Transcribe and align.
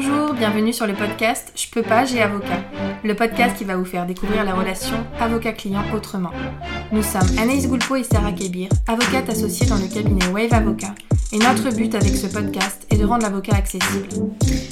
Bonjour, 0.00 0.32
bienvenue 0.32 0.72
sur 0.72 0.86
le 0.86 0.94
podcast 0.94 1.52
Je 1.56 1.68
peux 1.68 1.82
pas, 1.82 2.04
j'ai 2.04 2.22
avocat. 2.22 2.60
Le 3.02 3.16
podcast 3.16 3.56
qui 3.56 3.64
va 3.64 3.74
vous 3.74 3.84
faire 3.84 4.06
découvrir 4.06 4.44
la 4.44 4.54
relation 4.54 4.94
avocat-client 5.18 5.82
autrement. 5.92 6.30
Nous 6.90 7.02
sommes 7.02 7.38
Anaïs 7.38 7.68
Goulpo 7.68 7.96
et 7.96 8.02
Sarah 8.02 8.32
Kébir, 8.32 8.70
avocates 8.86 9.28
associées 9.28 9.66
dans 9.66 9.76
le 9.76 9.88
cabinet 9.88 10.26
Wave 10.32 10.54
Avocat. 10.54 10.94
Et 11.32 11.38
notre 11.38 11.70
but 11.74 11.94
avec 11.94 12.16
ce 12.16 12.26
podcast 12.26 12.86
est 12.88 12.96
de 12.96 13.04
rendre 13.04 13.24
l'avocat 13.24 13.56
accessible. 13.56 14.08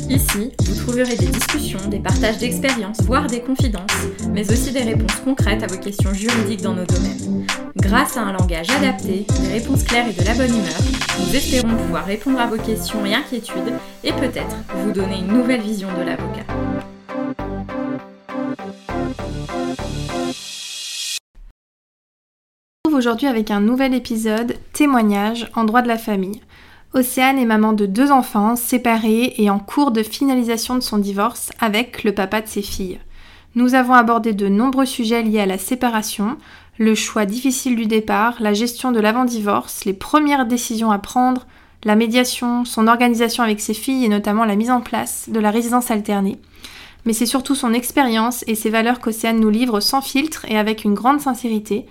Ici, 0.08 0.52
vous 0.64 0.74
trouverez 0.80 1.14
des 1.14 1.26
discussions, 1.26 1.78
des 1.90 1.98
partages 1.98 2.38
d'expériences, 2.38 3.02
voire 3.02 3.26
des 3.26 3.40
confidences, 3.40 3.92
mais 4.32 4.50
aussi 4.50 4.72
des 4.72 4.82
réponses 4.82 5.16
concrètes 5.24 5.62
à 5.62 5.66
vos 5.66 5.78
questions 5.78 6.14
juridiques 6.14 6.62
dans 6.62 6.74
nos 6.74 6.86
domaines. 6.86 7.46
Grâce 7.76 8.16
à 8.16 8.22
un 8.22 8.32
langage 8.32 8.70
adapté, 8.70 9.26
des 9.42 9.52
réponses 9.52 9.84
claires 9.84 10.08
et 10.08 10.14
de 10.14 10.24
la 10.24 10.34
bonne 10.34 10.56
humeur, 10.56 10.80
nous 11.20 11.36
espérons 11.36 11.76
pouvoir 11.76 12.06
répondre 12.06 12.40
à 12.40 12.46
vos 12.46 12.56
questions 12.56 13.04
et 13.04 13.14
inquiétudes 13.14 13.74
et 14.02 14.12
peut-être 14.12 14.56
vous 14.76 14.92
donner 14.92 15.18
une 15.18 15.36
nouvelle 15.36 15.60
vision 15.60 15.88
de 15.98 16.04
l'avocat. 16.04 16.46
Aujourd'hui 22.96 23.26
avec 23.26 23.50
un 23.50 23.60
nouvel 23.60 23.94
épisode 23.94 24.56
témoignage 24.72 25.50
en 25.54 25.64
droit 25.64 25.82
de 25.82 25.88
la 25.88 25.98
famille. 25.98 26.40
Océane 26.94 27.38
est 27.38 27.44
maman 27.44 27.74
de 27.74 27.84
deux 27.84 28.10
enfants, 28.10 28.56
séparés 28.56 29.34
et 29.36 29.50
en 29.50 29.58
cours 29.58 29.90
de 29.90 30.02
finalisation 30.02 30.74
de 30.74 30.80
son 30.80 30.96
divorce 30.96 31.50
avec 31.60 32.04
le 32.04 32.12
papa 32.12 32.40
de 32.40 32.48
ses 32.48 32.62
filles. 32.62 32.98
Nous 33.54 33.74
avons 33.74 33.92
abordé 33.92 34.32
de 34.32 34.48
nombreux 34.48 34.86
sujets 34.86 35.22
liés 35.22 35.40
à 35.40 35.46
la 35.46 35.58
séparation, 35.58 36.38
le 36.78 36.94
choix 36.94 37.26
difficile 37.26 37.76
du 37.76 37.86
départ, 37.86 38.36
la 38.40 38.54
gestion 38.54 38.92
de 38.92 39.00
l'avant-divorce, 39.00 39.84
les 39.84 39.94
premières 39.94 40.46
décisions 40.46 40.90
à 40.90 40.98
prendre, 40.98 41.46
la 41.84 41.96
médiation, 41.96 42.64
son 42.64 42.88
organisation 42.88 43.44
avec 43.44 43.60
ses 43.60 43.74
filles 43.74 44.06
et 44.06 44.08
notamment 44.08 44.46
la 44.46 44.56
mise 44.56 44.70
en 44.70 44.80
place 44.80 45.28
de 45.28 45.38
la 45.38 45.50
résidence 45.50 45.90
alternée. 45.90 46.38
Mais 47.04 47.12
c'est 47.12 47.26
surtout 47.26 47.54
son 47.54 47.74
expérience 47.74 48.42
et 48.46 48.54
ses 48.54 48.70
valeurs 48.70 49.00
qu'Océane 49.00 49.38
nous 49.38 49.50
livre 49.50 49.80
sans 49.80 50.00
filtre 50.00 50.46
et 50.48 50.58
avec 50.58 50.84
une 50.84 50.94
grande 50.94 51.20
sincérité, 51.20 51.86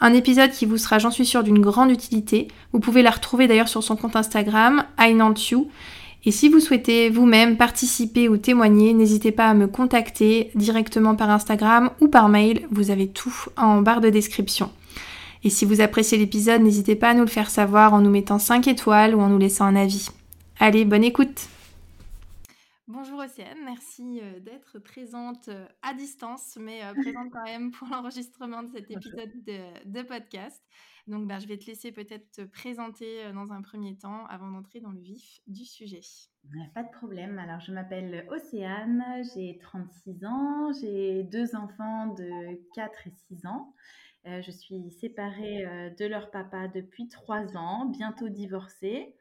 un 0.00 0.12
épisode 0.12 0.50
qui 0.50 0.66
vous 0.66 0.76
sera, 0.76 0.98
j'en 0.98 1.10
suis 1.10 1.26
sûre, 1.26 1.42
d'une 1.42 1.60
grande 1.60 1.90
utilité. 1.90 2.48
Vous 2.72 2.80
pouvez 2.80 3.02
la 3.02 3.10
retrouver 3.10 3.46
d'ailleurs 3.46 3.68
sur 3.68 3.82
son 3.82 3.96
compte 3.96 4.16
Instagram, 4.16 4.84
you. 5.50 5.68
Et 6.24 6.32
si 6.32 6.48
vous 6.48 6.60
souhaitez 6.60 7.08
vous-même 7.08 7.56
participer 7.56 8.28
ou 8.28 8.36
témoigner, 8.36 8.92
n'hésitez 8.92 9.30
pas 9.30 9.46
à 9.46 9.54
me 9.54 9.68
contacter 9.68 10.50
directement 10.54 11.14
par 11.14 11.30
Instagram 11.30 11.90
ou 12.00 12.08
par 12.08 12.28
mail. 12.28 12.66
Vous 12.70 12.90
avez 12.90 13.06
tout 13.06 13.34
en 13.56 13.80
barre 13.80 14.00
de 14.00 14.10
description. 14.10 14.70
Et 15.44 15.50
si 15.50 15.64
vous 15.64 15.80
appréciez 15.80 16.18
l'épisode, 16.18 16.62
n'hésitez 16.62 16.96
pas 16.96 17.10
à 17.10 17.14
nous 17.14 17.22
le 17.22 17.28
faire 17.28 17.48
savoir 17.48 17.94
en 17.94 18.00
nous 18.00 18.10
mettant 18.10 18.40
5 18.40 18.66
étoiles 18.66 19.14
ou 19.14 19.20
en 19.20 19.28
nous 19.28 19.38
laissant 19.38 19.66
un 19.66 19.76
avis. 19.76 20.08
Allez, 20.58 20.84
bonne 20.84 21.04
écoute 21.04 21.48
Bonjour 22.88 23.18
Océane, 23.18 23.58
merci 23.64 24.20
euh, 24.22 24.38
d'être 24.38 24.78
présente 24.78 25.48
euh, 25.48 25.66
à 25.82 25.92
distance, 25.92 26.56
mais 26.56 26.84
euh, 26.84 26.94
présente 26.94 27.32
quand 27.32 27.42
même 27.42 27.72
pour 27.72 27.88
l'enregistrement 27.90 28.62
de 28.62 28.68
cet 28.68 28.88
épisode 28.88 29.32
de, 29.44 30.02
podcast. 30.02 30.62
Donc 31.08 31.26
ben, 31.26 31.40
je 31.40 31.48
vais 31.48 31.58
te 31.58 31.66
laisser 31.66 31.90
peut-être 31.90 32.30
te 32.30 32.42
présenter 32.42 33.32
dans 33.32 33.52
un 33.52 33.60
premier 33.60 33.98
temps 33.98 34.24
avant 34.26 34.52
d'entrer 34.52 34.78
dans 34.78 34.92
le 34.92 35.00
vif 35.00 35.40
du 35.48 35.64
sujet. 35.64 36.00
Pas 36.74 36.84
de 36.84 36.90
problème. 36.92 37.40
Alors 37.40 37.58
je 37.58 37.72
m'appelle 37.72 38.24
Océane, 38.30 39.04
j'ai 39.34 39.58
36 39.58 40.24
ans, 40.24 40.70
j'ai 40.80 41.24
deux 41.24 41.56
enfants 41.56 42.14
de 42.14 42.56
4 42.76 43.08
et 43.08 43.12
6 43.34 43.46
ans. 43.46 43.74
je 44.24 44.50
suis 44.52 44.92
séparée 44.92 45.92
de 45.98 46.06
leur 46.06 46.30
papa 46.30 46.68
depuis 46.68 47.08
3 47.08 47.56
ans, 47.56 47.86
bientôt 47.86 48.28
divorcée. 48.28 49.16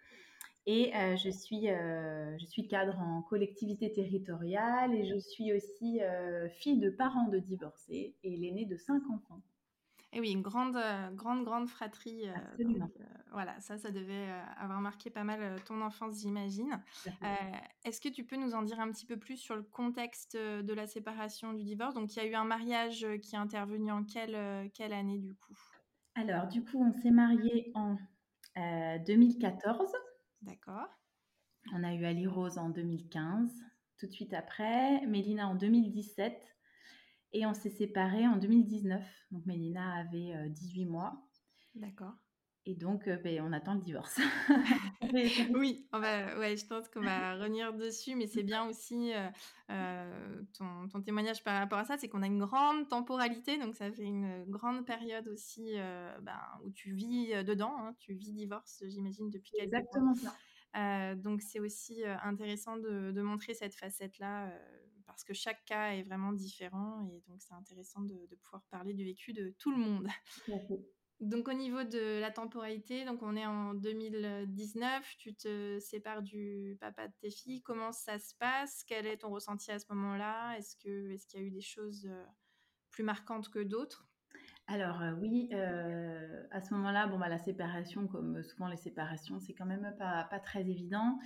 Et 0.67 0.91
je, 1.17 1.29
suis, 1.29 1.67
je 1.67 2.45
suis 2.45 2.67
cadre 2.67 2.99
en 2.99 3.21
collectivité 3.21 3.91
territoriale 3.91 4.95
et 4.95 5.05
je 5.05 5.17
suis 5.17 5.53
aussi 5.53 5.99
fille 6.57 6.79
de 6.79 6.89
parents 6.89 7.27
de 7.27 7.37
divorcés 7.37 8.15
et 8.23 8.35
l'aînée 8.35 8.65
de 8.65 8.75
cinq 8.75 9.03
enfants. 9.11 9.41
Et 10.11 10.19
oui, 10.19 10.31
une 10.31 10.41
grande, 10.41 10.77
grande, 11.13 11.43
grande 11.43 11.67
fratrie. 11.67 12.27
Absolument. 12.29 12.89
voilà, 13.31 13.59
ça, 13.59 13.77
ça 13.77 13.91
devait 13.91 14.29
avoir 14.57 14.81
marqué 14.81 15.09
pas 15.09 15.23
mal 15.23 15.61
ton 15.65 15.81
enfance, 15.81 16.21
j'imagine. 16.21 16.81
Est-ce 17.83 18.01
que 18.01 18.09
tu 18.09 18.23
peux 18.23 18.37
nous 18.37 18.55
en 18.55 18.63
dire 18.63 18.79
un 18.79 18.91
petit 18.91 19.05
peu 19.05 19.17
plus 19.17 19.37
sur 19.37 19.55
le 19.55 19.63
contexte 19.63 20.35
de 20.35 20.73
la 20.73 20.87
séparation 20.87 21.53
du 21.53 21.63
divorce? 21.63 21.93
Donc, 21.93 22.15
il 22.15 22.19
y 22.19 22.21
a 22.21 22.25
eu 22.25 22.33
un 22.33 22.45
mariage 22.45 23.05
qui 23.21 23.35
est 23.35 23.39
intervenu 23.39 23.91
en 23.91 24.03
quelle, 24.03 24.71
quelle 24.71 24.93
année 24.93 25.19
du 25.19 25.35
coup? 25.35 25.57
Alors, 26.15 26.47
du 26.47 26.63
coup, 26.63 26.81
on 26.81 26.93
s'est 26.93 27.11
mariés 27.11 27.71
en 27.75 27.97
2014. 29.05 29.91
D'accord. 30.45 30.87
On 31.73 31.83
a 31.83 31.93
eu 31.95 32.05
Ali 32.05 32.27
Rose 32.27 32.59
en 32.59 32.69
2015, 32.69 33.51
tout 33.97 34.05
de 34.05 34.11
suite 34.11 34.33
après, 34.33 35.05
Mélina 35.07 35.47
en 35.47 35.55
2017 35.55 36.39
et 37.33 37.45
on 37.47 37.55
s'est 37.55 37.71
séparés 37.71 38.27
en 38.27 38.37
2019. 38.37 39.03
Donc 39.31 39.45
Mélina 39.47 39.95
avait 39.95 40.49
18 40.49 40.85
euh, 40.85 40.89
mois. 40.89 41.27
D'accord. 41.73 42.13
Et 42.67 42.73
donc, 42.73 43.07
euh, 43.07 43.17
ben, 43.17 43.41
on 43.41 43.53
attend 43.53 43.75
le 43.75 43.81
divorce. 43.81 44.19
oui, 45.53 45.87
on 45.93 45.99
va, 45.99 46.39
ouais, 46.39 46.57
je 46.57 46.65
pense 46.65 46.89
qu'on 46.89 47.01
va 47.01 47.35
revenir 47.37 47.73
dessus, 47.73 48.15
mais 48.15 48.25
c'est 48.25 48.41
bien 48.41 48.67
aussi 48.67 49.13
euh, 49.69 50.43
ton, 50.57 51.01
témoignage 51.01 51.43
par 51.43 51.59
rapport 51.59 51.77
à 51.77 51.85
ça, 51.85 51.97
c'est 51.99 52.09
qu'on 52.09 52.23
a 52.23 52.27
une 52.27 52.39
grande 52.39 52.89
temporalité, 52.89 53.59
donc 53.59 53.75
ça 53.75 53.91
fait 53.91 54.05
une 54.05 54.45
grande 54.45 54.83
période 54.83 55.27
aussi 55.27 55.75
ben, 56.21 56.39
où 56.63 56.71
tu 56.71 56.93
vis 56.93 57.43
dedans, 57.43 57.75
hein, 57.77 57.93
tu 57.99 58.13
vis 58.13 58.31
divorce, 58.31 58.83
j'imagine, 58.87 59.29
depuis 59.29 59.51
quelques 59.51 59.73
Exactement 59.73 60.15
ça. 60.15 61.15
donc 61.15 61.41
c'est 61.43 61.59
aussi 61.59 62.03
intéressant 62.23 62.77
de, 62.77 63.21
montrer 63.21 63.53
cette 63.53 63.75
facette-là 63.75 64.51
parce 65.05 65.23
que 65.23 65.35
chaque 65.35 65.63
cas 65.65 65.91
est 65.91 66.01
vraiment 66.01 66.33
différent 66.33 67.03
et 67.03 67.21
donc 67.27 67.43
c'est 67.43 67.53
intéressant 67.53 68.01
de, 68.01 68.15
de, 68.25 68.35
pouvoir 68.37 68.63
parler 68.71 68.95
du 68.95 69.03
vécu 69.03 69.33
de 69.33 69.53
tout 69.59 69.69
le 69.69 69.77
monde. 69.77 70.07
Donc 71.21 71.47
au 71.47 71.53
niveau 71.53 71.83
de 71.83 72.19
la 72.19 72.29
temporalité, 72.29 73.05
donc 73.05 73.23
on 73.23 73.35
est 73.37 73.45
en 73.45 73.73
2019, 73.73 75.15
tu 75.17 75.33
te 75.33 75.79
sépares 75.79 76.21
du 76.21 76.77
papa 76.81 77.07
de 77.07 77.13
tes 77.21 77.31
filles. 77.31 77.61
Comment 77.61 77.93
ça 77.93 78.19
se 78.19 78.35
passe? 78.35 78.83
Quel 78.85 79.07
est 79.07 79.17
ton 79.17 79.29
ressenti 79.29 79.71
à 79.71 79.79
ce 79.79 79.85
moment-là? 79.93 80.57
Est-ce 80.57 80.75
que 80.75 81.11
est-ce 81.11 81.25
qu'il 81.27 81.39
y 81.39 81.43
a 81.43 81.45
eu 81.45 81.51
des 81.51 81.61
choses 81.61 82.05
euh, 82.05 82.25
plus 82.91 83.03
marquantes 83.03 83.49
que 83.49 83.59
d'autres? 83.59 84.09
Alors 84.67 85.01
euh, 85.01 85.13
oui, 85.21 85.49
euh, 85.53 86.43
à 86.51 86.59
ce 86.59 86.73
moment-là, 86.73 87.07
bon 87.07 87.17
bah 87.17 87.29
la 87.29 87.37
séparation, 87.37 88.07
comme 88.07 88.43
souvent 88.43 88.67
les 88.67 88.77
séparations, 88.77 89.39
c'est 89.39 89.53
quand 89.53 89.65
même 89.65 89.95
pas, 89.97 90.25
pas 90.25 90.39
très 90.39 90.61
évident. 90.61 91.17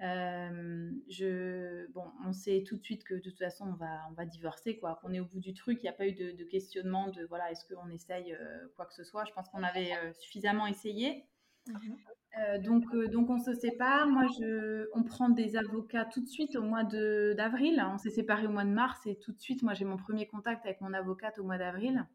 Euh, 0.00 0.90
je, 1.08 1.90
bon, 1.92 2.04
on 2.24 2.32
sait 2.32 2.62
tout 2.64 2.76
de 2.76 2.84
suite 2.84 3.02
que 3.02 3.14
de 3.14 3.20
toute 3.20 3.38
façon 3.38 3.66
on 3.66 3.74
va, 3.74 4.06
on 4.10 4.12
va 4.12 4.26
divorcer, 4.26 4.78
quoi, 4.78 4.98
qu'on 5.02 5.12
est 5.12 5.20
au 5.20 5.24
bout 5.24 5.40
du 5.40 5.54
truc. 5.54 5.78
Il 5.80 5.84
n'y 5.84 5.88
a 5.88 5.92
pas 5.92 6.06
eu 6.06 6.12
de, 6.12 6.44
questionnement 6.44 7.08
de 7.08 7.24
voilà, 7.24 7.50
est-ce 7.50 7.64
qu'on 7.66 7.88
essaye 7.88 8.32
euh, 8.32 8.68
quoi 8.76 8.86
que 8.86 8.94
ce 8.94 9.04
soit. 9.04 9.24
Je 9.24 9.32
pense 9.32 9.48
qu'on 9.48 9.62
avait 9.62 9.92
euh, 9.92 10.12
suffisamment 10.14 10.66
essayé. 10.66 11.24
Mhm. 11.66 12.62
donc, 12.62 12.96
donc 13.10 13.28
on 13.28 13.38
se 13.38 13.52
sépare. 13.52 14.06
Moi, 14.06 14.26
je, 14.38 14.88
on 14.94 15.02
prend 15.02 15.28
des 15.28 15.56
avocats 15.56 16.06
tout 16.06 16.20
de 16.22 16.28
suite 16.28 16.56
au 16.56 16.62
mois 16.62 16.84
d'avril. 16.84 17.84
On 17.92 17.98
s'est 17.98 18.10
séparés 18.10 18.46
au 18.46 18.50
mois 18.50 18.64
de 18.64 18.70
mars 18.70 19.06
et 19.06 19.18
tout 19.18 19.32
de 19.32 19.40
suite, 19.40 19.62
moi, 19.62 19.74
j'ai 19.74 19.84
mon 19.84 19.96
premier 19.96 20.26
contact 20.26 20.64
avec 20.64 20.80
mon 20.80 20.94
avocate 20.94 21.38
au 21.38 21.44
mois 21.44 21.58
d'avril. 21.58 22.06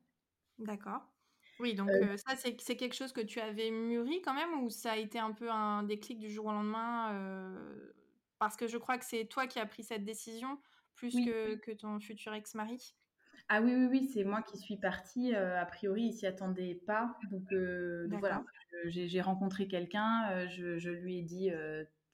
D'accord. 0.57 1.12
Oui, 1.59 1.75
donc 1.75 1.89
euh, 1.89 2.17
ça, 2.17 2.35
c'est 2.35 2.75
quelque 2.75 2.95
chose 2.95 3.13
que 3.13 3.21
tu 3.21 3.39
avais 3.39 3.69
mûri 3.71 4.21
quand 4.21 4.33
même 4.33 4.63
ou 4.63 4.69
ça 4.69 4.93
a 4.93 4.97
été 4.97 5.19
un 5.19 5.31
peu 5.31 5.49
un 5.49 5.83
déclic 5.83 6.19
du 6.19 6.29
jour 6.29 6.47
au 6.47 6.51
lendemain 6.51 7.15
Parce 8.39 8.57
que 8.57 8.67
je 8.67 8.77
crois 8.77 8.97
que 8.97 9.05
c'est 9.05 9.25
toi 9.25 9.47
qui 9.47 9.59
as 9.59 9.65
pris 9.65 9.83
cette 9.83 10.03
décision 10.03 10.57
plus 10.95 11.13
que, 11.13 11.55
que, 11.55 11.71
ton 11.71 11.99
futur 11.99 12.33
ex-mari? 12.33 12.95
Ah 13.49 13.61
oui, 13.61 13.75
oui, 13.75 13.87
oui, 13.89 14.09
c'est 14.13 14.23
moi 14.23 14.41
qui 14.41 14.57
suis 14.57 14.77
partie. 14.77 15.35
a 15.35 15.65
priori, 15.65 16.03
il 16.03 16.13
s'y 16.13 16.25
attendait 16.25 16.81
pas. 16.87 17.17
Donc, 17.31 17.53
voilà, 18.19 18.43
j'ai 18.85 19.21
rencontré 19.21 19.67
quelqu'un, 19.67 20.47
je, 20.47 20.77
je, 20.79 20.89
lui 20.89 21.19
ai 21.19 21.21
dit 21.21 21.51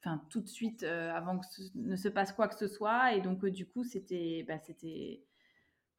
enfin 0.02 0.24
tout 0.30 0.42
de 0.42 0.48
suite 0.48 0.84
avant 0.84 1.40
que 1.40 1.46
ne 1.76 1.96
se 1.96 2.10
passe 2.10 2.34
quoi 2.34 2.48
que 2.48 2.56
ce 2.56 2.68
soit. 2.68 3.14
Et 3.14 3.22
donc, 3.22 3.46
du 3.46 3.66
coup, 3.66 3.84
c'était... 3.84 4.44
Bah, 4.48 4.60
c'était 4.60 5.24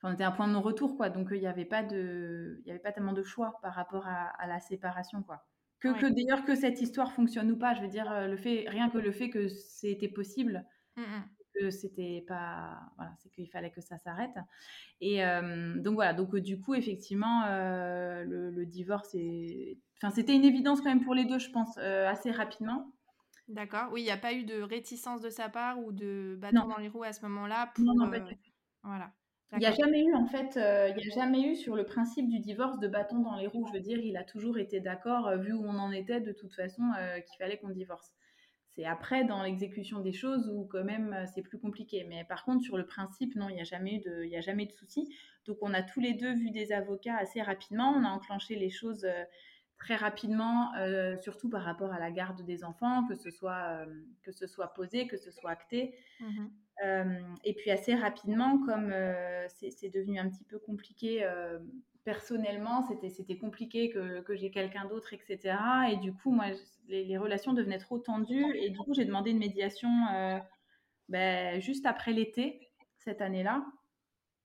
on 0.03 0.13
était 0.13 0.25
à 0.25 0.29
un 0.29 0.33
point 0.33 0.49
de 0.49 0.53
non-retour, 0.53 0.97
quoi. 0.97 1.11
Donc, 1.11 1.29
il 1.31 1.41
n'y 1.41 1.47
avait 1.47 1.65
pas 1.65 1.83
de, 1.83 2.61
il 2.65 2.69
y 2.69 2.71
avait 2.71 2.81
pas 2.81 2.93
tellement 2.93 3.13
de 3.13 3.23
choix 3.23 3.59
par 3.63 3.75
rapport 3.75 4.07
à, 4.07 4.47
la 4.47 4.61
séparation, 4.61 5.23
quoi. 5.23 5.47
Que, 5.81 5.99
que 5.99 6.07
d'ailleurs 6.07 6.45
que 6.45 6.55
cette 6.55 6.81
histoire 6.81 7.13
fonctionne 7.13 7.51
ou 7.51 7.57
pas, 7.57 7.75
je 7.75 7.81
veux 7.81 7.89
dire, 7.89 8.11
euh, 8.13 8.27
le 8.27 8.37
fait, 8.37 8.67
rien 8.69 8.91
que 8.91 8.99
le 8.99 9.13
fait 9.13 9.31
que 9.31 9.49
c'était 9.49 10.09
possible, 10.09 10.65
mmh 10.97 11.03
que 11.53 11.69
c'était 11.71 12.25
pas, 12.29 12.79
voilà, 12.97 13.13
c'est 13.19 13.29
qu'il 13.29 13.49
fallait 13.51 13.73
que 13.73 13.81
ça 13.81 13.99
s'arrête. 13.99 14.37
Et 15.01 15.25
euh, 15.25 15.75
donc 15.81 15.95
voilà, 15.95 16.15
donc 16.15 16.37
du 16.37 16.61
coup, 16.61 16.75
effectivement, 16.75 17.43
euh, 17.49 18.23
le, 18.25 18.65
divorce, 18.65 19.17
est... 19.17 19.77
enfin, 19.97 20.15
c'était 20.15 20.33
une 20.33 20.45
évidence 20.45 20.81
quand 20.81 20.91
même 20.91 21.03
pour 21.05 21.13
les 21.13 21.25
deux, 21.25 21.41
je 21.41 21.51
pense, 21.51 21.77
assez 21.77 22.31
rapidement. 22.31 22.93
D'accord. 23.49 23.89
Oui, 23.91 24.03
il 24.03 24.05
n'y 24.05 24.13
a 24.13 24.17
pas 24.17 24.33
eu 24.33 24.45
de 24.45 24.63
réticence 24.63 25.21
de 25.23 25.29
sa 25.29 25.49
part 25.49 25.81
ou 25.81 25.91
de 25.91 26.39
bâton 26.41 26.69
dans 26.69 26.79
les 26.79 26.89
roues 26.89 27.03
à 27.03 27.13
ce 27.13 27.23
moment-là. 27.23 27.73
non, 27.79 27.95
non, 27.97 28.11
voilà. 28.85 29.13
Il 29.53 29.59
n'y 29.59 29.67
a 29.67 29.73
jamais 29.73 30.05
eu, 30.05 30.15
en 30.15 30.27
fait, 30.27 30.57
euh, 30.57 30.89
il 30.91 30.97
n'y 30.97 31.11
a 31.11 31.15
jamais 31.15 31.43
eu 31.43 31.57
sur 31.57 31.75
le 31.75 31.85
principe 31.85 32.29
du 32.29 32.39
divorce 32.39 32.79
de 32.79 32.87
bâton 32.87 33.19
dans 33.19 33.35
les 33.35 33.49
roues. 33.49 33.67
Je 33.67 33.73
veux 33.73 33.81
dire, 33.81 33.99
il 33.99 34.17
a 34.17 34.23
toujours 34.23 34.59
été 34.59 34.81
d'accord, 34.81 35.27
euh, 35.27 35.39
vu 35.39 35.53
où 35.53 35.65
on 35.65 35.77
en 35.79 35.91
était, 35.91 36.21
de 36.21 36.33
toute 36.33 36.55
façon, 36.55 36.83
euh, 36.99 37.19
qu'il 37.21 37.37
fallait 37.39 37.59
qu'on 37.59 37.71
divorce. 37.71 38.13
c'est 38.69 38.85
après 38.85 39.25
dans 39.25 39.43
l'exécution 39.43 39.99
des 40.01 40.13
choses 40.13 40.49
où 40.49 40.65
quand 40.67 40.85
même 40.85 41.27
c'est 41.35 41.43
plus 41.43 41.59
compliqué. 41.59 42.05
Mais 42.09 42.25
par 42.25 42.45
contre, 42.45 42.63
sur 42.63 42.77
le 42.77 42.87
principe, 42.87 43.35
non, 43.35 43.49
il 43.49 43.57
n'y 43.57 43.61
a 43.61 43.65
jamais 43.65 43.97
eu 43.97 44.01
de, 44.01 44.25
il 44.25 44.37
a 44.37 44.41
jamais 44.41 44.67
de 44.67 44.73
souci. 44.73 45.13
Donc 45.47 45.59
on 45.63 45.75
a 45.75 45.83
tous 45.83 46.01
les 46.01 46.15
deux 46.15 46.33
vu 46.35 46.51
des 46.53 46.71
avocats 46.73 47.17
assez 47.17 47.43
rapidement. 47.43 47.93
On 47.97 48.05
a 48.05 48.09
enclenché 48.09 48.55
les 48.55 48.71
choses 48.71 49.05
très 49.77 49.97
rapidement, 49.97 50.71
surtout 51.21 51.51
par 51.51 51.63
rapport 51.63 51.93
à 51.93 51.99
la 51.99 52.13
garde 52.13 52.43
des 52.45 52.63
enfants, 52.63 53.05
que 53.09 53.17
ce 53.17 53.31
soit, 53.31 53.85
que 54.23 54.31
ce 54.31 54.47
soit 54.47 54.73
posé, 54.75 55.09
que 55.09 55.17
ce 55.17 55.33
soit 55.33 55.51
acté. 55.51 55.97
Mmh 56.21 56.47
et 56.83 57.55
puis 57.55 57.71
assez 57.71 57.95
rapidement, 57.95 58.59
comme 58.65 58.95
c'est 59.49 59.93
devenu 59.93 60.19
un 60.19 60.29
petit 60.29 60.45
peu 60.45 60.59
compliqué 60.59 61.27
personnellement, 62.05 62.87
c'était 63.09 63.37
compliqué 63.37 63.91
que, 63.91 64.21
que 64.23 64.35
j'ai 64.35 64.51
quelqu'un 64.51 64.87
d'autre, 64.87 65.13
etc. 65.13 65.57
Et 65.93 65.97
du 65.97 66.15
coup, 66.15 66.31
moi, 66.31 66.47
les, 66.89 67.19
relations 67.19 67.53
devenaient 67.53 67.79
trop 67.79 67.99
tendues. 67.99 68.57
Et 68.57 68.71
du 68.71 68.79
coup, 68.79 68.95
j'ai 68.95 69.05
demandé 69.05 69.31
une 69.31 69.39
médiation 69.39 69.89
ben, 71.09 71.61
juste 71.61 71.87
après 71.87 72.13
l'été, 72.13 72.71
cette 72.99 73.21
année-là. 73.21 73.65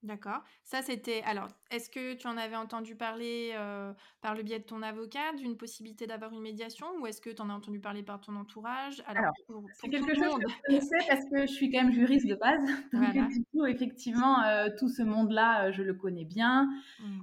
D'accord. 0.05 0.43
Ça, 0.63 0.83
c'était. 0.83 1.23
Alors, 1.23 1.47
est-ce 1.71 1.89
que 1.89 2.13
tu 2.13 2.27
en 2.27 2.37
avais 2.37 2.55
entendu 2.55 2.95
parler 2.95 3.53
euh, 3.55 3.91
par 4.21 4.35
le 4.35 4.43
biais 4.43 4.59
de 4.59 4.63
ton 4.63 4.83
avocat 4.83 5.33
d'une 5.35 5.57
possibilité 5.57 6.05
d'avoir 6.05 6.31
une 6.31 6.41
médiation 6.41 6.85
ou 6.99 7.07
est-ce 7.07 7.19
que 7.19 7.31
tu 7.31 7.41
en 7.41 7.49
as 7.49 7.53
entendu 7.53 7.79
parler 7.79 8.03
par 8.03 8.21
ton 8.21 8.35
entourage? 8.35 9.01
Alors, 9.07 9.33
c'est 9.73 9.89
quelque 9.89 10.13
chose 10.13 10.37
que 10.37 10.47
je 10.47 10.61
connaissais 10.67 11.07
parce 11.09 11.25
que 11.25 11.41
je 11.41 11.51
suis 11.51 11.71
quand 11.71 11.83
même 11.83 11.91
juriste 11.91 12.27
de 12.27 12.35
base. 12.35 12.61
Donc, 12.93 13.29
du 13.29 13.43
coup, 13.51 13.65
effectivement, 13.65 14.43
euh, 14.43 14.69
tout 14.77 14.89
ce 14.89 15.01
monde-là, 15.01 15.65
euh, 15.65 15.71
je 15.71 15.81
le 15.81 15.95
connais 15.95 16.25
bien. 16.25 16.69
Mmh. 16.99 17.21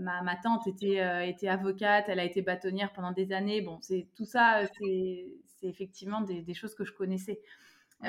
ma, 0.00 0.22
ma, 0.22 0.36
tante 0.36 0.66
était, 0.66 1.26
était 1.26 1.48
avocate, 1.48 2.04
elle 2.08 2.20
a 2.20 2.24
été 2.24 2.42
bâtonnière 2.42 2.92
pendant 2.92 3.12
des 3.12 3.32
années. 3.32 3.62
Bon, 3.62 3.78
c'est 3.80 4.08
tout 4.14 4.26
ça, 4.26 4.60
c'est 4.78 5.26
effectivement 5.62 6.20
des, 6.20 6.42
des, 6.42 6.54
choses 6.54 6.74
que 6.74 6.84
je 6.84 6.92
connaissais. 6.92 7.40
Mmh. 8.02 8.08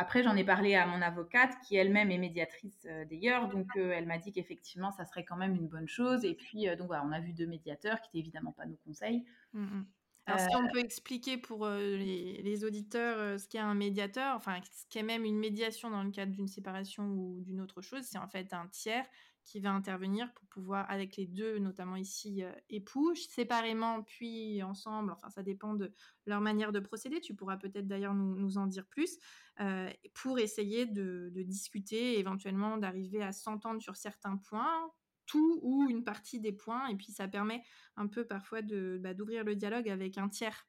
Après, 0.00 0.22
j'en 0.22 0.36
ai 0.36 0.44
parlé 0.44 0.76
à 0.76 0.86
mon 0.86 1.02
avocate, 1.02 1.58
qui 1.66 1.74
elle-même 1.74 2.12
est 2.12 2.18
médiatrice 2.18 2.86
euh, 2.86 3.04
d'ailleurs, 3.06 3.48
donc 3.48 3.66
euh, 3.76 3.90
elle 3.90 4.06
m'a 4.06 4.18
dit 4.18 4.30
qu'effectivement, 4.30 4.92
ça 4.92 5.04
serait 5.04 5.24
quand 5.24 5.36
même 5.36 5.56
une 5.56 5.66
bonne 5.66 5.88
chose. 5.88 6.24
Et 6.24 6.34
puis, 6.34 6.68
euh, 6.68 6.76
donc 6.76 6.86
voilà, 6.86 7.04
on 7.04 7.10
a 7.10 7.18
vu 7.18 7.32
deux 7.32 7.48
médiateurs, 7.48 8.00
qui 8.00 8.06
n'étaient 8.06 8.20
évidemment 8.20 8.52
pas 8.52 8.64
nos 8.64 8.76
conseils. 8.86 9.24
Mmh, 9.54 9.64
mmh. 9.64 9.86
Alors, 10.26 10.40
si 10.40 10.54
on 10.54 10.68
peut 10.68 10.78
expliquer 10.78 11.36
pour 11.36 11.66
les, 11.66 12.42
les, 12.42 12.64
auditeurs 12.64 13.40
ce 13.40 13.48
qu'est 13.48 13.58
un 13.58 13.74
médiateur, 13.74 14.36
enfin, 14.36 14.60
ce 14.70 14.84
qu'est 14.88 15.02
même 15.02 15.24
une 15.24 15.38
médiation 15.38 15.90
dans 15.90 16.04
le 16.04 16.10
cadre 16.10 16.32
d'une 16.32 16.48
séparation 16.48 17.04
ou 17.04 17.40
d'une 17.40 17.60
autre 17.60 17.80
chose, 17.80 18.02
c'est 18.04 18.18
en 18.18 18.28
fait 18.28 18.52
un 18.52 18.68
tiers 18.68 19.06
qui 19.48 19.60
va 19.60 19.72
intervenir 19.72 20.30
pour 20.34 20.46
pouvoir, 20.48 20.88
avec 20.90 21.16
les 21.16 21.26
deux, 21.26 21.58
notamment 21.58 21.96
ici, 21.96 22.44
euh, 22.44 22.52
époux, 22.68 23.14
séparément 23.14 24.02
puis 24.02 24.62
ensemble, 24.62 25.10
enfin 25.12 25.30
ça 25.30 25.42
dépend 25.42 25.72
de 25.72 25.90
leur 26.26 26.42
manière 26.42 26.70
de 26.70 26.80
procéder, 26.80 27.20
tu 27.20 27.34
pourras 27.34 27.56
peut-être 27.56 27.86
d'ailleurs 27.86 28.14
nous, 28.14 28.58
en 28.58 28.66
dire 28.66 28.86
plus, 28.86 29.18
euh, 29.60 29.90
pour 30.12 30.38
essayer 30.38 30.84
de, 30.84 31.32
discuter, 31.34 32.18
éventuellement 32.18 32.76
d'arriver 32.76 33.22
à 33.22 33.32
s'entendre 33.32 33.80
sur 33.80 33.96
certains 33.96 34.36
points, 34.36 34.92
tout 35.24 35.60
ou 35.62 35.88
une 35.88 36.04
partie 36.04 36.40
des 36.40 36.52
points, 36.52 36.86
et 36.88 36.96
puis 36.96 37.10
ça 37.10 37.26
permet 37.26 37.62
un 37.96 38.06
peu 38.06 38.26
parfois 38.26 38.60
de, 38.60 38.98
bah, 39.02 39.14
d'ouvrir 39.14 39.44
le 39.44 39.56
dialogue 39.56 39.88
avec 39.88 40.18
un 40.18 40.28
tiers. 40.28 40.68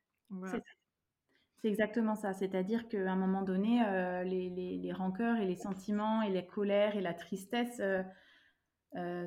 C'est 1.62 1.68
exactement 1.68 2.16
ça. 2.16 2.34
C'est-à-dire 2.34 2.88
qu'à 2.88 3.12
un 3.12 3.18
moment 3.18 3.42
donné, 3.42 3.84
euh, 3.86 4.24
les, 4.24 4.50
les, 4.50 4.94
rancœurs 4.94 5.38
et 5.38 5.46
les 5.46 5.58
sentiments 5.58 6.22
et 6.22 6.30
les 6.30 6.46
colères 6.46 6.96
et 6.96 7.02
la 7.02 7.14
tristesse 7.14 7.82
euh, 7.82 8.02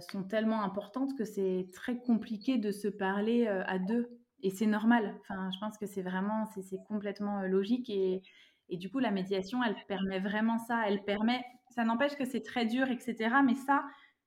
sont 0.00 0.24
tellement 0.24 0.62
importantes 0.62 1.16
que 1.16 1.24
c'est 1.24 1.68
très 1.72 1.98
compliqué 1.98 2.58
de 2.58 2.72
se 2.72 2.88
parler 2.88 3.46
euh, 3.46 3.62
à 3.66 3.78
deux. 3.78 4.18
Et 4.42 4.50
c'est 4.50 4.66
normal. 4.66 5.16
Enfin, 5.20 5.50
je 5.54 5.58
pense 5.60 5.78
que 5.78 5.86
c'est 5.86 6.02
vraiment, 6.02 6.46
c'est 6.46 6.82
complètement 6.88 7.40
euh, 7.40 7.46
logique. 7.46 7.88
Et, 7.88 8.22
et, 8.68 8.76
du 8.76 8.90
coup, 8.90 8.98
la 8.98 9.12
médiation, 9.12 9.62
elle 9.62 9.76
permet 9.86 10.18
vraiment 10.18 10.58
ça. 10.58 10.82
Elle 10.86 11.04
permet, 11.04 11.44
ça 11.70 11.84
n'empêche 11.84 12.16
que 12.16 12.24
c'est 12.24 12.42
très 12.42 12.66
dur, 12.66 12.90
etc. 12.90 13.36
Mais 13.44 13.54
ça, 13.54 13.84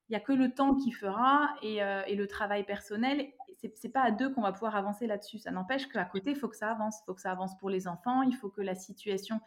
il 0.07 0.13
n'y 0.13 0.15
a 0.15 0.21
que 0.21 0.33
le 0.33 0.53
temps 0.53 0.75
qui 0.75 0.91
fera 0.91 1.55
et, 1.63 1.79
et 2.07 2.15
le 2.15 2.27
travail 2.27 2.63
personnel. 2.63 3.27
C'est 3.73 3.89
pas 3.89 4.03
à 4.03 4.11
deux 4.11 4.31
qu'on 4.31 4.43
va 4.43 4.51
pouvoir 4.51 4.75
avancer 4.75 5.07
là-dessus. 5.07 5.39
Ça 5.39 5.49
n'empêche 5.49 5.87
qu'à 5.87 6.05
côté, 6.05 6.29
il 6.29 6.35
faut 6.35 6.47
que 6.47 6.55
ça 6.55 6.69
avance. 6.69 6.99
Il 7.01 7.05
faut 7.07 7.15
que 7.15 7.21
ça 7.21 7.31
avance 7.31 7.57
pour 7.57 7.71
les 7.71 7.87
enfants. 7.87 8.21
Il 8.21 8.35
faut 8.35 8.49
que 8.49 8.61
la 8.61 8.75
situation 8.75 9.41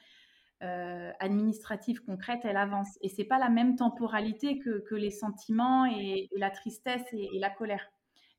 euh, 0.64 1.12
administrative 1.20 2.02
concrète, 2.02 2.40
elle 2.42 2.56
avance. 2.56 2.98
Et 3.00 3.08
c'est 3.08 3.24
pas 3.24 3.38
la 3.38 3.48
même 3.48 3.76
temporalité 3.76 4.58
que, 4.58 4.94
les 4.94 5.12
sentiments 5.12 5.86
et, 5.86 6.28
la 6.36 6.50
tristesse 6.50 7.06
et, 7.12 7.38
la 7.38 7.50
colère. 7.50 7.86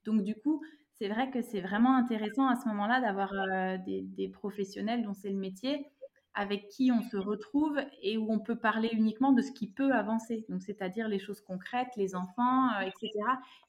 Donc 0.04 0.24
du 0.24 0.36
coup, 0.36 0.62
c'est 0.95 1.07
vrai 1.07 1.31
que 1.31 1.42
c'est 1.42 1.62
vraiment 1.62 1.95
intéressant 1.95 2.50
à 2.50 2.57
ce 2.57 2.68
moment-là 2.68 3.00
d'avoir 3.00 3.31
euh, 3.31 3.77
des, 3.86 4.27
professionnels 4.27 5.01
dont 5.01 5.13
c'est 5.13 5.30
le 5.30 5.38
métier, 5.38 5.86
avec 6.33 6.68
qui 6.68 6.92
on 6.92 7.01
se 7.01 7.16
retrouve 7.16 7.80
et 8.01 8.18
où 8.18 8.30
on 8.30 8.39
peut 8.39 8.57
parler 8.57 8.89
uniquement 8.92 9.31
de 9.31 9.42
ce 9.42 9.54
qui 9.54 9.68
peut 9.68 9.94
avancer. 9.94 10.45
Donc 10.50 10.62
c'est-à-dire 10.62 11.07
les 11.07 11.19
choses 11.19 11.39
concrètes, 11.39 11.95
les 11.95 12.15
enfants, 12.15 12.69
euh, 12.74 12.81
etc. 12.81 13.12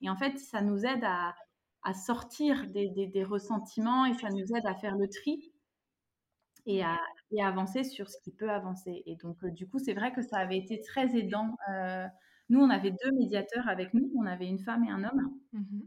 Et 0.03 0.11
en 0.11 0.17
fait, 0.17 0.39
ça 0.41 0.61
nous 0.61 0.85
aide 0.85 1.05
à, 1.05 1.35
sortir 1.95 2.67
des, 2.67 2.89
des 2.89 3.25
ressentiments 3.25 4.07
et 4.07 4.15
ça 4.15 4.29
nous 4.29 4.57
aide 4.57 4.67
à 4.67 4.75
faire 4.75 4.97
le 4.97 5.09
tri 5.09 5.53
et 6.67 6.83
à, 6.83 6.99
et 7.31 7.43
avancer 7.43 7.85
sur 7.85 8.11
ce 8.11 8.19
qui 8.19 8.33
peut 8.33 8.51
avancer. 8.51 9.03
Et 9.07 9.17
donc, 9.17 9.43
euh, 9.45 9.51
du 9.51 9.69
coup, 9.69 9.79
c'est 9.79 9.95
vrai 9.95 10.13
que 10.13 10.23
ça 10.23 10.39
avait 10.39 10.59
été 10.59 10.81
très 10.81 11.17
aidant. 11.17 11.57
Euh, 11.71 12.07
nous, 12.49 12.61
on 12.61 12.71
avait 12.71 12.91
deux 12.91 13.13
médiateurs 13.13 13.69
avec 13.69 13.95
nous. 13.95 14.11
On 14.17 14.27
avait 14.27 14.49
une 14.49 14.59
femme 14.59 14.85
et 14.85 14.91
un 14.91 15.05
homme. 15.05 15.39
Mmh 15.53 15.81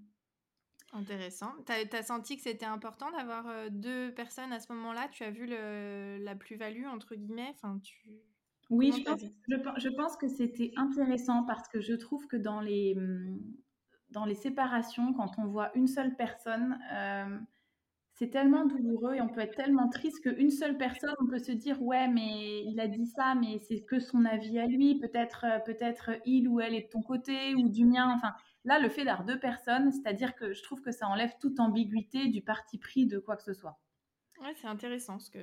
Intéressant. 0.95 1.51
Tu 1.65 1.95
as, 1.97 2.03
senti 2.03 2.35
que 2.35 2.43
c'était 2.43 2.67
important 2.67 3.09
d'avoir 3.09 3.47
euh, 3.47 3.67
deux 3.71 4.13
personnes 4.13 4.53
à 4.53 4.59
ce 4.59 4.71
moment-là? 4.73 5.07
Tu 5.11 5.23
as 5.23 5.31
vu 5.31 5.47
le, 5.47 6.19
la 6.21 6.35
plus-value, 6.35 6.85
entre 6.85 7.15
guillemets? 7.15 7.49
Enfin, 7.55 7.79
tu... 7.79 8.11
Oui, 8.69 8.93
je 8.95 9.03
pense, 9.03 9.21
je, 9.77 9.89
pense, 9.89 10.15
que 10.17 10.27
c'était 10.27 10.71
intéressant 10.75 11.45
parce 11.45 11.67
que 11.67 11.81
je 11.81 11.93
trouve 11.93 12.27
que 12.27 12.37
dans 12.37 12.61
les, 12.61 12.93
mmh, 12.93 13.39
dans 14.11 14.25
les 14.25 14.35
séparations, 14.35 15.13
quand 15.13 15.31
on 15.39 15.47
voit 15.47 15.71
une 15.75 15.87
seule 15.87 16.15
personne, 16.15 16.77
c'est 18.23 18.29
tellement 18.29 18.65
douloureux 18.65 19.15
et 19.15 19.21
on 19.21 19.27
peut 19.27 19.41
être 19.41 19.55
tellement 19.55 19.89
triste 19.89 20.21
qu'une 20.21 20.49
seule 20.49 20.77
personne, 20.77 21.13
on 21.19 21.27
peut 21.27 21.39
se 21.39 21.51
dire 21.51 21.81
ouais 21.81 22.07
mais 22.07 22.63
il 22.63 22.79
a 22.79 22.87
dit 22.87 23.05
ça 23.05 23.35
mais 23.35 23.59
c'est 23.67 23.81
que 23.81 23.99
son 23.99 24.23
avis 24.23 24.59
à 24.59 24.65
lui, 24.65 24.97
peut-être 24.97 25.45
euh, 25.45 25.59
peut-être 25.59 26.11
il 26.25 26.47
ou 26.47 26.61
elle 26.61 26.73
est 26.73 26.83
de 26.83 26.89
ton 26.89 27.01
côté 27.01 27.53
ou 27.55 27.67
du 27.67 27.85
mien. 27.85 28.13
Enfin 28.15 28.33
là 28.63 28.79
le 28.79 28.87
fait 28.87 29.03
d'avoir 29.03 29.25
deux 29.25 29.39
personnes, 29.39 29.91
c'est-à-dire 29.91 30.35
que 30.35 30.53
je 30.53 30.63
trouve 30.63 30.81
que 30.81 30.91
ça 30.91 31.07
enlève 31.07 31.33
toute 31.41 31.59
ambiguïté 31.59 32.29
du 32.29 32.41
parti 32.41 32.77
pris 32.77 33.07
de 33.07 33.19
quoi 33.19 33.35
que 33.35 33.43
ce 33.43 33.53
soit. 33.53 33.77
Ouais, 34.41 34.53
c'est 34.55 34.67
intéressant 34.67 35.19
ce 35.19 35.29
que, 35.29 35.39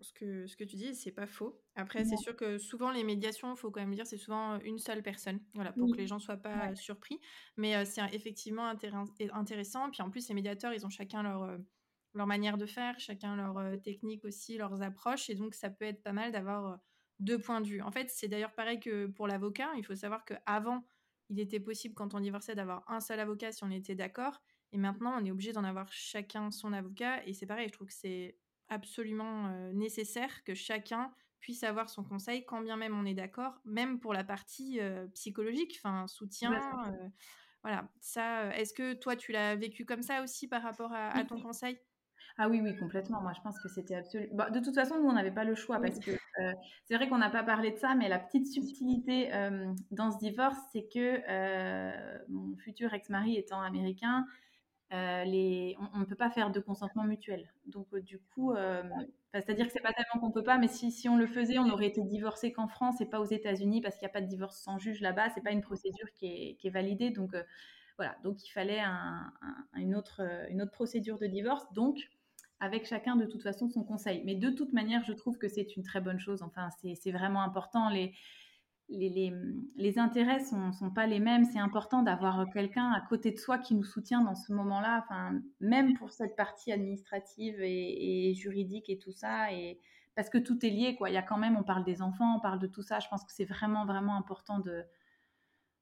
ce 0.00 0.12
que, 0.12 0.46
ce 0.46 0.56
que 0.56 0.64
tu 0.64 0.76
dis, 0.76 0.94
c'est 0.94 1.12
pas 1.12 1.26
faux. 1.26 1.58
Après, 1.76 2.04
c'est 2.04 2.16
sûr 2.16 2.36
que 2.36 2.58
souvent, 2.58 2.90
les 2.90 3.04
médiations, 3.04 3.54
il 3.54 3.56
faut 3.56 3.70
quand 3.70 3.80
même 3.80 3.94
dire, 3.94 4.06
c'est 4.06 4.18
souvent 4.18 4.58
une 4.60 4.78
seule 4.78 5.02
personne, 5.02 5.40
voilà, 5.54 5.72
pour 5.72 5.90
que 5.90 5.96
les 5.96 6.06
gens 6.06 6.18
soient 6.18 6.36
pas 6.36 6.74
surpris. 6.74 7.20
Mais 7.56 7.74
euh, 7.74 7.84
c'est 7.86 8.02
effectivement 8.12 8.66
intéressant. 8.66 9.88
Puis 9.90 10.02
en 10.02 10.10
plus, 10.10 10.28
les 10.28 10.34
médiateurs, 10.34 10.74
ils 10.74 10.84
ont 10.84 10.90
chacun 10.90 11.22
leur, 11.22 11.42
euh, 11.44 11.56
leur 12.14 12.26
manière 12.26 12.58
de 12.58 12.66
faire, 12.66 12.98
chacun 13.00 13.36
leur 13.36 13.80
technique 13.82 14.24
aussi, 14.24 14.56
leurs 14.58 14.82
approches. 14.82 15.30
Et 15.30 15.34
donc, 15.34 15.54
ça 15.54 15.70
peut 15.70 15.84
être 15.84 16.02
pas 16.02 16.12
mal 16.12 16.32
d'avoir 16.32 16.80
deux 17.18 17.38
points 17.38 17.60
de 17.60 17.68
vue. 17.68 17.82
En 17.82 17.90
fait, 17.90 18.10
c'est 18.10 18.28
d'ailleurs 18.28 18.54
pareil 18.54 18.80
que 18.80 19.06
pour 19.06 19.26
l'avocat. 19.26 19.70
Il 19.76 19.84
faut 19.84 19.94
savoir 19.94 20.24
qu'avant, 20.24 20.84
il 21.28 21.40
était 21.40 21.60
possible, 21.60 21.94
quand 21.94 22.14
on 22.14 22.20
divorçait, 22.20 22.54
d'avoir 22.54 22.84
un 22.90 23.00
seul 23.00 23.20
avocat 23.20 23.52
si 23.52 23.64
on 23.64 23.70
était 23.70 23.94
d'accord. 23.94 24.40
Et 24.72 24.78
maintenant, 24.78 25.20
on 25.20 25.24
est 25.24 25.30
obligé 25.30 25.52
d'en 25.52 25.64
avoir 25.64 25.92
chacun 25.92 26.50
son 26.50 26.72
avocat. 26.72 27.24
Et 27.26 27.34
c'est 27.34 27.46
pareil, 27.46 27.68
je 27.68 27.72
trouve 27.72 27.88
que 27.88 27.94
c'est 27.94 28.38
absolument 28.68 29.46
euh, 29.48 29.72
nécessaire 29.72 30.44
que 30.44 30.54
chacun 30.54 31.12
puisse 31.40 31.62
avoir 31.62 31.88
son 31.88 32.04
conseil, 32.04 32.44
quand 32.44 32.60
bien 32.62 32.76
même 32.76 32.98
on 32.98 33.04
est 33.04 33.14
d'accord, 33.14 33.60
même 33.64 34.00
pour 34.00 34.12
la 34.12 34.24
partie 34.24 34.80
psychologique, 35.14 35.78
enfin, 35.78 36.08
soutien. 36.08 36.50
voilà, 37.62 37.92
ça, 38.00 38.54
est-ce 38.56 38.74
que 38.74 38.94
toi, 38.94 39.16
tu 39.16 39.32
l'as 39.32 39.56
vécu 39.56 39.84
comme 39.84 40.02
ça 40.02 40.22
aussi 40.22 40.48
par 40.48 40.62
rapport 40.62 40.92
à 40.92 41.24
ton 41.24 41.40
conseil? 41.40 41.78
Ah 42.40 42.48
oui, 42.48 42.60
oui, 42.62 42.76
complètement. 42.76 43.20
Moi, 43.20 43.32
je 43.34 43.40
pense 43.40 43.58
que 43.58 43.68
c'était 43.68 43.96
absolument. 43.96 44.32
Bah, 44.36 44.50
de 44.50 44.60
toute 44.60 44.74
façon, 44.76 45.00
nous, 45.00 45.08
on 45.08 45.12
n'avait 45.12 45.32
pas 45.32 45.42
le 45.42 45.56
choix 45.56 45.80
parce 45.80 45.98
que 45.98 46.12
euh, 46.12 46.52
c'est 46.84 46.94
vrai 46.94 47.08
qu'on 47.08 47.18
n'a 47.18 47.30
pas 47.30 47.42
parlé 47.42 47.72
de 47.72 47.78
ça, 47.78 47.96
mais 47.96 48.08
la 48.08 48.20
petite 48.20 48.46
subtilité 48.46 49.34
euh, 49.34 49.72
dans 49.90 50.12
ce 50.12 50.18
divorce, 50.18 50.56
c'est 50.72 50.86
que 50.86 51.20
euh, 51.28 52.18
mon 52.28 52.56
futur 52.58 52.94
ex-mari 52.94 53.36
étant 53.36 53.60
américain, 53.60 54.24
les... 54.92 55.76
on 55.92 55.98
ne 55.98 56.04
peut 56.04 56.14
pas 56.14 56.30
faire 56.30 56.52
de 56.52 56.60
consentement 56.60 57.02
mutuel. 57.02 57.52
Donc, 57.66 57.92
du 57.96 58.20
coup, 58.20 58.54
c'est-à-dire 59.34 59.66
que 59.66 59.72
c'est 59.72 59.82
pas 59.82 59.92
tellement 59.92 60.20
qu'on 60.20 60.30
peut 60.30 60.44
pas, 60.44 60.58
mais 60.58 60.68
si, 60.68 60.92
si, 60.92 61.08
on 61.08 61.16
le 61.16 61.26
faisait, 61.26 61.58
on 61.58 61.68
aurait 61.68 61.88
été 61.88 62.02
divorcé 62.02 62.52
qu'en 62.52 62.68
France 62.68 63.00
et 63.00 63.06
pas 63.06 63.20
aux 63.20 63.26
États-Unis 63.26 63.80
parce 63.80 63.96
qu'il 63.96 64.06
n'y 64.06 64.10
a 64.10 64.14
pas 64.14 64.22
de 64.22 64.28
divorce 64.28 64.58
sans 64.58 64.78
juge 64.78 65.00
là-bas. 65.00 65.28
C'est 65.30 65.42
pas 65.42 65.50
une 65.50 65.60
procédure 65.60 66.06
qui 66.14 66.26
est, 66.26 66.54
qui 66.54 66.68
est 66.68 66.70
validée. 66.70 67.10
Donc, 67.10 67.34
voilà, 67.96 68.16
donc 68.22 68.46
il 68.46 68.50
fallait 68.50 68.80
une, 69.74 69.96
autre, 69.96 70.22
une 70.50 70.62
autre 70.62 70.70
procédure 70.70 71.18
de 71.18 71.26
divorce, 71.26 71.70
donc 71.72 72.08
avec 72.60 72.86
chacun 72.86 73.16
de 73.16 73.24
toute 73.24 73.42
façon 73.42 73.68
son 73.68 73.84
conseil. 73.84 74.22
Mais 74.24 74.34
de 74.34 74.50
toute 74.50 74.72
manière, 74.72 75.04
je 75.04 75.12
trouve 75.12 75.38
que 75.38 75.48
c'est 75.48 75.76
une 75.76 75.82
très 75.82 76.00
bonne 76.00 76.18
chose. 76.18 76.42
Enfin, 76.42 76.68
c'est 76.94 77.12
vraiment 77.12 77.42
important. 77.42 77.88
Les, 77.88 78.14
les, 78.88 79.32
les, 79.76 79.98
intérêts 79.98 80.40
sont, 80.40 80.72
sont 80.72 80.90
pas 80.90 81.06
les 81.06 81.20
mêmes. 81.20 81.44
C'est 81.44 81.58
important 81.58 82.02
d'avoir 82.02 82.48
quelqu'un 82.52 82.90
à 82.92 83.00
côté 83.00 83.30
de 83.30 83.38
soi 83.38 83.58
qui 83.58 83.74
nous 83.74 83.84
soutient 83.84 84.22
dans 84.22 84.34
ce 84.34 84.52
moment-là. 84.52 85.04
Enfin, 85.04 85.40
même 85.60 85.94
pour 85.94 86.10
cette 86.10 86.36
partie 86.36 86.72
administrative 86.72 87.60
et, 87.60 88.34
juridique 88.34 88.88
et 88.90 88.98
tout 88.98 89.12
ça. 89.12 89.52
Et 89.52 89.78
parce 90.16 90.30
que 90.30 90.38
tout 90.38 90.64
est 90.66 90.70
lié, 90.70 90.96
quoi. 90.96 91.10
Il 91.10 91.14
y 91.14 91.18
a 91.18 91.22
quand 91.22 91.38
même, 91.38 91.56
on 91.56 91.62
parle 91.62 91.84
des 91.84 92.02
enfants, 92.02 92.36
on 92.36 92.40
parle 92.40 92.58
de 92.58 92.66
tout 92.66 92.82
ça. 92.82 92.98
Je 92.98 93.08
pense 93.08 93.24
que 93.24 93.32
c'est 93.32 93.44
vraiment, 93.44 93.86
vraiment 93.86 94.16
important 94.16 94.58
de, 94.58 94.82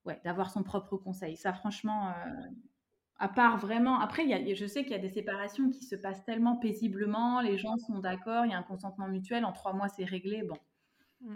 ouais, 0.05 0.21
d'avoir 0.25 0.51
son 0.51 0.63
propre 0.63 0.99
conseil. 0.99 1.37
Ça, 1.37 1.55
franchement, 1.55 2.11
euh, 2.11 2.13
à 3.19 3.29
part 3.29 3.59
vraiment. 3.59 3.99
Après, 4.01 4.27
y 4.27 4.35
a, 4.35 4.55
je 4.55 4.67
sais 4.67 4.83
qu'il 4.83 4.93
y 4.93 4.97
a 4.97 4.99
des 5.01 5.11
séparations 5.11 5.71
qui 5.71 5.85
se 5.85 5.97
passent 5.97 6.25
tellement 6.25 6.57
paisiblement. 6.57 7.41
Les 7.41 7.59
gens 7.59 7.77
sont 7.79 7.99
d'accord, 7.99 8.45
il 8.45 8.51
y 8.51 8.55
a 8.55 8.59
un 8.59 8.63
consentement 8.63 9.09
mutuel. 9.09 9.45
En 9.45 9.53
trois 9.53 9.73
mois, 9.73 9.89
c'est 9.89 10.05
réglé. 10.05 10.43
Bon. 10.43 10.59
Mmh. 11.21 11.35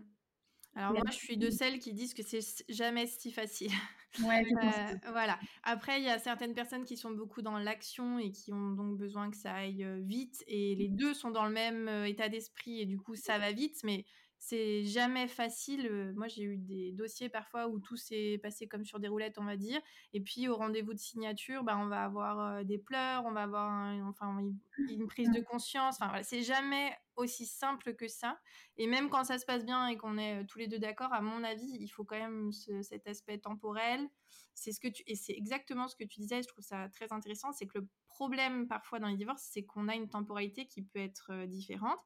Alors 0.76 0.92
moi, 0.92 1.02
je 1.06 1.16
suis 1.16 1.36
de 1.36 1.50
celles 1.50 1.78
qui 1.78 1.92
disent 1.92 2.14
que 2.14 2.22
c'est 2.22 2.40
jamais 2.68 3.06
si 3.06 3.32
facile. 3.32 3.72
Ouais, 4.24 4.42
euh, 4.44 4.96
voilà. 5.12 5.38
Après, 5.62 6.00
il 6.00 6.04
y 6.04 6.08
a 6.08 6.18
certaines 6.18 6.52
personnes 6.52 6.84
qui 6.84 6.96
sont 6.96 7.12
beaucoup 7.12 7.42
dans 7.42 7.58
l'action 7.58 8.18
et 8.18 8.32
qui 8.32 8.52
ont 8.52 8.72
donc 8.72 8.98
besoin 8.98 9.30
que 9.30 9.36
ça 9.36 9.54
aille 9.54 9.86
vite. 10.00 10.42
Et 10.48 10.74
les 10.74 10.88
deux 10.88 11.14
sont 11.14 11.30
dans 11.30 11.44
le 11.44 11.52
même 11.52 11.88
état 12.06 12.28
d'esprit 12.28 12.80
et 12.80 12.86
du 12.86 12.98
coup, 12.98 13.14
ça 13.14 13.38
va 13.38 13.52
vite. 13.52 13.76
Mais 13.84 14.04
c'est 14.42 14.84
jamais 14.84 15.28
facile. 15.28 16.14
Moi, 16.16 16.26
j'ai 16.26 16.42
eu 16.44 16.56
des 16.56 16.92
dossiers 16.92 17.28
parfois 17.28 17.68
où 17.68 17.78
tout 17.78 17.96
s'est 17.96 18.40
passé 18.42 18.66
comme 18.66 18.86
sur 18.86 18.98
des 18.98 19.06
roulettes, 19.06 19.36
on 19.38 19.44
va 19.44 19.58
dire. 19.58 19.80
Et 20.14 20.20
puis, 20.22 20.48
au 20.48 20.56
rendez-vous 20.56 20.94
de 20.94 20.98
signature, 20.98 21.62
bah, 21.62 21.76
on 21.78 21.88
va 21.88 22.04
avoir 22.04 22.64
des 22.64 22.78
pleurs, 22.78 23.26
on 23.26 23.32
va 23.32 23.42
avoir 23.42 23.70
enfin, 24.08 24.42
une 24.88 25.06
prise 25.06 25.30
de 25.30 25.42
conscience. 25.42 25.96
Enfin, 25.96 26.08
voilà, 26.08 26.22
c'est 26.22 26.42
jamais 26.42 26.96
aussi 27.16 27.44
simple 27.44 27.94
que 27.94 28.08
ça. 28.08 28.40
Et 28.78 28.86
même 28.86 29.10
quand 29.10 29.24
ça 29.24 29.38
se 29.38 29.44
passe 29.44 29.66
bien 29.66 29.88
et 29.88 29.98
qu'on 29.98 30.16
est 30.16 30.46
tous 30.46 30.58
les 30.58 30.68
deux 30.68 30.78
d'accord, 30.78 31.12
à 31.12 31.20
mon 31.20 31.44
avis, 31.44 31.76
il 31.78 31.88
faut 31.88 32.04
quand 32.04 32.18
même 32.18 32.50
cet 32.80 33.06
aspect 33.06 33.38
temporel. 33.38 34.08
C'est 34.54 34.72
ce 34.72 34.80
que 34.80 34.88
tu 34.88 35.02
et 35.06 35.16
c'est 35.16 35.34
exactement 35.34 35.86
ce 35.86 35.96
que 35.96 36.04
tu 36.04 36.18
disais. 36.20 36.42
Je 36.42 36.48
trouve 36.48 36.64
ça 36.64 36.88
très 36.88 37.12
intéressant. 37.12 37.52
C'est 37.52 37.66
que 37.66 37.78
le 37.78 37.88
problème 38.08 38.68
parfois 38.68 39.00
dans 39.00 39.08
les 39.08 39.16
divorces, 39.16 39.46
c'est 39.50 39.64
qu'on 39.64 39.88
a 39.88 39.94
une 39.94 40.08
temporalité 40.08 40.66
qui 40.66 40.82
peut 40.82 40.98
être 40.98 41.46
différente 41.46 42.00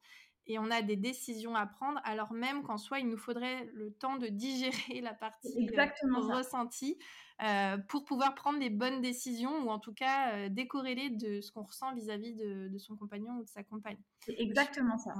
et 0.47 0.59
on 0.59 0.69
a 0.69 0.81
des 0.81 0.95
décisions 0.95 1.55
à 1.55 1.65
prendre, 1.65 1.99
alors 2.03 2.33
même 2.33 2.63
qu'en 2.63 2.77
soi, 2.77 2.99
il 2.99 3.07
nous 3.07 3.17
faudrait 3.17 3.69
le 3.73 3.91
temps 3.91 4.17
de 4.17 4.27
digérer 4.27 4.71
la 5.01 5.13
partie 5.13 5.69
euh, 5.77 6.19
ressentie 6.19 6.97
euh, 7.43 7.77
pour 7.89 8.05
pouvoir 8.05 8.35
prendre 8.35 8.59
des 8.59 8.69
bonnes 8.69 9.01
décisions 9.01 9.65
ou 9.65 9.69
en 9.69 9.79
tout 9.79 9.93
cas 9.93 10.33
euh, 10.33 10.49
décorréler 10.49 11.09
de 11.09 11.41
ce 11.41 11.51
qu'on 11.51 11.63
ressent 11.63 11.93
vis-à-vis 11.93 12.33
de, 12.35 12.77
son 12.77 12.95
compagnon 12.95 13.37
ou 13.39 13.43
de 13.43 13.49
sa 13.49 13.63
compagne. 13.63 13.97
C'est 14.19 14.35
exactement 14.37 14.97
ça. 14.97 15.13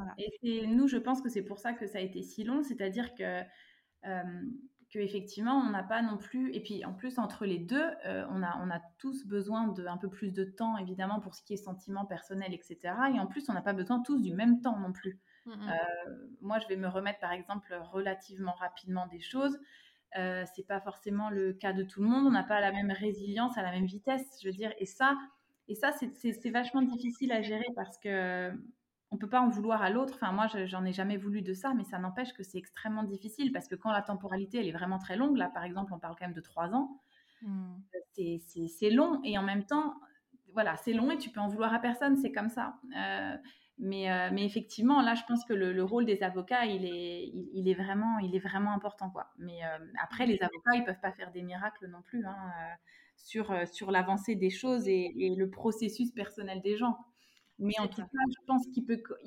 Et 0.44 0.68
nous, 0.68 0.88
je 0.88 0.98
pense 0.98 1.22
que 1.22 1.30
c'est 1.30 1.44
pour 1.44 1.60
ça 1.60 1.74
que 1.74 1.88
ça 1.88 1.98
a 1.98 2.02
été 2.02 2.22
si 2.22 2.44
long, 2.44 2.64
c'est-à-dire 2.64 3.14
que 3.16 3.42
effectivement 4.94 5.58
on 5.58 5.72
n'a 5.72 5.84
pas 5.84 6.02
non 6.02 6.18
plus 6.18 6.54
et 6.54 6.62
puis 6.62 6.86
en 6.86 6.94
plus 6.94 7.20
entre 7.20 7.46
les 7.46 7.60
deux 7.60 7.86
euh, 8.06 8.26
on 8.30 8.42
a 8.44 8.58
on 8.64 8.70
a 8.70 8.80
tous 8.98 9.26
besoin 9.26 9.68
de 9.68 9.86
un 9.86 9.98
peu 9.98 10.10
plus 10.10 10.32
de 10.32 10.44
temps 10.44 10.78
évidemment 10.78 11.20
pour 11.20 11.36
ce 11.36 11.44
qui 11.44 11.54
est 11.54 11.58
sentiments 11.58 12.06
personnels 12.06 12.54
etc 12.54 12.80
et 13.14 13.20
en 13.20 13.28
plus 13.28 13.50
on 13.50 13.54
n'a 13.54 13.62
pas 13.62 13.74
besoin 13.74 14.00
tous 14.00 14.22
du 14.22 14.34
même 14.34 14.62
temps 14.62 14.80
non 14.80 14.94
plus 14.94 15.20
mmh, 15.46 15.52
mmh. 15.52 15.70
Euh, 15.70 16.28
moi 16.42 16.60
je 16.60 16.68
vais 16.68 16.78
me 16.78 16.88
remettre 16.88 17.20
par 17.20 17.32
exemple 17.32 17.74
relativement 17.92 18.54
rapidement 18.54 19.08
des 19.08 19.20
choses 19.20 19.60
euh, 20.18 20.46
c'est 20.56 20.66
pas 20.66 20.80
forcément 20.80 21.30
le 21.30 21.54
cas 21.54 21.74
de 21.74 21.84
tout 21.84 22.02
le 22.02 22.08
monde 22.08 22.26
on 22.26 22.32
n'a 22.32 22.44
pas 22.44 22.62
la 22.62 22.72
même 22.72 22.92
résilience 22.92 23.58
à 23.58 23.64
la 23.64 23.72
même 23.72 23.86
vitesse 23.86 24.40
je 24.42 24.48
veux 24.48 24.54
dire 24.54 24.72
et 24.80 24.86
ça 24.86 25.18
et 25.68 25.76
ça 25.76 25.92
c'est 25.92 26.52
vachement 26.52 26.84
difficile 26.84 27.32
à 27.32 27.42
gérer 27.42 27.68
parce 27.76 27.98
que 27.98 28.54
on 29.12 29.18
peut 29.18 29.30
pas 29.30 29.42
en 29.42 29.50
vouloir 29.50 29.82
à 29.82 29.90
l'autre. 29.90 30.14
Enfin, 30.16 30.32
moi, 30.32 30.48
j'en 30.66 30.84
ai 30.84 30.94
jamais 30.94 31.18
voulu 31.18 31.42
de 31.42 31.54
ça, 31.54 31.74
mais 31.74 31.84
ça 31.84 32.00
n'empêche 32.00 32.34
que 32.34 32.44
c'est 32.44 32.58
extrêmement 32.58 33.04
difficile 33.04 33.52
parce 33.52 33.68
que 33.68 33.76
quand 33.76 33.92
la 33.92 34.02
temporalité, 34.02 34.60
elle 34.60 34.68
est 34.68 34.74
vraiment 34.74 34.98
très 34.98 35.16
longue, 35.16 35.38
là, 35.38 35.50
par 35.50 35.64
exemple, 35.64 35.94
on 35.94 36.00
parle 36.00 36.16
quand 36.18 36.26
même 36.26 36.36
de 36.36 36.42
trois 36.42 36.74
ans, 36.74 37.02
mmh. 37.42 37.76
c'est 38.68 38.90
long 38.90 39.22
et 39.24 39.38
en 39.38 39.44
même 39.44 39.66
temps, 39.66 39.96
voilà, 40.56 40.76
c'est 40.78 40.94
long 40.94 41.12
et 41.12 41.18
tu 41.18 41.30
peux 41.30 41.40
en 41.40 41.50
vouloir 41.50 41.74
à 41.74 41.80
personne, 41.80 42.18
c'est 42.18 42.32
comme 42.32 42.50
ça. 42.50 42.76
Euh, 42.98 43.36
mais, 43.78 44.10
euh, 44.10 44.30
mais 44.32 44.46
effectivement, 44.46 45.02
là, 45.02 45.16
je 45.16 45.24
pense 45.28 45.44
que 45.44 45.54
le, 45.54 45.84
rôle 45.84 46.06
des 46.06 46.24
avocats, 46.24 46.66
il 46.66 46.86
est, 46.86 47.30
il, 47.54 47.68
est, 47.68 47.74
vraiment, 47.74 48.20
il 48.20 48.34
est 48.36 48.40
vraiment 48.40 48.72
important, 48.72 49.10
quoi. 49.10 49.28
Mais 49.38 49.66
euh, 49.66 49.86
après, 50.02 50.26
les 50.26 50.42
avocats, 50.42 50.76
ils 50.76 50.86
peuvent 50.86 51.02
pas 51.02 51.12
faire 51.12 51.32
des 51.32 51.44
miracles 51.44 51.88
non 51.88 52.02
plus 52.02 52.26
hein, 52.26 52.38
sur, 53.18 53.54
sur 53.68 53.92
l'avancée 53.92 54.36
des 54.36 54.50
choses 54.50 54.88
et, 54.88 55.14
et, 55.18 55.36
le 55.36 55.50
processus 55.50 56.12
personnel 56.12 56.62
des 56.62 56.78
gens. 56.78 56.98
Mais 57.60 57.74
en 57.80 57.88
tout 57.88 58.02
cas, 58.02 58.08
je 58.30 58.46
pense 58.46 58.66
qu'ils 58.68 58.86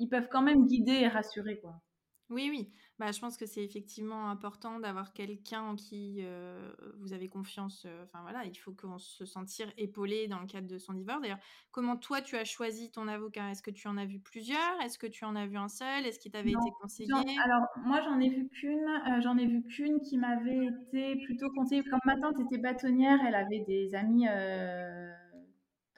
peuvent, 0.09 0.27
quand 0.29 0.41
même 0.41 0.65
guider 0.65 0.93
et 0.93 1.07
rassurer, 1.07 1.59
quoi. 1.59 1.81
Oui, 2.29 2.47
oui. 2.51 2.69
Bah, 2.99 3.11
je 3.11 3.19
pense 3.19 3.37
que 3.37 3.45
c'est 3.45 3.63
effectivement 3.63 4.29
important 4.29 4.79
d'avoir 4.79 5.13
quelqu'un 5.13 5.61
en 5.61 5.75
qui 5.75 6.17
euh, 6.19 6.71
vous 6.99 7.13
avez 7.13 7.29
confiance. 7.29 7.85
Euh, 7.85 8.03
enfin 8.03 8.21
voilà, 8.21 8.43
il 8.45 8.55
faut 8.55 8.73
qu'on 8.73 8.99
se 8.99 9.25
sentir 9.25 9.71
épaulé 9.77 10.27
dans 10.27 10.39
le 10.39 10.45
cadre 10.45 10.67
de 10.67 10.77
son 10.77 10.93
divorce. 10.93 11.21
D'ailleurs, 11.21 11.39
comment 11.71 11.95
toi 11.95 12.21
tu 12.21 12.35
as 12.35 12.43
choisi 12.43 12.91
ton 12.91 13.07
avocat? 13.07 13.49
Est-ce 13.51 13.63
que 13.63 13.71
tu 13.71 13.87
en 13.87 13.97
as 13.97 14.05
vu 14.05 14.19
plusieurs? 14.19 14.81
Est-ce 14.83 14.99
que 14.99 15.07
tu 15.07 15.23
en 15.23 15.35
as 15.35 15.47
vu 15.47 15.57
un 15.57 15.69
seul? 15.69 16.05
Est-ce 16.05 16.19
qu'il 16.19 16.31
t'avait 16.31 16.51
été 16.51 16.71
conseillé? 16.81 17.09
Alors 17.43 17.65
moi 17.85 18.01
j'en 18.01 18.19
ai 18.19 18.29
vu 18.29 18.49
qu'une. 18.49 18.85
Euh, 19.07 19.21
j'en 19.21 19.37
ai 19.37 19.47
vu 19.47 19.63
qu'une 19.63 20.01
qui 20.01 20.17
m'avait 20.17 20.67
été 20.67 21.15
plutôt 21.25 21.49
conseillée. 21.55 21.83
Comme 21.83 22.01
ma 22.05 22.17
tante 22.19 22.39
était 22.41 22.59
bâtonnière, 22.59 23.17
elle 23.25 23.35
avait 23.35 23.63
des 23.65 23.95
amis 23.95 24.27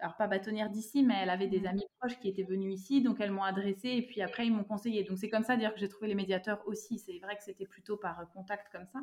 alors 0.02 0.18
pas 0.18 0.28
bâtonnière 0.28 0.70
d'ici, 0.70 1.04
mais 1.04 1.16
elle 1.22 1.30
avait 1.30 1.48
des 1.48 1.62
mmh. 1.62 1.68
amis 1.68 1.86
proches 2.00 2.20
qui 2.20 2.28
étaient 2.28 2.44
venus 2.44 2.74
ici, 2.74 3.02
donc 3.02 3.20
elles 3.20 3.32
m'ont 3.32 3.44
adressé 3.44 3.90
et 3.90 4.02
puis 4.02 4.22
après 4.22 4.46
ils 4.48 4.54
m'ont 4.54 4.64
conseillé. 4.64 5.04
Donc 5.04 5.18
c'est 5.18 5.30
comme 5.30 5.44
ça 5.44 5.56
dire 5.56 5.74
que 5.74 5.80
j'ai 5.80 5.90
trouvé 5.90 6.08
les 6.08 6.16
médiateurs 6.16 6.62
aussi. 6.66 7.00
C'est 7.00 7.20
vrai 7.20 7.38
que 7.38 7.44
c'était 7.44 7.66
plutôt 7.66 7.98
par 7.98 8.20
euh, 8.20 8.26
contact 8.34 8.72
comme 8.72 8.86
ça. 8.92 9.00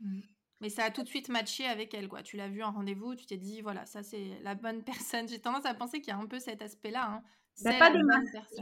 Mmh. 0.00 0.20
Mais 0.60 0.68
ça 0.68 0.84
a 0.84 0.90
tout 0.90 1.02
de 1.02 1.08
suite 1.08 1.30
matché 1.30 1.64
avec 1.64 1.94
elle, 1.94 2.08
quoi. 2.08 2.22
Tu 2.22 2.36
l'as 2.36 2.48
vu 2.48 2.62
en 2.62 2.70
rendez-vous, 2.70 3.14
tu 3.14 3.24
t'es 3.24 3.38
dit, 3.38 3.62
voilà, 3.62 3.86
ça 3.86 4.02
c'est 4.02 4.38
la 4.42 4.54
bonne 4.54 4.82
personne. 4.84 5.28
J'ai 5.28 5.38
tendance 5.38 5.64
à 5.66 5.74
penser 5.74 6.00
qu'il 6.00 6.12
y 6.12 6.16
a 6.16 6.18
un 6.18 6.26
peu 6.26 6.38
cet 6.38 6.62
aspect-là. 6.62 7.06
Hein. 7.10 7.22
Bah, 7.64 7.72
pas 7.78 7.90
des 7.90 8.00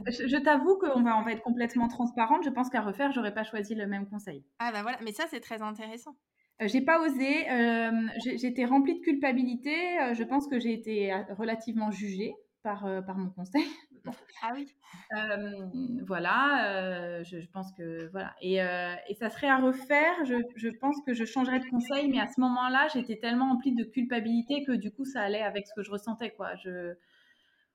Je, 0.06 0.26
je 0.26 0.36
t'avoue 0.36 0.76
qu'on 0.76 1.02
va, 1.02 1.18
on 1.18 1.22
va 1.22 1.32
être 1.32 1.42
complètement 1.42 1.88
transparente. 1.88 2.42
Je 2.44 2.50
pense 2.50 2.68
qu'à 2.68 2.80
refaire, 2.80 3.12
j'aurais 3.12 3.34
pas 3.34 3.44
choisi 3.44 3.74
le 3.74 3.86
même 3.86 4.08
conseil. 4.08 4.44
Ah 4.58 4.72
bah 4.72 4.82
voilà, 4.82 4.98
mais 5.02 5.12
ça 5.12 5.24
c'est 5.28 5.40
très 5.40 5.62
intéressant. 5.62 6.16
Euh, 6.60 6.68
j'ai 6.68 6.80
pas 6.80 7.00
osé. 7.00 7.50
Euh, 7.50 7.90
j'étais 8.36 8.64
remplie 8.64 8.98
de 8.98 9.04
culpabilité. 9.04 10.00
Euh, 10.00 10.14
je 10.14 10.24
pense 10.24 10.48
que 10.48 10.58
j'ai 10.58 10.72
été 10.72 11.12
relativement 11.36 11.90
jugée 11.90 12.34
par, 12.62 12.86
par 13.06 13.16
mon 13.16 13.30
conseil. 13.30 13.64
Ah 14.42 14.52
oui. 14.54 14.66
voilà. 16.06 17.22
Je, 17.24 17.46
pense 17.52 17.70
que 17.72 18.08
voilà. 18.10 18.34
Et, 18.40 18.54
et, 18.54 19.14
ça 19.16 19.28
serait 19.28 19.48
à 19.48 19.58
refaire. 19.58 20.24
Je, 20.24 20.36
je, 20.56 20.68
pense 20.68 20.96
que 21.04 21.12
je 21.12 21.26
changerais 21.26 21.58
de 21.58 21.66
conseil, 21.66 22.08
mais 22.08 22.18
à 22.18 22.26
ce 22.26 22.40
moment-là, 22.40 22.88
j'étais 22.94 23.18
tellement 23.18 23.50
remplie 23.50 23.74
de 23.74 23.84
culpabilité 23.84 24.64
que 24.64 24.72
du 24.72 24.90
coup, 24.92 25.04
ça 25.04 25.20
allait 25.20 25.42
avec 25.42 25.66
ce 25.66 25.74
que 25.74 25.82
je 25.82 25.90
ressentais, 25.90 26.30
quoi. 26.30 26.54
Je. 26.54 26.94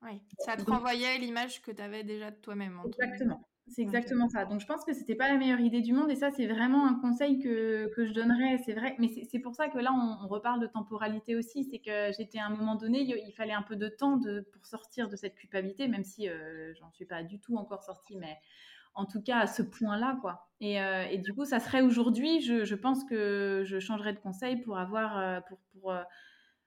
Oui. 0.02 0.20
Ça 0.38 0.56
te 0.56 0.68
renvoyait 0.68 1.18
l'image 1.18 1.62
que 1.62 1.70
tu 1.70 1.80
avais 1.80 2.02
déjà 2.02 2.32
de 2.32 2.36
toi-même. 2.36 2.80
Exactement. 2.84 3.46
C'est 3.68 3.80
exactement 3.80 4.28
ça. 4.28 4.44
Donc 4.44 4.60
je 4.60 4.66
pense 4.66 4.84
que 4.84 4.92
c'était 4.92 5.14
pas 5.14 5.28
la 5.28 5.38
meilleure 5.38 5.60
idée 5.60 5.80
du 5.80 5.94
monde 5.94 6.10
et 6.10 6.16
ça 6.16 6.30
c'est 6.30 6.46
vraiment 6.46 6.86
un 6.86 6.94
conseil 7.00 7.38
que, 7.38 7.90
que 7.94 8.04
je 8.04 8.12
donnerais. 8.12 8.58
C'est 8.64 8.74
vrai, 8.74 8.94
mais 8.98 9.08
c'est 9.08 9.38
pour 9.38 9.54
ça 9.54 9.68
que 9.68 9.78
là 9.78 9.90
on, 9.92 10.28
reparle 10.28 10.60
de 10.60 10.66
temporalité 10.66 11.34
aussi. 11.34 11.64
C'est 11.64 11.78
que 11.78 12.12
j'étais 12.16 12.38
à 12.38 12.46
un 12.46 12.50
moment 12.50 12.74
donné, 12.74 13.00
il, 13.00 13.32
fallait 13.32 13.52
un 13.54 13.62
peu 13.62 13.76
de 13.76 13.88
temps 13.88 14.18
de, 14.18 14.46
pour 14.52 14.66
sortir 14.66 15.08
de 15.08 15.16
cette 15.16 15.34
culpabilité, 15.34 15.88
même 15.88 16.04
si 16.04 16.28
euh, 16.28 16.74
j'en 16.78 16.90
suis 16.90 17.06
pas 17.06 17.22
du 17.22 17.40
tout 17.40 17.56
encore 17.56 17.82
sortie, 17.82 18.16
mais 18.16 18.36
en 18.94 19.06
tout 19.06 19.22
cas 19.22 19.38
à 19.38 19.46
ce 19.46 19.62
point-là 19.62 20.18
quoi. 20.20 20.46
Et, 20.60 20.80
euh, 20.80 21.06
et, 21.10 21.18
du 21.18 21.32
coup 21.32 21.46
ça 21.46 21.58
serait 21.58 21.80
aujourd'hui, 21.80 22.42
je, 22.42 22.64
je, 22.64 22.74
pense 22.74 23.02
que 23.04 23.62
je 23.64 23.78
changerais 23.78 24.12
de 24.12 24.20
conseil 24.20 24.56
pour 24.60 24.78
avoir 24.78 25.18
euh, 25.18 25.40
pour, 25.48 25.58
pour 25.72 25.94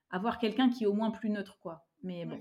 avoir 0.10 0.39
quelqu'un 0.39 0.70
qui 0.70 0.86
est 0.86 0.88
au 0.88 0.94
moins 0.94 1.12
plus 1.12 1.30
neutre 1.30 1.60
quoi. 1.62 1.88
Mais 2.01 2.25
bon. 2.25 2.39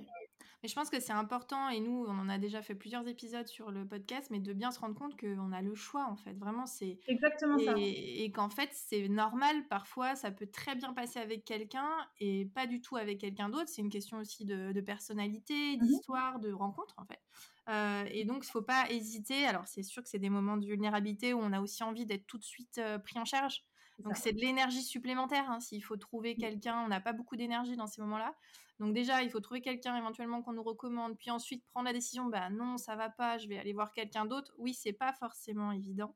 Mais 0.67 0.71
je 0.71 0.75
pense 0.75 0.91
que 0.91 0.99
c'est 0.99 1.13
important, 1.13 1.69
et 1.69 1.79
nous, 1.79 2.07
on 2.09 2.19
en 2.19 2.29
a 2.29 2.39
déjà 2.39 2.61
fait 2.61 2.75
plusieurs 2.75 3.07
épisodes 3.07 3.47
sur 3.47 3.71
le 3.71 3.87
podcast, 3.87 4.31
mais 4.33 4.41
de 4.41 4.53
bien 4.53 4.73
se 4.73 4.81
rendre 4.81 4.97
compte 4.97 5.17
qu'on 5.17 5.53
a 5.53 5.63
le 5.63 5.77
choix, 5.77 6.09
en 6.11 6.17
fait. 6.17 6.33
Vraiment, 6.33 6.67
c'est. 6.67 6.99
Exactement 7.07 7.57
et, 7.57 7.65
ça. 7.65 7.75
Et 7.77 8.33
qu'en 8.33 8.51
fait, 8.51 8.71
c'est 8.73 9.07
normal, 9.07 9.69
parfois, 9.69 10.17
ça 10.17 10.33
peut 10.33 10.49
très 10.49 10.75
bien 10.75 10.93
passer 10.93 11.21
avec 11.21 11.45
quelqu'un 11.45 11.89
et 12.19 12.47
pas 12.53 12.67
du 12.67 12.81
tout 12.81 12.97
avec 12.97 13.19
quelqu'un 13.19 13.49
d'autre. 13.49 13.69
C'est 13.69 13.81
une 13.81 13.91
question 13.91 14.19
aussi 14.19 14.45
de, 14.45 14.81
personnalité, 14.81 15.77
mmh 15.77 15.87
d'histoire, 15.87 16.41
de 16.41 16.51
rencontre, 16.51 16.97
en 16.99 17.05
fait. 17.05 17.21
Euh, 17.69 18.05
et 18.11 18.25
donc, 18.25 18.39
il 18.39 18.49
ne 18.49 18.51
faut 18.51 18.63
pas 18.63 18.91
hésiter. 18.91 19.47
Alors, 19.47 19.69
c'est 19.69 19.85
sûr 19.85 20.03
que 20.03 20.09
c'est 20.09 20.19
des 20.19 20.31
moments 20.31 20.57
de 20.57 20.67
vulnérabilité 20.67 21.33
où 21.33 21.39
on 21.39 21.53
a 21.53 21.61
aussi 21.61 21.85
envie 21.85 22.07
d'être 22.07 22.27
tout 22.27 22.39
de 22.39 22.45
suite 22.45 22.79
euh, 22.79 22.99
pris 22.99 23.21
en 23.21 23.25
charge. 23.25 23.63
Donc 24.01 24.17
c'est 24.17 24.33
de 24.33 24.41
l'énergie 24.41 24.83
supplémentaire. 24.83 25.49
Hein, 25.49 25.61
S'il 25.61 25.83
faut 25.83 25.97
trouver 25.97 26.35
quelqu'un, 26.35 26.83
on 26.85 26.89
n'a 26.89 27.01
pas 27.01 27.13
beaucoup 27.13 27.37
d'énergie 27.37 27.77
dans 27.77 27.87
ces 27.87 28.01
moments-là. 28.03 28.35
Donc 28.79 28.95
déjà, 28.95 29.23
il 29.23 29.31
faut 29.31 29.41
trouver 29.41 29.61
quelqu'un 29.61 29.97
éventuellement 29.97 30.43
qu'on 30.43 30.53
nous 30.53 30.63
recommande, 30.63 31.17
puis 31.19 31.31
ensuite 31.31 31.65
prendre 31.67 31.87
la 31.87 31.93
décision. 31.93 32.27
Bah 32.27 32.51
non, 32.51 32.77
ça 32.77 32.97
va 32.97 33.09
pas, 33.09 33.39
je 33.39 33.49
vais 33.49 33.59
aller 33.59 33.73
voir 33.73 33.93
quelqu'un 33.93 34.27
d'autre. 34.27 34.55
Oui, 34.59 34.75
c'est 34.75 34.93
pas 34.93 35.13
forcément 35.13 35.73
évident, 35.73 36.15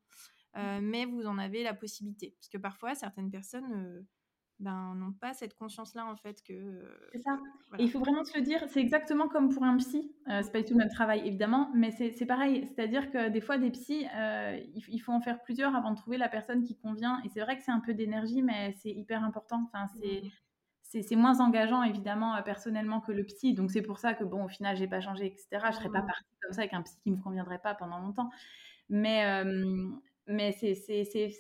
euh, 0.57 0.81
mmh. 0.81 0.85
mais 0.85 1.05
vous 1.07 1.27
en 1.27 1.39
avez 1.39 1.63
la 1.63 1.75
possibilité, 1.75 2.35
parce 2.39 2.49
que 2.49 2.59
parfois 2.59 2.95
certaines 2.95 3.31
personnes 3.31 4.05
ben, 4.61 4.95
n'ont 4.95 5.13
pas 5.13 5.33
cette 5.33 5.55
conscience-là, 5.55 6.05
en 6.05 6.17
fait, 6.17 6.43
que. 6.43 6.85
C'est 7.13 7.23
ça. 7.23 7.39
Et 7.79 7.85
il 7.85 7.91
faut 7.91 7.99
vraiment 7.99 8.25
se 8.25 8.37
le 8.37 8.45
dire, 8.45 8.63
c'est 8.69 8.81
exactement 8.81 9.27
comme 9.27 9.49
pour 9.49 9.65
un 9.65 9.77
psy. 9.79 10.13
Euh, 10.29 10.43
c'est 10.43 10.53
pas 10.53 10.59
du 10.59 10.67
tout 10.67 10.75
le 10.75 10.81
même 10.81 10.91
travail, 10.91 11.27
évidemment, 11.27 11.71
mais 11.75 11.91
c'est 11.91 12.27
pareil. 12.27 12.67
C'est-à-dire 12.67 13.11
que 13.11 13.31
des 13.31 13.41
fois, 13.41 13.57
des 13.57 13.71
psys, 13.71 14.07
euh, 14.15 14.61
il, 14.75 14.99
faut 14.99 15.13
en 15.13 15.21
faire 15.21 15.41
plusieurs 15.43 15.75
avant 15.75 15.93
de 15.93 15.97
trouver 15.97 16.19
la 16.19 16.29
personne 16.29 16.63
qui 16.63 16.77
convient. 16.77 17.23
Et 17.25 17.31
c'est 17.31 17.41
vrai 17.41 17.57
que 17.57 17.63
c'est 17.63 17.71
un 17.71 17.81
peu 17.81 17.95
d'énergie, 17.95 18.43
mais 18.43 18.75
c'est 18.83 18.91
hyper 18.91 19.25
important. 19.25 19.67
Enfin, 19.67 19.87
c'est. 19.99 20.23
Mmh. 20.23 20.31
C'est 20.93 21.17
moins 21.17 21.41
engageant, 21.41 21.83
évidemment, 21.83 22.35
euh, 22.37 22.43
personnellement, 22.43 23.01
que 23.01 23.13
le 23.13 23.25
psy. 23.25 23.55
Donc, 23.55 23.71
c'est 23.71 23.83
pour 23.83 23.99
ça 23.99 24.15
que, 24.15 24.25
bon, 24.25 24.45
au 24.45 24.49
final, 24.49 24.77
j'ai 24.77 24.89
pas 24.89 25.01
changé, 25.01 25.27
etc. 25.27 25.47
Je 25.71 25.77
serais 25.77 25.89
pas 25.89 26.03
mmh. 26.03 26.07
partie 26.07 26.37
comme 26.43 26.53
ça 26.53 26.61
avec 26.63 26.75
un 26.75 26.83
psy 26.83 26.99
qui 27.03 27.11
me 27.13 27.23
conviendrait 27.23 27.61
pas 27.61 27.75
pendant 27.75 27.99
longtemps. 27.99 28.31
Mais, 28.89 29.45
mais 30.27 30.53
c'est 30.53 30.73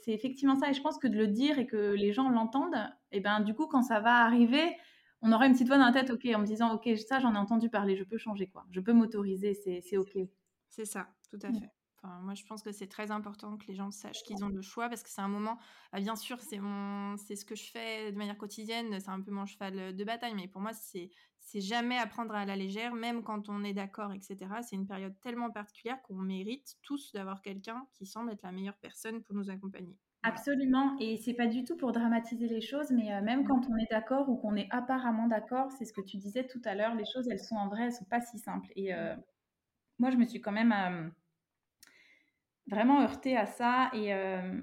effectivement 0.07 0.57
ça. 0.57 0.71
Et 0.71 0.75
je 0.75 0.81
pense 0.83 0.99
que 0.99 1.09
de 1.09 1.17
le 1.17 1.27
dire 1.27 1.59
et 1.59 1.67
que 1.67 1.95
les 1.95 2.13
gens 2.13 2.29
l'entendent, 2.29 2.77
et 3.13 3.19
eh 3.19 3.21
ben 3.21 3.41
du 3.41 3.55
coup, 3.55 3.67
quand 3.67 3.83
ça 3.83 4.01
va 4.01 4.23
arriver, 4.25 4.77
on 5.23 5.33
aura 5.33 5.47
une 5.47 5.53
petite 5.53 5.69
voix 5.69 5.79
dans 5.79 5.87
la 5.87 5.93
tête, 5.93 6.11
ok, 6.11 6.27
en 6.35 6.39
me 6.39 6.47
disant, 6.47 6.75
ok, 6.75 6.89
ça 6.97 7.19
j'en 7.19 7.35
ai 7.35 7.39
entendu 7.39 7.69
parler, 7.69 7.97
je 7.97 8.05
peux 8.05 8.19
changer 8.19 8.47
quoi, 8.47 8.67
je 8.71 8.81
peux 8.81 8.93
m'autoriser, 8.93 9.55
c'est 9.55 9.97
ok. 9.97 10.17
C'est 10.69 10.85
ça, 10.85 11.09
tout 11.31 11.39
à 11.43 11.53
fait 11.53 11.71
moi, 12.03 12.35
je 12.35 12.45
pense 12.45 12.63
que 12.63 12.73
c'est 12.73 12.87
très 12.87 13.11
important 13.11 13.57
que 13.57 13.67
les 13.67 13.75
gens 13.75 13.91
sachent 13.91 14.23
qu'ils 14.23 14.43
ont 14.45 14.49
le 14.49 14.63
choix 14.63 14.89
parce 14.89 15.03
que 15.03 15.11
c'est 15.11 15.21
un 15.21 15.29
moment. 15.29 15.59
Ah, 15.93 16.01
bien 16.01 16.17
sûr, 16.17 16.41
c'est 16.41 16.59
mon, 16.59 17.17
c'est 17.17 17.37
ce 17.37 17.45
que 17.45 17.55
je 17.55 17.71
fais 17.71 18.13
de 18.13 18.17
manière 18.17 18.39
quotidienne. 18.39 18.99
C'est 19.01 19.11
un 19.11 19.21
peu 19.21 19.31
mon 19.31 19.47
cheval 19.47 19.95
de 19.95 20.05
bataille, 20.05 20.35
mais 20.35 20.49
pour 20.49 20.61
moi, 20.61 20.73
c'est, 20.73 21.11
c'est 21.41 21.61
jamais 21.61 21.99
à 21.99 22.07
prendre 22.07 22.35
à 22.35 22.45
la 22.45 22.57
légère, 22.57 22.95
même 22.95 23.23
quand 23.23 23.49
on 23.49 23.65
est 23.65 23.75
d'accord, 23.75 24.13
etc. 24.13 24.39
C'est 24.63 24.77
une 24.77 24.87
période 24.87 25.19
tellement 25.21 25.51
particulière 25.51 26.01
qu'on 26.03 26.17
mérite 26.17 26.77
tous 26.83 27.13
d'avoir 27.13 27.43
quelqu'un 27.43 27.87
qui 27.93 28.07
semble 28.07 28.33
être 28.33 28.43
la 28.43 28.53
meilleure 28.53 28.79
personne 28.79 29.23
pour 29.23 29.35
nous 29.35 29.51
accompagner. 29.51 29.99
Absolument, 30.23 30.99
et 31.01 31.17
c'est 31.17 31.33
pas 31.33 31.47
du 31.47 31.65
tout 31.65 31.79
pour 31.79 31.93
dramatiser 31.93 32.47
les 32.47 32.61
choses, 32.61 32.91
mais 32.91 33.11
euh, 33.11 33.23
même 33.23 33.47
quand 33.47 33.63
on 33.71 33.77
est 33.79 33.91
d'accord 33.91 34.29
ou 34.29 34.37
qu'on 34.37 34.55
est 34.55 34.69
apparemment 34.71 35.27
d'accord, 35.27 35.73
c'est 35.73 35.87
ce 35.87 35.95
que 35.95 36.03
tu 36.03 36.19
disais 36.19 36.47
tout 36.47 36.61
à 36.67 36.75
l'heure, 36.75 36.95
les 36.95 37.07
choses 37.07 37.27
elles 37.31 37.41
sont 37.41 37.57
en 37.57 37.69
vrai, 37.69 37.85
elles 37.85 37.95
sont 37.95 38.05
pas 38.05 38.21
si 38.21 38.39
simples. 38.39 38.71
Et 38.77 38.93
euh, 38.93 39.17
moi 39.99 40.11
je 40.11 40.17
me 40.17 40.27
suis 40.27 40.43
quand 40.43 40.53
même 40.53 40.73
euh, 40.73 41.09
vraiment 42.71 43.03
heurté 43.03 43.37
à 43.37 43.47
ça 43.47 43.91
et, 43.93 44.15
euh, 44.15 44.61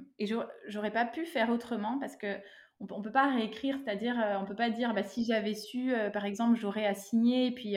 j'aurais 0.68 0.92
pas 0.92 1.06
pu 1.06 1.26
faire 1.26 1.50
autrement 1.50 2.00
parce 2.00 2.16
que 2.16 2.38
on, 2.80 2.88
on 2.92 3.02
peut 3.02 3.12
pas 3.12 3.32
réécrire, 3.34 3.78
c'est-à-dire 3.84 4.20
euh, 4.20 4.38
on 4.40 4.46
peut 4.46 4.56
pas 4.56 4.70
dire 4.70 4.94
bah, 4.94 5.04
si 5.04 5.26
j'avais 5.26 5.54
su, 5.54 5.94
euh, 5.94 6.10
par 6.10 6.26
exemple, 6.26 6.58
j'aurais 6.58 6.86
assigné 6.86 7.48
et 7.48 7.52
puis 7.52 7.76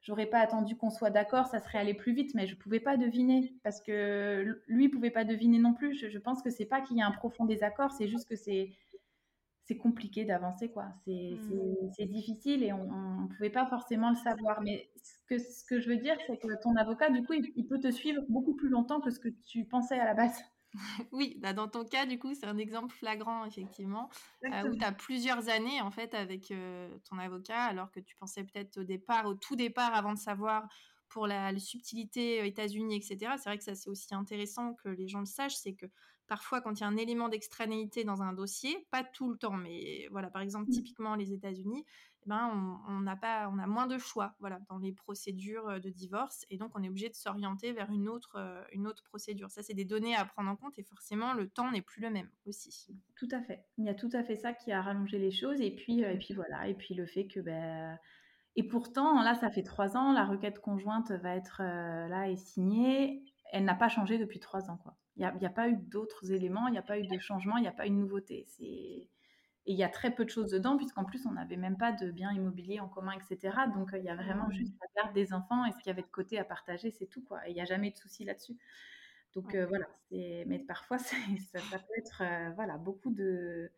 j'aurais 0.00 0.26
pas 0.26 0.40
attendu 0.40 0.76
qu'on 0.76 0.90
soit 0.90 1.10
d'accord, 1.10 1.46
ça 1.46 1.60
serait 1.60 1.78
allé 1.78 1.94
plus 1.94 2.12
vite, 2.12 2.34
mais 2.34 2.46
je 2.46 2.56
pouvais 2.56 2.80
pas 2.80 2.96
deviner 2.96 3.54
parce 3.64 3.80
que 3.80 4.62
lui 4.66 4.88
pouvait 4.88 5.10
pas 5.10 5.24
deviner 5.24 5.58
non 5.58 5.74
plus. 5.74 5.94
Je, 5.94 6.08
je 6.08 6.18
pense 6.18 6.42
que 6.42 6.50
c'est 6.50 6.66
pas 6.66 6.80
qu'il 6.80 6.96
y 6.98 7.02
a 7.02 7.06
un 7.06 7.12
profond 7.12 7.44
désaccord, 7.44 7.92
c'est 7.92 8.08
juste 8.08 8.28
que 8.28 8.36
c'est 8.36 8.72
c'est 9.72 9.78
compliqué 9.78 10.24
d'avancer, 10.24 10.70
quoi. 10.70 10.86
C'est 11.04 11.34
mmh. 11.34 12.06
difficile 12.06 12.62
et 12.62 12.72
on 12.72 13.22
ne 13.22 13.28
pouvait 13.28 13.50
pas 13.50 13.66
forcément 13.66 14.10
le 14.10 14.16
savoir. 14.16 14.60
Mais 14.62 14.90
ce 15.02 15.12
que, 15.26 15.38
ce 15.38 15.64
que 15.64 15.80
je 15.80 15.88
veux 15.88 15.96
dire, 15.96 16.16
c'est 16.26 16.38
que 16.38 16.62
ton 16.62 16.76
avocat, 16.76 17.10
du 17.10 17.22
coup, 17.24 17.32
il, 17.32 17.66
peut 17.66 17.80
te 17.80 17.90
suivre 17.90 18.22
beaucoup 18.28 18.54
plus 18.54 18.68
longtemps 18.68 19.00
que 19.00 19.10
ce 19.10 19.18
que 19.18 19.28
tu 19.46 19.64
pensais 19.64 19.98
à 19.98 20.04
la 20.04 20.14
base. 20.14 20.38
oui, 21.12 21.38
bah, 21.40 21.52
dans 21.52 21.68
ton 21.68 21.84
cas, 21.84 22.06
du 22.06 22.18
coup, 22.18 22.34
c'est 22.34 22.46
un 22.46 22.58
exemple 22.58 22.94
flagrant, 22.94 23.44
effectivement, 23.44 24.08
euh, 24.44 24.70
où 24.70 24.76
tu 24.76 24.84
as 24.84 24.92
plusieurs 24.92 25.48
années, 25.48 25.80
en 25.80 25.90
fait, 25.90 26.14
avec 26.14 26.50
euh, 26.50 26.88
ton 27.08 27.18
avocat, 27.18 27.62
alors 27.62 27.90
que 27.90 28.00
tu 28.00 28.16
pensais 28.16 28.44
peut-être 28.44 28.78
au 28.78 28.84
départ, 28.84 29.26
au 29.26 29.34
tout 29.34 29.56
départ, 29.56 29.94
avant 29.94 30.12
de 30.12 30.18
savoir 30.18 30.66
pour 31.08 31.26
la, 31.26 31.56
subtilité 31.58 32.40
euh, 32.40 32.46
États-Unis, 32.46 32.96
etc. 32.96 33.32
C'est 33.36 33.48
vrai 33.50 33.58
que 33.58 33.64
ça, 33.64 33.74
c'est 33.74 33.90
aussi 33.90 34.14
intéressant 34.14 34.74
que 34.82 34.88
les 34.88 35.08
gens 35.08 35.20
le 35.20 35.26
sachent, 35.26 35.56
c'est 35.56 35.74
que 35.74 35.86
parfois, 36.26 36.60
quand 36.60 36.72
il 36.72 36.80
y 36.80 36.84
a 36.84 36.88
un 36.88 36.96
élément 36.96 37.28
d'extranéité 37.28 38.04
dans 38.04 38.22
un 38.22 38.32
dossier, 38.32 38.86
pas 38.90 39.04
tout 39.04 39.30
le 39.30 39.36
temps, 39.36 39.56
mais 39.56 40.08
voilà, 40.10 40.30
par 40.30 40.42
exemple, 40.42 40.68
mmh. 40.68 40.72
typiquement 40.72 41.14
les 41.14 41.32
États-Unis, 41.32 41.84
eh 42.24 42.28
ben, 42.28 42.80
on, 42.88 43.00
n'a 43.00 43.16
pas, 43.16 43.48
on 43.52 43.58
a 43.58 43.66
moins 43.66 43.86
de 43.86 43.98
choix, 43.98 44.34
voilà, 44.38 44.60
dans 44.68 44.78
les 44.78 44.92
procédures 44.92 45.68
euh, 45.68 45.78
de 45.80 45.90
divorce, 45.90 46.46
et 46.50 46.56
donc 46.56 46.72
on 46.74 46.82
est 46.82 46.88
obligé 46.88 47.08
de 47.08 47.14
s'orienter 47.14 47.72
vers 47.72 47.90
une 47.90 48.08
autre, 48.08 48.36
euh, 48.36 48.62
une 48.72 48.86
autre 48.86 49.02
procédure. 49.02 49.50
Ça, 49.50 49.62
c'est 49.62 49.74
des 49.74 49.84
données 49.84 50.14
à 50.14 50.24
prendre 50.24 50.50
en 50.50 50.56
compte, 50.56 50.78
et 50.78 50.84
forcément, 50.84 51.34
le 51.34 51.48
temps 51.48 51.70
n'est 51.70 51.82
plus 51.82 52.00
le 52.00 52.10
même 52.10 52.30
aussi. 52.46 52.94
Tout 53.16 53.28
à 53.32 53.40
fait. 53.42 53.64
Il 53.78 53.84
y 53.84 53.88
a 53.88 53.94
tout 53.94 54.10
à 54.12 54.22
fait 54.22 54.36
ça 54.36 54.52
qui 54.52 54.70
a 54.72 54.80
rallongé 54.80 55.18
les 55.18 55.32
choses, 55.32 55.60
et 55.60 55.70
puis, 55.70 56.00
et 56.00 56.18
puis 56.18 56.34
voilà, 56.34 56.68
et 56.68 56.74
puis 56.74 56.94
le 56.94 57.06
fait 57.06 57.26
que 57.26 57.40
ben 57.40 57.98
et 58.56 58.62
pourtant, 58.62 59.22
là, 59.22 59.34
ça 59.34 59.50
fait 59.50 59.62
trois 59.62 59.96
ans, 59.96 60.12
la 60.12 60.24
requête 60.24 60.60
conjointe 60.60 61.10
va 61.10 61.34
être 61.34 61.62
euh, 61.62 62.08
là 62.08 62.28
et 62.28 62.36
signée. 62.36 63.24
Elle 63.50 63.64
n'a 63.64 63.74
pas 63.74 63.88
changé 63.88 64.18
depuis 64.18 64.40
trois 64.40 64.70
ans, 64.70 64.76
quoi. 64.76 64.96
Il 65.16 65.20
n'y 65.20 65.26
a, 65.26 65.48
a, 65.48 65.52
pas 65.52 65.68
eu 65.68 65.76
d'autres 65.76 66.32
éléments, 66.32 66.68
il 66.68 66.72
n'y 66.72 66.78
a 66.78 66.82
pas 66.82 66.98
eu 66.98 67.06
de 67.06 67.18
changement, 67.18 67.58
il 67.58 67.62
n'y 67.62 67.68
a 67.68 67.72
pas 67.72 67.86
eu 67.86 67.90
de 67.90 67.94
nouveauté. 67.94 68.46
Et 68.60 69.08
il 69.66 69.76
y 69.76 69.84
a 69.84 69.88
très 69.88 70.10
peu 70.14 70.24
de 70.24 70.30
choses 70.30 70.50
dedans, 70.50 70.76
puisqu'en 70.76 71.04
plus, 71.04 71.26
on 71.26 71.32
n'avait 71.32 71.56
même 71.56 71.76
pas 71.76 71.92
de 71.92 72.10
biens 72.10 72.32
immobiliers 72.32 72.80
en 72.80 72.88
commun, 72.88 73.12
etc. 73.12 73.54
Donc, 73.74 73.90
il 73.92 74.02
y 74.02 74.08
a 74.08 74.16
vraiment 74.16 74.48
mmh. 74.48 74.52
juste 74.52 74.74
la 74.80 75.02
garde 75.02 75.14
des 75.14 75.32
enfants 75.34 75.64
et 75.66 75.72
ce 75.72 75.76
qu'il 75.78 75.88
y 75.88 75.90
avait 75.90 76.02
de 76.02 76.06
côté 76.06 76.38
à 76.38 76.44
partager, 76.44 76.90
c'est 76.90 77.06
tout, 77.06 77.22
quoi. 77.22 77.40
Il 77.46 77.54
n'y 77.54 77.60
a 77.60 77.66
jamais 77.66 77.90
de 77.90 77.96
souci 77.96 78.24
là-dessus. 78.24 78.56
Donc, 79.34 79.54
euh, 79.54 79.66
voilà. 79.66 79.86
Mais 80.10 80.64
parfois, 80.66 80.98
ça, 80.98 81.16
ça, 81.52 81.78
peut 81.78 81.94
être, 81.98 82.22
euh, 82.22 82.50
voilà, 82.54 82.78
beaucoup 82.78 83.10
de 83.10 83.70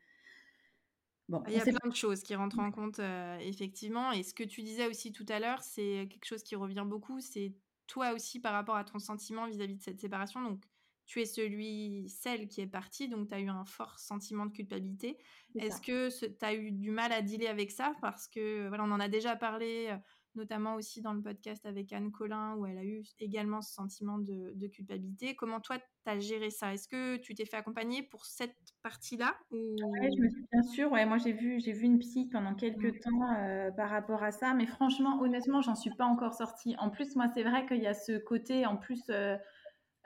il 1.28 1.54
y 1.54 1.58
a 1.58 1.64
plein 1.64 1.88
de 1.88 1.94
choses 1.94 2.22
qui 2.22 2.34
rentrent 2.34 2.58
en 2.58 2.70
compte, 2.70 2.98
euh, 2.98 3.38
effectivement. 3.38 4.12
Et 4.12 4.22
ce 4.22 4.34
que 4.34 4.44
tu 4.44 4.62
disais 4.62 4.86
aussi 4.86 5.12
tout 5.12 5.24
à 5.28 5.40
l'heure, 5.40 5.62
c'est 5.62 6.06
quelque 6.10 6.26
chose 6.26 6.42
qui 6.42 6.54
revient 6.54 6.84
beaucoup. 6.86 7.20
C'est 7.20 7.54
toi 7.86 8.12
aussi 8.12 8.40
par 8.40 8.52
rapport 8.52 8.76
à 8.76 8.84
ton 8.84 8.98
sentiment 8.98 9.46
vis-à-vis 9.46 9.76
de 9.76 9.82
cette 9.82 10.00
séparation. 10.00 10.42
Donc, 10.42 10.62
tu 11.06 11.20
es 11.20 11.26
celui, 11.26 12.08
celle 12.08 12.48
qui 12.48 12.60
est 12.60 12.66
partie, 12.66 13.08
donc 13.08 13.28
tu 13.28 13.34
as 13.34 13.40
eu 13.40 13.48
un 13.48 13.64
fort 13.64 13.98
sentiment 13.98 14.46
de 14.46 14.52
culpabilité. 14.52 15.18
Est-ce 15.56 15.80
que 15.80 16.08
tu 16.08 16.44
as 16.44 16.54
eu 16.54 16.72
du 16.72 16.90
mal 16.90 17.12
à 17.12 17.22
dealer 17.22 17.48
avec 17.48 17.70
ça? 17.70 17.94
Parce 18.00 18.26
que, 18.26 18.68
voilà, 18.68 18.84
on 18.84 18.90
en 18.90 19.00
a 19.00 19.08
déjà 19.08 19.36
parlé 19.36 19.88
euh, 19.90 19.96
notamment 20.36 20.74
aussi 20.74 21.00
dans 21.00 21.12
le 21.12 21.22
podcast 21.22 21.64
avec 21.66 21.92
Anne 21.92 22.10
Collin, 22.10 22.54
où 22.56 22.66
elle 22.66 22.78
a 22.78 22.84
eu 22.84 23.02
également 23.18 23.62
ce 23.62 23.72
sentiment 23.72 24.18
de, 24.18 24.66
culpabilité. 24.68 25.36
Comment 25.36 25.60
toi, 25.60 25.78
tu 25.78 25.84
as 26.10 26.18
géré 26.18 26.50
ça? 26.50 26.72
Est-ce 26.72 26.88
que 26.88 27.16
tu 27.16 27.34
t'es 27.34 27.44
fait 27.44 27.56
accompagner 27.56 28.02
pour 28.02 28.24
cette 28.24 28.56
partie-là 28.82 29.36
ou... 29.50 29.76
je 29.78 30.22
me 30.22 30.28
suis 30.28 30.46
bien 30.50 30.62
sûr. 30.62 30.92
Ouais, 30.92 31.06
moi, 31.06 31.18
j'ai 31.18 31.32
vu, 31.32 31.60
j'ai 31.60 31.72
vu 31.72 31.84
une 31.84 31.98
psy 31.98 32.28
pendant 32.32 32.54
quelques 32.54 33.00
temps 33.00 33.32
euh, 33.38 33.70
par 33.72 33.90
rapport 33.90 34.22
à 34.22 34.32
ça. 34.32 34.54
Mais 34.54 34.66
franchement, 34.66 35.20
honnêtement, 35.20 35.60
j'en 35.60 35.74
suis 35.74 35.94
pas 35.96 36.06
encore 36.06 36.34
sortie. 36.34 36.74
En 36.78 36.90
plus, 36.90 37.14
moi, 37.14 37.26
c'est 37.34 37.42
vrai 37.42 37.66
qu'il 37.66 37.82
y 37.82 37.86
a 37.86 37.94
ce 37.94 38.18
côté, 38.18 38.66
en 38.66 38.76
plus, 38.76 39.02
euh, 39.10 39.36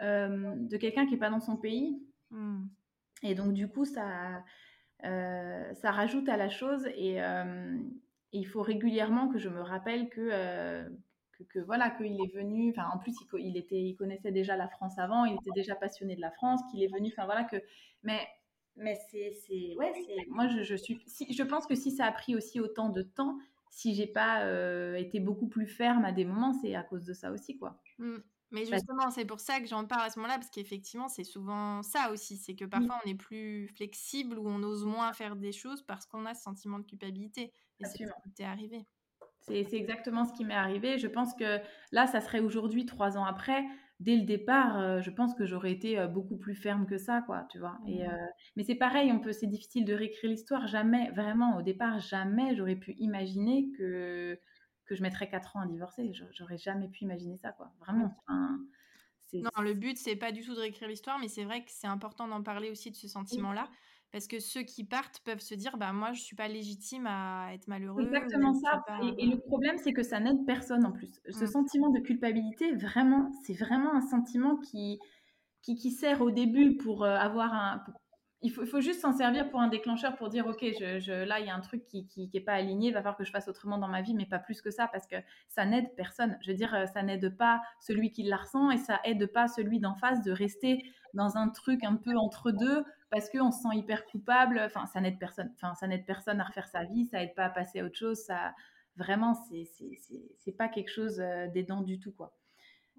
de 0.01 0.77
quelqu'un 0.77 1.07
qui 1.07 1.15
est 1.15 1.19
pas 1.19 1.31
dans 1.31 1.41
son 1.41 1.57
pays. 1.57 2.03
Mmh. 2.31 2.67
Et 3.23 3.35
donc, 3.35 3.53
du 3.53 3.69
coup, 3.69 3.85
ça, 3.85 4.45
ça 5.03 5.91
rajoute 5.91 6.29
à 6.29 6.37
la 6.37 6.49
chose. 6.49 6.87
Et 6.97 7.21
et 8.33 8.39
il 8.39 8.45
faut 8.45 8.63
régulièrement 8.63 9.29
que 9.29 9.39
je 9.39 9.49
me 9.49 9.61
rappelle 9.61 10.11
que, 10.11 10.29
euh, 10.33 10.89
que, 11.49 11.59
voilà, 11.61 11.91
qu'il 11.91 12.21
est 12.21 12.35
venu. 12.35 12.71
Enfin, 12.71 12.89
en 12.93 12.99
plus, 12.99 13.15
il, 13.33 13.41
il, 13.41 13.57
était, 13.57 13.81
il 13.81 13.97
connaissait 13.97 14.33
déjà 14.33 14.57
la 14.57 14.69
France 14.69 14.99
avant, 14.99 15.25
il 15.25 15.35
était 15.35 15.51
déjà 15.55 15.75
passionné 15.75 16.15
de 16.15 16.21
la 16.21 16.31
France, 16.31 16.61
qu'il 16.71 16.83
est 16.83 16.93
venu. 16.93 17.09
Enfin, 17.09 17.25
voilà 17.25 17.45
que. 17.45 17.57
Mais, 18.03 18.21
mais 18.77 18.99
c'est, 19.11 19.33
c'est, 19.47 19.75
ouais, 19.79 19.93
c'est. 19.95 20.27
Moi, 20.29 20.47
je, 20.49 20.63
je 20.63 20.75
suis. 20.75 21.01
Si, 21.07 21.33
je 21.33 21.43
pense 21.43 21.67
que 21.67 21.75
si 21.75 21.91
ça 21.91 22.05
a 22.05 22.13
pris 22.13 22.37
aussi 22.37 22.61
autant 22.61 22.91
de 22.91 23.03
temps, 23.03 23.39
si 23.71 23.95
j'ai 23.95 24.07
pas 24.07 24.45
euh, 24.45 24.97
été 24.97 25.21
beaucoup 25.21 25.49
plus 25.49 25.67
ferme 25.67 26.05
à 26.05 26.13
des 26.13 26.27
moments, 26.27 26.53
c'est 26.53 26.75
à 26.75 26.83
cause 26.83 27.07
de 27.07 27.15
ça 27.15 27.33
aussi, 27.33 27.57
quoi. 27.57 27.81
Mmh. 27.99 28.17
Mais 28.51 28.65
justement, 28.65 29.11
c'est 29.11 29.25
pour 29.25 29.41
ça 29.41 29.61
que 29.61 29.67
j'en 29.67 29.85
parle 29.85 30.07
à 30.07 30.11
ce 30.11 30.19
moment-là, 30.19 30.39
parce 30.39 30.51
qu'effectivement, 30.51 31.09
c'est 31.09 31.25
souvent 31.25 31.83
ça 31.83 32.11
aussi. 32.11 32.37
C'est 32.37 32.55
que 32.55 32.65
parfois, 32.65 32.99
on 33.05 33.09
est 33.11 33.15
plus 33.15 33.69
flexible 33.69 34.39
ou 34.39 34.49
on 34.49 34.63
ose 34.63 34.85
moins 34.85 35.13
faire 35.13 35.37
des 35.37 35.53
choses 35.53 35.83
parce 35.83 36.07
qu'on 36.07 36.25
a 36.25 36.35
ce 36.35 36.43
sentiment 36.43 36.79
de 36.79 36.85
culpabilité. 36.85 37.53
Et 37.81 37.85
c'est 37.85 38.05
ce 38.05 38.13
qui 38.25 38.33
t'est 38.35 38.45
arrivé. 38.45 38.87
C'est 39.41 39.75
exactement 39.75 40.25
ce 40.25 40.33
qui 40.33 40.45
m'est 40.45 40.55
arrivé. 40.55 40.99
Je 40.99 41.09
pense 41.09 41.35
que 41.35 41.59
là, 41.93 42.07
ça 42.07 42.21
serait 42.21 42.41
aujourd'hui, 42.41 42.87
trois 42.87 43.17
ans 43.17 43.25
après. 43.25 43.65
Dès 44.01 44.17
le 44.17 44.23
départ, 44.23 44.79
euh, 44.79 45.01
je 45.01 45.11
pense 45.11 45.35
que 45.35 45.45
j'aurais 45.45 45.73
été 45.73 45.99
euh, 45.99 46.07
beaucoup 46.07 46.37
plus 46.37 46.55
ferme 46.55 46.87
que 46.87 46.99
ça, 46.99 47.23
quoi, 47.27 47.47
tu 47.51 47.59
vois. 47.59 47.79
Et, 47.87 48.05
mmh. 48.05 48.11
euh, 48.11 48.27
mais 48.55 48.63
c'est 48.63 48.77
pareil, 48.77 49.11
on 49.11 49.19
peut, 49.19 49.33
c'est 49.33 49.49
difficile 49.49 49.85
de 49.85 49.93
réécrire 49.93 50.31
l'histoire. 50.31 50.69
Jamais, 50.69 51.11
vraiment, 51.11 51.57
au 51.57 51.63
départ, 51.63 51.99
jamais 51.99 52.55
j'aurais 52.55 52.77
pu 52.77 52.95
imaginer 52.99 53.71
que 53.77 54.39
que 54.89 54.97
je 54.97 55.03
mettrais 55.03 55.29
4 55.29 55.57
ans 55.57 55.61
à 55.61 55.67
divorcer. 55.67 56.13
J'aurais 56.33 56.59
jamais 56.59 56.89
pu 56.89 57.05
imaginer 57.05 57.37
ça, 57.37 57.53
quoi. 57.53 57.71
Vraiment. 57.81 58.17
non, 59.33 59.51
le 59.61 59.75
but, 59.75 59.99
c'est 59.99 60.17
pas 60.17 60.33
du 60.33 60.43
tout 60.43 60.55
de 60.55 60.61
réécrire 60.61 60.89
l'histoire, 60.89 61.19
mais 61.19 61.29
c'est 61.29 61.45
vrai 61.45 61.63
que 61.65 61.71
c'est 61.71 61.87
important 61.87 62.27
d'en 62.27 62.43
parler 62.43 62.71
aussi 62.71 62.91
de 62.91 62.97
ce 62.97 63.07
sentiment-là. 63.07 63.69
Parce 64.11 64.27
que 64.27 64.41
ceux 64.41 64.63
qui 64.63 64.85
partent 64.85 65.21
peuvent 65.21 65.41
se 65.41 65.55
dire, 65.55 65.77
bah, 65.77 65.93
moi, 65.93 66.13
je 66.13 66.23
suis 66.23 66.35
pas 66.35 66.49
légitime 66.49 67.07
à 67.07 67.53
être 67.53 67.69
malheureux. 67.69 68.03
Exactement 68.03 68.55
ça. 68.55 68.83
Et, 69.19 69.27
le 69.27 69.39
problème, 69.39 69.77
c'est 69.77 69.93
que 69.93 70.03
ça 70.03 70.19
n'aide 70.19 70.47
personne 70.47 70.87
en 70.87 70.93
plus. 70.93 71.21
Ce 71.29 71.45
mmh. 71.45 71.47
sentiment 71.47 71.91
de 71.91 72.01
culpabilité, 72.01 72.75
vraiment, 72.75 73.31
c'est 73.45 73.53
vraiment 73.53 73.95
un 73.95 74.01
sentiment 74.01 74.57
qui, 74.57 74.99
qui, 75.61 75.75
qui, 75.75 75.91
sert 75.91 76.23
au 76.23 76.31
début 76.31 76.79
pour 76.79 77.05
euh, 77.05 77.17
avoir 77.17 77.53
un, 77.53 77.85
il 78.41 78.53
faut, 78.53 78.81
juste 78.81 79.01
s'en 79.01 79.13
servir 79.13 79.51
pour 79.51 79.61
un 79.61 79.67
déclencheur 79.67 80.15
pour 80.15 80.29
dire 80.29 80.47
ok 80.47 80.61
je, 80.61 81.25
là 81.25 81.41
il 81.41 81.47
y 81.47 81.51
a 81.51 81.55
un 81.55 81.61
truc 81.61 81.85
qui 81.87 82.07
qui, 82.07 82.29
qui 82.29 82.41
pas 82.41 82.53
aligné 82.53 82.89
il 82.89 82.93
va 82.95 83.01
falloir 83.01 83.17
que 83.17 83.25
je 83.25 83.33
fasse 83.33 83.49
autrement 83.49 83.79
dans 83.79 83.89
ma 83.89 84.01
vie 84.01 84.15
mais 84.15 84.27
pas 84.27 84.39
plus 84.39 84.63
que 84.63 84.71
ça 84.71 84.87
parce 84.87 85.09
que 85.09 85.17
ça 85.49 85.65
n'aide 85.65 85.93
personne. 85.97 86.39
Je 86.43 86.53
veux 86.53 86.57
dire 86.57 86.87
ça 86.93 87.03
n'aide 87.03 87.37
pas 87.37 87.61
celui 87.81 88.13
qui 88.13 88.23
la 88.23 88.37
ressent 88.37 88.71
et 88.71 88.77
ça 88.77 89.01
aide 89.05 89.27
pas 89.27 89.49
celui 89.49 89.81
d'en 89.81 89.97
face 89.97 90.23
de 90.23 90.31
rester 90.31 90.85
dans 91.15 91.37
un 91.37 91.49
truc 91.49 91.83
un 91.83 91.97
peu 91.97 92.17
entre 92.17 92.53
deux 92.53 92.85
parce 93.11 93.29
qu'on 93.29 93.51
se 93.51 93.63
sent 93.63 93.77
hyper 93.77 94.05
coupable. 94.05 94.61
Enfin 94.65 94.87
ça 94.87 95.01
n'aide 95.01 95.19
personne. 95.19 95.51
Enfin 95.57 95.75
ça 95.75 95.89
n'aide 95.89 96.07
personne 96.07 96.41
à 96.41 96.45
refaire 96.45 96.69
sa 96.69 96.85
vie 96.85 97.07
ça 97.07 97.21
aide 97.23 97.35
pas 97.35 97.47
à 97.47 97.51
passer 97.51 97.81
à 97.81 97.85
autre 97.85 97.99
chose 97.99 98.19
ça 98.19 98.55
vraiment 98.97 99.35
c'est 99.35 99.65
c'est 100.37 100.53
pas 100.53 100.69
quelque 100.69 100.91
chose 100.91 101.17
d'aidant 101.53 101.81
du 101.81 101.99
tout 101.99 102.13
quoi. 102.13 102.33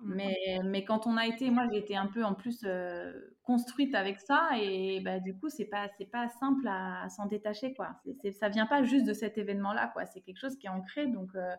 Mais, 0.01 0.59
mais 0.63 0.85
quand 0.85 1.07
on 1.07 1.17
a 1.17 1.27
été, 1.27 1.49
moi 1.51 1.67
j'ai 1.71 1.77
été 1.79 1.95
un 1.95 2.07
peu 2.07 2.23
en 2.23 2.33
plus 2.33 2.61
euh, 2.63 3.11
construite 3.43 3.93
avec 3.95 4.19
ça 4.19 4.49
et 4.57 5.01
bah, 5.01 5.19
du 5.19 5.37
coup 5.37 5.49
c'est 5.49 5.65
pas 5.65 5.89
c'est 5.97 6.09
pas 6.09 6.29
simple 6.29 6.67
à, 6.67 7.03
à 7.03 7.09
s'en 7.09 7.25
détacher 7.25 7.73
quoi. 7.73 7.99
Ça 8.39 8.49
vient 8.49 8.65
pas 8.65 8.83
juste 8.83 9.05
de 9.05 9.13
cet 9.13 9.37
événement 9.37 9.73
là 9.73 9.89
quoi. 9.93 10.05
C'est 10.05 10.21
quelque 10.21 10.39
chose 10.39 10.57
qui 10.57 10.67
est 10.67 10.69
ancré 10.69 11.07
donc 11.07 11.29
euh, 11.35 11.53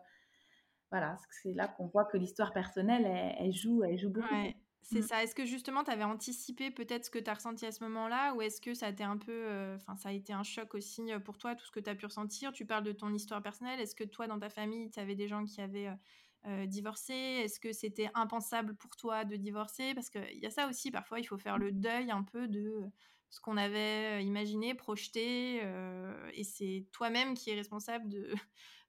voilà 0.89 1.17
c'est 1.43 1.53
là 1.53 1.67
qu'on 1.67 1.87
voit 1.87 2.05
que 2.05 2.17
l'histoire 2.17 2.51
personnelle 2.51 3.05
elle, 3.05 3.35
elle, 3.39 3.53
joue 3.53 3.83
elle 3.83 3.99
joue 3.99 4.09
beaucoup. 4.09 4.33
Ouais, 4.33 4.55
c'est 4.81 4.99
mmh. 4.99 5.03
ça. 5.03 5.23
Est-ce 5.23 5.35
que 5.35 5.45
justement 5.45 5.83
tu 5.83 5.91
avais 5.91 6.03
anticipé 6.03 6.71
peut-être 6.71 7.05
ce 7.05 7.11
que 7.11 7.19
tu 7.19 7.29
as 7.29 7.35
ressenti 7.35 7.67
à 7.67 7.71
ce 7.71 7.83
moment-là 7.83 8.33
ou 8.33 8.41
est-ce 8.41 8.59
que 8.59 8.73
ça 8.73 8.87
a 8.87 8.89
été 8.89 9.03
un 9.03 9.17
peu, 9.17 9.31
euh, 9.31 9.77
ça 9.77 10.09
a 10.09 10.11
été 10.11 10.33
un 10.33 10.43
choc 10.43 10.73
aussi 10.73 11.03
pour 11.23 11.37
toi 11.37 11.53
tout 11.53 11.65
ce 11.65 11.71
que 11.71 11.79
tu 11.79 11.89
as 11.91 11.95
pu 11.95 12.07
ressentir? 12.07 12.51
Tu 12.53 12.65
parles 12.65 12.83
de 12.83 12.91
ton 12.91 13.13
histoire 13.13 13.43
personnelle. 13.43 13.79
Est-ce 13.79 13.95
que 13.95 14.03
toi 14.03 14.25
dans 14.25 14.39
ta 14.39 14.49
famille 14.49 14.89
tu 14.89 14.99
avais 14.99 15.15
des 15.15 15.27
gens 15.27 15.45
qui 15.45 15.61
avaient 15.61 15.89
euh, 16.47 16.65
divorcer? 16.65 17.13
Est-ce 17.13 17.59
que 17.59 17.71
c'était 17.71 18.09
impensable 18.15 18.75
pour 18.75 18.95
toi 18.95 19.25
de 19.25 19.35
divorcer? 19.35 19.93
Parce 19.93 20.09
qu'il 20.09 20.39
y 20.39 20.45
a 20.47 20.49
ça 20.49 20.67
aussi, 20.67 20.89
parfois 20.89 21.19
il 21.19 21.23
faut 21.23 21.37
faire 21.37 21.59
le 21.59 21.71
deuil 21.71 22.09
un 22.09 22.23
peu 22.23 22.47
de 22.47 22.83
ce 23.29 23.39
qu'on 23.39 23.57
avait 23.57 24.17
euh, 24.17 24.21
imaginé, 24.21 24.73
projeté, 24.73 25.59
euh, 25.63 26.29
et 26.33 26.43
c'est 26.43 26.87
toi-même 26.91 27.35
qui 27.35 27.51
es 27.51 27.55
responsable 27.55 28.09
de, 28.09 28.33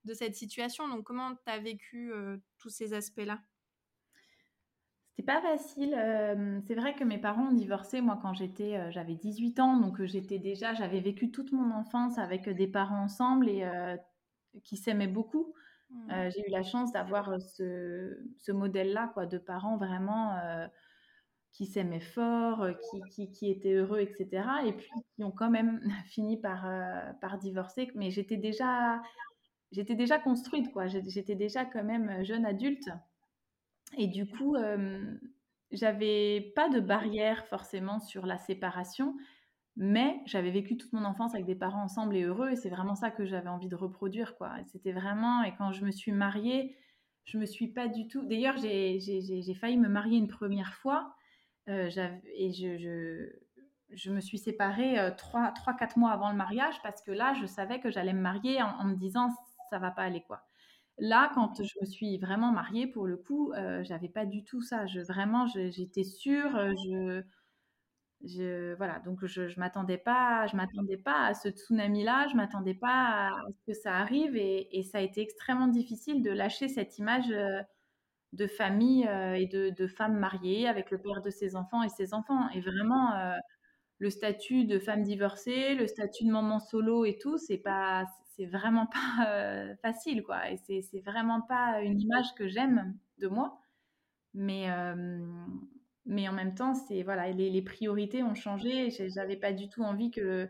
cette 0.14 0.34
situation. 0.34 0.88
Donc 0.88 1.04
comment 1.04 1.34
tu 1.34 1.52
as 1.52 1.58
vécu 1.58 2.10
tous 2.56 2.70
ces 2.70 2.94
aspects-là? 2.94 3.38
C'était 5.10 5.26
pas 5.26 5.42
facile. 5.42 5.94
c'est 6.66 6.74
vrai 6.74 6.94
que 6.94 7.04
mes 7.04 7.18
parents 7.18 7.48
ont 7.48 7.54
divorcé, 7.54 8.00
moi, 8.00 8.18
quand 8.22 8.32
j'étais, 8.32 8.90
j'avais 8.92 9.14
18 9.14 9.60
ans, 9.60 9.76
donc 9.76 10.02
j'étais 10.04 10.38
déjà, 10.38 10.72
j'avais 10.72 11.00
vécu 11.00 11.30
toute 11.30 11.52
mon 11.52 11.70
enfance 11.70 12.16
avec 12.16 12.48
des 12.48 12.66
parents 12.66 13.02
ensemble 13.02 13.50
et 13.50 13.62
qui 14.64 14.78
s'aimaient 14.78 15.06
beaucoup. 15.06 15.54
Mmh. 15.92 16.31
J'ai 16.31 16.48
eu 16.48 16.50
la 16.50 16.62
chance 16.62 16.92
d'avoir 16.92 17.40
ce, 17.40 18.52
modèle-là, 18.52 19.11
quoi, 19.14 19.26
de 19.26 19.38
parents 19.38 19.76
vraiment 19.76 20.37
qui 21.52 21.66
s'aimaient 21.66 22.00
fort, 22.00 22.66
qui, 23.11 23.50
étaient 23.50 23.74
heureux, 23.74 24.00
etc. 24.00 24.44
Et 24.66 24.72
puis 24.72 24.88
qui 25.14 25.22
ont 25.22 25.31
quand 25.31 25.50
même 25.50 25.81
fini 26.07 26.40
par, 26.40 26.66
par 27.20 27.38
divorcer. 27.38 27.90
Mais 27.94 28.11
j'étais 28.11 28.38
déjà, 28.38 29.02
j'étais 29.70 29.94
déjà 29.94 30.18
construite, 30.18 30.72
quoi. 30.72 30.87
J'étais 30.87 31.35
déjà 31.35 31.64
quand 31.64 31.85
même 31.85 32.24
jeune 32.24 32.46
adulte. 32.46 32.88
Et 33.98 34.07
du 34.07 34.26
coup, 34.26 34.57
j'avais 35.72 36.52
pas 36.55 36.68
de 36.68 36.81
barrière 36.81 37.46
forcément 37.46 37.98
sur 37.98 38.26
la 38.26 38.38
séparation. 38.38 39.16
Mais 39.76 40.20
j'avais 40.26 40.50
vécu 40.50 40.76
toute 40.76 40.92
mon 40.92 41.04
enfance 41.04 41.35
avec 41.35 41.46
des 41.46 41.54
parents 41.54 41.85
ensemble 41.85 42.16
et 42.16 42.22
heureux, 42.22 42.50
et 42.50 42.56
c'est 42.56 42.68
vraiment 42.68 42.94
ça 42.94 43.11
que 43.11 43.24
j'avais 43.24 43.48
envie 43.48 43.68
de 43.68 43.76
reproduire, 43.76 44.37
quoi. 44.37 44.52
C'était 44.66 44.92
vraiment, 44.92 45.42
et 45.42 45.54
quand 45.56 45.72
je 45.72 45.85
me 45.85 45.90
suis 45.90 46.12
mariée, 46.12 46.76
je 47.24 47.38
me 47.38 47.46
suis 47.46 47.68
pas 47.68 47.88
du 47.88 48.06
tout. 48.06 48.22
D'ailleurs, 48.26 48.56
j'ai 48.58 49.54
failli 49.54 49.78
me 49.78 49.88
marier 49.88 50.18
une 50.18 50.28
première 50.28 50.74
fois, 50.74 51.14
euh, 51.68 51.88
et 52.37 52.52
je, 52.52 53.30
je, 53.90 54.11
me 54.11 54.20
suis 54.20 54.38
séparée 54.38 54.98
euh, 54.98 55.11
trois, 55.11 55.52
trois, 55.52 55.74
quatre 55.74 55.96
mois 55.96 56.11
avant 56.11 56.30
le 56.30 56.37
mariage 56.37 56.74
parce 56.82 57.00
que 57.02 57.12
là, 57.12 57.35
je 57.40 57.46
savais 57.46 57.78
que 57.78 57.90
j'allais 57.90 58.12
me 58.12 58.20
marier 58.20 58.61
en, 58.61 58.70
en, 58.80 58.85
me 58.85 58.96
disant 58.96 59.30
ça 59.70 59.78
va 59.78 59.92
pas 59.92 60.02
aller, 60.02 60.22
quoi. 60.22 60.42
Là, 60.98 61.30
quand 61.35 61.62
je 61.62 61.74
me 61.80 61.87
suis 61.87 62.18
vraiment 62.18 62.52
mariée, 62.52 62.87
pour 62.87 63.06
le 63.06 63.16
coup, 63.16 63.52
euh, 63.52 63.82
j'avais 63.82 64.08
pas 64.08 64.26
du 64.26 64.44
tout 64.44 64.62
ça. 64.62 64.87
Je, 64.87 65.00
vraiment, 65.00 65.46
j'étais 65.46 66.04
sûre. 66.04 66.54
Euh, 66.56 66.72
je, 66.85 67.22
je, 68.24 68.74
voilà, 68.74 69.00
donc 69.00 69.24
je, 69.24 69.48
je 69.48 69.58
m'attendais 69.58 69.98
pas, 69.98 70.46
je 70.46 70.56
m'attendais 70.56 70.96
pas 70.96 71.26
à 71.26 71.35
ce 71.35 71.48
tsunami-là, 71.48 72.28
je 72.30 72.37
m'attendais 72.37 72.74
pas 72.74 73.28
à 73.28 73.30
ce 73.50 73.72
que 73.72 73.74
ça 73.74 73.96
arrive 73.96 74.37
et, 74.37 74.82
ça 74.85 74.98
a 74.98 75.00
été 75.00 75.20
extrêmement 75.20 75.68
difficile 75.68 76.22
de 76.22 76.30
lâcher 76.30 76.68
cette 76.68 76.98
image 76.98 77.30
euh, 77.30 77.62
de 78.32 78.46
famille 78.46 79.06
euh, 79.08 79.35
et 79.35 79.46
de, 79.46 79.70
de 79.70 79.87
femme 79.87 80.18
mariée 80.18 80.68
avec 80.68 80.90
le 80.90 80.98
père 80.98 81.22
de 81.22 81.30
ses 81.30 81.56
enfants 81.56 81.82
et 81.82 81.88
ses 81.88 82.14
enfants. 82.14 82.48
Et 82.50 82.61
vraiment, 82.61 83.14
euh, 83.14 83.37
le 83.98 84.11
statut 84.11 84.64
de 84.64 84.78
femme 84.78 85.02
divorcée, 85.02 85.74
le 85.74 85.87
statut 85.87 86.24
de 86.24 86.32
maman 86.32 86.61
solo 86.61 87.04
et 87.04 87.18
tout, 87.18 87.38
c'est 87.38 87.58
pas, 87.58 88.06
c'est 88.37 88.46
vraiment 88.46 88.87
pas 89.18 89.74
facile, 89.82 90.22
quoi. 90.22 90.50
Et 90.50 90.56
c'est, 90.58 90.82
c'est 90.82 91.00
vraiment 91.00 91.42
pas 91.42 91.80
une 91.82 92.00
image 92.00 92.35
que 92.37 92.48
j'aime 92.48 92.96
de 93.18 93.28
moi. 93.28 93.58
Mais 94.35 94.68
mais 96.06 96.28
en 96.28 96.32
même 96.32 96.54
temps, 96.54 96.74
c'est 96.74 97.02
voilà, 97.02 97.30
les, 97.30 97.62
priorités 97.62 98.22
ont 98.22 98.34
changé. 98.34 98.90
J'avais 99.14 99.36
pas 99.36 99.52
du 99.52 99.68
tout 99.68 99.82
envie 99.82 100.10
que. 100.10 100.48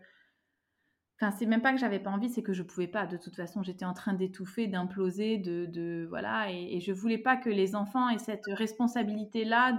Enfin, 1.20 1.30
c'est 1.30 1.46
même 1.46 1.62
pas 1.62 1.72
que 1.72 1.78
j'avais 1.78 2.00
pas 2.00 2.10
envie, 2.10 2.28
c'est 2.30 2.42
que 2.42 2.52
je 2.52 2.62
pouvais 2.62 2.88
pas. 2.88 3.06
De 3.06 3.16
toute 3.16 3.36
façon, 3.36 3.62
j'étais 3.62 3.84
en 3.84 3.92
train 3.92 4.12
d'étouffer, 4.12 4.66
d'imploser, 4.66 5.38
de, 5.38 5.66
de, 5.66 6.04
voilà, 6.08 6.50
et, 6.50 6.76
et, 6.76 6.80
je 6.80 6.92
voulais 6.92 7.18
pas 7.18 7.36
que 7.36 7.48
les 7.48 7.76
enfants 7.76 8.08
aient 8.08 8.18
cette 8.18 8.46
responsabilité-là 8.48 9.78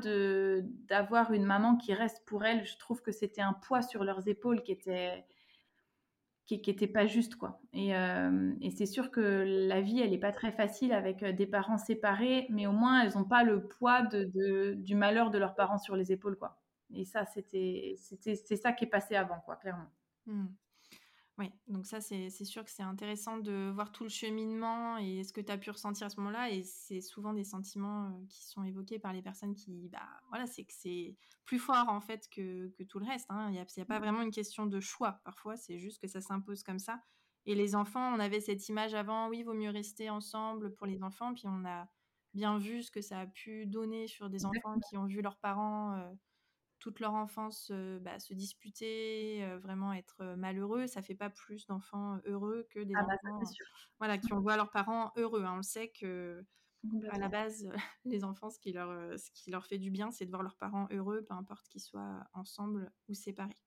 d'avoir 0.87 1.33
une 1.33 1.43
maman 1.43 1.75
qui 1.75 1.93
reste 1.93 2.23
pour 2.25 2.45
elles. 2.45 2.65
Je 2.65 2.77
trouve 2.77 3.01
que 3.01 3.11
c'était 3.11 3.41
un 3.41 3.53
poids 3.53 3.81
sur 3.81 4.05
leurs 4.05 4.27
épaules 4.29 4.63
qui 4.63 4.71
était 4.71 5.25
qui, 6.45 6.61
qui 6.61 6.69
était 6.69 6.87
pas 6.87 7.07
juste 7.07 7.35
quoi. 7.35 7.61
Et, 7.73 7.95
euh, 7.95 8.53
et 8.61 8.69
c'est 8.71 8.85
sûr 8.85 9.11
que 9.11 9.21
la 9.67 9.81
vie 9.81 10.01
elle 10.01 10.13
est 10.13 10.17
pas 10.17 10.31
très 10.31 10.51
facile 10.51 10.91
avec 10.93 11.23
euh, 11.23 11.31
des 11.31 11.47
parents 11.47 11.77
séparés, 11.77 12.47
mais 12.49 12.67
au 12.67 12.71
moins 12.71 13.01
elles 13.01 13.17
ont 13.17 13.23
pas 13.23 13.43
le 13.43 13.67
poids 13.67 14.01
de, 14.03 14.73
du 14.75 14.95
malheur 14.95 15.31
de 15.31 15.37
leurs 15.37 15.55
parents 15.55 15.77
sur 15.77 15.95
les 15.95 16.11
épaules 16.11 16.37
quoi. 16.37 16.57
Et 16.93 17.05
ça 17.05 17.25
c'était 17.25 17.95
c'est 17.97 18.57
ça 18.57 18.73
qui 18.73 18.85
est 18.85 18.89
passé 18.89 19.15
avant 19.15 19.39
quoi 19.45 19.55
clairement. 19.55 19.89
Mmh. 20.27 20.47
Oui, 21.39 21.49
donc 21.67 21.87
ça, 21.87 21.99
c'est 21.99 22.29
sûr 22.29 22.63
que 22.63 22.69
c'est 22.69 22.83
intéressant 22.83 23.37
de 23.37 23.71
voir 23.73 23.91
tout 23.91 24.03
le 24.03 24.09
cheminement 24.09 24.97
et 24.97 25.23
ce 25.23 25.33
que 25.33 25.41
tu 25.41 25.51
as 25.51 25.57
pu 25.57 25.71
ressentir 25.71 26.05
à 26.05 26.09
ce 26.09 26.17
moment-là. 26.17 26.51
Et 26.51 26.61
c'est 26.63 27.01
souvent 27.01 27.33
des 27.33 27.43
sentiments 27.43 28.23
qui 28.29 28.45
sont 28.45 28.63
évoqués 28.63 28.99
par 28.99 29.13
les 29.13 29.23
personnes 29.23 29.55
qui, 29.55 29.89
bah, 29.89 30.07
voilà, 30.29 30.45
c'est 30.45 30.63
que 30.63 30.73
c'est 30.73 31.15
plus 31.45 31.57
fort 31.59 31.89
en 31.89 31.99
fait 31.99 32.29
que, 32.29 32.69
que 32.77 32.83
tout 32.83 32.99
le 32.99 33.05
reste. 33.05 33.25
Hein. 33.29 33.47
Il 33.49 33.53
n'y 33.53 33.59
a, 33.59 33.63
a, 33.63 33.85
pas 33.85 33.97
mmh. 33.97 34.03
vraiment 34.03 34.21
une 34.21 34.31
question 34.31 34.67
de 34.67 34.79
choix. 34.79 35.21
Parfois, 35.23 35.57
c'est 35.57 35.79
juste 35.79 35.99
que 35.99 36.07
ça 36.07 36.21
s'impose 36.21 36.61
comme 36.61 36.79
ça. 36.79 37.01
Et 37.45 37.55
les 37.55 37.75
enfants, 37.75 38.13
on 38.13 38.19
avait 38.19 38.39
cette 38.39 38.69
image 38.69 38.93
avant, 38.93 39.27
oui, 39.27 39.39
il 39.39 39.43
vaut 39.43 39.53
mieux 39.53 39.71
rester 39.71 40.11
ensemble 40.11 40.73
pour 40.75 40.85
les 40.85 41.01
enfants. 41.01 41.33
Puis 41.33 41.47
on 41.47 41.65
a 41.65 41.87
bien 42.33 42.57
vu 42.57 42.83
ce 42.83 42.91
que 42.91 43.01
ça 43.01 43.19
a 43.19 43.27
pu 43.27 43.65
donner 43.65 44.07
sur 44.07 44.29
des 44.29 44.45
enfants 44.45 44.79
qui 44.87 44.97
ont 44.97 45.05
vu 45.05 45.21
leurs 45.21 45.37
parents. 45.37 45.93
Euh, 45.95 46.13
toute 46.83 46.99
leur 46.99 47.13
enfance 47.13 47.71
bah, 48.01 48.19
se 48.19 48.33
disputer, 48.33 49.41
vraiment 49.61 49.93
être 49.93 50.35
malheureux, 50.35 50.85
ça 50.85 51.01
fait 51.01 51.15
pas 51.15 51.29
plus 51.29 51.65
d'enfants 51.65 52.19
heureux 52.25 52.67
que 52.71 52.81
des 52.81 52.93
ah 52.97 53.03
bah, 53.03 53.13
enfants 53.31 53.49
voilà, 53.99 54.17
qui 54.17 54.33
ont 54.33 54.41
voit 54.41 54.57
leurs 54.57 54.69
parents 54.69 55.13
heureux. 55.15 55.45
Hein. 55.45 55.55
On 55.59 55.61
sait 55.61 55.87
que 55.87 56.43
à 57.09 57.17
la 57.17 57.29
base, 57.29 57.69
les 58.05 58.25
enfants, 58.25 58.49
ce 58.49 58.59
qui 58.59 58.73
leur, 58.73 59.17
ce 59.17 59.31
qui 59.31 59.49
leur 59.49 59.65
fait 59.65 59.77
du 59.77 59.91
bien, 59.91 60.11
c'est 60.11 60.25
de 60.25 60.29
voir 60.29 60.43
leurs 60.43 60.57
parents 60.57 60.89
heureux, 60.91 61.23
peu 61.23 61.33
importe 61.33 61.69
qu'ils 61.69 61.79
soient 61.79 62.27
ensemble 62.33 62.91
ou 63.07 63.13
séparés. 63.13 63.57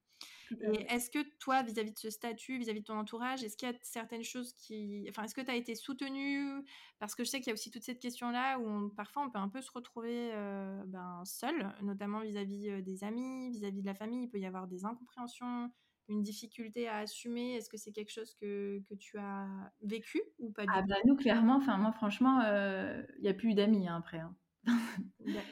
Et 0.61 0.87
est-ce 0.93 1.11
que 1.11 1.19
toi, 1.39 1.63
vis-à-vis 1.63 1.93
de 1.93 1.99
ce 1.99 2.11
statut, 2.11 2.59
vis-à-vis 2.59 2.81
de 2.81 2.85
ton 2.85 2.99
entourage, 2.99 3.43
est-ce 3.43 3.57
qu'il 3.57 3.69
y 3.69 3.73
a 3.73 3.75
certaines 3.83 4.23
choses 4.23 4.53
qui... 4.53 5.07
Enfin, 5.09 5.25
est-ce 5.25 5.35
que 5.35 5.41
tu 5.41 5.51
as 5.51 5.57
été 5.57 5.75
soutenue? 5.75 6.65
Parce 6.99 7.15
que 7.15 7.25
je 7.25 7.31
sais 7.31 7.39
qu'il 7.39 7.49
y 7.49 7.51
a 7.51 7.55
aussi 7.55 7.71
toute 7.71 7.83
cette 7.83 8.01
question-là 8.01 8.59
où 8.59 8.89
parfois 8.91 9.25
on 9.25 9.31
peut 9.31 9.39
un 9.39 9.49
peu 9.49 9.61
se 9.61 9.71
retrouver 9.71 10.31
euh, 10.33 10.83
ben, 10.87 11.23
seul, 11.25 11.73
notamment 11.83 12.21
vis-à-vis 12.21 12.69
euh, 12.69 12.83
des 12.83 13.05
amis, 13.05 13.51
vis-à-vis 13.51 13.81
de 13.81 13.87
la 13.87 13.95
famille. 13.95 14.25
Il 14.25 14.29
peut 14.29 14.39
y 14.39 14.47
avoir 14.47 14.67
des 14.67 14.85
incompréhensions, 14.85 15.71
une 16.09 16.23
difficulté 16.23 16.89
à 16.89 16.99
assumer. 16.99 17.55
Est-ce 17.55 17.69
que 17.69 17.77
c'est 17.77 17.93
quelque 17.93 18.13
chose 18.13 18.35
que, 18.35 18.81
que, 18.89 18.95
tu 18.95 19.19
as 19.19 19.49
vécu 19.83 20.21
ou 20.39 20.51
pas 20.51 20.63
du 20.63 20.73
ah, 20.73 20.83
bah, 20.83 20.97
Nous, 21.05 21.17
clairement, 21.17 21.57
enfin, 21.57 21.77
moi, 21.77 21.93
franchement, 21.93 22.41
euh, 22.45 23.03
il 23.17 23.23
n'y 23.23 23.29
a 23.29 23.35
plus 23.35 23.55
d'amis 23.55 23.89
hein, 23.89 23.97
après. 23.97 24.19
Hein. 24.19 24.35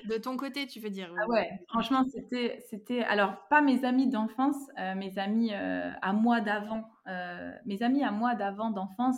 De 0.09 0.19
ton 0.19 0.37
côté, 0.37 0.67
tu 0.67 0.81
veux 0.81 0.91
dire 0.91 1.13
ah 1.21 1.29
ouais, 1.29 1.51
franchement, 1.69 2.05
c'était, 2.05 2.65
c'était, 2.69 3.03
alors 3.03 3.49
pas 3.49 3.61
mes 3.61 3.85
amis 3.85 4.09
d'enfance, 4.09 4.57
euh, 4.79 4.95
mes 4.95 5.19
amis 5.19 5.53
euh, 5.53 5.91
à 6.03 6.13
moi 6.13 6.41
d'avant, 6.41 6.85
euh, 7.07 7.53
mes 7.65 7.83
amis 7.83 8.05
à 8.05 8.11
moi 8.11 8.35
d'avant 8.35 8.71
d'enfance, 8.71 9.17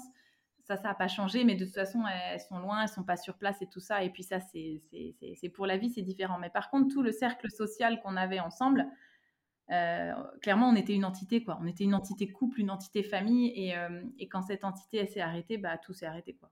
ça, 0.67 0.77
ça 0.77 0.89
n'a 0.89 0.95
pas 0.95 1.09
changé, 1.09 1.45
mais 1.45 1.55
de 1.55 1.65
toute 1.65 1.75
façon, 1.75 2.03
elles, 2.07 2.41
sont 2.41 2.59
loin, 2.59 2.83
elles 2.83 2.89
sont 2.89 3.05
pas 3.05 3.17
sur 3.17 3.37
place 3.37 3.61
et 3.63 3.69
tout 3.69 3.81
ça, 3.81 4.03
et 4.03 4.11
puis 4.11 4.23
ça, 4.23 4.41
c'est, 4.41 4.83
c'est, 4.91 5.15
c'est, 5.35 5.49
pour 5.49 5.67
la 5.67 5.77
vie, 5.77 5.91
c'est 5.91 6.03
différent. 6.03 6.39
Mais 6.39 6.51
par 6.51 6.71
contre, 6.71 6.93
tout 6.93 7.03
le 7.03 7.13
cercle 7.13 7.51
social 7.51 8.01
qu'on 8.01 8.17
avait 8.17 8.41
ensemble, 8.41 8.87
clairement, 9.69 10.69
on 10.69 10.75
était 10.75 10.95
une 10.95 11.05
entité, 11.05 11.45
quoi. 11.45 11.59
On 11.61 11.67
était 11.67 11.85
une 11.85 11.95
entité 11.95 12.29
couple, 12.29 12.61
une 12.61 12.71
entité 12.71 13.05
famille, 13.05 13.49
et, 13.55 13.75
et 14.19 14.29
quand 14.29 14.43
cette 14.43 14.65
entité, 14.65 14.99
elle 14.99 15.09
s'est 15.09 15.21
arrêtée, 15.21 15.57
bah 15.57 15.79
tout 15.79 15.93
s'est 15.93 16.07
arrêté, 16.07 16.35
quoi. 16.35 16.51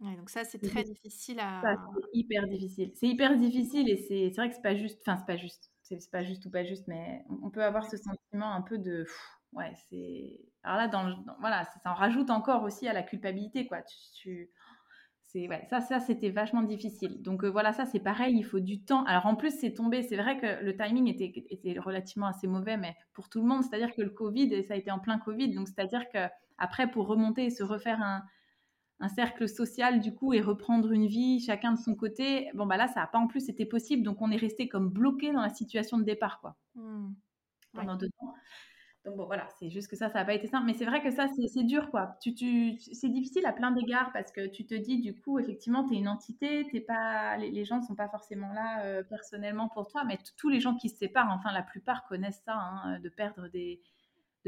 Donc 0.00 0.30
ça, 0.30 0.44
c'est 0.44 0.58
très 0.58 0.84
difficile 0.84 1.40
à. 1.40 1.60
C'est 1.62 2.18
hyper 2.18 2.46
difficile. 2.46 2.92
C'est 2.94 3.08
hyper 3.08 3.36
difficile 3.36 3.88
et 3.88 3.96
c'est 3.96 4.36
vrai 4.36 4.48
que 4.48 4.54
c'est 4.54 4.62
pas 4.62 4.76
juste. 4.76 5.00
Enfin, 5.02 5.16
c'est 5.16 5.26
pas 5.26 5.36
juste. 5.36 5.72
C'est 5.82 6.10
pas 6.10 6.22
juste 6.22 6.44
ou 6.44 6.50
pas 6.50 6.64
juste, 6.64 6.86
mais 6.86 7.24
on 7.42 7.50
peut 7.50 7.64
avoir 7.64 7.86
ce 7.86 7.96
sentiment 7.96 8.52
un 8.52 8.62
peu 8.62 8.78
de. 8.78 9.06
ouais, 9.52 9.72
c'est. 9.88 10.40
Alors 10.62 10.76
là, 10.76 10.88
dans, 10.88 11.16
voilà, 11.40 11.64
ça, 11.64 11.90
en 11.90 11.94
rajoute 11.94 12.30
encore 12.30 12.62
aussi 12.62 12.86
à 12.86 12.92
la 12.92 13.02
culpabilité, 13.02 13.66
quoi. 13.66 13.78
Tu. 14.14 14.50
c'est 15.24 15.48
ouais, 15.48 15.66
ça, 15.70 15.80
ça 15.80 15.98
c'était 15.98 16.30
vachement 16.30 16.62
difficile. 16.62 17.20
Donc 17.22 17.42
euh, 17.42 17.50
voilà, 17.50 17.72
ça 17.72 17.84
c'est 17.84 18.00
pareil, 18.00 18.36
il 18.36 18.44
faut 18.44 18.60
du 18.60 18.84
temps. 18.84 19.02
Alors 19.04 19.26
en 19.26 19.34
plus, 19.34 19.50
c'est 19.58 19.72
tombé. 19.72 20.02
C'est 20.02 20.16
vrai 20.16 20.38
que 20.38 20.62
le 20.62 20.76
timing 20.76 21.08
était, 21.08 21.32
était 21.50 21.80
relativement 21.80 22.26
assez 22.26 22.46
mauvais, 22.46 22.76
mais 22.76 22.94
pour 23.14 23.28
tout 23.28 23.40
le 23.40 23.48
monde, 23.48 23.64
c'est-à-dire 23.64 23.92
que 23.96 24.02
le 24.02 24.10
Covid, 24.10 24.54
et 24.54 24.62
ça 24.62 24.74
a 24.74 24.76
été 24.76 24.92
en 24.92 25.00
plein 25.00 25.18
Covid, 25.18 25.54
donc 25.54 25.66
c'est-à-dire 25.66 26.08
que 26.12 26.28
après, 26.58 26.90
pour 26.90 27.06
remonter 27.06 27.46
et 27.46 27.50
se 27.50 27.62
refaire 27.62 28.02
un, 28.02 28.22
un 29.00 29.08
cercle 29.08 29.48
social 29.48 30.00
du 30.00 30.14
coup 30.14 30.32
et 30.32 30.40
reprendre 30.40 30.90
une 30.90 31.06
vie 31.06 31.40
chacun 31.40 31.72
de 31.72 31.78
son 31.78 31.94
côté 31.94 32.48
bon 32.54 32.66
bah 32.66 32.76
là 32.76 32.88
ça 32.88 33.00
n'a 33.00 33.06
pas 33.06 33.18
en 33.18 33.26
plus 33.26 33.48
été 33.48 33.64
possible 33.64 34.02
donc 34.02 34.20
on 34.20 34.30
est 34.30 34.36
resté 34.36 34.68
comme 34.68 34.90
bloqué 34.90 35.32
dans 35.32 35.42
la 35.42 35.50
situation 35.50 35.98
de 35.98 36.04
départ 36.04 36.40
quoi. 36.40 36.56
Mmh. 36.74 37.12
pendant 37.74 37.96
deux 37.96 38.10
ans. 38.18 38.34
Donc 39.04 39.16
bon 39.16 39.26
voilà 39.26 39.46
c'est 39.58 39.70
juste 39.70 39.88
que 39.88 39.94
ça 39.94 40.08
ça 40.08 40.18
n'a 40.18 40.24
pas 40.24 40.34
été 40.34 40.48
simple 40.48 40.66
mais 40.66 40.74
c'est 40.74 40.84
vrai 40.84 41.00
que 41.00 41.10
ça 41.10 41.26
c'est 41.28 41.62
dur 41.62 41.90
quoi. 41.90 42.16
Tu, 42.20 42.34
tu 42.34 42.76
c'est 42.78 43.08
difficile 43.08 43.46
à 43.46 43.52
plein 43.52 43.70
d'égards 43.70 44.10
parce 44.12 44.32
que 44.32 44.48
tu 44.48 44.66
te 44.66 44.74
dis 44.74 45.00
du 45.00 45.14
coup 45.14 45.38
effectivement 45.38 45.86
tu 45.86 45.94
es 45.94 45.98
une 45.98 46.08
entité 46.08 46.66
t'es 46.72 46.80
pas 46.80 47.36
les, 47.36 47.64
gens 47.64 47.78
ne 47.78 47.84
sont 47.84 47.94
pas 47.94 48.08
forcément 48.08 48.52
là 48.52 48.84
euh, 48.84 49.04
personnellement 49.04 49.68
pour 49.68 49.86
toi 49.86 50.02
mais 50.04 50.18
tous 50.36 50.48
les 50.48 50.58
gens 50.58 50.74
qui 50.74 50.88
se 50.88 50.96
séparent 50.96 51.30
enfin 51.30 51.52
la 51.52 51.62
plupart 51.62 52.04
connaissent 52.08 52.42
ça 52.44 52.54
hein, 52.54 52.98
de 52.98 53.08
perdre 53.08 53.46
des 53.46 53.80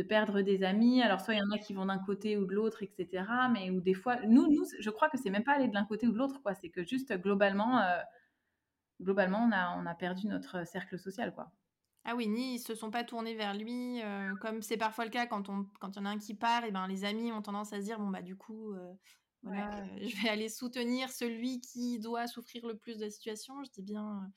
de 0.00 0.06
perdre 0.06 0.40
des 0.42 0.62
amis. 0.62 1.02
Alors, 1.02 1.20
soit 1.20 1.34
il 1.34 1.38
y 1.38 1.42
en 1.42 1.50
a 1.50 1.58
qui 1.58 1.74
vont 1.74 1.86
d'un 1.86 1.98
côté 1.98 2.36
ou 2.36 2.46
de 2.46 2.54
l'autre, 2.54 2.82
etc. 2.82 3.24
Mais 3.52 3.70
ou 3.70 3.80
des 3.80 3.94
fois, 3.94 4.16
nous, 4.26 4.48
nous, 4.50 4.64
je 4.78 4.90
crois 4.90 5.08
que 5.08 5.18
c'est 5.18 5.30
même 5.30 5.44
pas 5.44 5.52
aller 5.52 5.68
de 5.68 5.74
l'un 5.74 5.84
côté 5.84 6.06
ou 6.06 6.12
de 6.12 6.18
l'autre, 6.18 6.40
quoi. 6.42 6.54
C'est 6.54 6.70
que 6.70 6.84
juste 6.84 7.12
globalement, 7.20 7.78
euh, 7.80 8.00
globalement, 9.00 9.46
on 9.48 9.52
a, 9.52 9.76
on 9.78 9.86
a 9.86 9.94
perdu 9.94 10.26
notre 10.26 10.66
cercle 10.66 10.98
social, 10.98 11.34
quoi. 11.34 11.52
Ah 12.04 12.14
oui, 12.16 12.28
ni 12.28 12.54
ils 12.54 12.58
se 12.58 12.74
sont 12.74 12.90
pas 12.90 13.04
tournés 13.04 13.34
vers 13.34 13.54
lui, 13.54 14.00
euh, 14.02 14.34
comme 14.40 14.62
c'est 14.62 14.78
parfois 14.78 15.04
le 15.04 15.10
cas 15.10 15.26
quand 15.26 15.50
on 15.50 15.66
quand 15.80 15.96
il 15.96 15.98
y 15.98 16.00
en 16.00 16.06
a 16.06 16.08
un 16.08 16.18
qui 16.18 16.34
part, 16.34 16.64
et 16.64 16.70
ben 16.70 16.86
les 16.88 17.04
amis 17.04 17.30
ont 17.30 17.42
tendance 17.42 17.74
à 17.74 17.76
se 17.76 17.84
dire 17.84 17.98
bon 17.98 18.08
bah 18.08 18.22
du 18.22 18.36
coup 18.36 18.72
euh, 18.72 18.94
voilà, 19.42 19.70
je 20.00 20.22
vais 20.22 20.30
aller 20.30 20.48
soutenir 20.48 21.10
celui 21.10 21.60
qui 21.60 21.98
doit 21.98 22.26
souffrir 22.26 22.66
le 22.66 22.74
plus 22.74 22.96
de 22.96 23.04
la 23.04 23.10
situation. 23.10 23.62
Je 23.64 23.70
dis 23.70 23.82
bien 23.82 24.32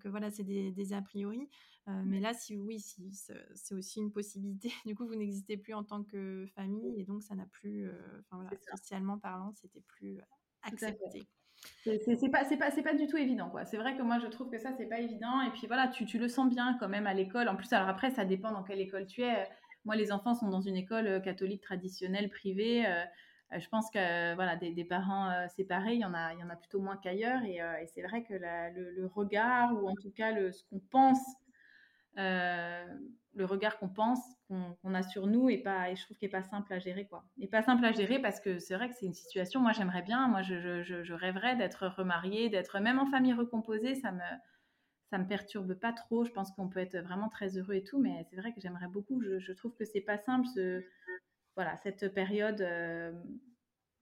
que 0.00 0.08
voilà, 0.08 0.30
c'est 0.30 0.44
des, 0.44 0.70
des, 0.70 0.92
a 0.92 1.02
priori. 1.02 1.48
Mais 1.86 2.20
là, 2.20 2.32
si 2.32 2.56
oui, 2.56 2.80
si, 2.80 3.12
c'est 3.54 3.74
aussi 3.74 4.00
une 4.00 4.10
possibilité. 4.10 4.70
Du 4.86 4.94
coup, 4.94 5.06
vous 5.06 5.16
n'existez 5.16 5.56
plus 5.56 5.74
en 5.74 5.84
tant 5.84 6.02
que 6.02 6.46
famille 6.54 7.00
et 7.00 7.04
donc 7.04 7.22
ça 7.22 7.34
n'a 7.34 7.46
plus, 7.46 7.90
enfin 8.20 8.42
voilà, 8.42 8.50
socialement 8.70 9.18
parlant, 9.18 9.52
c'était 9.54 9.82
plus 9.86 10.18
accepté. 10.62 11.26
C'est 11.84 12.28
pas, 12.30 12.44
pas, 12.44 12.94
du 12.94 13.06
tout 13.06 13.16
évident, 13.16 13.48
quoi. 13.48 13.64
C'est 13.64 13.76
vrai 13.76 13.96
que 13.96 14.02
moi, 14.02 14.18
je 14.18 14.26
trouve 14.26 14.50
que 14.50 14.58
ça, 14.58 14.72
c'est 14.76 14.86
pas 14.86 15.00
évident. 15.00 15.40
Et 15.42 15.50
puis 15.50 15.66
voilà, 15.66 15.88
tu, 15.88 16.04
tu 16.04 16.18
le 16.18 16.28
sens 16.28 16.48
bien 16.48 16.76
quand 16.78 16.88
même 16.88 17.06
à 17.06 17.14
l'école. 17.14 17.48
En 17.48 17.56
plus, 17.56 17.72
alors 17.72 17.88
après, 17.88 18.10
ça 18.10 18.24
dépend 18.24 18.52
dans 18.52 18.62
quelle 18.62 18.80
école 18.80 19.06
tu 19.06 19.22
es. 19.22 19.48
Moi, 19.84 19.96
les 19.96 20.12
enfants 20.12 20.34
sont 20.34 20.48
dans 20.48 20.62
une 20.62 20.76
école 20.76 21.20
catholique 21.22 21.62
traditionnelle 21.62 22.30
privée. 22.30 22.86
Euh, 22.86 23.04
je 23.58 23.68
pense 23.68 23.90
que 23.90 24.34
voilà, 24.34 24.56
des, 24.56 24.84
parents 24.84 25.30
euh, 25.30 25.46
séparés, 25.48 25.94
il 25.94 26.00
y 26.00 26.04
en 26.04 26.14
a, 26.14 26.32
il 26.32 26.40
y 26.40 26.42
en 26.42 26.50
a 26.50 26.56
plutôt 26.56 26.80
moins 26.80 26.96
qu'ailleurs, 26.96 27.42
et, 27.44 27.60
euh, 27.60 27.84
c'est 27.94 28.02
vrai 28.02 28.24
que 28.24 28.34
le, 28.34 29.06
regard 29.06 29.74
ou 29.74 29.88
en 29.88 29.94
tout 29.94 30.10
cas 30.10 30.32
le, 30.32 30.50
ce 30.52 30.64
qu'on 30.64 30.80
pense, 30.90 31.20
le 32.16 33.44
regard 33.44 33.78
qu'on 33.78 33.88
pense, 33.88 34.20
qu'on 34.48 34.94
a 34.94 35.02
sur 35.02 35.26
nous, 35.26 35.48
et 35.48 35.58
pas, 35.58 35.90
et 35.90 35.96
je 35.96 36.04
trouve 36.04 36.16
qu'il 36.16 36.26
n'est 36.26 36.32
pas 36.32 36.42
simple 36.42 36.72
à 36.72 36.78
gérer 36.78 37.06
quoi. 37.06 37.24
Et 37.38 37.48
pas 37.48 37.62
simple 37.62 37.84
à 37.84 37.92
gérer 37.92 38.20
parce 38.20 38.40
que 38.40 38.58
c'est 38.58 38.74
vrai 38.74 38.88
que 38.88 38.94
c'est 38.94 39.06
une 39.06 39.14
situation. 39.14 39.60
Moi, 39.60 39.72
j'aimerais 39.72 40.02
bien, 40.02 40.28
moi, 40.28 40.42
je, 40.42 40.82
je, 40.82 41.12
rêverais 41.12 41.56
d'être 41.56 41.86
remariée, 41.88 42.48
d'être 42.48 42.78
même 42.80 42.98
en 42.98 43.06
famille 43.06 43.34
recomposée, 43.34 43.94
ça 43.94 44.12
me 44.12 44.22
ça 45.10 45.18
me 45.18 45.26
perturbe 45.26 45.74
pas 45.74 45.92
trop. 45.92 46.24
Je 46.24 46.32
pense 46.32 46.50
qu'on 46.52 46.68
peut 46.68 46.80
être 46.80 46.96
vraiment 46.98 47.28
très 47.28 47.56
heureux 47.58 47.74
et 47.74 47.84
tout, 47.84 48.00
mais 48.00 48.26
c'est 48.30 48.36
vrai 48.36 48.52
que 48.52 48.60
j'aimerais 48.60 48.88
beaucoup. 48.88 49.20
Je, 49.22 49.38
je, 49.38 49.52
trouve 49.52 49.74
que 49.74 49.84
c'est 49.84 50.00
pas 50.00 50.18
simple 50.18 50.46
ce, 50.54 50.82
voilà, 51.56 51.76
cette 51.78 52.12
période 52.14 52.60
euh, 52.60 53.12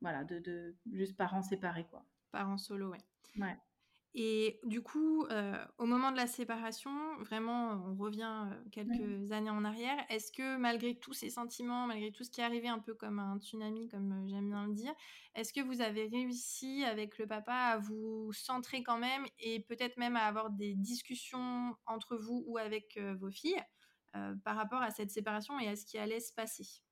voilà, 0.00 0.24
de, 0.24 0.38
de, 0.38 0.74
juste 0.92 1.16
parents 1.16 1.42
séparés. 1.42 1.86
Quoi. 1.90 2.04
Parents 2.30 2.58
solo, 2.58 2.92
oui. 2.92 2.98
Ouais. 3.40 3.56
Et 4.14 4.60
du 4.64 4.82
coup, 4.82 5.24
euh, 5.26 5.56
au 5.78 5.86
moment 5.86 6.12
de 6.12 6.18
la 6.18 6.26
séparation, 6.26 6.90
vraiment, 7.20 7.82
on 7.86 7.94
revient 7.94 8.46
euh, 8.50 8.62
quelques 8.70 9.32
années 9.32 9.50
en 9.50 9.64
arrière. 9.64 9.96
Est-ce 10.10 10.30
que 10.30 10.58
malgré 10.58 10.94
tous 10.94 11.14
ces 11.14 11.30
sentiments, 11.30 11.86
malgré 11.86 12.12
tout 12.12 12.22
ce 12.22 12.30
qui 12.30 12.42
est 12.42 12.44
arrivé 12.44 12.68
un 12.68 12.78
peu 12.78 12.92
comme 12.92 13.18
un 13.18 13.38
tsunami, 13.38 13.88
comme 13.88 14.26
j'aime 14.28 14.50
bien 14.50 14.66
le 14.66 14.74
dire, 14.74 14.92
est-ce 15.34 15.54
que 15.54 15.62
vous 15.62 15.80
avez 15.80 16.08
réussi 16.08 16.84
avec 16.84 17.16
le 17.18 17.26
papa 17.26 17.54
à 17.54 17.78
vous 17.78 18.30
centrer 18.34 18.82
quand 18.82 18.98
même 18.98 19.24
et 19.38 19.60
peut-être 19.60 19.96
même 19.96 20.16
à 20.16 20.26
avoir 20.26 20.50
des 20.50 20.74
discussions 20.74 21.74
entre 21.86 22.16
vous 22.16 22.44
ou 22.46 22.58
avec 22.58 23.00
vos 23.18 23.30
filles 23.30 23.62
par 24.44 24.56
rapport 24.56 24.82
à 24.82 24.90
cette 24.90 25.10
séparation 25.10 25.58
et 25.58 25.68
à 25.68 25.76
ce 25.76 25.86
qui 25.86 25.96
allait 25.96 26.20
se 26.20 26.34
passer? 26.34 26.82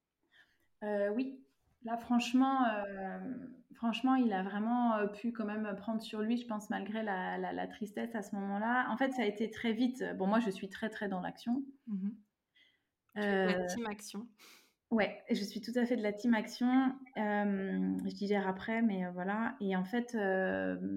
Euh, 0.82 1.10
oui, 1.10 1.44
là 1.84 1.96
franchement, 1.96 2.64
euh, 2.66 3.18
franchement, 3.74 4.14
il 4.14 4.32
a 4.32 4.42
vraiment 4.42 4.96
euh, 4.96 5.06
pu 5.06 5.32
quand 5.32 5.44
même 5.44 5.74
prendre 5.76 6.00
sur 6.00 6.20
lui, 6.20 6.36
je 6.36 6.46
pense, 6.46 6.70
malgré 6.70 7.02
la, 7.02 7.66
tristesse 7.68 8.14
à 8.14 8.22
ce 8.22 8.34
moment-là. 8.36 8.86
En 8.90 8.96
fait, 8.96 9.12
ça 9.12 9.22
a 9.22 9.26
été 9.26 9.50
très 9.50 9.72
vite. 9.72 10.04
Bon, 10.16 10.26
moi, 10.26 10.40
je 10.40 10.50
suis 10.50 10.68
très 10.68 10.88
très 10.88 11.08
dans 11.08 11.20
l'action. 11.20 11.62
Mmh 11.86 12.10
la 13.16 13.66
team 13.66 13.86
action. 13.86 14.26
Ouais, 14.90 15.22
je 15.28 15.44
suis 15.44 15.60
tout 15.60 15.72
à 15.74 15.84
fait 15.84 15.96
de 15.96 16.02
la 16.02 16.12
team 16.12 16.32
action. 16.32 16.94
je 17.16 18.14
digère 18.14 18.48
après, 18.48 18.82
mais 18.82 19.10
voilà. 19.10 19.56
Et 19.60 19.76
en 19.76 19.84
fait, 19.84 20.12
je, 20.12 20.94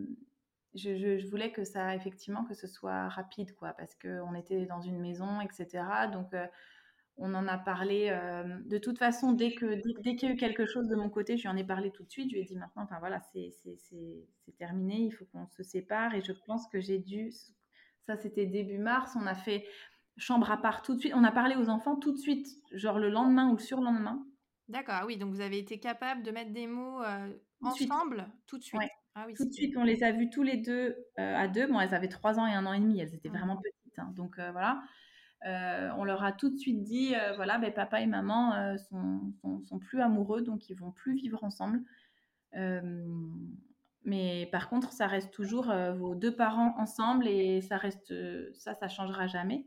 je, 0.76 1.28
voulais 1.28 1.52
que 1.52 1.65
ça, 1.65 1.96
effectivement, 1.96 2.46
que 2.46 2.54
ce 2.54 2.67
soit 2.67 3.10
rapide, 3.10 3.54
quoi, 3.56 3.74
parce 3.74 3.96
qu'on 3.96 4.36
était 4.36 4.65
dans 4.67 4.80
une 4.80 5.00
maison, 5.00 5.41
etc. 5.41 5.84
Donc 6.13 6.34
on 7.17 7.34
en 7.34 7.47
a 7.47 7.58
parlé. 7.58 8.10
Euh, 8.10 8.43
de 8.65 8.78
toute 8.78 8.97
façon, 8.97 9.34
dès 9.34 9.54
que 9.54 9.82
dès, 10.02 10.15
qu'il 10.15 10.30
y 10.30 10.32
a 10.32 10.36
eu 10.36 10.38
quelque 10.38 10.65
chose 10.65 10.88
de 10.88 10.95
mon 10.95 11.10
côté, 11.10 11.38
je 11.38 11.43
lui 11.43 11.49
en 11.49 11.58
ai 11.58 11.63
parlé 11.63 11.91
tout 11.91 12.04
de 12.04 12.10
suite. 12.10 12.30
Je 12.30 12.36
lui 12.36 12.41
ai 12.41 12.45
dit 12.45 12.58
maintenant, 12.58 12.84
enfin 12.84 12.99
voilà, 12.99 13.21
c'est 13.32 13.54
terminé, 14.58 15.02
il 15.02 15.12
faut 15.12 15.26
qu'on 15.26 15.47
se 15.47 15.63
sépare. 15.63 16.15
Et 16.15 16.21
je 16.21 16.34
pense 16.45 16.67
que 16.67 16.80
j'ai 16.80 16.99
dû. 16.99 17.32
Ça, 18.06 18.17
c'était 18.17 18.45
début 18.45 18.80
mars. 18.80 19.15
On 19.15 19.26
a 19.26 19.36
fait 19.36 19.65
chambre 20.17 20.52
à 20.52 20.58
part 20.58 20.82
tout 20.82 20.95
de 20.95 20.99
suite. 20.99 21.13
On 21.15 21.23
a 21.23 21.32
parlé 21.32 21.56
aux 21.56 21.69
enfants 21.69 21.95
tout 21.95 22.12
de 22.12 22.17
suite, 22.17 22.47
genre 22.71 22.99
le 22.99 23.10
lendemain 23.10 23.49
ou 23.49 23.54
le 23.56 23.62
surlendemain. 23.62 24.26
D'accord, 24.69 24.95
ah 25.02 25.06
oui, 25.06 25.17
donc 25.17 25.34
vous 25.34 25.41
avez 25.41 25.60
été 25.60 25.78
capable 25.78 26.23
de 26.23 26.32
mettre 26.32 26.52
des 26.52 26.67
mots 26.67 27.04
euh, 27.04 27.30
ensemble 27.62 28.28
tout 28.47 28.58
de 28.58 28.63
suite. 28.63 28.82
Ah 29.13 29.26
oui, 29.28 29.34
tout 29.36 29.45
de 29.45 29.52
suite, 29.52 29.76
on 29.78 29.84
les 29.84 30.04
a 30.04 30.12
vus 30.12 30.30
tous 30.30 30.41
les 30.41 30.58
deux 30.58 30.95
euh, 31.19 31.36
à 31.36 31.47
deux. 31.47 31.67
Bon, 31.67 31.80
elles 31.80 31.93
avaient 31.93 32.08
trois 32.08 32.39
ans 32.39 32.47
et 32.47 32.54
un 32.54 32.65
an 32.65 32.73
et 32.73 32.80
demi, 32.80 32.99
elles 32.99 33.13
étaient 33.13 33.30
vraiment 33.30 33.58
petites. 33.58 33.99
Hein. 33.99 34.12
donc 34.15 34.36
voilà. 34.38 34.82
Euh, 35.46 35.90
on 35.98 36.04
leur 36.06 36.24
a 36.24 36.32
tout 36.32 36.50
de 36.50 36.58
suite 36.58 36.84
dit, 36.84 37.16
euh, 37.16 37.34
voilà, 37.36 37.58
ben, 37.58 37.74
papa 37.74 38.00
et 38.00 38.06
maman 38.06 38.54
euh, 38.56 38.78
sont, 38.78 39.80
plus 39.80 40.00
amoureux, 40.00 40.42
donc 40.42 40.70
ils 40.70 40.76
vont 40.76 40.92
plus 40.92 41.16
vivre 41.16 41.44
ensemble. 41.44 41.82
mais 44.06 44.48
par 44.52 44.70
contre, 44.70 44.92
ça 44.92 45.08
reste 45.08 45.34
toujours 45.34 45.74
vos 45.98 46.16
deux 46.16 46.36
parents 46.36 46.76
ensemble 46.78 47.28
et 47.28 47.62
ça 47.62 47.78
reste, 47.78 48.14
ça, 48.54 48.76
ça 48.76 48.88
changera 48.88 49.28
jamais. 49.28 49.66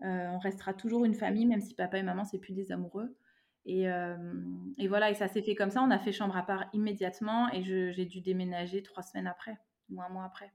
on 0.00 0.38
restera 0.38 0.74
toujours 0.74 1.04
une 1.04 1.14
famille, 1.14 1.46
même 1.46 1.60
si 1.60 1.74
papa 1.74 1.98
et 1.98 2.02
maman 2.02 2.24
c'est 2.24 2.38
plus 2.38 2.54
des 2.54 2.72
amoureux. 2.72 3.16
Et, 3.64 3.84
et, 4.78 4.88
voilà, 4.88 5.10
et 5.10 5.14
ça 5.14 5.28
s'est 5.28 5.42
fait 5.42 5.54
comme 5.54 5.70
ça. 5.70 5.82
On 5.82 5.90
a 5.90 5.98
fait 5.98 6.12
chambre 6.12 6.36
à 6.36 6.44
part 6.44 6.66
immédiatement 6.72 7.50
et 7.52 7.62
j'ai 7.62 8.06
dû 8.06 8.20
déménager 8.20 8.82
trois 8.82 9.02
semaines 9.02 9.26
après, 9.26 9.56
ou 9.90 10.02
un 10.02 10.08
mois 10.08 10.24
après. 10.24 10.52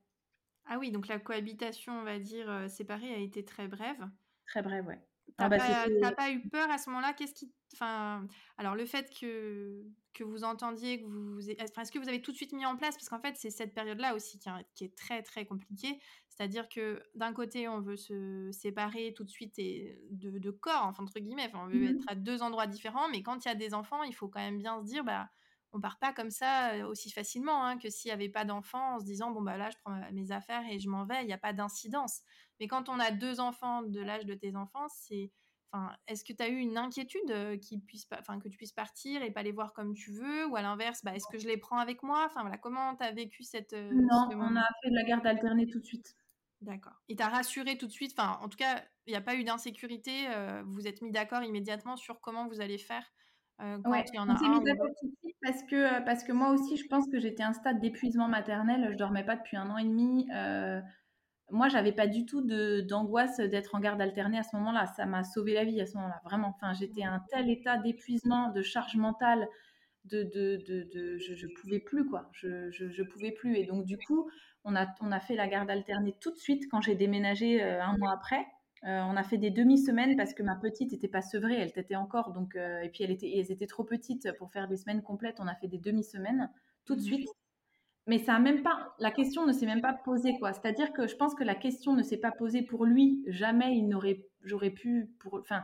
Ah 0.65 0.77
oui, 0.77 0.91
donc 0.91 1.07
la 1.07 1.19
cohabitation, 1.19 1.93
on 1.99 2.03
va 2.03 2.19
dire, 2.19 2.65
séparée 2.69 3.13
a 3.13 3.17
été 3.17 3.43
très 3.45 3.67
brève. 3.67 4.07
Très 4.47 4.61
bref, 4.61 4.85
ouais. 4.85 4.99
T'as 5.37 5.45
ah 5.45 5.49
bah, 5.49 6.11
pas, 6.11 6.31
eu 6.31 6.41
peur 6.49 6.69
à 6.69 6.77
ce 6.77 6.89
moment-là? 6.89 7.13
Qu'est-ce 7.13 7.33
qui, 7.33 7.51
enfin, 7.73 8.27
alors 8.57 8.75
le 8.75 8.85
fait 8.85 9.09
que 9.17 9.85
que 10.13 10.25
vous 10.25 10.43
entendiez, 10.43 11.01
que 11.01 11.05
vous, 11.05 11.49
est-ce 11.49 11.91
que 11.91 11.97
vous 11.97 12.09
avez 12.09 12.21
tout 12.21 12.31
de 12.31 12.35
suite 12.35 12.51
mis 12.51 12.65
en 12.65 12.75
place? 12.75 12.95
Parce 12.95 13.07
qu'en 13.07 13.21
fait, 13.21 13.37
c'est 13.37 13.49
cette 13.49 13.73
période-là 13.73 14.13
aussi 14.13 14.39
qui, 14.75 14.83
est 14.83 14.95
très 14.95 15.23
très 15.23 15.45
compliquée. 15.45 15.99
C'est-à-dire 16.27 16.67
que 16.67 17.01
d'un 17.15 17.31
côté, 17.31 17.69
on 17.69 17.79
veut 17.79 17.95
se 17.95 18.49
séparer 18.51 19.13
tout 19.15 19.23
de 19.23 19.29
suite 19.29 19.57
et 19.57 19.97
de, 20.11 20.51
corps, 20.51 20.83
enfin, 20.83 21.03
entre 21.03 21.19
guillemets. 21.19 21.49
on 21.53 21.67
veut 21.67 21.79
mmh 21.79 21.95
être 21.95 22.03
à 22.07 22.15
deux 22.15 22.41
endroits 22.43 22.67
différents, 22.67 23.07
mais 23.09 23.23
quand 23.23 23.45
il 23.45 23.47
y 23.47 23.51
a 23.51 23.55
des 23.55 23.73
enfants, 23.73 24.03
il 24.03 24.13
faut 24.13 24.27
quand 24.27 24.41
même 24.41 24.57
bien 24.57 24.81
se 24.81 24.85
dire, 24.85 25.03
bah 25.03 25.29
on 25.73 25.79
part 25.79 25.99
pas 25.99 26.13
comme 26.13 26.31
ça 26.31 26.73
euh, 26.73 26.87
aussi 26.87 27.11
facilement 27.11 27.65
hein, 27.65 27.77
que 27.77 27.89
s'il 27.89 28.09
n'y 28.09 28.13
avait 28.13 28.29
pas 28.29 28.45
d'enfants 28.45 28.95
en 28.95 28.99
se 28.99 29.05
disant 29.05 29.31
bon 29.31 29.41
bah 29.41 29.55
là 29.55 29.69
je 29.69 29.77
prends 29.83 29.97
mes 30.11 30.31
affaires 30.31 30.63
et 30.69 30.79
je 30.79 30.89
m'en 30.89 31.05
vais, 31.05 31.21
il 31.21 31.27
n'y 31.27 31.33
a 31.33 31.37
pas 31.37 31.53
d'incidence. 31.53 32.21
Mais 32.61 32.67
quand 32.67 32.89
on 32.89 32.99
a 32.99 33.09
deux 33.09 33.39
enfants 33.39 33.81
de 33.81 33.99
l'âge 33.99 34.27
de 34.27 34.35
tes 34.35 34.55
enfants, 34.55 34.87
c'est 34.87 35.31
enfin 35.71 35.95
est-ce 36.07 36.23
que 36.23 36.31
tu 36.31 36.43
as 36.43 36.47
eu 36.47 36.57
une 36.57 36.77
inquiétude 36.77 37.31
euh, 37.31 37.57
qui 37.57 37.79
puisse 37.79 38.05
enfin 38.19 38.39
que 38.39 38.47
tu 38.49 38.55
puisses 38.55 38.71
partir 38.71 39.23
et 39.23 39.31
pas 39.31 39.41
les 39.41 39.51
voir 39.51 39.73
comme 39.73 39.95
tu 39.95 40.11
veux? 40.11 40.45
Ou 40.45 40.55
à 40.55 40.61
l'inverse 40.61 41.03
bah, 41.03 41.15
est-ce 41.15 41.25
que 41.31 41.39
je 41.39 41.47
les 41.47 41.57
prends 41.57 41.79
avec 41.79 42.03
moi? 42.03 42.23
Enfin 42.27 42.41
voilà, 42.41 42.59
comment 42.59 42.95
tu 42.95 43.03
as 43.03 43.11
vécu 43.13 43.43
cette 43.43 43.73
euh, 43.73 43.89
Non, 43.91 44.29
on 44.35 44.55
a 44.55 44.67
fait 44.83 44.91
de 44.91 44.95
la 44.95 45.03
garde 45.03 45.25
alternée 45.25 45.65
tout 45.65 45.79
de 45.79 45.85
suite. 45.85 46.15
D'accord. 46.61 47.01
Et 47.09 47.15
t'as 47.15 47.29
rassuré 47.29 47.79
tout 47.79 47.87
de 47.87 47.91
suite, 47.91 48.13
enfin 48.15 48.37
en 48.43 48.47
tout 48.47 48.57
cas, 48.57 48.83
il 49.07 49.09
n'y 49.09 49.17
a 49.17 49.21
pas 49.21 49.33
eu 49.33 49.43
d'insécurité, 49.43 50.27
vous 50.63 50.73
vous 50.73 50.87
êtes 50.87 51.01
mis 51.01 51.11
d'accord 51.11 51.41
immédiatement 51.41 51.97
sur 51.97 52.21
comment 52.21 52.47
vous 52.47 52.61
allez 52.61 52.77
faire 52.77 53.11
quand 53.57 54.03
il 54.13 54.15
y 54.15 54.19
en 54.19 54.29
a 54.29 54.33
on 54.33 54.37
s'est 54.37 54.47
mis 54.47 54.63
d'accord 54.63 54.89
tout 54.99 55.07
de 55.07 55.15
suite 55.23 55.35
parce 55.41 55.63
que, 55.63 56.03
parce 56.05 56.23
que 56.23 56.31
moi 56.31 56.51
aussi, 56.51 56.77
je 56.77 56.87
pense 56.87 57.07
que 57.07 57.19
j'étais 57.19 57.41
à 57.41 57.47
un 57.47 57.53
stade 57.53 57.79
d'épuisement 57.79 58.27
maternel. 58.27 58.89
Je 58.91 58.97
dormais 58.97 59.23
pas 59.23 59.35
depuis 59.35 59.57
un 59.57 59.69
an 59.71 59.77
et 59.77 59.83
demi 59.83 60.27
moi, 61.51 61.67
j'avais 61.67 61.91
pas 61.91 62.07
du 62.07 62.25
tout 62.25 62.41
d'angoisse 62.41 63.37
d'être 63.37 63.75
en 63.75 63.79
garde 63.79 64.01
alternée 64.01 64.39
à 64.39 64.43
ce 64.43 64.55
moment-là. 64.55 64.87
Ça 64.87 65.05
m'a 65.05 65.23
sauvé 65.23 65.53
la 65.53 65.65
vie 65.65 65.79
à 65.81 65.85
ce 65.85 65.95
moment-là, 65.97 66.21
vraiment. 66.23 66.49
Enfin, 66.49 66.73
j'étais 66.73 67.03
à 67.03 67.13
un 67.13 67.21
tel 67.29 67.49
état 67.49 67.77
d'épuisement, 67.77 68.51
de 68.51 68.61
charge 68.61 68.95
mentale, 68.95 69.47
de, 70.05 70.23
de, 70.23 70.57
de, 70.93 71.17
je, 71.17 71.35
je 71.35 71.47
pouvais 71.47 71.79
plus 71.79 72.07
quoi. 72.07 72.29
Je, 72.33 72.71
je, 72.71 73.03
pouvais 73.03 73.31
plus. 73.31 73.57
Et 73.57 73.65
donc 73.65 73.85
du 73.85 73.97
coup, 73.97 74.29
on 74.63 74.75
a, 74.75 74.87
on 75.01 75.11
a 75.11 75.19
fait 75.19 75.35
la 75.35 75.47
garde 75.47 75.69
alternée 75.69 76.15
tout 76.19 76.31
de 76.31 76.37
suite 76.37 76.67
quand 76.69 76.81
j'ai 76.81 76.95
déménagé 76.95 77.61
euh, 77.61 77.83
un 77.83 77.97
mois 77.97 78.11
après. 78.11 78.45
Euh, 78.83 79.01
on 79.03 79.15
a 79.15 79.23
fait 79.23 79.37
des 79.37 79.51
demi-semaines 79.51 80.17
parce 80.17 80.33
que 80.33 80.41
ma 80.41 80.55
petite 80.55 80.91
n'était 80.91 81.07
pas 81.07 81.21
sevrée, 81.21 81.53
elle 81.53 81.71
était 81.75 81.95
encore 81.95 82.31
donc 82.31 82.55
euh, 82.55 82.81
et 82.81 82.89
puis 82.89 83.03
elle 83.03 83.11
était, 83.11 83.31
elles 83.37 83.51
étaient 83.51 83.67
trop 83.67 83.83
petites 83.83 84.31
pour 84.39 84.51
faire 84.51 84.67
des 84.67 84.77
semaines 84.77 85.03
complètes. 85.03 85.39
On 85.39 85.47
a 85.47 85.53
fait 85.53 85.67
des 85.67 85.77
demi-semaines 85.77 86.49
tout 86.85 86.95
de 86.95 87.01
suite 87.01 87.29
mais 88.07 88.19
ça 88.19 88.39
même 88.39 88.63
pas, 88.63 88.95
la 88.99 89.11
question 89.11 89.45
ne 89.45 89.53
s'est 89.53 89.65
même 89.65 89.81
pas 89.81 89.93
posée, 89.93 90.37
quoi. 90.39 90.53
C'est-à-dire 90.53 90.91
que 90.93 91.07
je 91.07 91.15
pense 91.15 91.35
que 91.35 91.43
la 91.43 91.55
question 91.55 91.93
ne 91.93 92.03
s'est 92.03 92.17
pas 92.17 92.31
posée 92.31 92.63
pour 92.63 92.85
lui. 92.85 93.23
Jamais 93.27 93.77
il 93.77 93.87
n'aurait, 93.87 94.25
j'aurais 94.43 94.71
pu, 94.71 95.11
pour, 95.19 95.35
enfin, 95.35 95.63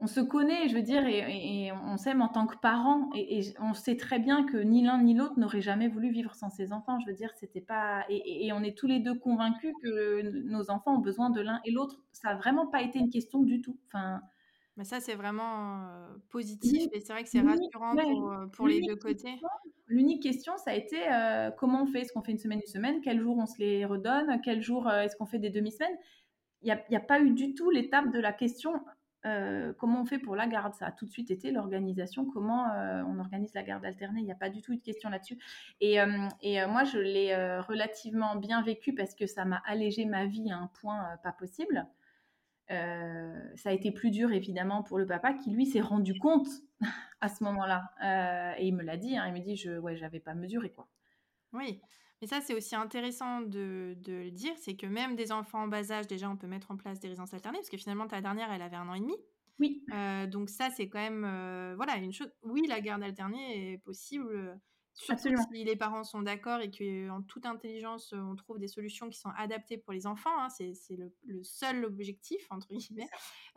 on 0.00 0.06
se 0.06 0.20
connaît, 0.20 0.68
je 0.68 0.74
veux 0.74 0.82
dire, 0.82 1.06
et, 1.06 1.72
on 1.72 1.96
s'aime 1.96 2.22
en 2.22 2.28
tant 2.28 2.46
que 2.46 2.56
parents, 2.56 3.10
et, 3.14 3.52
on 3.60 3.74
sait 3.74 3.96
très 3.96 4.18
bien 4.18 4.44
que 4.44 4.56
ni 4.56 4.84
l'un 4.84 5.02
ni 5.02 5.14
l'autre 5.14 5.38
n'aurait 5.38 5.60
jamais 5.60 5.88
voulu 5.88 6.10
vivre 6.10 6.34
sans 6.34 6.50
ses 6.50 6.72
enfants. 6.72 6.98
Je 7.00 7.06
veux 7.06 7.16
dire, 7.16 7.30
c'était 7.34 7.60
pas, 7.60 8.04
et, 8.08 8.52
on 8.52 8.62
est 8.62 8.76
tous 8.76 8.86
les 8.86 9.00
deux 9.00 9.18
convaincus 9.18 9.74
que 9.82 10.22
nos 10.44 10.70
enfants 10.70 10.96
ont 10.96 11.00
besoin 11.00 11.30
de 11.30 11.40
l'un 11.40 11.60
et 11.64 11.70
l'autre. 11.70 12.00
Ça 12.12 12.30
a 12.30 12.36
vraiment 12.36 12.66
pas 12.66 12.82
été 12.82 12.98
une 12.98 13.10
question 13.10 13.42
du 13.42 13.60
tout. 13.60 13.76
Enfin, 13.86 14.20
mais 14.78 14.84
ça, 14.84 15.00
c'est 15.00 15.16
vraiment 15.16 15.88
positif 16.30 16.88
et 16.92 17.00
c'est 17.00 17.12
vrai 17.12 17.24
que 17.24 17.28
c'est 17.28 17.40
rassurant 17.40 17.96
pour, 17.96 18.34
pour 18.52 18.68
les 18.68 18.80
deux 18.80 18.94
côtés. 18.94 19.34
L'unique 19.88 20.22
question, 20.22 20.56
ça 20.56 20.70
a 20.70 20.74
été 20.74 20.96
comment 21.58 21.82
on 21.82 21.86
fait? 21.86 22.02
Est-ce 22.02 22.12
qu'on 22.12 22.22
fait 22.22 22.30
une 22.30 22.38
semaine, 22.38 22.60
une 22.64 22.72
semaine? 22.72 23.00
Quel 23.02 23.20
jour 23.20 23.36
on 23.36 23.46
se 23.46 23.58
les 23.58 23.84
redonne? 23.84 24.40
Quel 24.44 24.62
jour 24.62 24.88
est-ce 24.88 25.16
qu'on 25.16 25.26
fait 25.26 25.40
des 25.40 25.50
demi-semaines? 25.50 25.96
Il 26.62 26.66
n'y 26.66 26.96
a, 26.96 27.00
a, 27.00 27.00
pas 27.00 27.20
eu 27.20 27.30
du 27.30 27.54
tout 27.54 27.70
l'étape 27.70 28.12
de 28.12 28.20
la 28.20 28.32
question 28.32 28.72
comment 29.78 30.02
on 30.02 30.06
fait 30.06 30.20
pour 30.20 30.36
la 30.36 30.46
garde 30.46 30.74
Ça 30.74 30.86
a 30.86 30.92
tout 30.92 31.04
de 31.04 31.10
suite 31.10 31.32
été 31.32 31.50
l'organisation, 31.50 32.24
comment 32.24 32.66
on 33.04 33.18
organise 33.18 33.52
la 33.54 33.64
garde 33.64 33.84
alternée. 33.84 34.20
Il 34.20 34.26
n'y 34.26 34.32
a 34.32 34.36
pas 34.36 34.48
du 34.48 34.62
tout 34.62 34.72
eu 34.72 34.76
de 34.76 34.82
question 34.82 35.10
là-dessus. 35.10 35.38
Et, 35.80 35.96
et 36.40 36.66
moi, 36.66 36.84
je 36.84 36.98
l'ai 36.98 37.34
relativement 37.58 38.36
bien 38.36 38.62
vécu 38.62 38.94
parce 38.94 39.16
que 39.16 39.26
ça 39.26 39.44
m'a 39.44 39.60
allégé 39.66 40.04
ma 40.04 40.26
vie 40.26 40.52
à 40.52 40.56
un 40.56 40.70
point 40.80 41.04
pas 41.24 41.32
possible. 41.32 41.84
Euh, 42.70 43.40
ça 43.56 43.70
a 43.70 43.72
été 43.72 43.90
plus 43.90 44.10
dur 44.10 44.30
évidemment 44.32 44.82
pour 44.82 44.98
le 44.98 45.06
papa 45.06 45.32
qui 45.32 45.50
lui 45.50 45.64
s'est 45.64 45.80
rendu 45.80 46.18
compte 46.18 46.48
à 47.22 47.28
ce 47.28 47.42
moment-là 47.44 47.90
euh, 48.04 48.54
et 48.58 48.66
il 48.66 48.74
me 48.74 48.82
l'a 48.82 48.96
dit. 48.96 49.16
Hein, 49.16 49.26
il 49.28 49.32
me 49.32 49.40
dit 49.40 49.56
je 49.56 49.78
ouais 49.78 49.96
j'avais 49.96 50.20
pas 50.20 50.34
mesuré 50.34 50.70
quoi. 50.70 50.88
Oui. 51.52 51.80
Mais 52.20 52.26
ça, 52.26 52.40
c'est 52.40 52.54
aussi 52.54 52.74
intéressant 52.74 53.42
de, 53.42 53.96
de 53.98 54.12
le 54.12 54.30
dire, 54.32 54.52
c'est 54.56 54.74
que 54.74 54.86
même 54.86 55.14
des 55.14 55.30
enfants 55.30 55.62
en 55.62 55.68
bas 55.68 55.92
âge, 55.92 56.08
déjà, 56.08 56.28
on 56.28 56.36
peut 56.36 56.48
mettre 56.48 56.72
en 56.72 56.76
place 56.76 56.98
des 56.98 57.06
résidences 57.06 57.32
alternées, 57.32 57.58
parce 57.58 57.70
que 57.70 57.76
finalement, 57.76 58.08
ta 58.08 58.20
dernière, 58.20 58.50
elle 58.50 58.60
avait 58.60 58.74
un 58.74 58.88
an 58.88 58.94
et 58.94 58.98
demi. 58.98 59.14
Oui. 59.60 59.84
Euh, 59.94 60.26
donc 60.26 60.50
ça, 60.50 60.68
c'est 60.68 60.88
quand 60.88 60.98
même, 60.98 61.20
voilà, 61.76 61.96
une 61.96 62.12
chose. 62.12 62.28
Oui, 62.42 62.66
la 62.68 62.80
garde 62.80 63.04
alternée 63.04 63.74
est 63.74 63.78
possible 63.78 64.58
Surtout 64.98 65.28
si 65.52 65.64
les 65.64 65.76
parents 65.76 66.02
sont 66.02 66.22
d'accord 66.22 66.60
et 66.60 66.70
qu'en 66.70 67.22
toute 67.22 67.46
intelligence, 67.46 68.12
on 68.12 68.34
trouve 68.34 68.58
des 68.58 68.66
solutions 68.66 69.08
qui 69.08 69.18
sont 69.18 69.30
adaptées 69.36 69.78
pour 69.78 69.92
les 69.92 70.08
enfants. 70.08 70.36
Hein, 70.36 70.48
c'est 70.50 70.74
le, 70.96 71.44
seul 71.44 71.84
objectif, 71.84 72.44
entre 72.50 72.74
guillemets. 72.74 73.08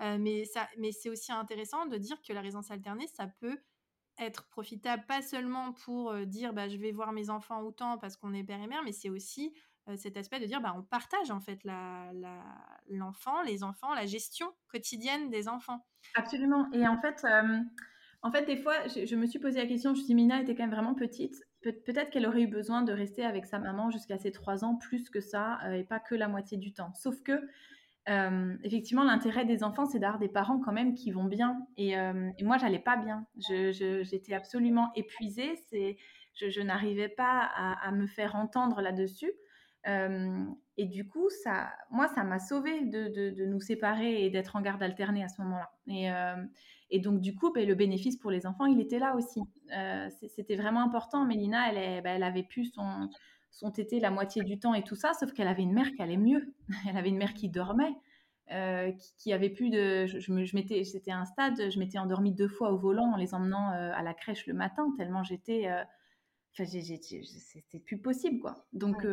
Euh, 0.02 0.18
mais 0.20 0.44
mais 0.78 0.92
c'est 0.92 1.10
aussi 1.10 1.32
intéressant 1.32 1.88
de 1.88 1.98
dire 1.98 2.22
que 2.22 2.32
la 2.32 2.42
résidence 2.42 2.70
alternée, 2.70 3.08
ça 3.08 3.26
peut 3.28 3.58
être 4.20 4.48
profitable, 4.50 5.04
pas 5.08 5.24
seulement 5.24 5.74
pour 5.74 6.12
euh, 6.12 6.26
dire 6.26 6.54
bah, 6.54 6.70
je 6.70 6.78
vais 6.78 6.92
voir 6.92 7.12
mes 7.12 7.32
enfants 7.32 7.62
autant 7.62 7.98
parce 7.98 8.18
qu'on 8.18 8.36
est 8.36 8.44
père 8.44 8.62
et 8.62 8.68
mère, 8.68 8.84
mais 8.84 8.92
c'est 8.92 9.10
aussi 9.10 9.56
euh, 9.88 9.98
cet 9.98 10.18
aspect 10.18 10.40
de 10.40 10.46
dire 10.46 10.62
bah, 10.62 10.76
on 10.78 10.84
partage 10.84 11.32
en 11.32 11.40
fait 11.40 11.60
l'enfant, 12.88 13.42
la, 13.42 13.46
les 13.46 13.64
enfants, 13.64 13.96
la 13.96 14.06
gestion 14.06 14.54
quotidienne 14.68 15.32
des 15.32 15.48
enfants. 15.48 15.88
Absolument. 16.14 16.72
Et 16.72 16.88
en 16.88 17.02
fait, 17.02 17.26
en 18.24 18.32
fait, 18.32 18.46
des 18.46 18.58
fois, 18.58 18.76
je, 18.88 19.16
me 19.16 19.26
suis 19.26 19.40
posé 19.40 19.60
la 19.60 19.66
question, 19.66 19.92
je 19.92 20.00
me 20.00 20.06
suis 20.06 20.08
dit, 20.08 20.16
Mina 20.16 20.42
était 20.42 20.54
quand 20.54 20.64
même 20.64 20.72
vraiment 20.72 20.94
petite. 20.94 21.36
peut-être 21.62 22.12
qu'elle 22.12 22.28
aurait 22.28 22.44
eu 22.44 22.48
besoin 22.48 22.84
de 22.84 22.94
rester 22.94 23.24
avec 23.24 23.46
sa 23.46 23.58
maman 23.58 23.90
jusqu'à 23.90 24.18
ses 24.18 24.32
trois 24.32 24.64
ans, 24.64 24.76
plus 24.76 25.10
que 25.10 25.22
ça, 25.22 25.60
euh, 25.66 25.74
et 25.74 25.84
pas 25.84 26.00
que 26.00 26.14
la 26.14 26.28
moitié 26.28 26.58
du 26.58 26.72
temps. 26.72 26.94
Sauf 26.94 27.22
que, 27.24 27.42
euh, 28.10 28.56
effectivement, 28.64 29.04
l'intérêt 29.04 29.46
des 29.46 29.64
enfants, 29.64 29.86
c'est 29.86 29.98
d'avoir 29.98 30.20
des 30.20 30.28
parents 30.28 30.60
quand 30.60 30.72
même 30.72 30.94
qui 30.94 31.10
vont 31.10 31.24
bien. 31.24 31.66
Et, 31.78 31.98
euh, 31.98 32.30
et 32.38 32.44
moi, 32.44 32.58
j'allais 32.58 32.80
pas 32.80 32.96
bien. 32.96 33.26
J'étais 33.38 34.36
absolument 34.36 34.92
épuisée. 34.96 35.54
Je, 35.72 36.50
je 36.50 36.62
n'arrivais 36.62 37.10
pas 37.10 37.50
à, 37.56 37.92
me 37.92 38.06
faire 38.06 38.36
entendre 38.36 38.82
là-dessus. 38.82 39.32
Et 39.86 40.86
du 40.86 41.08
coup, 41.08 41.30
ça, 41.44 41.72
moi, 41.90 42.08
ça 42.10 42.24
m'a 42.24 42.40
sauvée 42.40 42.86
de, 42.86 43.08
de, 43.08 43.46
nous 43.46 43.60
séparer 43.60 44.26
et 44.26 44.30
d'être 44.30 44.56
en 44.56 44.62
garde 44.62 44.82
alternée 44.84 45.24
à 45.24 45.28
ce 45.28 45.42
moment-là. 45.42 45.72
Et, 45.88 46.10
et 46.92 47.00
donc, 47.00 47.22
du 47.22 47.34
coup, 47.34 47.52
ben, 47.52 47.66
le 47.66 47.74
bénéfice 47.74 48.18
pour 48.18 48.32
les 48.32 48.46
enfants, 48.46 48.66
il 48.66 48.80
était 48.80 49.00
là 49.00 49.16
aussi. 49.16 49.40
Euh, 49.76 50.10
c'était 50.28 50.58
vraiment 50.58 50.84
important. 50.84 51.26
Mélina, 51.26 51.72
elle, 51.72 52.04
ben, 52.04 52.18
elle 52.18 52.24
avait 52.24 52.44
pu 52.44 52.66
son, 52.66 53.10
son 53.50 53.72
tété 53.72 54.02
la 54.02 54.12
moitié 54.12 54.44
du 54.44 54.60
temps 54.60 54.74
et 54.74 54.84
tout 54.84 54.96
ça, 54.96 55.14
sauf 55.14 55.32
qu'elle 55.32 55.48
avait 55.48 55.64
une 55.64 55.74
mère 55.74 55.94
qui 55.94 56.02
allait 56.02 56.18
mieux. 56.18 56.54
Elle 56.90 56.98
avait 56.98 57.10
une 57.10 57.18
mère 57.18 57.34
qui 57.34 57.48
dormait, 57.48 57.96
euh, 58.52 58.92
qui, 59.18 59.32
avait 59.32 59.50
plus 59.50 59.70
de. 59.70 60.06
Je, 60.06 60.20
je 60.20 60.56
m'étais, 60.56 60.84
c'était 60.84 61.12
un 61.12 61.26
stade, 61.26 61.72
je 61.72 61.80
m'étais 61.80 61.98
endormie 61.98 62.34
deux 62.34 62.50
fois 62.50 62.74
au 62.74 62.78
volant 62.78 63.14
en 63.14 63.16
les 63.16 63.34
emmenant 63.34 63.72
euh, 63.72 63.92
à 63.96 64.04
la 64.04 64.14
crèche 64.14 64.46
le 64.46 64.54
matin, 64.54 64.94
tellement 64.98 65.24
j'étais. 65.24 65.70
Enfin, 66.54 66.66
c'était 66.66 67.80
plus 67.80 68.00
possible, 68.00 68.42
quoi. 68.42 68.66
Donc, 68.74 69.08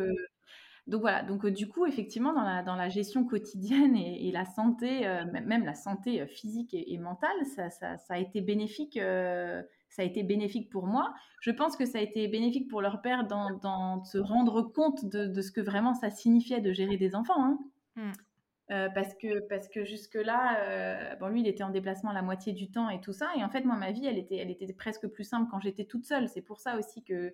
donc 0.89 1.01
voilà, 1.01 1.21
donc 1.21 1.45
du 1.45 1.67
coup, 1.67 1.85
effectivement, 1.85 2.33
dans 2.33 2.43
la, 2.43 2.63
dans 2.63 2.75
la 2.75 2.89
gestion 2.89 3.23
quotidienne 3.23 3.95
et, 3.95 4.31
la 4.31 4.45
santé, 4.45 5.01
même 5.31 5.63
la 5.63 5.75
santé 5.75 6.25
physique 6.27 6.73
et, 6.73 6.97
mentale, 6.97 7.45
ça, 7.55 7.69
ça, 7.69 7.97
ça, 7.97 8.15
a 8.15 8.17
été 8.17 8.41
bénéfique. 8.41 8.95
ça 8.97 10.01
a 10.01 10.03
été 10.03 10.23
bénéfique 10.23 10.69
pour 10.69 10.87
moi. 10.87 11.13
Je 11.41 11.51
pense 11.51 11.77
que 11.77 11.85
ça 11.85 11.99
a 11.99 12.01
été 12.01 12.27
bénéfique 12.27 12.67
pour 12.67 12.81
leur 12.81 13.01
père 13.01 13.27
dans, 13.27 13.55
dans 13.57 14.03
se 14.03 14.17
rendre 14.17 14.61
compte 14.63 15.05
de, 15.05 15.27
de, 15.27 15.41
ce 15.41 15.51
que 15.51 15.61
vraiment 15.61 15.93
ça 15.93 16.09
signifiait 16.09 16.59
de 16.59 16.73
gérer 16.73 16.97
des 16.97 17.15
enfants. 17.15 17.43
Hein. 17.43 17.59
Mmh. 17.95 18.87
parce 18.93 19.13
que 19.15 19.39
parce 19.47 19.67
que 19.67 19.83
jusque 19.83 20.15
là, 20.15 21.15
bon 21.19 21.27
lui 21.27 21.41
il 21.41 21.47
était 21.47 21.63
en 21.63 21.69
déplacement 21.69 22.11
la 22.11 22.21
moitié 22.21 22.53
du 22.53 22.71
temps 22.71 22.89
et 22.89 23.01
tout 23.01 23.13
ça, 23.13 23.27
et 23.35 23.43
en 23.43 23.49
fait 23.49 23.65
moi 23.65 23.75
ma 23.75 23.91
vie 23.91 24.05
elle 24.05 24.17
était 24.17 24.37
elle 24.37 24.51
était 24.51 24.71
presque 24.73 25.07
plus 25.07 25.23
simple 25.23 25.49
quand 25.51 25.59
j'étais 25.59 25.85
toute 25.85 26.05
seule. 26.05 26.29
C'est 26.29 26.41
pour 26.41 26.59
ça 26.59 26.77
aussi 26.77 27.03
que 27.03 27.33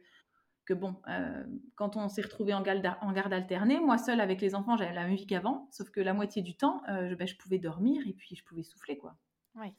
que 0.65 0.73
bon, 0.73 0.95
euh, 1.07 1.43
quand 1.75 1.95
on 1.95 2.09
s'est 2.09 2.21
retrouvé 2.21 2.53
en 2.53 2.61
garde, 2.61 2.85
en 3.01 3.11
garde 3.11 3.31
alternée, 3.31 3.79
moi 3.79 3.97
seule 3.97 4.19
avec 4.19 4.41
les 4.41 4.55
enfants, 4.55 4.77
j'avais 4.77 4.93
la 4.93 5.05
même 5.05 5.15
vie 5.15 5.27
qu'avant, 5.27 5.67
sauf 5.71 5.89
que 5.89 6.01
la 6.01 6.13
moitié 6.13 6.41
du 6.41 6.55
temps, 6.55 6.81
euh, 6.89 7.09
je, 7.09 7.15
ben, 7.15 7.27
je, 7.27 7.35
pouvais 7.35 7.59
dormir 7.59 8.05
et 8.07 8.13
puis 8.13 8.35
je 8.35 8.43
pouvais 8.43 8.63
souffler, 8.63 8.97
quoi. 8.97 9.15
Oui. 9.55 9.73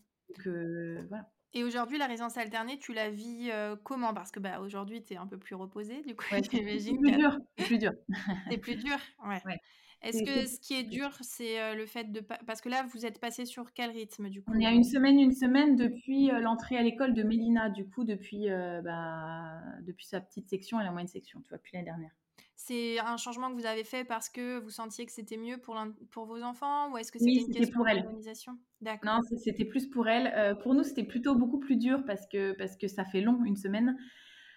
Euh, 0.46 1.04
voilà. 1.08 1.28
Et 1.52 1.64
aujourd'hui, 1.64 1.98
la 1.98 2.06
résidence 2.06 2.36
alternée, 2.36 2.78
tu 2.78 2.92
la 2.92 3.10
vis 3.10 3.50
comment? 3.82 4.12
Parce 4.12 4.30
que 4.30 4.40
bah, 4.40 4.60
aujourd'hui, 4.60 5.02
tu 5.02 5.14
es 5.14 5.16
un 5.16 5.26
peu 5.26 5.38
plus 5.38 5.54
reposée, 5.54 6.02
du 6.02 6.14
coup, 6.14 6.24
j'imagine. 6.52 6.96
C'est 6.96 7.10
plus 7.10 7.16
dur. 7.16 7.38
C'est 7.56 7.64
plus 7.66 7.78
dur. 7.78 7.92
c'est 8.50 8.58
plus 8.58 8.76
dur, 8.76 8.96
ouais. 9.26 9.42
ouais. 9.46 9.60
Est-ce 10.06 10.22
que 10.22 10.46
ce 10.46 10.60
qui 10.60 10.74
est 10.74 10.84
dur, 10.84 11.10
c'est 11.20 11.74
le 11.74 11.86
fait 11.86 12.10
de... 12.12 12.20
Parce 12.46 12.60
que 12.60 12.68
là, 12.68 12.86
vous 12.92 13.04
êtes 13.04 13.18
passé 13.20 13.44
sur 13.44 13.72
quel 13.72 13.90
rythme, 13.90 14.28
du 14.28 14.42
coup? 14.42 14.50
On 14.54 14.60
est 14.60 14.66
à 14.66 14.72
une 14.72 14.84
semaine, 14.84 15.18
une 15.18 15.34
semaine 15.34 15.76
depuis 15.76 16.28
l'entrée 16.40 16.76
à 16.76 16.82
l'école 16.82 17.14
de 17.14 17.22
Mélina, 17.22 17.70
du 17.70 17.86
coup, 17.86 18.04
depuis, 18.04 18.48
bah, 18.84 19.60
depuis 19.82 20.06
sa 20.06 20.20
petite 20.20 20.48
section 20.48 20.80
et 20.80 20.84
la 20.84 20.90
moyenne 20.90 21.08
section, 21.08 21.40
tu 21.40 21.48
vois, 21.48 21.58
depuis 21.58 21.72
l'année 21.74 21.86
dernière. 21.86 22.12
C'est 22.58 22.98
un 23.00 23.18
changement 23.18 23.50
que 23.50 23.54
vous 23.54 23.66
avez 23.66 23.84
fait 23.84 24.04
parce 24.04 24.30
que 24.30 24.58
vous 24.58 24.70
sentiez 24.70 25.04
que 25.04 25.12
c'était 25.12 25.36
mieux 25.36 25.58
pour, 25.58 25.78
pour 26.10 26.24
vos 26.24 26.42
enfants 26.42 26.90
ou 26.90 26.96
est-ce 26.96 27.12
que 27.12 27.18
c'était 27.18 27.40
une 27.40 27.52
question 27.52 27.78
d'organisation? 27.78 28.58
D'accord. 28.80 29.16
Non, 29.16 29.20
c'était 29.36 29.66
plus 29.66 29.86
pour 29.86 30.08
elle. 30.08 30.56
pour 30.62 30.74
nous, 30.74 30.82
c'était 30.82 31.04
plutôt 31.04 31.34
beaucoup 31.34 31.58
plus 31.58 31.76
dur 31.76 32.02
parce 32.06 32.26
que, 32.26 32.52
parce 32.52 32.76
que 32.76 32.88
ça 32.88 33.04
fait 33.04 33.20
long, 33.20 33.44
une 33.44 33.56
semaine. 33.56 33.96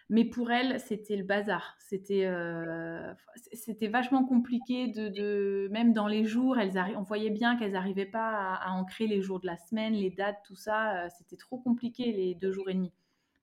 Mais 0.10 0.26
pour 0.26 0.50
elle, 0.52 0.80
c'était 0.80 1.15
le 1.15 1.24
bazar. 1.24 1.76
C'était 1.78 2.26
euh, 2.26 3.13
c'était 3.54 3.88
vachement 3.88 4.26
compliqué 4.26 4.88
de, 4.88 5.08
de, 5.08 5.67
même 5.72 5.93
dans 5.93 6.08
les 6.08 6.26
jours, 6.26 6.58
elles 6.58 6.84
on 6.98 7.04
voyait 7.04 7.30
bien 7.30 7.58
qu'elles 7.58 7.74
n'arrivaient 7.74 8.08
pas 8.08 8.56
à, 8.56 8.72
ancrer 8.72 9.06
les 9.06 9.22
jours 9.22 9.39
de 9.39 9.45
la 9.45 9.58
semaine, 9.58 9.93
les 9.93 10.10
dates, 10.10 10.39
tout 10.48 10.56
ça. 10.56 11.06
Euh, 11.06 11.08
c'était 11.15 11.38
trop 11.38 11.60
compliqué 11.60 12.12
les 12.12 12.34
deux 12.34 12.52
jours 12.52 12.69
et 12.72 12.74
demi. 12.74 12.91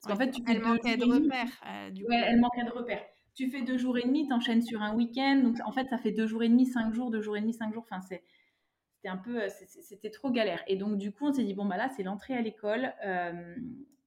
Parce 0.03 0.13
qu'en 0.13 0.25
fait, 0.25 0.31
tu 0.33 0.43
elle 0.49 0.61
manquait 0.61 0.97
de 0.97 1.05
repères. 1.05 1.63
Euh, 1.67 1.91
du 1.91 2.05
ouais, 2.05 2.23
elle 2.27 2.41
manquait 2.41 2.65
de 2.65 2.73
repères. 2.73 3.05
Tu 3.37 3.49
fais 3.49 3.63
deux 3.63 3.79
jours 3.79 3.97
et 3.99 4.03
demi, 4.03 4.27
t'enchaînes 4.27 4.63
sur 4.63 4.83
un 4.83 4.95
week-end. 4.95 5.41
Donc 5.45 5.59
en 5.65 5.71
fait, 5.71 5.87
ça 5.89 5.99
fait 5.99 6.11
deux 6.11 6.27
jours 6.27 6.43
et 6.43 6.49
demi, 6.49 6.67
cinq 6.67 6.93
jours, 6.93 7.13
deux 7.13 7.23
jours 7.23 7.37
et 7.37 7.41
demi, 7.41 7.55
cinq 7.55 7.73
jours. 7.73 7.85
Enfin, 7.89 8.01
c'est 8.01 8.25
c'était 8.97 9.09
un 9.09 9.19
peu, 9.19 9.41
c'était 9.49 10.11
trop 10.11 10.31
galère. 10.33 10.65
Et 10.67 10.75
donc 10.75 10.99
du 10.99 11.13
coup, 11.13 11.29
on 11.29 11.33
s'est 11.33 11.45
dit 11.45 11.55
bon 11.55 11.65
bah 11.65 11.77
là, 11.77 11.89
c'est 11.97 12.03
l'entrée 12.03 12.35
à 12.35 12.41
l'école 12.41 12.93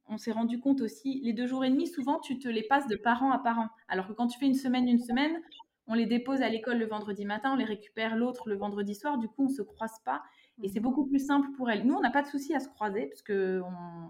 on 0.10 0.18
s'est 0.18 0.32
rendu 0.32 0.60
compte 0.60 0.82
aussi, 0.82 1.22
les 1.24 1.34
deux 1.34 1.48
jours 1.48 1.64
et 1.64 1.70
demi, 1.70 1.88
souvent, 1.88 2.20
tu 2.20 2.40
te 2.40 2.48
les 2.48 2.64
passes 2.64 2.88
de 2.88 2.96
parent 2.96 3.32
à 3.32 3.40
parent. 3.40 3.70
Alors 3.88 4.08
que 4.08 4.14
quand 4.14 4.28
tu 4.28 4.40
fais 4.40 4.48
une 4.48 4.56
semaine, 4.56 4.88
une 4.88 5.00
semaine, 5.00 5.40
on 5.88 5.94
les 5.94 6.06
dépose 6.06 6.42
à 6.42 6.50
l'école 6.50 6.78
le 6.78 6.86
vendredi 6.86 7.26
matin, 7.26 7.54
on 7.54 7.56
les 7.56 7.66
récupère 7.66 8.16
l'autre 8.16 8.50
le 8.50 8.56
vendredi 8.56 8.96
soir. 8.96 9.18
Du 9.18 9.28
coup, 9.28 9.46
on 9.46 9.50
se 9.50 9.62
croise 9.62 10.00
pas 10.06 10.22
et 10.62 10.68
c'est 10.68 10.80
beaucoup 10.80 11.06
plus 11.06 11.26
simple 11.26 11.50
pour 11.56 11.70
elles. 11.70 11.86
Nous, 11.86 11.96
on 11.96 12.02
n'a 12.02 12.12
pas 12.12 12.22
de 12.22 12.28
souci 12.28 12.54
à 12.54 12.60
se 12.60 12.68
croiser 12.68 13.08
parce 13.08 13.22
que 13.22 13.62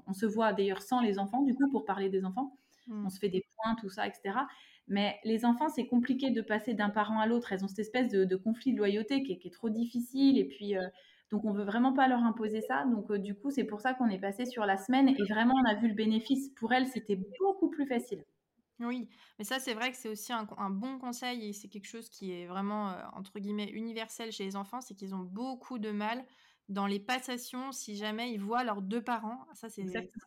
on, 0.07 0.13
se 0.13 0.25
voit 0.25 0.51
d'ailleurs 0.53 0.81
sans 0.81 1.01
les 1.01 1.19
enfants, 1.19 1.43
du 1.43 1.53
coup, 1.53 1.69
pour 1.69 1.85
parler 1.85 2.09
des 2.09 2.25
enfants. 2.25 2.57
Mm. 2.87 3.05
On 3.05 3.09
se 3.09 3.19
fait 3.19 3.29
des 3.29 3.45
points, 3.55 3.75
tout 3.75 3.89
ça, 3.89 4.07
etc. 4.07 4.35
Mais 4.87 5.19
les 5.23 5.45
enfants, 5.45 5.69
c'est 5.69 5.85
compliqué 5.85 6.31
de 6.31 6.41
passer 6.41 6.73
d'un 6.73 6.89
parent 6.89 7.19
à 7.19 7.27
l'autre. 7.27 7.53
Elles 7.53 7.63
ont 7.63 7.67
cette 7.67 7.79
espèce 7.79 8.09
de, 8.09 8.35
conflit 8.35 8.73
de 8.73 8.77
loyauté 8.77 9.23
qui 9.23 9.33
est, 9.33 9.53
trop 9.53 9.69
difficile. 9.69 10.37
Et 10.39 10.45
puis, 10.45 10.75
euh, 10.75 10.87
donc, 11.31 11.45
on 11.45 11.51
veut 11.51 11.63
vraiment 11.63 11.93
pas 11.93 12.07
leur 12.07 12.23
imposer 12.23 12.61
ça. 12.61 12.85
Donc, 12.85 13.11
euh, 13.11 13.19
du 13.19 13.35
coup, 13.35 13.51
c'est 13.51 13.63
pour 13.63 13.81
ça 13.81 13.93
qu'on 13.93 14.09
est 14.09 14.19
passé 14.19 14.45
sur 14.45 14.65
la 14.65 14.77
semaine. 14.77 15.09
Et 15.09 15.23
vraiment, 15.29 15.53
on 15.55 15.65
a 15.65 15.75
vu 15.75 15.87
le 15.87 15.93
bénéfice. 15.93 16.49
Pour 16.55 16.73
elles, 16.73 16.87
c'était 16.87 17.19
beaucoup 17.39 17.69
plus 17.69 17.85
facile. 17.85 18.23
Oui, 18.79 19.09
mais 19.37 19.45
ça, 19.45 19.59
c'est 19.59 19.73
vrai 19.73 19.91
que 19.91 19.97
c'est 19.97 20.09
aussi 20.09 20.31
un, 20.31 20.69
bon 20.69 20.99
conseil 20.99 21.49
et 21.49 21.53
c'est 21.53 21.67
quelque 21.67 21.87
chose 21.87 22.09
qui 22.09 22.31
est 22.31 22.47
vraiment, 22.47 22.89
euh, 22.89 22.93
entre 23.13 23.37
guillemets, 23.39 23.69
universel 23.71 24.31
chez 24.31 24.45
les 24.45 24.55
enfants, 24.55 24.79
c'est 24.79 24.95
qu'ils 24.95 25.13
ont 25.13 25.19
beaucoup 25.19 25.79
de 25.79 25.91
mal 25.91 26.23
dans 26.69 26.85
les 26.85 26.99
passations, 26.99 27.71
si 27.71 27.97
jamais 27.97 28.31
ils 28.31 28.39
voient 28.39 28.63
leurs 28.63 28.83
deux 28.83 29.03
parents, 29.03 29.43
ça 29.53 29.67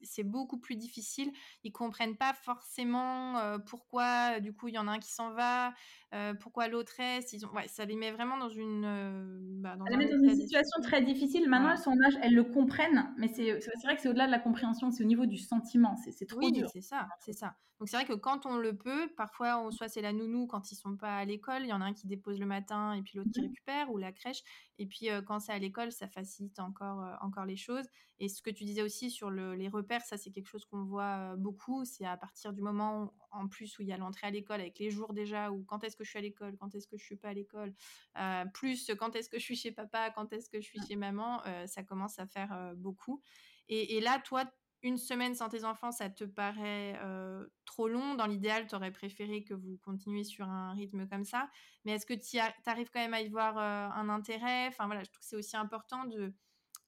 c'est 0.03 0.24
beaucoup 0.24 0.59
plus 0.59 0.74
difficile. 0.74 1.32
Ils 1.62 1.70
comprennent 1.70 2.16
pas 2.16 2.34
forcément 2.34 3.38
euh, 3.38 3.59
pourquoi, 3.59 4.40
du 4.40 4.53
coup, 4.53 4.66
il 4.66 4.74
y 4.74 4.78
en 4.78 4.88
a 4.88 4.92
un 4.92 4.98
qui 4.98 5.12
s'en 5.12 5.30
va, 5.30 5.72
euh, 6.15 6.35
pourquoi 6.35 6.69
l'autre 6.69 6.93
reste. 6.99 7.33
Ils 7.33 7.47
ont, 7.47 7.51
ouais, 7.53 7.69
ça 7.69 7.85
les 7.87 7.97
met 7.97 8.11
vraiment 8.11 8.37
dans 8.37 8.51
une, 8.51 8.85
euh, 8.85 9.39
bah, 9.61 9.77
dans, 9.77 9.87
une 9.87 10.35
situation 10.35 10.83
très 10.83 11.03
difficile. 11.03 11.49
Maintenant, 11.49 11.71
elles 11.71 11.79
sont 11.79 11.97
âge, 12.07 12.19
elles 12.23 12.35
le 12.35 12.45
comprennent, 12.45 13.13
mais 13.17 13.29
c'est 13.29 13.53
vrai 13.85 13.97
que 13.97 14.03
c'est 14.03 14.09
au-delà 14.09 14.27
de 14.27 14.33
la 14.33 14.39
compréhension, 14.39 14.91
c'est 14.91 15.03
au 15.03 15.07
niveau 15.07 15.27
du 15.27 15.39
sentiment. 15.39 15.97
C'est 15.97 16.27
trop 16.27 16.39
oui, 16.39 16.65
c'est 16.73 16.83
ça, 16.83 17.09
c'est 17.21 17.33
ça. 17.33 17.57
Donc 17.79 17.89
c'est 17.89 17.97
vrai 17.97 18.05
que 18.05 18.13
quand 18.13 18.47
on 18.47 18.59
le 18.59 18.77
peut, 18.77 19.09
parfois, 19.17 19.59
on, 19.59 19.73
soit 19.73 19.89
c'est 19.89 20.03
la 20.03 20.13
nounou 20.13 20.47
quand 20.47 20.71
ils 20.71 20.77
sont 20.77 20.97
pas 20.97 21.17
à 21.17 21.25
l'école, 21.25 21.63
il 21.63 21.69
y 21.69 21.73
en 21.73 21.81
a 21.81 21.85
un 21.85 21.95
qui 21.95 22.07
dépose 22.07 22.39
le 22.39 22.47
matin 22.47 22.93
et 22.93 23.03
puis 23.03 23.19
l'autre 23.19 23.31
qui 23.35 23.41
mmh 23.41 23.47
récupère, 23.47 23.91
ou 23.91 23.99
la 23.99 24.13
crèche. 24.13 24.43
Et 24.79 24.87
puis 24.87 25.09
quand 25.27 25.41
c'est 25.41 25.53
à 25.53 25.59
l'école, 25.59 25.91
ça 25.91 26.07
facilite 26.07 26.61
encore, 26.61 27.03
euh, 27.03 27.15
encore 27.23 27.45
les 27.45 27.57
choses. 27.57 27.87
Et 28.23 28.29
ce 28.29 28.41
que 28.41 28.49
tu 28.51 28.64
disais 28.64 28.83
aussi 28.83 29.11
sur 29.11 29.31
les 29.31 29.68
repères, 29.68 30.03
ça 30.03 30.16
c'est 30.16 30.31
quelque 30.31 30.47
chose 30.47 30.64
qu'on 30.64 30.85
voit 30.85 31.33
euh, 31.33 31.37
beaucoup. 31.37 31.85
C'est 31.85 32.07
à 32.07 32.16
partir 32.16 32.55
du 32.55 32.62
moment 32.62 33.12
en 33.33 33.49
plus 33.49 33.79
où 33.79 33.83
il 33.83 33.89
y 33.89 33.93
a 33.93 33.99
l'entrée 33.99 34.29
à 34.29 34.31
l'école 34.31 34.61
avec 34.61 34.79
les 34.79 34.91
jours 34.91 35.12
déjà, 35.12 35.51
ou 35.51 35.64
quand 35.64 35.85
est-ce 35.85 35.97
que 35.97 36.05
je 36.05 36.11
suis 36.11 36.18
à 36.18 36.23
l'école, 36.23 36.57
quand 36.57 36.75
est-ce 36.75 36.87
que 36.87 36.97
je 36.97 37.05
suis 37.05 37.16
pas 37.16 37.29
à 37.29 37.35
l'école, 37.35 37.75
euh, 38.18 38.45
plus 38.55 38.91
quand 38.99 39.14
est-ce 39.16 39.29
que 39.29 39.39
je 39.39 39.45
suis 39.45 39.57
chez 39.57 39.73
papa, 39.73 40.11
quand 40.11 40.33
est-ce 40.33 40.49
que 40.49 40.61
je 40.61 40.66
suis 40.66 40.81
chez 40.87 40.97
maman, 40.97 41.43
ça 41.66 41.83
commence 41.83 42.18
à 42.18 42.27
faire 42.27 42.73
beaucoup. 42.77 43.20
Et, 43.68 43.97
et, 43.97 44.01
là, 44.01 44.18
toi, 44.20 44.45
une 44.83 44.99
semaine 44.99 45.35
sans 45.35 45.49
tes 45.49 45.64
enfants, 45.64 45.93
ça 45.93 46.11
te 46.11 46.25
paraît 46.25 46.99
euh, 47.03 47.47
trop 47.64 47.89
long? 47.89 48.14
Dans 48.14 48.27
l'idéal, 48.27 48.66
tu 48.66 48.75
aurais 48.75 48.91
préféré 48.91 49.45
que 49.45 49.55
vous 49.55 49.79
continuiez 49.85 50.25
sur 50.25 50.49
un 50.49 50.73
rythme 50.73 51.09
comme 51.09 51.25
ça. 51.25 51.49
Mais 51.85 51.93
est-ce 51.93 52.07
que 52.07 52.14
tu 52.14 52.39
arrives 52.66 52.91
quand 52.91 53.01
même 53.01 53.14
à 53.14 53.20
y 53.20 53.29
voir 53.29 53.59
euh, 53.59 53.89
un 53.95 54.09
intérêt? 54.09 54.66
Enfin 54.68 54.87
voilà, 54.87 55.05
je 55.05 55.11
trouve 55.11 55.20
que 55.20 55.27
c'est 55.27 55.37
aussi 55.37 55.57
important 55.57 56.05
de, 56.07 56.35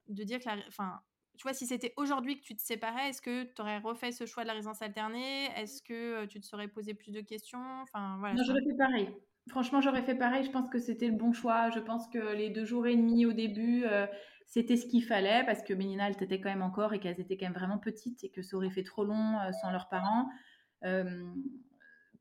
de 0.09 0.25
dire 0.25 0.41
que 0.41 0.47
la, 0.47 0.57
enfin, 0.67 1.01
tu 1.37 1.43
vois, 1.43 1.53
si 1.53 1.67
c'était 1.67 1.93
aujourd'hui 1.97 2.39
que 2.39 2.45
tu 2.45 2.57
te 2.57 2.63
séparais, 2.63 3.11
est-ce 3.11 3.23
que 3.23 3.45
tu 3.45 3.61
aurais 3.61 3.79
refait 3.79 4.13
ce 4.13 4.27
choix 4.27 4.43
de 4.43 4.49
la 4.49 4.55
résidence 4.55 4.83
alternée? 4.83 5.47
Est-ce 5.57 5.83
que 5.83 6.27
tu 6.27 6.41
te 6.41 6.47
serais 6.47 6.69
posé 6.69 6.95
plus 6.95 7.13
de 7.13 7.21
questions? 7.21 7.83
Enfin 7.83 8.17
voilà. 8.19 8.35
Non, 8.35 8.43
j'aurais 8.45 8.63
fait 8.63 8.77
pareil. 8.77 9.09
Franchement, 9.49 9.81
j'aurais 9.81 10.03
fait 10.03 10.15
pareil. 10.15 10.45
Je 10.45 10.51
pense 10.51 10.71
que 10.71 10.79
c'était 10.79 11.09
le 11.09 11.17
bon 11.17 11.33
choix. 11.33 11.71
Je 11.71 11.81
pense 11.81 12.09
que 12.09 12.35
les 12.35 12.51
deux 12.51 12.65
jours 12.65 12.87
et 12.87 12.97
demi 12.97 13.27
au 13.27 13.33
début, 13.33 13.85
c'était 14.47 14.77
ce 14.77 14.87
qu'il 14.87 15.05
fallait 15.05 15.43
parce 15.47 15.63
que 15.63 15.75
Mélina, 15.75 16.09
elle 16.09 16.23
était 16.23 16.41
quand 16.41 16.49
même 16.49 16.63
encore 16.63 16.93
et 16.93 17.01
qu'elles 17.01 17.21
étaient 17.21 17.37
quand 17.37 17.47
même 17.47 17.55
vraiment 17.55 17.79
petites 17.79 18.23
et 18.25 18.31
que 18.31 18.43
ça 18.43 18.57
aurait 18.57 18.71
fait 18.71 18.83
trop 18.83 19.05
long 19.05 19.39
euh, 19.41 19.51
sans 19.61 19.71
leurs 19.71 19.89
parents. 19.89 20.29
Euh, 20.85 21.25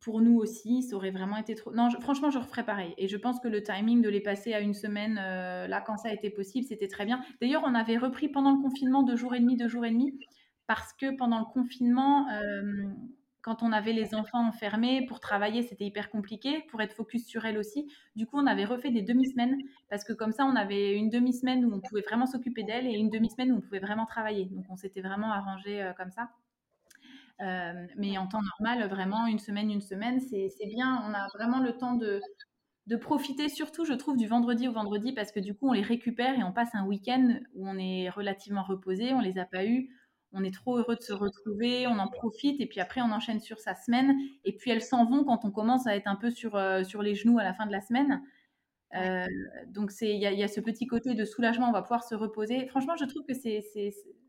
pour 0.04 0.22
nous 0.22 0.38
aussi, 0.38 0.84
ça 0.84 0.96
aurait 0.96 1.12
vraiment 1.12 1.38
été 1.38 1.56
trop. 1.56 1.74
Non, 1.74 1.90
franchement, 2.02 2.30
je 2.30 2.40
referais 2.40 2.66
pareil. 2.66 2.94
Et 2.98 3.08
je 3.08 3.18
pense 3.18 3.40
que 3.40 3.48
le 3.48 3.64
timing 3.64 4.02
de 4.02 4.10
les 4.10 4.22
passer 4.22 4.54
à 4.54 4.60
une 4.60 4.74
semaine, 4.74 5.20
euh, 5.22 5.68
là, 5.68 5.82
quand 5.82 5.98
ça 5.98 6.10
a 6.10 6.14
été 6.14 6.30
possible, 6.30 6.66
c'était 6.68 6.88
très 6.88 7.06
bien. 7.06 7.22
D'ailleurs, 7.42 7.64
on 7.66 7.74
avait 7.74 7.98
repris 7.98 8.30
pendant 8.30 8.52
le 8.52 8.62
confinement 8.62 9.04
deux 9.04 9.16
jours 9.16 9.34
et 9.36 9.40
demi, 9.40 9.56
deux 9.56 9.68
jours 9.70 9.86
et 9.86 9.92
demi, 9.92 10.20
parce 10.68 10.94
que 10.94 11.16
pendant 11.16 11.40
le 11.40 11.46
confinement, 11.46 12.28
quand 13.44 13.62
on 13.62 13.74
avait 13.74 13.92
les 13.92 14.16
enfants 14.16 14.48
enfermés 14.48 15.06
pour 15.06 15.20
travailler, 15.20 15.64
c'était 15.64 15.84
hyper 15.84 16.10
compliqué, 16.10 16.64
pour 16.70 16.82
être 16.82 16.94
focus 16.94 17.28
sur 17.28 17.46
elles 17.46 17.58
aussi. 17.58 17.92
Du 18.16 18.26
coup, 18.26 18.38
on 18.40 18.48
avait 18.48 18.64
refait 18.64 18.90
des 18.90 19.02
demi-semaines 19.02 19.58
parce 19.90 20.06
que 20.06 20.14
comme 20.14 20.32
ça, 20.32 20.46
on 20.46 20.56
avait 20.56 20.96
une 20.96 21.10
demi-semaine 21.10 21.66
où 21.66 21.74
on 21.74 21.82
pouvait 21.82 22.02
vraiment 22.02 22.26
s'occuper 22.26 22.64
d'elles 22.64 22.88
et 22.88 22.94
une 22.94 23.10
demi-semaine 23.10 23.52
où 23.52 23.58
on 23.58 23.62
pouvait 23.62 23.80
vraiment 23.80 24.06
travailler. 24.06 24.46
Donc, 24.46 24.66
on 24.70 24.78
s'était 24.78 25.02
vraiment 25.02 25.32
arrangé 25.32 25.84
euh, 25.84 25.92
comme 25.92 26.10
ça. 26.10 26.30
Euh, 27.42 27.88
mais 27.98 28.18
en 28.18 28.28
temps 28.28 28.42
normal, 28.60 28.88
vraiment, 28.90 29.28
une 29.28 29.40
semaine, 29.40 29.72
une 29.72 29.82
semaine, 29.82 30.20
c'est 30.20 30.68
bien. 30.68 31.04
On 31.08 31.14
a 31.14 31.28
vraiment 31.34 31.60
le 31.60 31.78
temps 31.78 31.96
de, 31.96 32.22
de 32.88 32.96
profiter, 32.96 33.50
surtout, 33.50 33.86
je 33.86 33.94
trouve, 33.94 34.18
du 34.18 34.28
vendredi 34.28 34.68
au 34.68 34.72
vendredi 34.72 35.14
parce 35.14 35.32
que 35.32 35.40
du 35.40 35.56
coup, 35.56 35.70
on 35.70 35.74
les 35.74 35.82
récupère 35.82 36.38
et 36.38 36.44
on 36.44 36.54
passe 36.54 36.74
un 36.74 36.86
week-end 36.86 37.40
où 37.56 37.68
on 37.68 37.78
est 37.78 38.10
relativement 38.10 38.64
reposé, 38.64 39.14
on 39.14 39.20
les 39.20 39.38
a 39.38 39.46
pas 39.46 39.66
eus 39.66 39.90
on 40.34 40.44
est 40.44 40.54
trop 40.54 40.78
heureux 40.78 40.96
de 40.96 41.02
se 41.02 41.14
retrouver, 41.14 41.88
on 41.88 42.00
en 42.00 42.08
profite 42.08 42.60
et 42.60 42.66
puis 42.66 42.80
après 42.80 43.02
on 43.02 43.12
enchaîne 43.12 43.40
sur 43.40 43.60
sa 43.60 43.76
semaine 43.76 44.16
et 44.44 44.54
puis 44.54 44.72
elles 44.72 44.82
s'en 44.82 45.06
vont 45.06 45.24
quand 45.24 45.46
on 45.46 45.52
commence 45.52 45.88
à 45.88 45.96
être 45.96 46.08
un 46.08 46.16
peu 46.16 46.32
sur, 46.32 46.56
euh, 46.56 46.84
sur 46.84 47.02
les 47.04 47.16
genoux 47.16 47.38
à 47.40 47.44
la 47.44 47.54
fin 47.54 47.66
de 47.68 47.72
la 47.72 47.82
semaine. 47.82 48.22
Euh, 48.96 49.26
donc 49.68 49.92
il 50.02 50.18
y, 50.18 50.44
a, 50.44 50.48
ce 50.48 50.60
petit 50.60 50.88
côté 50.88 51.14
de 51.14 51.26
soulagement, 51.26 51.70
on 51.70 51.72
va 51.72 51.82
pouvoir 51.82 52.04
se 52.04 52.16
reposer. 52.16 52.68
Franchement, 52.68 52.96
je 52.96 53.06
trouve 53.06 53.24
que 53.26 53.34
c'est 53.34 53.64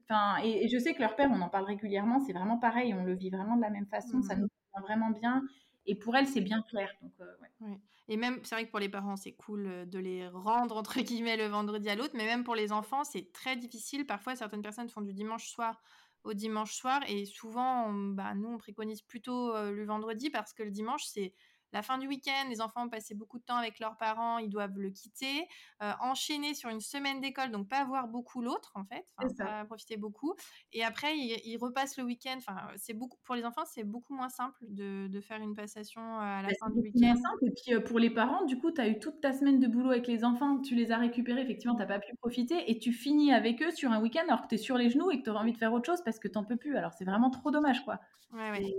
enfin 0.09 0.42
et, 0.42 0.68
je 0.68 0.78
sais 0.78 0.94
que 0.94 1.00
leur 1.00 1.16
père, 1.16 1.30
on 1.32 1.40
en 1.40 1.48
parle 1.48 1.64
régulièrement, 1.64 2.20
c'est 2.20 2.32
vraiment 2.32 2.59
pareil, 2.59 2.94
on 2.94 3.05
le 3.05 3.14
vit 3.14 3.30
vraiment 3.30 3.57
de 3.57 3.62
la 3.62 3.70
même 3.70 3.86
façon, 3.86 4.22
ça 4.22 4.36
mmh. 4.36 4.40
nous 4.40 4.48
va 4.74 4.80
vraiment 4.82 5.11
bien. 5.11 5.42
Et 5.86 5.94
pour 5.94 6.16
elles, 6.16 6.26
c'est 6.26 6.40
bien 6.40 6.62
clair. 6.62 6.90
Donc, 7.02 7.12
euh, 7.20 7.74
Et 8.09 8.16
même, 8.16 8.40
c'est 8.42 8.55
vrai 8.55 8.64
que 8.64 8.70
pour 8.70 8.80
les 8.80 8.88
parents, 8.88 9.16
c'est 9.16 9.32
cool 9.32 9.86
de 9.86 9.98
les 9.98 10.26
rendre, 10.28 10.78
entre 10.78 10.98
guillemets, 11.00 11.36
le 11.36 11.46
vendredi 11.46 11.90
à 11.90 11.94
l'autre. 11.94 12.14
Mais 12.16 12.24
même 12.24 12.42
pour 12.42 12.55
les 12.55 12.72
enfants, 12.72 13.05
c'est 13.05 13.32
très 13.32 13.55
difficile. 13.57 14.07
Parfois, 14.07 14.34
certaines 14.34 14.62
personnes 14.62 14.88
font 14.88 15.02
du 15.02 15.12
dimanche 15.12 15.46
soir 15.46 15.82
au 16.24 16.32
dimanche 16.32 16.74
soir. 16.74 17.02
Et 17.07 17.26
souvent, 17.26 17.92
bah, 17.92 18.34
nous, 18.34 18.48
on 18.48 18.59
préconise 18.59 19.02
plutôt 19.02 19.55
euh, 19.55 19.70
le 19.70 19.84
vendredi 19.84 20.30
parce 20.30 20.52
que 20.52 20.62
le 20.62 20.70
dimanche, 20.70 21.05
c'est 21.05 21.34
la 21.75 21.83
fin 21.83 21.99
du 21.99 22.07
week-end, 22.07 22.49
les 22.49 22.61
enfants 22.61 22.87
ont 22.87 22.89
passé 22.89 23.14
beaucoup 23.16 23.39
de 23.39 23.43
temps 23.43 23.57
avec 23.57 23.81
leurs 23.81 23.97
parents, 23.97 24.39
ils 24.39 24.49
doivent 24.49 24.79
le 24.79 24.91
quitter, 24.91 25.49
euh, 25.83 25.91
enchaîner 26.01 26.55
sur 26.55 26.70
une 26.70 26.81
semaine 26.81 27.20
d'école, 27.20 27.51
donc 27.51 27.68
pas 27.68 27.85
voir 27.85 28.07
beaucoup 28.07 28.41
l'autre 28.41 28.70
en 28.77 28.85
fait, 28.85 29.05
pas 29.37 29.64
profiter 29.64 29.97
beaucoup. 29.97 30.35
Et 30.72 30.85
après, 30.85 31.18
ils, 31.18 31.59
repassent 31.59 31.97
le 31.99 32.05
week-end. 32.05 32.37
Enfin, 32.37 32.57
c'est 32.77 32.95
beaucoup 32.95 33.18
pour 33.25 33.35
les 33.35 33.45
enfants, 33.45 33.64
c'est 33.66 33.83
beaucoup 33.83 34.14
moins 34.14 34.29
simple 34.29 34.57
de, 34.62 35.20
faire 35.20 35.41
une 35.41 35.57
passation 35.57 36.01
euh, 36.01 36.20
à 36.20 36.43
la 36.43 36.49
bah, 36.49 36.55
fin 36.61 36.70
du 36.70 36.81
week-end. 36.81 37.14
Et 37.43 37.51
puis 37.51 37.75
euh, 37.75 37.81
pour 37.81 37.99
les 37.99 38.11
parents, 38.11 38.45
du 38.45 38.57
coup, 38.57 38.70
tu 38.70 38.81
as 38.81 38.87
eu 38.87 39.01
toute 39.01 39.20
ta 39.20 39.33
semaine 39.33 39.59
de 39.59 39.66
boulot 39.66 39.91
avec 39.91 40.07
les 40.07 40.25
enfants, 40.25 40.61
tu 40.61 40.77
les 40.77 40.93
as 40.93 40.99
récupérés, 40.99 41.41
effectivement, 41.41 41.75
tu 41.75 41.81
n'as 41.81 41.87
pas 41.87 41.99
pu 41.99 42.14
profiter 42.20 42.70
et 42.70 42.79
tu 42.79 42.93
finis 42.93 43.33
avec 43.33 43.61
eux 43.62 43.72
sur 43.72 43.91
un 43.91 44.01
week-end 44.01 44.22
alors 44.29 44.43
que 44.43 44.49
tu 44.49 44.55
es 44.55 44.59
sur 44.59 44.79
les 44.79 44.91
genoux 44.91 45.11
et 45.11 45.18
que 45.18 45.25
tu 45.25 45.31
auras 45.31 45.41
envie 45.41 45.53
de 45.53 45.59
faire 45.59 45.72
autre 45.72 45.87
chose 45.87 46.03
parce 46.05 46.20
que 46.20 46.29
tu 46.29 46.39
n'en 46.39 46.45
peux 46.45 46.57
plus. 46.57 46.77
Alors 46.77 46.93
c'est 46.93 47.05
vraiment 47.05 47.31
trop 47.31 47.51
dommage, 47.51 47.85
quoi. 47.85 47.99
Ouais, 48.33 48.51
ouais. 48.53 48.75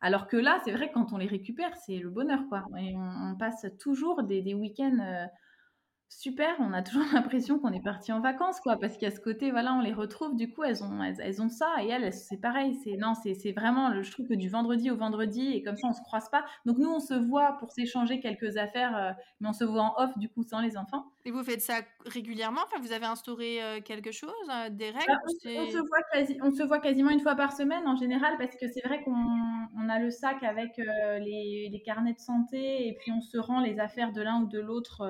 Alors 0.00 0.28
que 0.28 0.36
là, 0.36 0.60
c'est 0.64 0.72
vrai 0.72 0.90
quand 0.92 1.12
on 1.12 1.18
les 1.18 1.26
récupère, 1.26 1.76
c'est 1.76 1.98
le 1.98 2.10
bonheur, 2.10 2.40
quoi. 2.48 2.64
On, 2.72 3.34
passe 3.36 3.66
toujours 3.80 4.22
des, 4.22 4.54
week-ends 4.54 4.98
euh, 5.00 5.26
super, 6.08 6.56
on 6.58 6.72
a 6.72 6.82
toujours 6.82 7.04
l'impression 7.12 7.58
qu'on 7.58 7.72
est 7.72 7.82
parti 7.82 8.12
en 8.12 8.20
vacances, 8.20 8.60
quoi, 8.60 8.76
parce 8.76 8.96
qu'à 8.96 9.10
ce 9.10 9.20
côté, 9.20 9.50
voilà, 9.50 9.74
on 9.74 9.80
les 9.80 9.92
retrouve, 9.92 10.36
du 10.36 10.52
coup, 10.52 10.62
elles 10.64 10.82
ont, 10.82 11.02
elles, 11.02 11.42
ont 11.42 11.48
ça, 11.48 11.68
et 11.82 11.88
elles, 11.88 12.12
c'est 12.12 12.38
pareil, 12.38 12.74
c'est, 12.82 12.96
non, 12.96 13.12
c'est, 13.14 13.52
vraiment, 13.52 14.02
je 14.02 14.10
trouve 14.10 14.26
que 14.26 14.34
du 14.34 14.48
vendredi 14.48 14.90
au 14.90 14.96
vendredi, 14.96 15.52
et 15.52 15.62
comme 15.62 15.76
ça, 15.76 15.88
on 15.88 15.92
se 15.92 16.02
croise 16.02 16.28
pas. 16.30 16.44
Donc, 16.64 16.78
nous, 16.78 16.90
on 16.90 17.00
se 17.00 17.14
voit 17.14 17.56
pour 17.58 17.70
s'échanger 17.72 18.20
quelques 18.20 18.56
affaires, 18.56 18.96
euh, 18.96 19.10
mais 19.40 19.48
on 19.48 19.52
se 19.52 19.64
voit 19.64 19.82
en 19.82 19.94
off, 19.98 20.16
du 20.18 20.28
coup, 20.28 20.42
sans 20.42 20.60
les 20.60 20.76
enfants. 20.76 21.04
Et 21.24 21.30
vous 21.30 21.42
faites 21.42 21.60
ça 21.60 21.80
régulièrement? 22.06 22.62
Enfin, 22.64 22.80
vous 22.80 22.92
avez 22.92 23.06
instauré 23.06 23.62
euh, 23.62 23.80
quelque 23.80 24.12
chose, 24.12 24.32
euh, 24.50 24.70
des 24.70 24.90
règles 24.90 25.06
bah, 25.06 25.18
on, 25.24 25.70
se 25.70 25.78
voit 25.78 26.02
quasi, 26.12 26.38
on 26.42 26.50
se 26.50 26.62
voit 26.62 26.80
quasiment 26.80 27.10
une 27.10 27.20
fois 27.20 27.34
par 27.34 27.52
semaine, 27.52 27.86
en 27.86 27.96
général, 27.96 28.36
parce 28.38 28.56
que 28.56 28.66
c'est 28.68 28.86
vrai 28.86 29.02
qu'on 29.02 29.88
a 29.88 29.98
le 29.98 30.10
sac 30.10 30.42
avec 30.42 30.76
les, 30.78 31.68
les, 31.70 31.82
carnets 31.82 32.12
de 32.12 32.18
santé, 32.18 32.88
et 32.88 32.96
puis 33.00 33.12
on 33.12 33.20
se 33.20 33.38
rend 33.38 33.60
les 33.60 33.78
affaires 33.78 34.12
de 34.12 34.20
l'un 34.20 34.42
ou 34.42 34.46
de 34.46 34.58
l'autre 34.58 35.02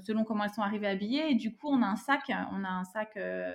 selon 0.00 0.24
comment 0.24 0.44
elles 0.44 0.50
sont 0.50 0.62
arrivées 0.62 0.86
habillées. 0.86 1.30
Et 1.30 1.34
du 1.34 1.54
coup, 1.54 1.68
on 1.68 1.82
a 1.82 1.86
un 1.86 1.96
sac, 1.96 2.30
on 2.52 2.64
a 2.64 2.68
un 2.68 2.84
sac 2.84 3.16
euh, 3.16 3.52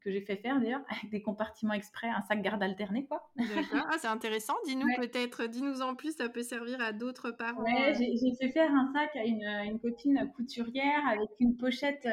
que 0.00 0.10
j'ai 0.10 0.20
fait 0.20 0.36
faire 0.36 0.60
d'ailleurs, 0.60 0.82
avec 0.88 1.10
des 1.10 1.22
compartiments 1.22 1.74
exprès, 1.74 2.08
un 2.08 2.20
sac 2.22 2.42
garde 2.42 2.62
alterné, 2.62 3.06
quoi. 3.06 3.30
D'accord, 3.36 3.86
ah, 3.90 3.96
c'est 3.98 4.08
intéressant. 4.08 4.54
Dis-nous 4.66 4.88
peut-être, 4.96 5.46
dis-nous 5.46 5.82
en 5.82 5.94
plus, 5.94 6.16
ça 6.16 6.28
peut 6.28 6.42
servir 6.42 6.80
à 6.80 6.92
d'autres 6.92 7.30
parents. 7.30 7.62
Ouais, 7.62 7.92
euh. 7.92 7.94
j'ai 7.94 8.34
fait 8.34 8.52
faire 8.52 8.72
un 8.72 8.92
sac 8.92 9.14
à 9.16 9.24
une, 9.24 9.44
une 9.44 9.78
copine 9.78 10.30
couturière 10.34 11.06
avec 11.08 11.30
une 11.40 11.56
pochette 11.56 12.08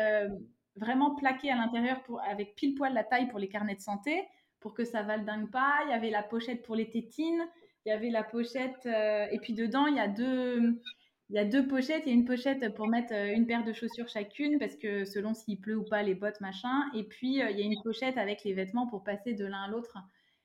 vraiment 0.76 1.16
plaquée 1.16 1.52
à 1.52 1.56
l'intérieur 1.56 2.02
avec 2.30 2.56
pile 2.56 2.76
poil 2.76 2.94
la 2.94 3.04
taille 3.04 3.28
pour 3.30 3.40
les 3.40 3.48
carnets 3.48 3.76
de 3.76 3.82
santé, 3.82 4.28
pour 4.60 4.74
que 4.74 4.84
ça 4.84 5.04
dingue 5.04 5.50
pas. 5.50 5.74
Il 5.86 5.92
y 5.92 5.94
avait 5.94 6.10
la 6.10 6.24
pochette 6.24 6.64
pour 6.64 6.76
les 6.76 6.90
tétines, 6.90 7.48
il 7.86 7.90
y 7.90 7.92
avait 7.92 8.10
la 8.10 8.24
pochette, 8.24 8.86
et 8.86 9.40
puis 9.42 9.54
dedans, 9.54 9.88
il 9.88 9.96
y 9.96 10.00
a 10.00 10.08
deux 10.08 10.82
il 11.30 11.36
y 11.36 11.40
a 11.40 11.46
deux 11.46 11.68
pochettes. 11.68 12.04
Il 12.06 12.10
y 12.10 12.12
a 12.12 12.16
une 12.16 12.26
pochette 12.26 12.74
pour 12.76 12.88
mettre 12.88 13.14
euh, 13.14 13.34
une 13.34 13.48
paire 13.48 13.64
de 13.64 13.74
chaussures 13.74 14.08
chacune 14.08 14.60
parce 14.60 14.76
que 14.76 15.06
selon 15.06 15.34
s'il 15.34 15.60
pleut 15.60 15.78
ou 15.78 15.84
pas, 15.84 16.04
les 16.04 16.16
bottes, 16.16 16.40
machin. 16.42 16.84
Et 16.94 17.04
puis, 17.04 17.42
euh, 17.42 17.50
il 17.50 17.60
y 17.60 17.62
a 17.62 17.66
une 17.66 17.82
pochette 17.84 18.18
avec 18.18 18.44
les 18.44 18.54
vêtements 18.54 18.88
pour 18.88 19.04
passer 19.04 19.34
de 19.34 19.46
l'un 19.46 19.64
à 19.64 19.68
l'autre. 19.68 19.98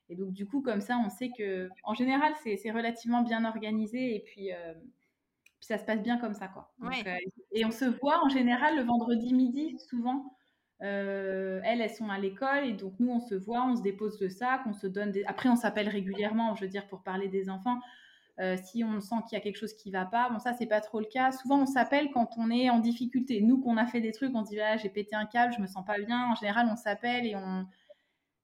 Et 0.09 0.16
donc, 0.16 0.33
du 0.33 0.47
coup, 0.47 0.62
comme 0.62 0.81
ça, 0.81 0.99
on 1.05 1.11
sait 1.11 1.31
que, 1.37 1.68
en 1.85 1.95
général, 1.95 2.33
c'est 2.43 2.70
relativement 2.70 3.22
bien 3.22 3.45
organisé. 3.45 4.16
Et 4.16 4.20
puis, 4.20 4.53
euh, 4.53 4.74
puis 4.74 5.66
ça 5.66 5.78
se 5.78 5.85
passe 5.85 6.03
bien 6.03 6.18
comme 6.18 6.35
ça, 6.35 6.49
quoi. 6.49 6.72
et 7.53 7.64
on 7.64 7.70
se 7.70 7.85
voit 7.85 8.24
en 8.24 8.28
général 8.31 8.76
le 8.76 8.83
vendredi 8.83 9.35
midi, 9.35 9.78
souvent. 9.78 10.35
elles, 10.81 11.62
elles 11.62 11.91
sont 11.91 12.09
à 12.09 12.18
l'école 12.18 12.64
et 12.64 12.72
donc 12.72 12.95
nous, 12.99 13.11
on 13.11 13.20
se 13.20 13.35
voit, 13.35 13.66
on 13.66 13.76
se 13.76 13.83
dépose 13.83 14.18
le 14.22 14.31
sac, 14.31 14.62
on 14.66 14.72
se 14.72 14.87
donne 14.87 15.12
des... 15.12 15.22
Après, 15.24 15.51
on 15.51 15.57
s'appelle 15.57 15.91
régulièrement, 15.91 16.55
je 16.55 16.62
veux 16.62 16.70
dire, 16.70 16.89
pour 16.89 17.03
parler 17.03 17.28
des 17.28 17.51
enfants. 17.51 17.78
Euh, 18.39 18.57
si 18.57 18.85
on 18.85 19.01
sent 19.01 19.16
qu'il 19.28 19.37
y 19.37 19.41
a 19.41 19.43
quelque 19.43 19.59
chose 19.59 19.74
qui 19.74 19.91
va 19.91 20.07
pas, 20.07 20.31
bon 20.31 20.39
ça 20.39 20.55
c'est 20.55 20.66
pas 20.66 20.81
trop 20.81 21.01
le 21.01 21.07
cas. 21.07 21.33
Souvent 21.33 21.62
on 21.62 21.66
s'appelle 21.66 22.11
quand 22.12 22.31
on 22.39 22.51
est 22.51 22.70
en 22.70 22.78
difficulté. 22.78 23.41
Nous 23.43 23.61
qu'on 23.61 23.76
a 23.76 23.87
fait 23.87 24.01
des 24.01 24.12
trucs, 24.12 24.35
on 24.35 24.45
se 24.45 24.51
dit 24.51 24.61
ah, 24.61 24.76
j'ai 24.76 24.89
pété 24.89 25.14
un 25.16 25.26
câble, 25.26 25.53
je 25.55 25.61
me 25.61 25.66
sens 25.66 25.85
pas 25.85 25.99
bien. 25.99 26.31
En 26.31 26.35
général 26.35 26.68
on 26.70 26.76
s'appelle 26.76 27.26
et 27.26 27.37
on 27.37 27.66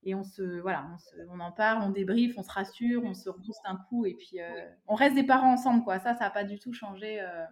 et 0.02 0.14
on 0.14 0.22
se 0.22 0.60
voilà, 0.60 0.86
on, 1.30 1.40
en 1.40 1.50
parle, 1.50 1.82
on 1.82 1.90
débriefe, 1.90 2.34
on 2.36 2.42
se 2.42 2.52
rassure, 2.52 3.02
on 3.04 3.14
se 3.14 3.28
rebooste 3.28 3.62
un 3.64 3.76
coup 3.88 4.06
et 4.06 4.14
puis 4.14 4.40
euh, 4.40 4.68
on 4.86 4.94
reste 4.94 5.14
des 5.14 5.24
parents 5.24 5.52
ensemble 5.52 5.82
quoi. 5.82 5.98
Ça 5.98 6.14
ça 6.14 6.26
a 6.26 6.30
pas 6.30 6.44
du 6.44 6.58
tout 6.58 6.72
changé. 6.72 7.20
Euh. 7.20 7.44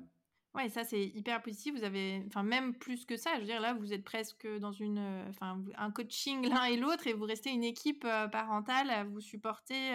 Ouais, 0.55 0.69
ça 0.69 0.85
c'est 0.85 1.05
hyper 1.05 1.43
positif. 1.43 1.75
Vous 1.77 1.85
avez, 1.85 2.23
enfin 2.27 2.43
même 2.43 2.75
plus 2.75 3.05
que 3.07 3.17
ça. 3.17 3.31
Je 3.35 3.41
veux 3.41 3.47
dire 3.47 3.61
là, 3.61 3.75
vous 3.75 3.93
êtes 3.93 4.05
presque 4.05 4.47
dans 4.61 4.73
une, 4.73 5.25
enfin 5.29 5.59
un 5.77 5.91
coaching 5.91 6.43
l'un 6.63 6.65
et 6.65 6.77
l'autre 6.77 7.07
et 7.07 7.13
vous 7.13 7.25
restez 7.25 7.51
une 7.51 7.65
équipe 7.65 8.07
parentale 8.31 8.91
à 8.91 9.05
vous 9.05 9.21
supporter. 9.21 9.95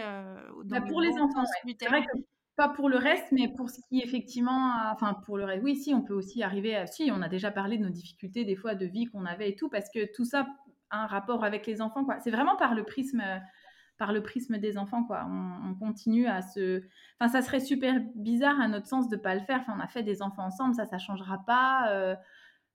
Bah, 0.66 0.82
pour 0.82 1.01
les 1.01 1.12
enfants, 1.14 1.43
c'est 1.66 1.88
vrai 1.88 2.01
que 2.01 2.20
pas 2.60 2.68
pour 2.68 2.89
le 2.89 2.97
reste, 2.97 3.28
mais 3.32 3.47
pour 3.47 3.70
ce 3.70 3.80
qui 3.88 4.01
effectivement, 4.01 4.74
enfin 4.91 5.14
pour 5.26 5.38
le 5.38 5.45
reste, 5.45 5.64
oui, 5.64 5.78
si 5.78 5.93
on 5.93 6.01
peut 6.01 6.14
aussi 6.14 6.43
arriver 6.43 6.76
à, 6.76 6.88
si 6.88 7.10
on 7.10 7.22
a 7.22 7.30
déjà 7.30 7.51
parlé 7.51 7.78
de 7.78 7.84
nos 7.84 7.89
difficultés 7.89 8.43
des 8.43 8.57
fois 8.57 8.76
de 8.76 8.86
vie 8.86 9.05
qu'on 9.05 9.26
avait 9.26 9.51
et 9.51 9.55
tout, 9.55 9.70
parce 9.70 9.89
que 9.89 10.12
tout 10.14 10.26
ça 10.26 10.45
a 10.89 11.03
un 11.03 11.07
rapport 11.07 11.45
avec 11.45 11.66
les 11.66 11.82
enfants, 11.82 12.03
quoi. 12.03 12.20
C'est 12.20 12.32
vraiment 12.32 12.57
par 12.57 12.76
le 12.76 12.84
prisme, 12.84 13.24
par 13.99 14.13
le 14.13 14.23
prisme 14.23 14.57
des 14.57 14.77
enfants, 14.77 15.03
quoi. 15.03 15.27
On, 15.29 15.75
continue 15.75 16.25
à 16.25 16.41
se, 16.41 16.81
enfin 17.19 17.31
ça 17.31 17.41
serait 17.41 17.59
super 17.59 18.01
bizarre 18.15 18.59
à 18.59 18.67
notre 18.67 18.87
sens 18.87 19.09
de 19.09 19.17
pas 19.17 19.35
le 19.35 19.41
faire. 19.41 19.59
Enfin 19.61 19.75
on 19.77 19.81
a 19.81 19.87
fait 19.87 20.03
des 20.03 20.21
enfants 20.21 20.45
ensemble, 20.45 20.73
ça 20.73 20.85
ça 20.85 20.97
changera 20.97 21.43
pas. 21.45 21.91
Euh, 21.91 22.15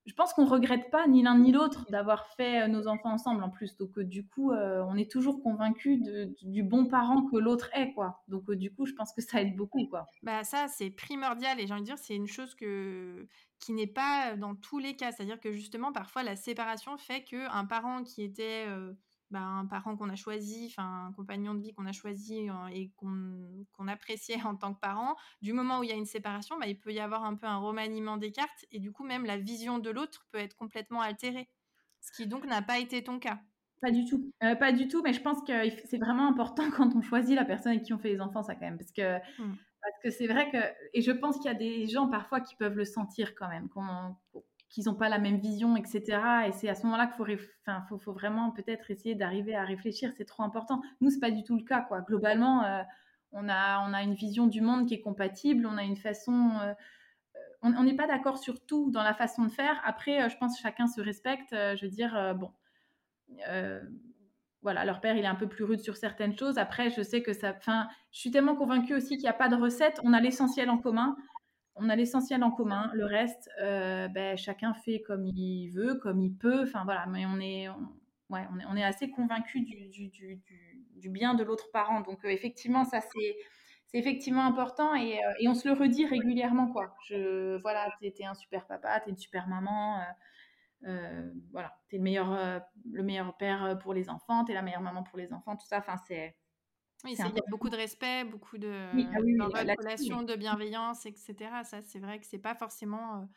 je 0.06 0.12
pense 0.12 0.34
qu'on 0.34 0.44
regrette 0.44 0.90
pas 0.90 1.06
ni 1.06 1.22
l'un 1.22 1.38
ni 1.38 1.50
l'autre 1.50 1.86
d'avoir 1.90 2.26
fait 2.34 2.62
euh, 2.62 2.68
nos 2.68 2.88
enfants 2.88 3.12
ensemble 3.12 3.42
en 3.42 3.48
plus. 3.48 3.76
Donc 3.78 3.96
euh, 3.96 4.04
du 4.04 4.26
coup, 4.26 4.52
on 4.52 4.96
est 4.96 5.10
toujours 5.10 5.42
convaincu 5.42 6.02
du 6.42 6.62
bon 6.62 6.86
parent 6.86 7.22
que 7.22 7.36
l'autre 7.36 7.70
est, 7.74 7.92
quoi. 7.94 8.22
Donc 8.28 8.50
du 8.52 8.72
coup, 8.72 8.84
je 8.84 8.92
pense 8.92 9.12
que 9.12 9.22
ça 9.22 9.40
aide 9.40 9.56
beaucoup, 9.56 9.86
quoi. 9.86 10.06
Bah 10.22 10.44
ça, 10.44 10.68
c'est 10.68 10.90
primordial 10.90 11.58
et 11.58 11.66
j'ai 11.66 11.72
envie 11.72 11.82
de 11.82 11.86
dire, 11.86 11.98
c'est 11.98 12.16
une 12.16 12.28
chose 12.28 12.54
que 12.54 13.26
qui 13.60 13.72
n'est 13.72 13.86
pas 13.86 14.36
dans 14.36 14.54
tous 14.54 14.78
les 14.78 14.94
cas. 14.94 15.10
C'est-à-dire 15.10 15.40
que 15.40 15.52
justement, 15.52 15.90
parfois, 15.90 16.22
la 16.22 16.36
séparation 16.36 16.98
fait 16.98 17.24
que 17.24 17.50
un 17.50 17.64
parent 17.64 18.02
qui 18.02 18.22
était 18.22 18.66
bah, 19.30 19.40
un 19.40 19.66
parent 19.66 19.96
qu'on 19.96 20.10
a 20.10 20.16
choisi, 20.16 20.66
enfin 20.70 21.06
un 21.08 21.12
compagnon 21.12 21.54
de 21.54 21.60
vie 21.60 21.72
qu'on 21.72 21.86
a 21.86 21.92
choisi 21.92 22.48
euh, 22.48 22.66
et 22.72 22.90
qu'on 22.96 23.88
appréciait 23.88 24.36
en 24.46 24.56
tant 24.56 24.74
que 24.74 24.80
parent, 24.80 25.16
du 25.42 25.52
moment 25.52 25.80
où 25.80 25.82
il 25.82 25.90
y 25.90 25.92
a 25.92 25.96
une 25.96 26.06
séparation, 26.06 26.58
bah, 26.58 26.66
il 26.66 26.78
peut 26.78 26.92
y 26.92 27.00
avoir 27.00 27.24
un 27.24 27.34
peu 27.34 27.46
un 27.46 27.58
remaniement 27.58 28.16
des 28.16 28.32
cartes 28.32 28.66
et 28.70 28.78
du 28.78 28.92
coup 28.92 29.04
même 29.04 29.24
la 29.24 29.36
vision 29.36 29.78
de 29.78 29.90
l'autre 29.90 30.26
peut 30.30 30.38
être 30.38 30.56
complètement 30.56 31.00
altérée. 31.00 31.48
Ce 32.00 32.12
qui 32.12 32.26
donc 32.26 32.44
n'a 32.46 32.60
pas 32.60 32.78
été 32.78 33.02
ton 33.02 33.18
cas. 33.18 33.40
Pas 33.80 33.90
du 33.90 34.04
tout, 34.04 34.32
euh, 34.42 34.54
pas 34.54 34.72
du 34.72 34.88
tout, 34.88 35.02
mais 35.02 35.12
je 35.12 35.20
pense 35.20 35.42
que 35.42 35.52
c'est 35.84 35.98
vraiment 35.98 36.28
important 36.28 36.64
quand 36.76 36.94
on 36.94 37.02
choisit 37.02 37.34
la 37.34 37.44
personne 37.44 37.72
avec 37.72 37.84
qui 37.84 37.92
on 37.92 37.98
fait 37.98 38.10
les 38.10 38.20
enfants, 38.20 38.42
ça 38.42 38.54
quand 38.54 38.66
même, 38.66 38.78
parce 38.78 38.92
que 38.92 39.16
mmh. 39.18 39.56
parce 39.82 40.02
que 40.02 40.10
c'est 40.10 40.26
vrai 40.26 40.50
que 40.50 40.58
et 40.92 41.02
je 41.02 41.10
pense 41.10 41.36
qu'il 41.36 41.46
y 41.46 41.54
a 41.54 41.58
des 41.58 41.86
gens 41.86 42.08
parfois 42.08 42.40
qui 42.40 42.56
peuvent 42.56 42.76
le 42.76 42.84
sentir 42.84 43.34
quand 43.34 43.48
même, 43.48 43.68
qu'ils 44.74 44.86
n'ont 44.86 44.94
pas 44.94 45.08
la 45.08 45.18
même 45.18 45.36
vision, 45.36 45.76
etc. 45.76 46.18
Et 46.48 46.52
c'est 46.52 46.68
à 46.68 46.74
ce 46.74 46.82
moment-là 46.82 47.06
qu'il 47.06 47.14
faut, 47.14 47.26
faut, 47.88 47.98
faut, 47.98 48.12
vraiment 48.12 48.50
peut-être 48.50 48.90
essayer 48.90 49.14
d'arriver 49.14 49.54
à 49.54 49.62
réfléchir. 49.62 50.12
C'est 50.16 50.24
trop 50.24 50.42
important. 50.42 50.82
Nous, 51.00 51.10
c'est 51.10 51.20
pas 51.20 51.30
du 51.30 51.44
tout 51.44 51.56
le 51.56 51.62
cas, 51.62 51.80
quoi. 51.82 52.00
Globalement, 52.00 52.64
euh, 52.64 52.82
on 53.30 53.48
a, 53.48 53.88
on 53.88 53.94
a 53.94 54.02
une 54.02 54.14
vision 54.14 54.48
du 54.48 54.60
monde 54.60 54.88
qui 54.88 54.94
est 54.94 55.00
compatible. 55.00 55.64
On 55.66 55.76
a 55.76 55.84
une 55.84 55.96
façon. 55.96 56.58
Euh, 56.60 56.74
on 57.62 57.84
n'est 57.84 57.94
pas 57.94 58.08
d'accord 58.08 58.36
sur 58.36 58.66
tout 58.66 58.90
dans 58.90 59.04
la 59.04 59.14
façon 59.14 59.44
de 59.44 59.48
faire. 59.48 59.80
Après, 59.84 60.24
euh, 60.24 60.28
je 60.28 60.36
pense 60.38 60.56
que 60.56 60.62
chacun 60.62 60.88
se 60.88 61.00
respecte. 61.00 61.50
je 61.52 61.80
veux 61.84 61.90
dire, 61.90 62.34
bon. 62.34 62.50
voilà, 64.60 64.84
leur 64.84 65.00
père, 65.00 65.16
il 65.16 65.22
est 65.22 65.28
un 65.28 65.36
peu 65.36 65.48
plus 65.48 65.62
rude 65.62 65.80
sur 65.80 65.96
certaines 65.96 66.36
choses. 66.36 66.58
Après, 66.58 66.90
je 66.90 67.00
sais 67.00 67.22
que 67.22 67.32
ça. 67.32 67.54
Enfin, 67.56 67.86
je 68.10 68.18
suis 68.18 68.32
tellement 68.32 68.56
convaincue 68.56 68.94
aussi 68.94 69.10
qu'il 69.10 69.22
n'y 69.22 69.28
a 69.28 69.34
pas 69.34 69.48
de 69.48 69.54
recette. 69.54 70.00
On 70.02 70.12
a 70.12 70.20
l'essentiel 70.20 70.68
en 70.68 70.78
commun 70.78 71.14
on 71.76 71.88
a 71.88 71.96
l'essentiel 71.96 72.42
en 72.44 72.50
commun. 72.50 72.90
Le 72.94 73.04
reste, 73.04 73.48
euh, 73.60 74.08
ben, 74.08 74.36
chacun 74.36 74.74
fait 74.74 75.02
comme 75.02 75.26
il 75.26 75.70
veut, 75.70 75.94
comme 75.96 76.20
il 76.20 76.34
peut. 76.34 76.62
Enfin 76.62 76.84
voilà, 76.84 77.06
mais 77.06 77.26
on 77.26 77.40
est, 77.40 77.68
ouais, 77.68 78.46
on 78.52 78.58
est, 78.58 78.64
on 78.70 78.76
est 78.76 78.84
assez 78.84 79.10
convaincu 79.10 79.60
du, 79.60 79.88
du, 79.88 80.08
du, 80.08 80.42
du, 80.96 81.08
bien 81.08 81.34
de 81.34 81.42
l'autre 81.42 81.70
parent. 81.72 82.00
Donc 82.00 82.24
euh, 82.24 82.28
effectivement, 82.28 82.84
ça 82.84 83.00
c'est 83.00 83.36
c'est 83.86 83.98
effectivement 83.98 84.44
important 84.44 84.94
et, 84.94 85.24
euh, 85.24 85.32
et, 85.38 85.48
on 85.48 85.54
se 85.54 85.68
le 85.68 85.74
redit 85.74 86.06
régulièrement 86.06 86.68
quoi. 86.68 86.94
Je 87.06 87.60
voilà, 87.62 87.88
t'es 88.00 88.24
un 88.24 88.34
super 88.34 88.66
papa, 88.66 89.00
t'es 89.00 89.10
une 89.10 89.16
super 89.16 89.48
maman. 89.48 90.00
Voilà, 91.52 91.74
t'es 91.88 91.96
le 91.96 92.02
meilleur 92.02 92.62
le 92.92 93.02
meilleur 93.02 93.36
père 93.36 93.78
pour 93.80 93.94
les 93.94 94.10
enfants, 94.10 94.44
t'es 94.44 94.52
la 94.52 94.62
meilleure 94.62 94.82
maman 94.82 95.02
pour 95.02 95.18
les 95.18 95.32
enfants. 95.32 95.56
Tout 95.56 95.66
ça, 95.66 95.78
enfin 95.78 95.96
c'est 96.06 96.36
oui, 97.05 97.14
il 97.18 97.18
y 97.18 97.22
a 97.22 97.32
beaucoup 97.50 97.68
de 97.68 97.76
respect, 97.76 98.24
beaucoup 98.24 98.59
de 98.59 98.72
ah 98.72 99.76
relation, 99.78 100.22
de 100.22 100.34
bienveillance, 100.34 101.07
etc. 101.07 101.34
Ça, 101.64 101.82
c'est 101.82 101.98
vrai 101.98 102.18
que 102.18 102.26
c'est 102.26 102.38
pas 102.38 102.55
forcément 102.55 103.28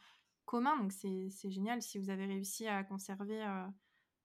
commun, 0.46 0.78
donc 0.78 0.94
c'est 0.94 1.50
génial 1.50 1.82
si 1.82 2.00
vous 2.00 2.10
avez 2.10 2.26
réussi 2.26 2.68
à 2.68 2.84
conserver 2.84 3.44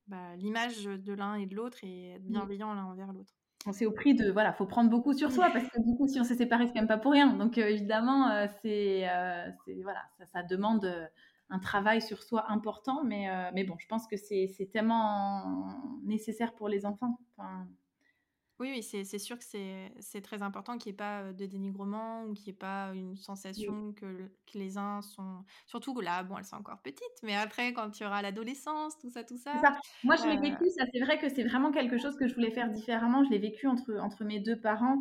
bah, 0.06 0.36
l'image 0.36 0.84
de 0.84 1.12
l'un 1.12 1.34
et 1.34 1.46
de 1.46 1.56
l'autre 1.56 1.78
et 1.82 2.12
être 2.12 2.24
bienveillant 2.24 2.72
l'un 2.74 2.84
envers 2.84 3.12
l'autre. 3.12 3.34
C'est 3.72 3.86
au 3.86 3.92
prix 3.92 4.14
de 4.14 4.30
voilà, 4.30 4.52
faut 4.52 4.66
prendre 4.66 4.90
beaucoup 4.90 5.12
sur 5.12 5.30
soi 5.30 5.50
parce 5.52 5.68
que 5.68 5.80
du 5.80 5.96
coup, 5.96 6.08
si 6.08 6.20
on 6.20 6.24
s'est 6.24 6.36
séparés, 6.36 6.66
c'est 6.66 6.72
quand 6.72 6.80
même 6.80 6.88
pas 6.88 6.98
pour 6.98 7.12
rien. 7.12 7.34
Donc 7.36 7.58
évidemment, 7.58 8.46
c'est 8.62 9.06
voilà, 9.82 10.02
ça, 10.18 10.26
ça 10.26 10.42
demande 10.42 11.10
un 11.50 11.58
travail 11.58 12.00
sur 12.00 12.22
soi 12.22 12.50
important, 12.50 13.04
mais 13.04 13.28
mais 13.52 13.64
bon, 13.64 13.76
je 13.78 13.86
pense 13.86 14.06
que 14.06 14.16
c'est 14.16 14.70
tellement 14.72 15.74
nécessaire 16.04 16.54
pour 16.54 16.68
les 16.68 16.86
enfants. 16.86 17.18
Enfin, 17.36 17.66
oui, 18.62 18.70
oui, 18.76 18.82
c'est 18.82 19.18
sûr 19.18 19.36
que 19.36 19.44
c'est 19.44 20.20
très 20.22 20.40
important 20.42 20.78
qu'il 20.78 20.90
n'y 20.90 20.94
ait 20.94 20.96
pas 20.96 21.32
de 21.32 21.46
dénigrement 21.46 22.22
ou 22.24 22.32
qu'il 22.32 22.44
n'y 22.44 22.50
ait 22.50 22.58
pas 22.58 22.92
une 22.94 23.16
sensation 23.16 23.92
que, 23.92 24.30
que 24.46 24.56
les 24.56 24.78
uns 24.78 25.02
sont. 25.02 25.44
Surtout 25.66 26.00
là, 26.00 26.22
bon, 26.22 26.38
elles 26.38 26.44
sont 26.44 26.56
encore 26.56 26.80
petites, 26.80 27.22
mais 27.24 27.34
après, 27.34 27.72
quand 27.72 27.90
tu 27.90 28.04
auras 28.04 28.22
l'adolescence, 28.22 28.96
tout 28.98 29.10
ça, 29.10 29.24
tout 29.24 29.36
ça. 29.36 29.60
Moi, 30.04 30.14
je 30.14 30.28
l'ai 30.28 30.36
vécu, 30.36 30.70
ça, 30.70 30.84
c'est 30.92 31.00
vrai 31.00 31.18
que 31.18 31.28
c'est 31.28 31.42
vraiment 31.42 31.72
quelque 31.72 31.98
chose 31.98 32.16
que 32.16 32.28
je 32.28 32.34
voulais 32.34 32.52
faire 32.52 32.70
différemment. 32.70 33.24
Je 33.24 33.30
l'ai 33.30 33.38
vécu 33.38 33.66
entre, 33.66 33.98
entre 33.98 34.22
mes 34.22 34.38
deux 34.38 34.60
parents. 34.60 34.98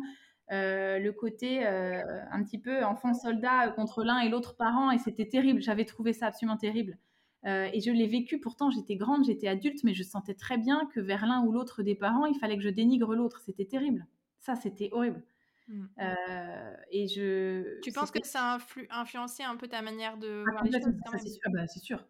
le 0.50 1.10
côté 1.12 1.64
un 1.64 2.42
petit 2.42 2.58
peu 2.58 2.84
enfant 2.84 3.14
soldat 3.14 3.68
contre 3.68 4.02
l'un 4.02 4.18
et 4.18 4.28
l'autre 4.28 4.56
parent, 4.56 4.90
et 4.90 4.98
c'était 4.98 5.28
terrible. 5.28 5.62
J'avais 5.62 5.84
trouvé 5.84 6.12
ça 6.12 6.26
absolument 6.26 6.56
terrible. 6.56 6.98
Euh, 7.44 7.68
et 7.72 7.80
je 7.80 7.90
l'ai 7.90 8.06
vécu, 8.06 8.38
pourtant 8.38 8.70
j'étais 8.70 8.96
grande, 8.96 9.24
j'étais 9.24 9.48
adulte, 9.48 9.82
mais 9.84 9.94
je 9.94 10.02
sentais 10.02 10.34
très 10.34 10.58
bien 10.58 10.88
que 10.94 11.00
vers 11.00 11.26
l'un 11.26 11.42
ou 11.44 11.52
l'autre 11.52 11.82
des 11.82 11.94
parents, 11.94 12.26
il 12.26 12.38
fallait 12.38 12.56
que 12.56 12.62
je 12.62 12.68
dénigre 12.68 13.14
l'autre. 13.14 13.40
C'était 13.44 13.64
terrible. 13.64 14.06
Ça, 14.40 14.54
c'était 14.54 14.90
horrible. 14.92 15.22
Mmh. 15.68 15.84
Euh, 16.00 16.76
et 16.90 17.08
je. 17.08 17.80
Tu 17.80 17.92
penses 17.92 18.10
que 18.10 18.18
ça 18.24 18.54
a 18.54 18.58
influencé 18.90 19.42
un 19.42 19.56
peu 19.56 19.68
ta 19.68 19.82
manière 19.82 20.18
de 20.18 20.44
ah, 20.46 20.50
voir 20.50 20.64
les 20.64 20.72
choses 20.72 20.92
C'est 21.12 21.28
sûr. 21.28 21.40
Ah 21.46 21.50
bah, 21.52 21.66
c'est 21.66 21.80
sûr. 21.80 22.04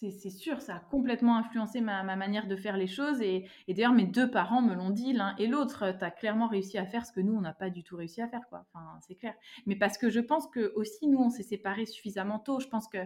C'est 0.00 0.30
sûr, 0.30 0.62
ça 0.62 0.76
a 0.76 0.78
complètement 0.78 1.36
influencé 1.38 1.80
ma, 1.80 2.04
ma, 2.04 2.14
manière 2.14 2.46
de 2.46 2.54
faire 2.54 2.76
les 2.76 2.86
choses. 2.86 3.20
Et, 3.20 3.48
et 3.66 3.74
d'ailleurs, 3.74 3.94
mes 3.94 4.06
deux 4.06 4.30
parents 4.30 4.62
me 4.62 4.72
l'ont 4.74 4.90
dit, 4.90 5.12
l'un 5.12 5.34
et 5.38 5.48
l'autre. 5.48 5.92
Tu 5.98 6.04
as 6.04 6.12
clairement 6.12 6.46
réussi 6.46 6.78
à 6.78 6.86
faire 6.86 7.04
ce 7.04 7.10
que 7.10 7.20
nous, 7.20 7.34
on 7.34 7.40
n'a 7.40 7.52
pas 7.52 7.68
du 7.68 7.82
tout 7.82 7.96
réussi 7.96 8.22
à 8.22 8.28
faire. 8.28 8.46
quoi. 8.48 8.64
Enfin, 8.72 8.86
c'est 9.00 9.16
clair. 9.16 9.34
Mais 9.66 9.74
parce 9.74 9.98
que 9.98 10.08
je 10.08 10.20
pense 10.20 10.46
que 10.46 10.72
aussi, 10.76 11.08
nous, 11.08 11.18
on 11.18 11.30
s'est 11.30 11.42
séparés 11.42 11.84
suffisamment 11.84 12.38
tôt. 12.38 12.60
Je 12.60 12.68
pense 12.68 12.86
que 12.86 12.98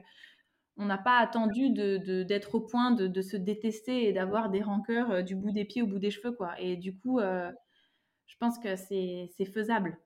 on 0.83 0.87
n'a 0.87 0.99
pas 0.99 1.18
attendu 1.18 1.70
d'être 1.70 2.57
au 2.57 2.61
point 2.61 2.91
de, 2.91 3.22
se 3.22 3.37
détester 3.37 4.09
et 4.09 4.12
d'avoir 4.12 4.51
des 4.51 4.62
rancœurs 4.62 5.11
euh, 5.11 5.22
du 5.22 5.37
bout 5.37 5.53
des 5.53 5.64
pieds 5.64 5.83
au 5.83 5.87
bout 5.87 6.01
des 6.01 6.11
cheveux, 6.11 6.33
quoi. 6.33 6.59
Et 6.61 6.76
du 6.76 6.97
coup, 6.97 7.20
euh, 7.20 7.51
je 8.26 8.37
pense 8.39 8.59
que 8.59 8.74
c'est 8.76 9.28
faisable. 9.53 9.99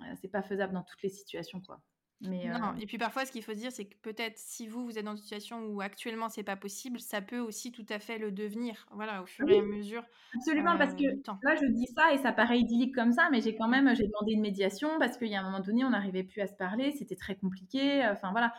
Euh, 0.00 0.14
c'est 0.20 0.28
pas 0.28 0.42
faisable 0.42 0.74
dans 0.74 0.82
toutes 0.82 1.02
les 1.02 1.08
situations, 1.08 1.60
quoi. 1.60 1.80
Mais 2.24 2.46
non. 2.46 2.74
Et 2.80 2.86
puis 2.86 2.98
parfois, 2.98 3.26
ce 3.26 3.32
qu'il 3.32 3.42
faut 3.42 3.52
dire, 3.52 3.72
c'est 3.72 3.84
que 3.84 3.96
peut-être 4.00 4.38
si 4.38 4.68
vous, 4.68 4.84
vous 4.84 4.96
êtes 4.96 5.04
dans 5.04 5.16
une 5.16 5.22
situation 5.22 5.66
où 5.66 5.80
actuellement 5.80 6.28
c'est 6.28 6.44
pas 6.44 6.54
possible, 6.54 7.00
ça 7.00 7.20
peut 7.20 7.40
aussi 7.40 7.72
tout 7.72 7.86
à 7.88 7.98
fait 7.98 8.16
le 8.16 8.30
devenir, 8.30 8.86
voilà, 8.92 9.24
au 9.24 9.26
fur 9.26 9.48
et 9.50 9.58
à 9.58 9.62
mesure. 9.62 10.04
Absolument, 10.36 10.78
parce 10.78 10.94
que 10.94 11.02
là, 11.42 11.56
je 11.56 11.66
dis 11.66 11.88
ça 11.96 12.14
et 12.14 12.18
ça 12.18 12.30
paraît 12.30 12.60
idyllique 12.60 12.94
comme 12.94 13.10
ça, 13.10 13.28
mais 13.32 13.40
j'ai 13.40 13.56
quand 13.56 13.66
même, 13.66 13.92
j'ai 13.96 14.06
demandé 14.06 14.34
une 14.34 14.40
médiation 14.40 15.00
parce 15.00 15.16
qu'il 15.18 15.28
y 15.28 15.34
a 15.34 15.40
un 15.40 15.50
moment 15.50 15.58
donné, 15.64 15.84
on 15.84 15.90
n'arrivait 15.90 16.22
plus 16.22 16.40
à 16.40 16.46
se 16.46 16.54
parler, 16.54 16.92
c'était 16.92 17.16
très 17.16 17.34
compliqué. 17.34 18.06
Enfin 18.06 18.30
voilà, 18.30 18.54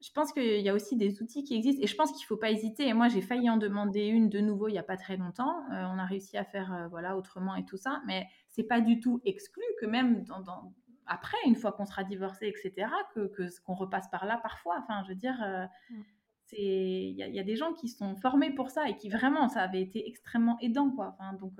je 0.00 0.10
pense 0.12 0.32
qu'il 0.32 0.60
y 0.60 0.68
a 0.68 0.74
aussi 0.74 0.96
des 0.96 1.20
outils 1.22 1.42
qui 1.42 1.56
existent 1.56 1.82
et 1.82 1.86
je 1.86 1.96
pense 1.96 2.12
qu'il 2.12 2.24
faut 2.24 2.36
pas 2.36 2.50
hésiter. 2.50 2.86
Et 2.86 2.94
moi, 2.94 3.08
j'ai 3.08 3.20
failli 3.20 3.50
en 3.50 3.56
demander 3.56 4.06
une 4.06 4.28
de 4.28 4.38
nouveau 4.38 4.68
il 4.68 4.74
y 4.74 4.78
a 4.78 4.82
pas 4.84 4.96
très 4.96 5.16
longtemps. 5.16 5.64
Euh, 5.72 5.84
on 5.92 5.98
a 5.98 6.04
réussi 6.04 6.36
à 6.36 6.44
faire 6.44 6.72
euh, 6.72 6.88
voilà 6.88 7.16
autrement 7.16 7.56
et 7.56 7.64
tout 7.64 7.76
ça, 7.76 8.00
mais 8.06 8.26
c'est 8.48 8.62
pas 8.62 8.80
du 8.80 9.00
tout 9.00 9.20
exclu 9.24 9.62
que 9.80 9.86
même 9.86 10.22
dans, 10.24 10.72
après, 11.06 11.38
une 11.46 11.56
fois 11.56 11.72
qu'on 11.72 11.86
sera 11.86 12.04
divorcé, 12.04 12.46
etc., 12.46 12.88
que 13.14 13.30
qu'on 13.64 13.74
repasse 13.74 14.08
par 14.08 14.24
là 14.24 14.38
parfois. 14.40 14.76
Enfin, 14.82 15.02
je 15.04 15.08
veux 15.08 15.16
dire, 15.16 15.42
euh, 15.42 15.66
c'est 16.44 16.56
il 16.56 17.16
y, 17.16 17.40
a 17.40 17.44
des 17.44 17.56
gens 17.56 17.72
qui 17.72 17.88
sont 17.88 18.14
formés 18.16 18.54
pour 18.54 18.70
ça 18.70 18.88
et 18.88 18.96
qui 18.96 19.10
vraiment 19.10 19.48
ça 19.48 19.62
avait 19.62 19.82
été 19.82 20.08
extrêmement 20.08 20.58
aidant 20.60 20.90
quoi. 20.90 21.14
Enfin, 21.18 21.34
donc 21.34 21.52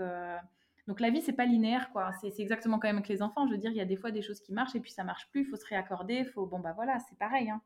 Donc 0.86 1.00
la 1.00 1.10
vie, 1.10 1.20
c'est 1.20 1.34
pas 1.34 1.44
linéaire, 1.44 1.90
quoi. 1.92 2.12
C'est 2.20 2.38
exactement 2.38 2.78
quand 2.78 2.88
même 2.88 2.96
avec 2.96 3.08
les 3.08 3.20
enfants. 3.20 3.46
Je 3.46 3.52
veux 3.52 3.58
dire, 3.58 3.72
il 3.72 3.76
y 3.76 3.80
a 3.80 3.84
des 3.84 3.96
fois 3.96 4.10
des 4.10 4.22
choses 4.22 4.40
qui 4.40 4.52
marchent 4.52 4.76
et 4.76 4.80
puis 4.80 4.92
ça 4.92 5.04
marche 5.04 5.28
plus. 5.30 5.42
Il 5.42 5.46
faut 5.46 5.56
se 5.56 5.66
réaccorder. 5.66 6.24
Faut 6.24 6.46
bon 6.46 6.60
bah 6.60 6.72
voilà, 6.74 6.98
c'est 7.00 7.18
pareil. 7.18 7.50
Hein. 7.50 7.60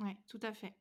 Oui, 0.00 0.16
tout 0.28 0.40
à 0.42 0.52
fait. 0.52 0.74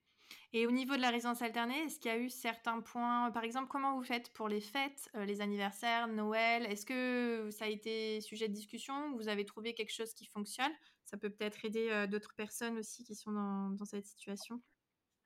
Et 0.52 0.66
au 0.66 0.72
niveau 0.72 0.96
de 0.96 1.02
la 1.02 1.10
résidence 1.10 1.42
alternée, 1.42 1.78
est-ce 1.86 2.00
qu'il 2.00 2.12
y 2.12 2.14
a 2.14 2.18
eu 2.18 2.30
certains 2.30 2.82
points, 2.82 3.30
par 3.32 3.44
exemple, 3.44 3.68
comment 3.70 3.96
vous 3.96 4.04
faites 4.04 4.34
pour 4.34 4.48
les 4.48 4.62
fêtes, 4.62 5.10
euh, 5.16 5.26
les 5.26 5.42
anniversaires, 5.42 6.08
Noël 6.08 6.66
Est-ce 6.66 6.86
que 6.86 7.50
ça 7.52 7.66
a 7.66 7.68
été 7.68 8.20
sujet 8.22 8.48
de 8.48 8.54
discussion 8.54 9.16
Vous 9.16 9.28
avez 9.28 9.46
trouvé 9.46 9.74
quelque 9.74 9.94
chose 9.94 10.14
qui 10.14 10.26
fonctionne? 10.26 10.72
Ça 11.06 11.18
peut 11.18 11.30
peut-être 11.30 11.64
aider 11.66 11.90
euh, 11.92 12.08
d'autres 12.08 12.34
personnes 12.36 12.78
aussi 12.78 13.04
qui 13.04 13.16
sont 13.16 13.32
dans, 13.32 13.86
cette 13.86 14.06
situation. 14.06 14.60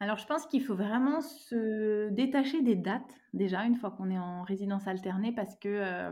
Alors, 0.02 0.18
je 0.18 0.26
pense 0.26 0.46
qu'il 0.48 0.62
faut 0.62 0.76
vraiment 0.76 1.22
se 1.22 2.10
détacher 2.10 2.62
des 2.62 2.76
dates, 2.76 3.16
déjà, 3.34 3.64
une 3.64 3.76
fois 3.76 3.92
qu'on 3.92 4.10
est 4.10 4.20
en 4.20 4.44
résidence 4.44 4.88
alternée, 4.88 5.32
parce 5.32 5.56
que, 5.56 5.70
euh, 5.70 6.12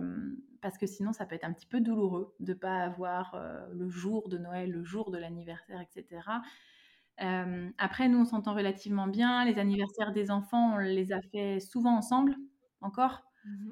parce 0.61 0.77
que 0.77 0.85
sinon, 0.85 1.11
ça 1.11 1.25
peut 1.25 1.35
être 1.35 1.43
un 1.43 1.51
petit 1.51 1.65
peu 1.65 1.81
douloureux 1.81 2.33
de 2.39 2.53
ne 2.53 2.57
pas 2.57 2.77
avoir 2.77 3.35
le 3.73 3.89
jour 3.89 4.29
de 4.29 4.37
Noël, 4.37 4.71
le 4.71 4.83
jour 4.83 5.11
de 5.11 5.17
l'anniversaire, 5.17 5.81
etc. 5.81 6.21
Euh, 7.21 7.69
après, 7.77 8.07
nous, 8.07 8.19
on 8.19 8.25
s'entend 8.25 8.53
relativement 8.53 9.07
bien. 9.07 9.45
Les 9.45 9.59
anniversaires 9.59 10.11
des 10.11 10.31
enfants, 10.31 10.75
on 10.75 10.77
les 10.77 11.13
a 11.13 11.21
fait 11.31 11.59
souvent 11.59 11.95
ensemble, 11.95 12.35
encore. 12.81 13.23
Mmh 13.45 13.71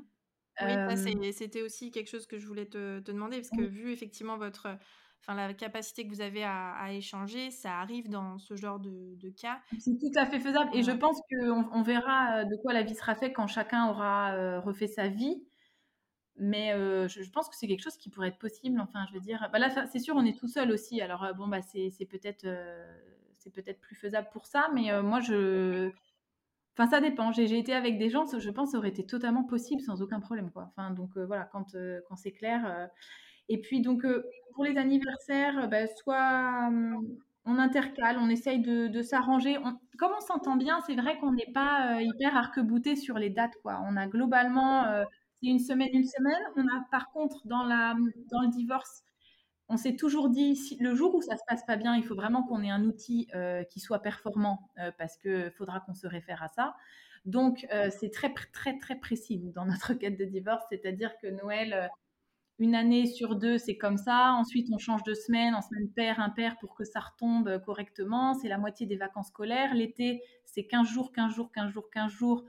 oui, 0.61 0.73
euh, 0.73 1.31
c'était 1.31 1.61
aussi 1.61 1.89
quelque 1.89 2.09
chose 2.09 2.27
que 2.27 2.37
je 2.37 2.45
voulais 2.45 2.65
te, 2.65 2.99
demander, 2.99 3.37
parce 3.37 3.49
que 3.49 3.61
vu 3.61 3.93
effectivement 3.93 4.35
votre, 4.35 4.67
enfin 5.21 5.33
la 5.33 5.53
capacité 5.53 6.05
que 6.05 6.09
vous 6.13 6.19
avez 6.19 6.43
à, 6.43 6.91
échanger, 6.91 7.49
ça 7.49 7.79
arrive 7.79 8.09
dans 8.09 8.37
ce 8.39 8.57
genre 8.57 8.77
de, 8.77 9.29
cas. 9.29 9.61
C'est 9.79 9.97
tout 9.97 10.11
à 10.17 10.25
fait 10.25 10.41
faisable, 10.41 10.69
et 10.73 10.83
je 10.83 10.91
pense 10.91 11.17
qu'on 11.31 11.69
on 11.71 11.81
verra 11.81 12.39
euh, 12.39 12.43
de 12.43 12.57
quoi 12.57 12.73
la 12.73 12.83
vie 12.83 12.93
sera 12.93 13.15
faite 13.15 13.31
quand 13.33 13.47
chacun 13.47 13.87
aura 13.87 14.59
refait 14.59 14.87
sa 14.87 15.07
vie. 15.07 15.41
Mais 16.35 16.73
je, 17.07 17.29
pense 17.31 17.47
que 17.47 17.55
c'est 17.55 17.67
quelque 17.67 17.83
chose 17.83 17.95
qui 17.95 18.09
pourrait 18.09 18.27
être 18.27 18.37
possible. 18.37 18.81
Enfin, 18.81 19.05
je 19.07 19.13
veux 19.13 19.21
dire, 19.21 19.49
bah 19.53 19.59
là, 19.59 19.87
c'est 19.87 19.99
sûr, 19.99 20.17
on 20.17 20.25
est 20.25 20.37
tout 20.37 20.49
seul 20.49 20.71
aussi. 20.71 20.99
Alors 20.99 21.25
bon, 21.37 21.47
bah 21.47 21.61
c'est 21.61 22.05
peut-être 22.09 22.45
c'est 23.39 23.53
peut-être 23.53 23.79
plus 23.79 23.95
faisable 23.95 24.27
pour 24.31 24.45
ça, 24.45 24.69
mais 24.73 24.91
euh, 24.91 25.01
moi, 25.01 25.19
je. 25.21 25.91
Enfin, 26.77 26.89
ça 26.89 27.01
dépend. 27.01 27.31
J'ai 27.31 27.57
été 27.57 27.73
avec 27.73 27.97
des 27.97 28.09
gens, 28.09 28.25
je 28.37 28.49
pense, 28.51 28.71
ça 28.71 28.77
aurait 28.77 28.89
été 28.89 29.05
totalement 29.05 29.43
possible 29.43 29.81
sans 29.81 30.01
aucun 30.01 30.19
problème, 30.19 30.51
quoi. 30.51 30.71
Enfin, 30.75 30.91
donc 30.91 31.17
euh, 31.17 31.25
voilà, 31.25 31.45
quand, 31.51 31.75
euh, 31.75 31.99
quand 32.07 32.15
c'est 32.15 32.31
clair. 32.31 32.89
Et 33.49 33.59
puis, 33.59 33.81
donc, 33.81 34.05
pour 34.53 34.63
les 34.63 34.77
anniversaires, 34.77 35.67
bah, 35.69 35.87
soit 35.87 36.67
hum, 36.67 37.05
on 37.45 37.57
intercale, 37.57 38.17
on 38.19 38.29
essaye 38.29 38.59
de, 38.61 39.01
s'arranger. 39.01 39.57
Comme 39.97 40.11
on 40.15 40.21
s'entend 40.21 40.55
bien, 40.55 40.79
c'est 40.85 40.95
vrai 40.95 41.17
qu'on 41.19 41.33
n'est 41.33 41.51
pas 41.53 42.01
hyper 42.01 42.35
arc-bouté 42.37 42.95
sur 42.95 43.17
les 43.17 43.29
dates, 43.29 43.55
quoi. 43.63 43.81
On 43.85 43.97
a 43.97 44.07
globalement, 44.07 44.85
c'est 45.41 45.47
une 45.49 45.59
semaine, 45.59 45.89
une 45.93 46.05
semaine. 46.05 46.41
On 46.55 46.61
a 46.61 46.85
par 46.91 47.09
contre, 47.11 47.45
dans, 47.45 47.63
la, 47.63 47.95
dans 48.31 48.41
le 48.41 48.49
divorce, 48.49 49.03
on 49.69 49.77
s'est 49.77 49.95
toujours 49.95 50.29
dit, 50.29 50.55
si, 50.55 50.77
le 50.79 50.95
jour 50.95 51.13
où 51.13 51.21
ça 51.21 51.37
se 51.37 51.43
passe 51.47 51.63
pas 51.63 51.75
bien, 51.75 51.95
il 51.95 52.03
faut 52.03 52.15
vraiment 52.15 52.43
qu'on 52.43 52.63
ait 52.63 52.71
un 52.71 52.83
outil 52.85 53.27
euh, 53.35 53.63
qui 53.63 53.79
soit 53.79 54.01
performant 54.01 54.71
euh, 54.79 54.91
parce 54.97 55.15
que 55.17 55.51
faudra 55.51 55.79
qu'on 55.79 55.93
se 55.93 56.07
réfère 56.07 56.41
à 56.41 56.49
ça. 56.49 56.75
Donc, 57.25 57.67
euh, 57.71 57.89
c'est 57.91 58.09
très, 58.09 58.33
très, 58.51 58.79
très 58.79 58.95
précis 58.95 59.37
dans 59.55 59.65
notre 59.65 59.93
quête 59.93 60.17
de 60.17 60.25
divorce, 60.25 60.63
c'est-à-dire 60.69 61.11
que 61.21 61.27
Noël, 61.27 61.89
une 62.57 62.73
année 62.73 63.05
sur 63.05 63.35
deux, 63.35 63.59
c'est 63.59 63.77
comme 63.77 63.97
ça. 63.97 64.33
Ensuite, 64.33 64.67
on 64.73 64.79
change 64.79 65.03
de 65.03 65.13
semaine, 65.13 65.53
en 65.53 65.61
semaine 65.61 65.89
paire, 65.91 66.19
impair 66.19 66.57
pour 66.57 66.75
que 66.75 66.83
ça 66.83 66.99
retombe 66.99 67.61
correctement. 67.63 68.33
C'est 68.33 68.49
la 68.49 68.57
moitié 68.57 68.87
des 68.87 68.97
vacances 68.97 69.27
scolaires. 69.27 69.75
L'été, 69.75 70.21
c'est 70.45 70.65
15 70.65 70.87
jours, 70.87 71.11
15 71.13 71.33
jours, 71.33 71.51
15 71.51 71.71
jours, 71.71 71.89
15 71.91 72.11
jours 72.11 72.45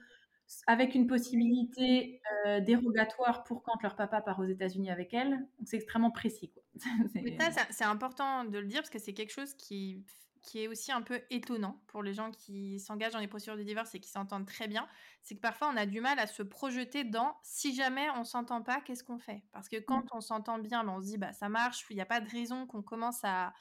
avec 0.67 0.95
une 0.95 1.07
possibilité 1.07 2.21
euh, 2.47 2.61
dérogatoire 2.61 3.45
pour 3.45 3.63
quand 3.63 3.81
leur 3.83 3.97
papa 3.97 4.21
part 4.21 4.39
aux 4.41 4.47
États-Unis 4.47 4.91
avec 4.91 5.15
elle. 5.15 5.31
Donc 5.31 5.67
c'est 5.67 5.77
extrêmement 5.77 6.11
précis. 6.11 6.51
Quoi. 6.51 6.63
c'est 7.71 7.85
important 7.85 8.45
de 8.45 8.59
le 8.59 8.67
dire 8.67 8.81
parce 8.81 8.91
que 8.91 8.99
c'est 8.99 9.13
quelque 9.13 9.33
chose 9.33 9.55
qui, 9.55 10.05
qui 10.43 10.63
est 10.63 10.69
aussi 10.69 10.93
un 10.93 11.03
peu 11.03 11.21
étonnant 11.31 11.81
pour 11.87 12.03
les 12.03 12.15
gens 12.15 12.31
qui 12.31 12.81
s'engagent 12.81 13.13
dans 13.13 13.21
les 13.21 13.29
procédures 13.29 13.57
de 13.57 13.63
divorce 13.63 13.95
et 13.95 14.01
qui 14.01 14.11
s'entendent 14.11 14.47
très 14.47 14.69
bien. 14.69 14.89
C'est 15.23 15.35
que 15.35 15.41
parfois 15.41 15.71
on 15.73 15.77
a 15.77 15.87
du 15.87 16.01
mal 16.01 16.19
à 16.19 16.27
se 16.27 16.43
projeter 16.43 17.05
dans 17.05 17.37
si 17.43 17.75
jamais 17.75 18.09
on 18.17 18.25
s'entend 18.25 18.63
pas, 18.63 18.81
qu'est-ce 18.81 19.05
qu'on 19.05 19.19
fait? 19.19 19.43
Parce 19.53 19.69
que 19.69 19.77
quand 19.77 20.05
on 20.13 20.21
s'entend 20.21 20.59
bien, 20.59 20.85
ben, 20.85 20.95
on 20.97 21.01
se 21.01 21.07
dit 21.07 21.19
bah 21.19 21.33
ça 21.33 21.49
marche, 21.49 21.87
il 21.91 21.97
n'y 21.97 22.03
a 22.03 22.07
pas 22.07 22.21
de 22.21 22.29
raison 22.29 22.67
qu'on 22.67 22.83
commence 22.83 23.21
à 23.25 23.53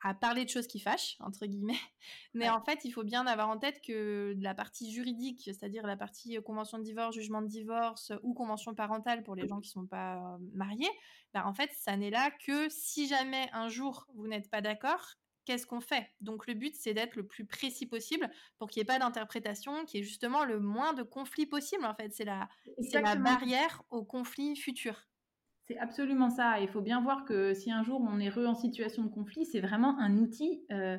à 0.00 0.14
parler 0.14 0.44
de 0.44 0.50
choses 0.50 0.66
qui 0.66 0.78
fâchent, 0.78 1.16
entre 1.20 1.46
guillemets. 1.46 1.78
Mais 2.34 2.48
en 2.48 2.60
fait, 2.60 2.84
il 2.84 2.90
faut 2.92 3.04
bien 3.04 3.26
avoir 3.26 3.48
en 3.48 3.58
tête 3.58 3.80
que 3.80 4.34
la 4.38 4.54
partie 4.54 4.92
juridique, 4.92 5.42
c'est-à-dire 5.44 5.86
la 5.86 5.96
partie 5.96 6.36
euh, 6.36 6.40
convention 6.40 6.78
de 6.78 6.84
divorce, 6.84 7.14
jugement 7.14 7.42
de 7.42 7.48
divorce 7.48 8.12
ou 8.22 8.34
convention 8.34 8.74
parentale 8.74 9.22
pour 9.22 9.34
les 9.34 9.48
gens 9.48 9.60
qui 9.60 9.68
ne 9.70 9.82
sont 9.82 9.86
pas 9.86 10.16
euh, 10.16 10.38
mariés, 10.54 10.90
bah, 11.34 11.46
en 11.46 11.54
fait, 11.54 11.70
ça 11.72 11.96
n'est 11.96 12.10
là 12.10 12.30
que 12.30 12.68
si 12.68 13.08
jamais 13.08 13.48
un 13.52 13.68
jour 13.68 14.06
vous 14.14 14.28
n'êtes 14.28 14.50
pas 14.50 14.60
d'accord, 14.60 15.14
qu'est-ce 15.44 15.66
qu'on 15.66 15.80
fait? 15.80 16.10
Donc 16.20 16.46
le 16.46 16.52
but, 16.52 16.76
c'est 16.76 16.92
d'être 16.92 17.16
le 17.16 17.26
plus 17.26 17.46
précis 17.46 17.86
possible 17.86 18.30
pour 18.58 18.68
qu'il 18.68 18.80
n'y 18.80 18.82
ait 18.82 18.92
pas 18.92 18.98
d'interprétation, 18.98 19.86
qu'il 19.86 20.00
y 20.00 20.02
ait 20.02 20.06
justement 20.06 20.44
le 20.44 20.60
moins 20.60 20.92
de 20.92 21.02
conflits 21.02 21.46
possible, 21.46 21.86
en 21.86 21.94
fait. 21.94 22.12
C'est 22.12 22.26
la, 22.26 22.48
la 22.92 23.16
barrière 23.16 23.82
au 23.90 24.04
conflit 24.04 24.56
futur. 24.56 25.07
C'est 25.68 25.78
absolument 25.78 26.30
ça. 26.30 26.60
Il 26.60 26.68
faut 26.68 26.80
bien 26.80 27.02
voir 27.02 27.26
que 27.26 27.52
si 27.52 27.70
un 27.70 27.82
jour 27.82 28.00
on 28.00 28.18
est 28.18 28.30
re 28.30 28.48
en 28.48 28.54
situation 28.54 29.02
de 29.02 29.08
conflit, 29.08 29.44
c'est 29.44 29.60
vraiment 29.60 29.98
un 30.00 30.16
outil 30.16 30.62
euh, 30.72 30.96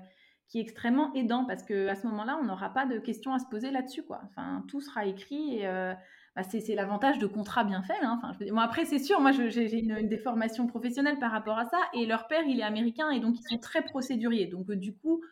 qui 0.48 0.60
est 0.60 0.62
extrêmement 0.62 1.12
aidant 1.16 1.44
parce 1.46 1.64
qu'à 1.64 1.96
ce 1.96 2.06
moment-là, 2.06 2.38
on 2.40 2.46
n'aura 2.46 2.72
pas 2.72 2.86
de 2.86 3.00
questions 3.00 3.34
à 3.34 3.40
se 3.40 3.48
poser 3.48 3.72
là-dessus. 3.72 4.04
Enfin, 4.26 4.64
tout 4.68 4.80
sera 4.80 5.08
écrit 5.08 5.58
et 5.58 5.68
euh, 5.68 5.96
bah, 6.36 6.44
c'est, 6.44 6.76
l'avantage 6.76 7.18
de 7.18 7.26
contrats 7.26 7.64
bien 7.64 7.82
faits. 7.82 7.98
Hein. 8.04 8.20
Enfin, 8.22 8.32
je 8.40 8.54
après, 8.60 8.86
c'est 8.86 9.00
sûr, 9.00 9.20
moi 9.20 9.32
j'ai 9.32 9.80
une, 9.80 9.98
une, 9.98 10.08
déformation 10.08 10.68
professionnelle 10.68 11.18
par 11.18 11.32
rapport 11.32 11.58
à 11.58 11.66
ça 11.66 11.80
et 11.96 12.06
leur 12.06 12.28
père, 12.28 12.44
il 12.48 12.60
est 12.60 12.64
américain 12.64 13.10
et 13.10 13.20
donc 13.20 13.40
ils 13.40 13.48
sont 13.50 13.58
très 13.58 13.82
procéduriers. 13.82 14.46
Donc, 14.46 14.70
euh, 14.70 14.76
du 14.76 14.96
coup, 14.96 15.24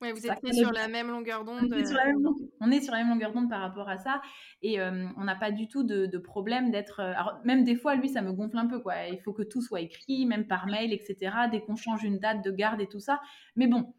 Ouais, 0.00 0.12
vous 0.12 0.26
êtes 0.26 0.54
sur 0.54 0.72
la 0.72 0.88
même 0.88 1.08
longueur 1.08 1.44
d'onde. 1.44 1.68
On, 1.70 1.76
est 1.76 2.80
sur 2.80 2.92
la 2.92 2.98
même 2.98 3.10
longueur 3.10 3.32
d'onde 3.32 3.50
par 3.50 3.60
rapport 3.60 3.88
à 3.88 3.98
ça. 3.98 4.22
Et 4.62 4.80
euh, 4.80 5.06
on 5.16 5.24
n'a 5.24 5.36
pas 5.36 5.50
du 5.50 5.68
tout 5.68 5.82
de, 5.84 6.18
problème 6.18 6.70
d'être. 6.70 7.00
Euh, 7.00 7.12
alors, 7.12 7.38
même 7.44 7.64
des 7.64 7.76
fois, 7.76 7.96
lui, 7.96 8.08
ça 8.08 8.22
me 8.22 8.32
gonfle 8.32 8.56
un 8.56 8.66
peu, 8.66 8.80
quoi. 8.80 9.08
Il 9.08 9.20
faut 9.20 9.34
que 9.34 9.42
tout 9.42 9.60
soit 9.60 9.80
écrit, 9.80 10.24
même 10.24 10.46
par 10.46 10.66
mail, 10.66 10.92
etc. 10.92 11.32
Dès 11.50 11.60
qu'on 11.60 11.76
change 11.76 12.02
une 12.02 12.18
date 12.18 12.42
de 12.42 12.50
garde 12.50 12.80
et 12.80 12.86
tout 12.86 13.00
ça. 13.00 13.20
Mais 13.56 13.66
bon, 13.66 13.94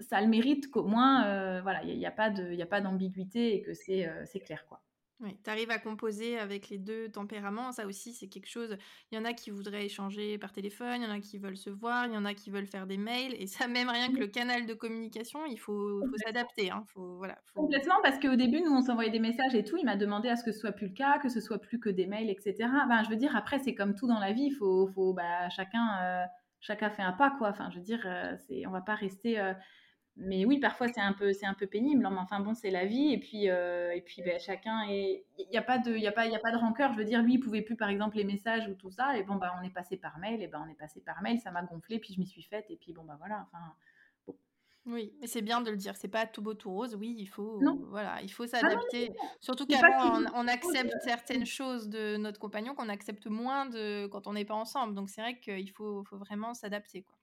ça 0.00 0.20
le 0.20 0.26
mérite 0.28 0.70
qu'au 0.70 0.84
moins, 0.84 1.26
euh, 1.26 1.62
voilà, 1.62 1.82
il 1.84 1.96
n'y 1.96 2.04
a, 2.06 2.10
a, 2.10 2.66
pas 2.66 2.80
d'ambiguïté 2.82 3.54
et 3.54 3.62
que 3.62 3.72
c'est 3.72 4.40
clair, 4.44 4.66
quoi. 4.68 4.82
Oui, 5.20 5.34
tu 5.42 5.48
arrives 5.48 5.70
à 5.70 5.78
composer 5.78 6.38
avec 6.38 6.68
les 6.68 6.76
deux 6.76 7.08
tempéraments, 7.08 7.72
ça 7.72 7.86
aussi 7.86 8.12
c'est 8.12 8.28
quelque 8.28 8.50
chose. 8.50 8.76
Il 9.10 9.16
y 9.16 9.18
en 9.18 9.24
a 9.24 9.32
qui 9.32 9.50
voudraient 9.50 9.86
échanger 9.86 10.36
par 10.36 10.52
téléphone, 10.52 11.00
il 11.00 11.04
y 11.04 11.06
en 11.06 11.10
a 11.10 11.20
qui 11.20 11.38
veulent 11.38 11.56
se 11.56 11.70
voir, 11.70 12.06
il 12.06 12.12
y 12.12 12.16
en 12.18 12.26
a 12.26 12.34
qui 12.34 12.50
veulent 12.50 12.66
faire 12.66 12.86
des 12.86 12.98
mails, 12.98 13.34
et 13.38 13.46
ça 13.46 13.66
même 13.66 13.88
rien 13.88 14.12
que 14.12 14.18
le 14.18 14.26
canal 14.26 14.66
de 14.66 14.74
communication, 14.74 15.46
il 15.46 15.56
faut, 15.56 16.02
faut 16.04 16.16
s'adapter. 16.18 16.70
Hein. 16.70 16.84
Faut, 16.92 17.16
voilà, 17.16 17.38
Complètement, 17.54 17.94
parce 18.02 18.18
qu'au 18.18 18.36
début, 18.36 18.60
nous 18.60 18.72
on 18.72 18.82
s'envoyait 18.82 19.10
des 19.10 19.18
messages 19.18 19.54
et 19.54 19.64
tout, 19.64 19.78
il 19.78 19.86
m'a 19.86 19.96
demandé 19.96 20.28
à 20.28 20.36
ce 20.36 20.44
que 20.44 20.52
ce 20.52 20.58
soit 20.58 20.72
plus 20.72 20.88
le 20.88 20.94
cas, 20.94 21.18
que 21.18 21.30
ce 21.30 21.40
soit 21.40 21.58
plus 21.58 21.80
que 21.80 21.88
des 21.88 22.06
mails, 22.06 22.28
etc. 22.28 22.68
Ben, 22.86 23.02
je 23.02 23.08
veux 23.08 23.16
dire, 23.16 23.34
après 23.34 23.58
c'est 23.58 23.74
comme 23.74 23.94
tout 23.94 24.06
dans 24.06 24.20
la 24.20 24.32
vie, 24.32 24.48
il 24.48 24.54
faut, 24.54 24.86
faut 24.88 25.14
bah, 25.14 25.48
chacun, 25.48 25.98
euh, 26.02 26.24
chacun 26.60 26.90
fait 26.90 27.02
un 27.02 27.12
pas, 27.12 27.30
quoi. 27.38 27.48
Enfin, 27.48 27.70
je 27.70 27.76
veux 27.76 27.84
dire, 27.84 28.02
euh, 28.04 28.36
on 28.66 28.70
va 28.70 28.82
pas 28.82 28.94
rester... 28.94 29.40
Euh, 29.40 29.54
mais 30.18 30.46
oui, 30.46 30.58
parfois 30.58 30.88
c'est 30.88 31.00
un 31.00 31.12
peu, 31.12 31.32
c'est 31.34 31.44
un 31.44 31.54
peu 31.54 31.66
pénible. 31.66 32.00
Mais 32.00 32.18
enfin 32.18 32.40
bon, 32.40 32.54
c'est 32.54 32.70
la 32.70 32.86
vie. 32.86 33.12
Et 33.12 33.18
puis, 33.18 33.50
euh, 33.50 33.92
et 33.92 34.00
puis 34.00 34.22
ben, 34.22 34.38
chacun 34.40 34.88
est. 34.88 35.24
Il 35.38 35.48
n'y 35.50 35.58
a 35.58 35.62
pas 35.62 35.78
de, 35.78 35.94
il 35.94 36.06
a 36.06 36.12
pas, 36.12 36.26
il 36.26 36.32
y 36.32 36.36
a 36.36 36.40
pas 36.40 36.52
de 36.52 36.56
rancœur. 36.56 36.92
Je 36.92 36.98
veux 36.98 37.04
dire, 37.04 37.22
lui, 37.22 37.34
il 37.34 37.40
pouvait 37.40 37.62
plus 37.62 37.76
par 37.76 37.90
exemple 37.90 38.16
les 38.16 38.24
messages 38.24 38.66
ou 38.68 38.74
tout 38.74 38.90
ça. 38.90 39.16
Et 39.18 39.22
bon, 39.24 39.36
bah, 39.36 39.54
on 39.60 39.62
est 39.62 39.72
passé 39.72 39.98
par 39.98 40.18
mail. 40.18 40.42
Et 40.42 40.46
ben, 40.46 40.64
on 40.66 40.70
est 40.70 40.76
passé 40.76 41.00
par 41.02 41.20
mail. 41.22 41.38
Ça 41.40 41.50
m'a 41.50 41.62
gonflé. 41.62 41.98
Puis 41.98 42.14
je 42.14 42.20
m'y 42.20 42.26
suis 42.26 42.42
faite. 42.42 42.64
Et 42.70 42.76
puis 42.76 42.94
bon, 42.94 43.04
bah 43.04 43.16
voilà. 43.18 43.46
Enfin. 43.52 43.74
Oui, 44.86 45.12
mais 45.20 45.26
c'est 45.26 45.42
bien 45.42 45.60
de 45.60 45.70
le 45.70 45.76
dire. 45.76 45.96
C'est 45.96 46.08
pas 46.08 46.26
tout 46.26 46.40
beau 46.40 46.54
tout 46.54 46.70
rose. 46.70 46.94
Oui, 46.94 47.14
il 47.18 47.26
faut, 47.26 47.60
voilà, 47.90 48.22
il 48.22 48.30
faut 48.30 48.44
ah 48.44 48.46
s'adapter. 48.46 49.12
Surtout 49.40 49.66
qu'avant, 49.66 50.22
on, 50.32 50.46
accepte 50.46 50.94
certaines 51.02 51.44
choses 51.44 51.88
de 51.88 52.16
notre 52.16 52.38
compagnon 52.38 52.74
qu'on 52.76 52.88
accepte 52.88 53.26
moins 53.26 53.66
de 53.66 54.06
quand 54.06 54.28
on 54.28 54.34
n'est 54.34 54.44
pas 54.44 54.54
ensemble. 54.54 54.94
Donc 54.94 55.10
c'est 55.10 55.20
vrai 55.20 55.40
qu'il 55.40 55.70
faut, 55.72 56.04
faut 56.04 56.18
vraiment 56.18 56.54
s'adapter, 56.54 57.02
quoi. 57.02 57.15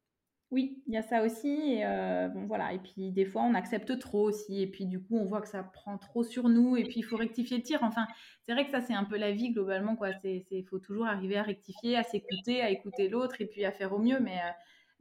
Oui, 0.54 0.84
il 0.86 0.94
y 0.94 0.98
a 0.98 1.02
ça 1.02 1.24
aussi. 1.24 1.50
Et 1.50 1.84
euh, 1.84 2.28
bon, 2.28 2.46
voilà. 2.46 2.74
Et 2.74 2.78
puis 2.78 3.12
des 3.12 3.26
fois, 3.26 3.42
on 3.42 3.56
accepte 3.56 3.98
trop 3.98 4.22
aussi. 4.22 4.62
Et 4.62 4.68
puis 4.68 4.86
du 4.86 5.02
coup, 5.02 5.18
on 5.18 5.26
voit 5.26 5.42
que 5.42 5.48
ça 5.48 5.64
prend 5.64 5.98
trop 5.98 6.24
sur 6.24 6.48
nous. 6.48 6.78
Et 6.78 6.84
puis 6.84 7.00
il 7.00 7.02
faut 7.02 7.18
rectifier 7.18 7.58
le 7.58 7.64
tir. 7.64 7.80
Enfin, 7.82 8.06
c'est 8.46 8.54
vrai 8.54 8.64
que 8.64 8.70
ça, 8.70 8.80
c'est 8.80 8.94
un 8.94 9.04
peu 9.04 9.18
la 9.18 9.32
vie 9.32 9.50
globalement. 9.52 9.98
Il 10.24 10.66
faut 10.70 10.78
toujours 10.78 11.08
arriver 11.08 11.38
à 11.38 11.42
rectifier, 11.42 11.98
à 11.98 12.04
s'écouter, 12.04 12.62
à 12.62 12.70
écouter 12.70 13.10
l'autre 13.10 13.42
et 13.42 13.48
puis 13.48 13.66
à 13.66 13.72
faire 13.72 13.94
au 13.94 13.98
mieux. 13.98 14.20
Mais 14.20 14.38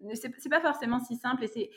euh, 0.07 0.15
c'est, 0.15 0.49
pas 0.49 0.63
forcément 0.63 1.01
si 1.01 1.17
simple. 1.17 1.45
Et 1.45 1.49
c'est, 1.49 1.69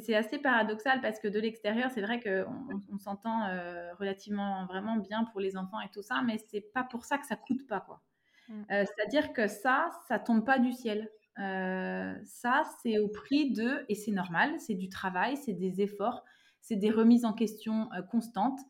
c'est, 0.00 0.14
assez 0.14 0.38
paradoxal 0.38 1.02
parce 1.02 1.20
que 1.20 1.28
de 1.28 1.38
l'extérieur, 1.38 1.90
c'est 1.90 2.00
vrai 2.00 2.20
qu'on 2.20 2.80
on, 2.90 2.98
s'entend 2.98 3.48
euh, 3.48 3.92
relativement 3.98 4.64
vraiment 4.64 4.96
bien 4.96 5.24
pour 5.24 5.40
les 5.40 5.58
enfants 5.58 5.82
et 5.82 5.90
tout 5.92 6.02
ça, 6.02 6.22
mais 6.24 6.38
c'est 6.50 6.72
pas 6.72 6.84
pour 6.84 7.04
ça 7.04 7.18
que 7.18 7.26
ça 7.26 7.36
coûte 7.36 7.66
pas 7.66 7.80
quoi. 7.80 8.00
Mmh. 8.48 8.64
c'est-à-dire 8.68 9.32
que 9.32 9.46
ça, 9.46 9.90
ça 10.08 10.18
tombe 10.18 10.44
pas 10.44 10.58
du 10.58 10.72
ciel. 10.72 11.08
Euh, 11.38 12.14
ça, 12.24 12.64
c'est 12.82 12.98
au 12.98 13.08
prix 13.08 13.52
de, 13.52 13.84
et 13.88 13.94
c'est 13.94 14.10
normal, 14.10 14.58
c'est 14.58 14.74
du 14.74 14.88
travail, 14.88 15.36
c'est 15.36 15.52
des 15.52 15.80
efforts, 15.80 16.24
c'est 16.60 16.76
des 16.76 16.90
remises 16.90 17.24
en 17.24 17.32
question 17.32 17.88
euh, 17.92 18.02
constantes. 18.02 18.60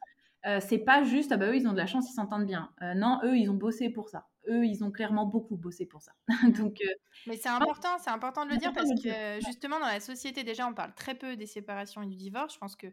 euh, 0.46 0.61
c'est 0.61 0.78
pas 0.78 1.02
juste, 1.02 1.32
ah 1.32 1.36
bah 1.36 1.46
eux, 1.48 1.56
ils 1.56 1.66
ont 1.66 1.72
de 1.72 1.78
la 1.78 1.86
chance, 1.86 2.08
ils 2.11 2.14
s'entendent 2.14 2.46
bien. 2.46 2.70
Euh, 2.82 2.94
non, 2.94 3.20
eux, 3.24 3.36
ils 3.36 3.50
ont 3.50 3.54
bossé 3.54 3.90
pour 3.90 4.08
ça. 4.08 4.26
Eux, 4.48 4.64
ils 4.64 4.82
ont 4.82 4.90
clairement 4.90 5.26
beaucoup 5.26 5.56
bossé 5.56 5.84
pour 5.84 6.00
ça. 6.00 6.12
Donc, 6.64 6.78
euh, 6.80 6.88
Mais 7.26 7.36
c'est 7.36 7.50
important, 7.50 7.98
c'est 7.98 8.11
important 8.11 8.46
de 8.46 8.50
le 8.50 8.56
dire 8.56 8.72
parce 8.72 8.88
que 8.88 9.44
justement, 9.44 9.78
dans 9.78 9.86
la 9.86 10.00
société, 10.00 10.44
déjà, 10.44 10.66
on 10.66 10.72
parle 10.72 10.94
très 10.94 11.14
peu 11.14 11.36
des 11.36 11.46
séparations 11.46 12.02
et 12.02 12.06
du 12.06 12.16
divorce. 12.16 12.54
Je 12.54 12.58
pense 12.58 12.74
que 12.76 12.86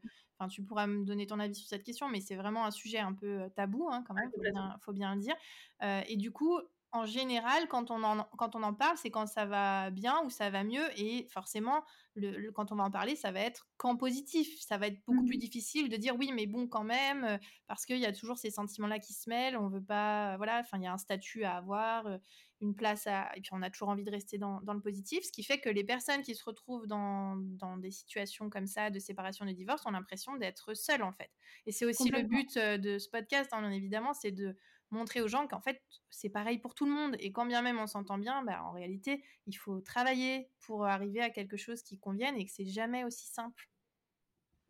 tu 0.49 0.61
pourras 0.61 0.88
me 0.88 1.05
donner 1.05 1.26
ton 1.26 1.39
avis 1.39 1.55
sur 1.55 1.68
cette 1.68 1.84
question, 1.84 2.09
mais 2.09 2.20
c'est 2.20 2.36
vraiment 2.36 2.65
un 2.65 2.72
sujet 2.72 2.99
un 2.99 3.13
peu 3.13 3.49
tabou, 3.55 3.88
hein, 3.89 4.03
quand 4.05 4.13
même, 4.13 4.30
il 4.36 4.53
faut, 4.82 4.93
bien 4.93 5.15
le 5.15 5.22
dire. 5.22 5.36
et 5.82 6.18
du 6.18 6.32
coup, 6.32 6.59
en 6.92 7.06
général, 7.06 7.68
quand 7.68 7.92
on 7.92 8.04
en, 8.04 8.24
quand 8.38 8.56
on 8.56 8.64
en 8.64 8.74
parle, 8.74 8.98
c'est 8.98 9.12
quand 9.12 9.28
ça 9.28 9.46
va 9.46 9.90
bien 9.90 10.22
ou 10.24 10.30
ça 10.30 10.50
va 10.50 10.64
mieux. 10.64 10.88
Et 11.00 11.28
forcément, 11.30 11.84
le, 12.16 12.50
quand 12.52 12.72
on 12.72 12.76
va 12.76 12.84
en 12.84 12.92
parler, 12.92 13.16
ça 13.16 13.32
va 13.32 13.42
être 13.42 13.68
qu'en 13.78 13.98
positif. 13.98 14.60
Ça 14.62 14.78
va 14.78 14.88
être 14.88 15.00
beaucoup 15.06 15.26
plus 15.26 15.38
mmh 15.38 15.40
difficile 15.40 15.90
de 15.90 15.98
dire 15.98 16.16
oui, 16.18 16.32
mais 16.34 16.48
bon, 16.48 16.68
quand 16.68 16.84
même, 16.84 17.24
euh, 17.24 17.38
parce 17.68 17.86
qu'il 17.86 17.98
y 17.98 18.06
a 18.06 18.14
toujours 18.14 18.38
ces 18.38 18.52
sentiments-là 18.52 19.00
qui 19.00 19.14
se 19.14 19.30
mêlent. 19.30 19.58
On 19.58 19.68
veut 19.68 19.84
pas, 19.84 20.38
voilà, 20.38 20.60
enfin, 20.60 20.78
il 20.78 20.84
y 20.84 20.88
a 20.88 20.94
un 20.94 20.98
statut 20.98 21.44
à 21.44 21.58
avoir, 21.58 22.08
euh, 22.08 22.18
une 22.62 22.76
place 22.76 23.06
à. 23.08 23.30
Et 23.36 23.42
puis, 23.42 23.52
on 23.54 23.62
a 23.62 23.70
toujours 23.70 23.90
envie 23.90 24.04
de 24.04 24.12
rester 24.12 24.38
dans, 24.38 24.62
dans, 24.62 24.74
le 24.74 24.82
positif. 24.82 25.24
Ce 25.24 25.32
qui 25.32 25.44
fait 25.44 25.60
que 25.60 25.70
les 25.70 25.84
personnes 25.84 26.22
qui 26.22 26.36
se 26.36 26.44
retrouvent 26.44 26.88
dans, 26.88 27.36
dans 27.36 27.78
des 27.78 27.92
situations 27.92 28.50
comme 28.50 28.68
ça, 28.68 28.90
de 28.90 29.00
séparation, 29.00 29.46
de 29.46 29.52
divorce, 29.52 29.86
ont 29.86 29.92
l'impression 29.92 30.36
d'être 30.38 30.74
seules, 30.74 31.04
en 31.04 31.12
fait. 31.12 31.30
Et 31.66 31.72
c'est 31.72 31.86
aussi 31.86 32.10
le 32.10 32.24
but 32.24 32.58
euh, 32.58 32.78
de 32.78 32.98
ce 32.98 33.10
podcast, 33.10 33.50
hein, 33.54 33.62
bien 33.62 33.72
évidemment, 33.72 34.14
c'est 34.14 34.32
de 34.32 34.56
montrer 34.92 35.22
aux 35.22 35.28
gens 35.28 35.48
qu'en 35.48 35.62
fait, 35.62 35.82
c'est 36.10 36.30
pareil 36.30 36.60
pour 36.60 36.76
tout 36.76 36.86
le 36.86 36.92
monde. 36.92 37.16
Et 37.20 37.32
quand 37.32 37.46
bien 37.46 37.62
même 37.62 37.80
on 37.80 37.88
s'entend 37.88 38.18
bien, 38.18 38.44
bah, 38.44 38.64
en 38.64 38.72
réalité, 38.72 39.24
il 39.46 39.54
faut 39.54 39.80
travailler 39.82 40.50
pour 40.66 40.86
arriver 40.86 41.22
à 41.22 41.30
quelque 41.30 41.58
chose 41.58 41.84
qui 41.84 42.00
convienne 42.00 42.36
et 42.38 42.46
que 42.46 42.52
c'est 42.52 42.66
jamais 42.66 43.04
aussi 43.04 43.28
simple. 43.28 43.70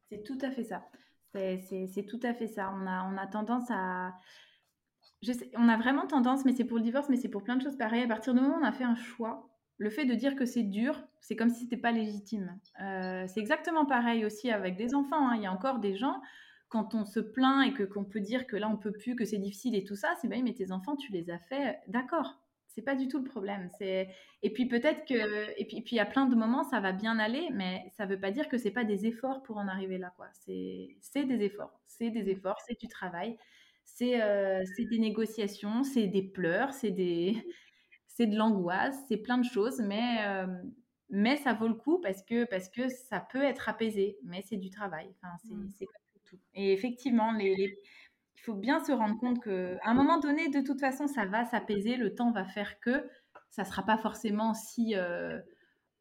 C'est 0.09 0.23
tout 0.23 0.37
à 0.41 0.51
fait 0.51 0.63
ça. 0.63 0.85
C'est 1.33 2.05
tout 2.07 2.19
à 2.23 2.33
fait 2.33 2.47
ça. 2.47 2.73
On 2.75 2.87
a, 2.87 3.03
on 3.03 3.17
a 3.17 3.27
tendance 3.27 3.69
à... 3.69 4.13
Je 5.21 5.33
sais, 5.33 5.51
on 5.55 5.67
a 5.67 5.77
vraiment 5.77 6.07
tendance, 6.07 6.45
mais 6.45 6.53
c'est 6.53 6.63
pour 6.63 6.77
le 6.77 6.83
divorce, 6.83 7.09
mais 7.09 7.17
c'est 7.17 7.29
pour 7.29 7.43
plein 7.43 7.55
de 7.55 7.61
choses 7.61 7.77
pareilles. 7.77 8.03
À 8.03 8.07
partir 8.07 8.33
du 8.33 8.41
moment 8.41 8.55
où 8.55 8.59
on 8.59 8.63
a 8.63 8.71
fait 8.71 8.83
un 8.83 8.95
choix, 8.95 9.49
le 9.77 9.89
fait 9.89 10.05
de 10.05 10.13
dire 10.13 10.35
que 10.35 10.45
c'est 10.45 10.63
dur, 10.63 11.03
c'est 11.21 11.35
comme 11.35 11.49
si 11.49 11.61
c'était 11.61 11.77
pas 11.77 11.91
légitime. 11.91 12.59
Euh, 12.81 13.25
c'est 13.27 13.39
exactement 13.39 13.85
pareil 13.85 14.25
aussi 14.25 14.49
avec 14.49 14.77
des 14.77 14.95
enfants. 14.95 15.29
Hein. 15.29 15.35
Il 15.35 15.43
y 15.43 15.45
a 15.45 15.51
encore 15.51 15.79
des 15.79 15.95
gens, 15.95 16.21
quand 16.69 16.95
on 16.95 17.05
se 17.05 17.19
plaint 17.19 17.67
et 17.67 17.73
que 17.73 17.83
qu'on 17.83 18.03
peut 18.05 18.19
dire 18.19 18.47
que 18.47 18.55
là 18.55 18.69
on 18.69 18.77
peut 18.77 18.91
plus, 18.91 19.15
que 19.15 19.25
c'est 19.25 19.37
difficile 19.37 19.75
et 19.75 19.83
tout 19.83 19.95
ça, 19.95 20.13
c'est 20.21 20.27
bien, 20.27 20.43
mais 20.43 20.53
tes 20.53 20.71
enfants, 20.71 20.95
tu 20.95 21.11
les 21.11 21.29
as 21.29 21.39
fait, 21.39 21.79
d'accord. 21.87 22.37
C'est 22.67 22.83
pas 22.83 22.95
du 22.95 23.07
tout 23.07 23.17
le 23.17 23.23
problème. 23.23 23.69
C'est 23.79 24.09
et 24.43 24.53
puis 24.53 24.67
peut-être 24.67 25.05
que 25.07 25.59
et 25.59 25.65
puis 25.65 25.81
puis 25.81 25.95
il 25.95 25.97
y 25.97 25.99
a 25.99 26.05
plein 26.05 26.27
de 26.27 26.35
moments 26.35 26.63
ça 26.63 26.79
va 26.79 26.91
bien 26.91 27.17
aller, 27.17 27.47
mais 27.51 27.91
ça 27.97 28.05
veut 28.05 28.19
pas 28.19 28.29
dire 28.31 28.49
que 28.49 28.57
c'est 28.59 28.71
pas 28.71 28.83
des 28.83 29.07
efforts 29.07 29.41
pour 29.43 29.57
en 29.57 29.67
arriver 29.67 29.97
là 29.97 30.13
quoi. 30.15 30.27
C'est 30.33 30.95
c'est 31.01 31.23
des 31.25 31.43
efforts, 31.43 31.81
c'est 31.87 32.11
des 32.11 32.29
efforts, 32.29 32.59
c'est 32.67 32.79
du 32.79 32.87
travail, 32.87 33.37
c'est 33.83 34.21
euh, 34.21 34.63
c'est 34.75 34.85
des 34.85 34.99
négociations, 34.99 35.83
c'est 35.83 36.07
des 36.07 36.21
pleurs, 36.21 36.73
c'est 36.73 36.91
des 36.91 37.35
c'est 38.07 38.27
de 38.27 38.35
l'angoisse, 38.37 38.95
c'est 39.07 39.17
plein 39.17 39.39
de 39.39 39.45
choses, 39.45 39.79
mais 39.81 40.17
euh, 40.27 40.45
mais 41.09 41.37
ça 41.37 41.53
vaut 41.53 41.67
le 41.67 41.73
coup 41.73 41.99
parce 41.99 42.21
que 42.23 42.45
parce 42.45 42.69
que 42.69 42.89
ça 42.89 43.19
peut 43.19 43.43
être 43.43 43.69
apaisé, 43.69 44.17
mais 44.23 44.43
c'est 44.43 44.57
du 44.57 44.69
travail. 44.69 45.07
Enfin, 45.17 45.33
c'est 45.79 45.87
Et 46.53 46.73
effectivement, 46.73 47.33
il 47.37 47.75
faut 48.43 48.55
bien 48.55 48.83
se 48.83 48.91
rendre 48.91 49.19
compte 49.19 49.43
qu'à 49.43 49.77
un 49.83 49.93
moment 49.93 50.19
donné, 50.19 50.49
de 50.49 50.61
toute 50.61 50.79
façon, 50.79 51.07
ça 51.07 51.25
va 51.25 51.45
s'apaiser, 51.45 51.97
le 51.97 52.15
temps 52.15 52.31
va 52.31 52.45
faire 52.45 52.79
que 52.79 53.07
ça 53.49 53.63
ne 53.63 53.67
sera 53.67 53.83
pas 53.83 53.97
forcément 53.97 54.53
si... 54.53 54.95
Euh, 54.95 55.39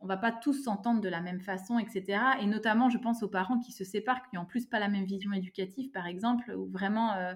on 0.01 0.07
va 0.07 0.17
pas 0.17 0.33
tous 0.33 0.65
s'entendre 0.65 1.01
de 1.01 1.09
la 1.09 1.21
même 1.21 1.41
façon, 1.41 1.79
etc. 1.79 2.21
Et 2.41 2.47
notamment, 2.47 2.91
je 2.91 2.99
pense 2.99 3.23
aux 3.23 3.29
parents 3.29 3.59
qui 3.59 3.73
se 3.73 3.85
séparent, 3.85 4.23
qui 4.29 4.37
n'ont 4.37 4.43
en 4.43 4.45
plus 4.45 4.67
pas 4.67 4.79
la 4.79 4.89
même 4.89 5.05
vision 5.05 5.33
éducative, 5.33 5.91
par 5.91 6.07
exemple, 6.07 6.53
ou 6.53 6.67
vraiment 6.69 7.15
euh, 7.15 7.35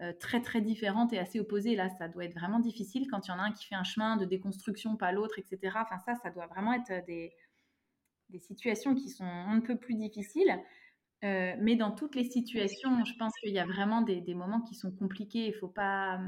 euh, 0.00 0.12
très 0.18 0.40
très 0.40 0.60
différente 0.60 1.12
et 1.12 1.18
assez 1.18 1.38
opposée. 1.38 1.76
Là, 1.76 1.88
ça 1.90 2.08
doit 2.08 2.24
être 2.24 2.34
vraiment 2.34 2.58
difficile 2.58 3.06
quand 3.08 3.26
il 3.26 3.30
y 3.30 3.34
en 3.34 3.38
a 3.38 3.42
un 3.42 3.52
qui 3.52 3.66
fait 3.66 3.76
un 3.76 3.84
chemin 3.84 4.16
de 4.16 4.24
déconstruction, 4.24 4.96
pas 4.96 5.12
l'autre, 5.12 5.38
etc. 5.38 5.76
Enfin, 5.76 5.98
ça, 5.98 6.16
ça 6.16 6.30
doit 6.30 6.46
vraiment 6.46 6.72
être 6.72 7.04
des, 7.06 7.32
des 8.30 8.40
situations 8.40 8.94
qui 8.94 9.08
sont 9.08 9.24
un 9.24 9.60
peu 9.60 9.76
plus 9.76 9.94
difficiles. 9.94 10.60
Euh, 11.24 11.54
mais 11.58 11.74
dans 11.74 11.90
toutes 11.90 12.14
les 12.14 12.24
situations, 12.24 13.04
je 13.04 13.14
pense 13.18 13.32
qu'il 13.40 13.52
y 13.52 13.58
a 13.58 13.64
vraiment 13.64 14.02
des, 14.02 14.22
moments 14.34 14.60
qui 14.60 14.74
sont 14.74 14.90
compliqués. 14.90 15.46
Il 15.46 15.54
faut 15.54 15.68
pas, 15.68 16.20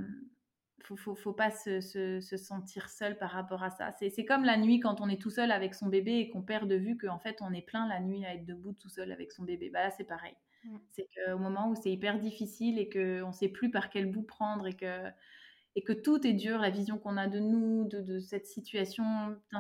faut, 0.85 0.97
faut, 0.97 1.15
faut 1.15 1.35
pas 1.35 1.51
se, 1.51 1.81
se, 1.81 2.37
sentir 2.37 2.89
seul 2.89 3.19
par 3.19 3.31
rapport 3.31 3.63
à 3.63 3.71
ça. 3.71 3.93
C'est 3.93 4.25
comme 4.25 4.45
la 4.45 4.57
nuit 4.57 4.81
quand 4.81 5.01
on 5.03 5.09
est 5.09 5.21
tout 5.21 5.31
seul 5.31 5.51
avec 5.51 5.75
son 5.75 5.89
bébé 5.89 6.19
et 6.19 6.31
qu'on 6.31 6.43
perd 6.43 6.69
de 6.69 6.77
vue 6.77 6.97
qu'en 6.97 7.19
fait 7.19 7.37
on 7.41 7.53
est 7.53 7.67
plein 7.67 7.87
la 7.87 8.01
nuit 8.01 8.25
à 8.25 8.35
être 8.35 8.47
debout 8.47 8.73
tout 8.73 8.89
seul 8.89 9.13
avec 9.13 9.33
son 9.33 9.43
bébé. 9.43 9.69
Bah 9.71 9.83
là 9.83 9.91
c'est 9.91 10.05
pareil. 10.05 10.35
C'est 10.91 11.07
qu'au 11.15 11.39
moment 11.39 11.71
où 11.71 11.75
c'est 11.75 11.93
hyper 11.93 12.19
difficile 12.19 12.79
et 12.79 12.89
qu'on 12.89 13.29
ne 13.29 13.33
sait 13.33 13.49
plus 13.49 13.71
par 13.71 13.91
quel 13.91 14.11
bout 14.11 14.23
prendre 14.23 14.67
et 14.67 14.75
que 14.75 15.03
et 15.77 15.83
que 15.83 15.93
tout 15.93 16.27
est 16.27 16.33
dur, 16.33 16.59
la 16.59 16.71
vision 16.71 16.99
qu'on 16.99 17.19
a 17.19 17.29
de 17.29 17.39
nous, 17.39 17.85
de, 17.85 18.19
cette 18.19 18.47
situation, 18.47 19.05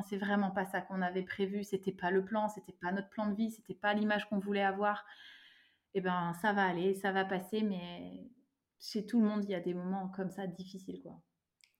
c'est 0.08 0.16
vraiment 0.16 0.50
pas 0.50 0.64
ça 0.64 0.80
qu'on 0.80 1.02
avait 1.02 1.22
prévu, 1.22 1.62
c'était 1.62 1.92
pas 1.92 2.10
le 2.10 2.24
plan, 2.24 2.48
c'était 2.48 2.72
pas 2.72 2.90
notre 2.90 3.10
plan 3.10 3.28
de 3.28 3.34
vie, 3.34 3.50
c'était 3.50 3.74
pas 3.74 3.92
l'image 3.92 4.26
qu'on 4.26 4.38
voulait 4.38 4.64
avoir. 4.64 5.04
Eh 5.92 6.00
ben, 6.00 6.32
ça 6.40 6.54
va 6.54 6.64
aller, 6.64 6.94
ça 6.94 7.12
va 7.12 7.26
passer, 7.26 7.60
mais 7.60 8.30
chez 8.80 9.04
tout 9.04 9.20
le 9.20 9.26
monde, 9.28 9.44
il 9.44 9.50
y 9.50 9.54
a 9.54 9.60
des 9.60 9.74
moments 9.74 10.08
comme 10.08 10.30
ça 10.30 10.46
difficiles, 10.46 11.02
quoi. 11.02 11.20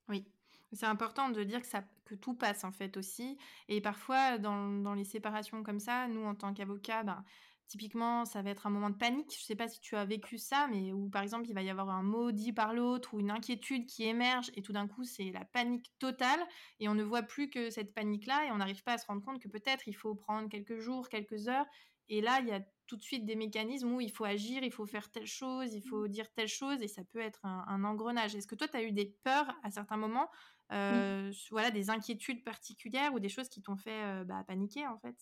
Oui. 0.09 0.27
C'est 0.73 0.87
important 0.87 1.31
de 1.31 1.43
dire 1.43 1.61
que, 1.61 1.67
ça, 1.67 1.85
que 2.05 2.15
tout 2.15 2.35
passe 2.35 2.63
en 2.65 2.73
fait 2.73 2.99
aussi. 2.99 3.39
Et 3.69 3.81
parfois, 3.81 4.37
dans, 4.37 4.69
dans 4.69 4.93
les 4.93 5.05
séparations 5.05 5.63
comme 5.63 5.81
ça, 5.81 6.09
nous 6.09 6.25
en 6.25 6.35
tant 6.35 6.53
qu'avocats, 6.53 7.05
ben, 7.05 7.25
Typiquement, 7.69 8.25
ça 8.25 8.43
va 8.43 8.51
être 8.51 8.67
un 8.67 8.71
moment 8.71 8.91
de 8.91 8.97
panique. 8.97 9.33
Je 9.33 9.43
ne 9.43 9.45
sais 9.45 9.57
pas 9.57 9.67
si 9.67 9.81
tu 9.81 9.97
as 9.97 10.05
vécu 10.05 10.39
ça, 10.39 10.69
mais 10.71 10.93
où 10.93 11.09
par 11.09 11.23
exemple, 11.23 11.49
il 11.49 11.55
va 11.55 11.63
y 11.63 11.71
avoir 11.71 11.91
un 11.91 12.05
mot 12.05 12.31
dit 12.31 12.53
par 12.53 12.75
l'autre 12.75 13.15
ou 13.15 13.21
une 13.21 13.31
inquiétude 13.31 13.87
qui 13.87 14.05
émerge 14.05 14.53
et 14.55 14.63
tout 14.63 14.73
d'un 14.73 14.87
coup, 14.87 15.03
c'est 15.03 15.33
la 15.33 15.45
panique 15.45 15.93
totale 15.99 16.41
et 16.79 16.89
on 16.89 16.95
ne 16.95 17.03
voit 17.03 17.23
plus 17.23 17.51
que 17.51 17.71
cette 17.71 17.93
panique-là 17.93 18.47
et 18.47 18.53
on 18.53 18.57
n'arrive 18.57 18.85
pas 18.85 18.93
à 18.93 18.99
se 18.99 19.07
rendre 19.07 19.23
compte 19.23 19.41
que 19.41 19.49
peut-être 19.49 19.89
il 19.89 19.95
faut 19.95 20.15
prendre 20.15 20.49
quelques 20.49 20.79
jours, 20.79 21.09
quelques 21.09 21.49
heures. 21.49 21.67
Et 22.09 22.21
là, 22.21 22.39
il 22.41 22.47
y 22.47 22.53
a 22.53 22.61
tout 22.87 22.97
de 22.97 23.03
suite 23.03 23.25
des 23.25 23.35
mécanismes 23.35 23.93
où 23.93 24.01
il 24.01 24.13
faut 24.13 24.25
agir, 24.25 24.63
il 24.63 24.73
faut 24.73 24.87
faire 24.87 25.11
telle 25.11 25.27
chose, 25.27 25.75
il 25.75 25.83
faut 25.83 26.07
dire 26.07 26.33
telle 26.33 26.47
chose 26.47 26.81
et 26.83 26.89
ça 26.89 27.03
peut 27.03 27.19
être 27.19 27.45
un, 27.45 27.83
engrenage. 27.83 28.37
Est-ce 28.37 28.47
que 28.47 28.55
toi, 28.55 28.69
tu 28.69 28.77
as 28.77 28.83
eu 28.85 28.93
des 28.93 29.07
peurs 29.25 29.53
à 29.65 29.73
certains 29.73 29.97
moments, 29.97 30.31
euh, 30.73 31.33
voilà, 31.51 31.73
des 31.73 31.91
inquiétudes 31.91 32.45
particulières 32.45 33.13
ou 33.13 33.19
des 33.19 33.29
choses 33.29 33.49
qui 33.49 33.61
t'ont 33.61 33.77
fait 33.77 34.05
euh, 34.05 34.25
bah, 34.25 34.45
paniquer 34.47 34.87
en 34.87 34.99
fait? 34.99 35.17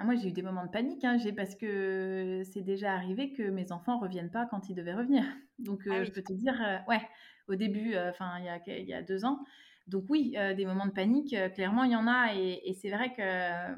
Ah, 0.00 0.04
moi, 0.04 0.14
j'ai 0.14 0.28
eu 0.28 0.32
des 0.32 0.40
moments 0.40 0.64
de 0.64 0.70
panique, 0.70 1.04
hein, 1.04 1.18
parce 1.36 1.54
que 1.54 2.40
c'est 2.44 2.62
déjà 2.62 2.94
arrivé 2.94 3.34
que 3.34 3.42
mes 3.42 3.70
enfants 3.70 3.98
reviennent 3.98 4.30
pas 4.30 4.46
quand 4.46 4.70
ils 4.70 4.74
devaient 4.74 4.94
revenir. 4.94 5.22
Donc, 5.58 5.86
euh, 5.86 5.90
ah 5.92 6.04
je 6.04 6.10
peux 6.10 6.22
te 6.22 6.32
dire, 6.32 6.58
euh, 6.62 6.78
ouais, 6.88 7.06
au 7.48 7.54
début, 7.54 7.92
euh, 7.92 8.08
enfin, 8.08 8.38
il 8.38 8.46
y 8.46 8.48
a, 8.48 8.78
il 8.78 8.88
y 8.88 8.94
a 8.94 9.02
deux 9.02 9.26
ans. 9.26 9.44
Donc 9.86 10.04
oui, 10.08 10.36
des 10.56 10.64
moments 10.64 10.86
de 10.86 10.92
panique, 10.92 11.34
clairement, 11.54 11.82
il 11.82 11.90
y 11.90 11.96
en 11.96 12.06
a. 12.06 12.32
Et, 12.34 12.72
c'est 12.80 12.90
vrai 12.90 13.12
que 13.12 13.74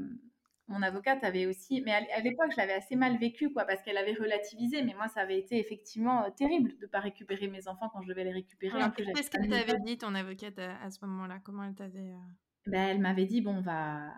mon 0.68 0.82
avocate 0.82 1.24
avait 1.24 1.46
aussi, 1.46 1.80
mais 1.80 1.92
à, 1.92 2.20
l'époque, 2.20 2.50
je 2.52 2.56
l'avais 2.58 2.74
assez 2.74 2.96
mal 2.96 3.16
vécu, 3.16 3.50
quoi, 3.50 3.64
parce 3.64 3.82
qu'elle 3.82 3.96
avait 3.96 4.12
relativisé. 4.12 4.82
Mais 4.82 4.92
moi, 4.92 5.08
ça 5.08 5.22
avait 5.22 5.38
été 5.38 5.58
effectivement 5.58 6.30
terrible 6.32 6.72
de 6.82 6.86
pas 6.86 7.00
récupérer 7.00 7.48
mes 7.48 7.66
enfants 7.66 7.88
quand 7.92 8.02
je 8.02 8.08
devais 8.08 8.24
les 8.24 8.32
récupérer. 8.32 8.78
Qu'est-ce 8.94 9.30
qu'elle 9.30 9.48
t'avait 9.48 9.80
dit, 9.86 9.96
ton 9.96 10.14
avocate, 10.14 10.58
à, 10.58 10.90
ce 10.90 11.04
moment-là? 11.06 11.38
Comment 11.42 11.64
elle 11.64 11.74
t'avait 11.74 12.14
ben, 12.66 12.90
elle 12.90 13.00
m'avait 13.00 13.26
dit, 13.26 13.40
bon, 13.40 13.56
on 13.56 13.60
va, 13.60 14.12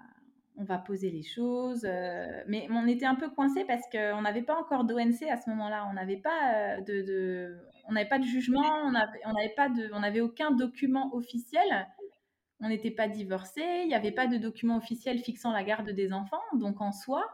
on 0.57 0.65
va 0.65 0.79
poser 0.79 1.11
les 1.11 1.23
choses. 1.23 1.85
Euh, 1.85 2.27
mais 2.47 2.67
on 2.71 2.87
était 2.87 3.07
un 3.07 3.15
peu 3.15 3.29
coincé 3.31 3.65
parce 3.65 3.83
qu'on 3.91 4.23
n'avait 4.23 4.43
pas 4.43 4.57
encore 4.57 4.85
d'ONC 4.85 5.23
à 5.29 5.37
ce 5.37 5.51
moment-là. 5.51 5.87
On 5.91 5.95
n'avait 5.95 6.17
pas 6.17 6.55
euh, 6.55 6.81
de, 6.83 7.57
on 7.87 7.93
n'avait 7.93 8.09
pas 8.09 8.19
de 8.19 8.25
jugement, 8.25 8.85
on 8.85 8.93
n'avait 8.93 9.55
pas 9.57 9.69
de, 9.69 9.91
on 9.93 10.01
n'avait 10.01 10.21
aucun 10.21 10.51
document 10.51 11.15
officiel. 11.15 11.89
On 12.61 12.69
n'était 12.69 12.93
pas 12.93 13.09
divorcé, 13.09 13.63
il 13.83 13.89
n'y 13.89 13.95
avait 13.95 14.13
pas 14.13 14.27
de 14.27 14.37
document 14.37 14.77
officiel 14.77 15.19
fixant 15.19 15.53
la 15.53 15.65
garde 15.65 15.91
des 15.91 16.13
enfants. 16.13 16.43
Donc 16.55 16.81
en 16.81 16.93
soi, 16.93 17.25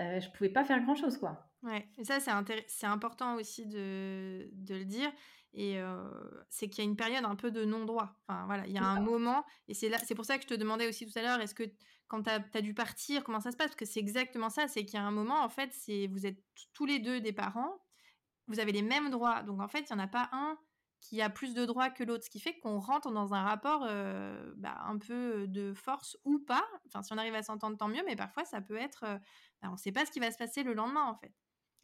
euh, 0.00 0.20
je 0.20 0.30
pouvais 0.30 0.50
pas 0.50 0.64
faire 0.64 0.80
grand 0.82 0.94
chose, 0.94 1.18
quoi. 1.18 1.46
Ouais, 1.62 1.88
et 1.98 2.04
ça, 2.04 2.18
c'est 2.20 2.86
important 2.86 3.36
aussi 3.36 3.66
de, 3.66 4.50
le 4.68 4.84
dire. 4.84 5.10
Et 5.56 5.78
c'est 6.50 6.68
qu'il 6.68 6.84
y 6.84 6.86
a 6.86 6.90
une 6.90 6.96
période 6.96 7.24
un 7.24 7.36
peu 7.36 7.50
de 7.50 7.64
non-droit. 7.64 8.12
Enfin, 8.26 8.44
voilà, 8.46 8.66
il 8.66 8.72
y 8.72 8.78
a 8.78 8.84
un 8.84 9.00
moment, 9.00 9.44
et 9.68 9.74
c'est 9.74 9.88
là, 9.88 9.98
c'est 10.04 10.14
pour 10.14 10.24
ça 10.24 10.36
que 10.36 10.42
je 10.42 10.48
te 10.48 10.54
demandais 10.54 10.88
aussi 10.88 11.06
tout 11.06 11.16
à 11.16 11.22
l'heure, 11.22 11.40
est-ce 11.40 11.54
que 11.54 11.64
quand 12.08 12.22
tu 12.22 12.30
as, 12.30 12.60
dû 12.60 12.74
partir, 12.74 13.24
comment 13.24 13.40
ça 13.40 13.52
se 13.52 13.56
passe? 13.56 13.68
Parce 13.68 13.76
que 13.76 13.84
c'est 13.84 14.00
exactement 14.00 14.50
ça, 14.50 14.68
c'est 14.68 14.84
qu'il 14.84 14.98
y 14.98 15.02
a 15.02 15.04
un 15.04 15.10
moment, 15.12 15.42
en 15.42 15.48
fait, 15.48 15.70
c'est 15.72 16.08
vous 16.08 16.26
êtes 16.26 16.42
tous 16.72 16.86
les 16.86 16.98
deux 16.98 17.20
des 17.20 17.32
parents, 17.32 17.78
vous 18.46 18.60
avez 18.60 18.72
les 18.72 18.82
mêmes 18.82 19.10
droits. 19.10 19.42
Donc, 19.42 19.60
en 19.60 19.68
fait, 19.68 19.88
il 19.90 19.94
n'y 19.94 20.00
en 20.00 20.04
a 20.04 20.08
pas 20.08 20.28
un 20.32 20.58
qui 21.00 21.20
a 21.20 21.28
plus 21.28 21.54
de 21.54 21.64
droits 21.66 21.90
que 21.90 22.02
l'autre, 22.02 22.24
ce 22.24 22.30
qui 22.30 22.40
fait 22.40 22.58
qu'on 22.60 22.78
rentre 22.78 23.10
dans 23.10 23.34
un 23.34 23.42
rapport 23.42 23.84
euh, 23.86 24.52
bah, 24.56 24.78
un 24.86 24.98
peu 24.98 25.46
de 25.46 25.74
force 25.74 26.16
ou 26.24 26.38
pas. 26.38 26.64
Enfin, 26.86 27.02
si 27.02 27.12
on 27.12 27.18
arrive 27.18 27.34
à 27.34 27.42
s'entendre, 27.42 27.76
tant 27.76 27.88
mieux, 27.88 28.02
mais 28.06 28.16
parfois 28.16 28.44
ça 28.44 28.62
peut 28.62 28.76
être, 28.76 29.04
euh, 29.04 29.18
bah, 29.60 29.68
on 29.68 29.72
ne 29.72 29.76
sait 29.76 29.92
pas 29.92 30.06
ce 30.06 30.10
qui 30.10 30.18
va 30.18 30.30
se 30.30 30.38
passer 30.38 30.62
le 30.62 30.72
lendemain 30.72 31.04
en 31.04 31.14
fait. 31.14 31.32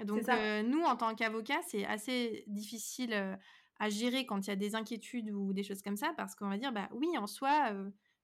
Donc 0.05 0.27
euh, 0.31 0.63
nous, 0.63 0.83
en 0.83 0.97
tant 0.97 1.15
qu'avocats, 1.15 1.61
c'est 1.69 1.85
assez 1.85 2.45
difficile 2.47 3.39
à 3.81 3.89
gérer 3.89 4.27
quand 4.27 4.47
il 4.47 4.51
y 4.51 4.53
a 4.53 4.57
des 4.57 4.77
inquiétudes 4.77 5.31
ou 5.31 5.53
des 5.53 5.65
choses 5.65 5.83
comme 5.83 5.97
ça, 5.97 6.13
parce 6.17 6.37
qu'on 6.37 6.49
va 6.49 6.59
dire, 6.59 6.71
bah 6.71 6.89
oui, 6.93 7.09
en 7.19 7.27
soi, 7.27 7.73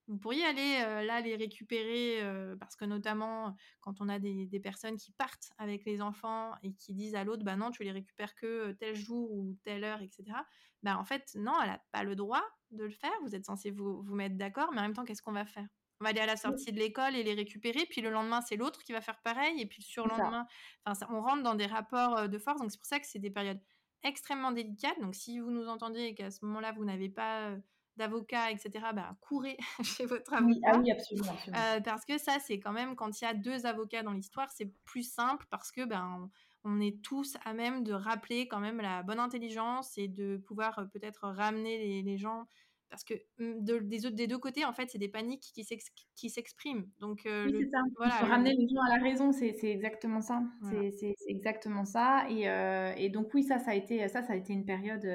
vous 0.07 0.19
pourriez 0.19 0.45
aller 0.45 1.05
là 1.05 1.21
les 1.21 1.35
récupérer 1.35 2.21
parce 2.61 2.77
que 2.77 2.85
notamment 2.85 3.57
quand 3.81 4.01
on 4.01 4.09
a 4.09 4.21
des, 4.21 4.47
des, 4.47 4.61
personnes 4.61 4.97
qui 4.97 5.11
partent 5.13 5.51
avec 5.59 5.85
les 5.85 6.01
enfants 6.01 6.53
et 6.63 6.73
qui 6.75 6.95
disent 6.95 7.17
à 7.17 7.25
l'autre 7.25 7.43
bah 7.43 7.57
non 7.57 7.73
tu 7.73 7.83
les 7.83 7.91
récupères 7.91 8.37
que 8.37 8.71
tel 8.73 8.95
jour 8.95 9.33
ou 9.33 9.57
telle 9.65 9.83
heure 9.83 10.01
etc. 10.03 10.25
Bah 10.85 10.97
en 10.97 11.05
fait 11.05 11.33
non 11.35 11.55
elle 11.61 11.71
a 11.71 11.83
pas 11.91 12.05
le 12.05 12.15
droit 12.15 12.45
de 12.71 12.85
le 12.85 12.91
faire. 12.91 13.11
Vous 13.23 13.35
êtes 13.35 13.47
censé 13.47 13.73
vous, 13.73 14.01
vous 14.03 14.15
mettre 14.15 14.37
d'accord 14.37 14.71
mais 14.73 14.79
en 14.79 14.83
même 14.83 14.95
temps 14.95 15.05
qu'est-ce 15.05 15.23
qu'on 15.23 15.33
va 15.33 15.45
faire? 15.45 15.67
On 16.01 16.05
va 16.05 16.11
aller 16.11 16.21
à 16.21 16.27
la 16.27 16.37
sortie 16.37 16.73
de 16.73 16.79
l'école 16.79 17.17
et 17.17 17.23
les 17.23 17.33
récupérer, 17.33 17.87
puis 17.89 18.03
le 18.03 18.11
lendemain, 18.11 18.43
c'est 18.43 18.57
l'autre 18.57 18.83
qui 18.85 18.93
va 18.93 19.01
faire 19.01 19.19
pareil, 19.23 19.59
et 19.59 19.65
puis 19.65 19.79
le 19.81 19.85
surlendemain, 19.85 20.47
enfin, 20.85 21.07
on 21.09 21.23
rentre 21.23 21.43
dans 21.43 21.55
des 21.55 21.65
rapports 21.65 22.29
de 22.29 22.39
force, 22.39 22.61
donc 22.61 22.71
c'est 22.71 22.77
pour 22.77 22.87
ça 22.87 23.01
que 23.01 23.07
c'est 23.07 23.19
des 23.19 23.31
périodes 23.31 23.61
extrêmement 24.07 24.53
délicates. 24.53 25.01
Donc, 25.01 25.15
si 25.15 25.39
vous 25.39 25.51
nous 25.51 25.69
entendez 25.69 26.03
et 26.05 26.15
qu'à 26.15 26.31
ce 26.31 26.45
moment-là, 26.45 26.73
vous 26.73 26.85
n'avez 26.85 27.09
pas 27.09 27.57
d'avocat, 27.97 28.51
etc., 28.51 28.71
bah, 28.95 29.17
courez 29.21 29.57
chez 29.83 30.07
votre 30.07 30.33
avocat. 30.33 30.55
Oui, 30.55 30.61
ah 30.65 30.79
oui, 30.79 30.91
absolument. 30.91 31.37
Euh, 31.49 31.81
parce 31.81 32.05
que 32.05 32.19
ça, 32.19 32.39
c'est 32.41 32.61
quand 32.61 32.73
même, 32.73 32.95
quand 32.95 33.21
il 33.21 33.25
y 33.25 33.27
a 33.27 33.35
deux 33.35 33.67
avocats 33.67 34.03
dans 34.03 34.13
l'histoire, 34.13 34.51
c'est 34.51 34.73
plus 34.85 35.03
simple 35.03 35.47
parce 35.51 35.73
que 35.73 35.85
ben, 35.85 36.31
on, 36.65 36.81
est 36.81 37.01
tous 37.03 37.37
à 37.45 37.55
même 37.55 37.85
de 37.85 37.93
rappeler 37.93 38.49
quand 38.49 38.61
même 38.61 38.81
la 38.81 39.03
bonne 39.03 39.21
intelligence 39.21 39.97
et 39.99 40.09
de 40.09 40.37
pouvoir 40.37 40.89
peut-être 40.93 41.29
ramener 41.29 42.03
les, 42.03 42.19
gens. 42.19 42.47
Parce 42.91 43.05
que 43.05 43.15
mmh, 43.39 43.65
des, 43.65 44.11
des, 44.11 44.27
deux 44.27 44.39
côtés, 44.39 44.65
en 44.65 44.73
fait, 44.73 44.89
c'est 44.91 44.99
des 44.99 45.09
paniques 45.09 45.53
qui 46.15 46.31
s'expriment. 46.31 46.87
Donc, 47.01 47.27
euh, 47.27 47.47
oui, 47.47 47.69
ça. 47.71 47.79
Voilà, 47.97 48.15
ramener 48.15 48.55
les 48.55 48.69
gens 48.69 48.81
à 48.83 48.97
la 48.97 49.03
raison, 49.03 49.33
c'est 49.33 49.57
exactement 49.65 50.21
ça. 50.21 50.43
C'est 50.71 51.15
exactement 51.29 51.85
ça. 51.85 52.27
Et, 52.31 52.47
et, 53.03 53.09
donc, 53.11 53.33
oui, 53.35 53.43
ça, 53.43 53.59
ça 53.59 53.73
a 53.73 53.75
été, 53.75 54.07
ça, 54.09 54.23
ça 54.23 54.33
a 54.33 54.37
été 54.37 54.53
une 54.53 54.65
période 54.65 55.07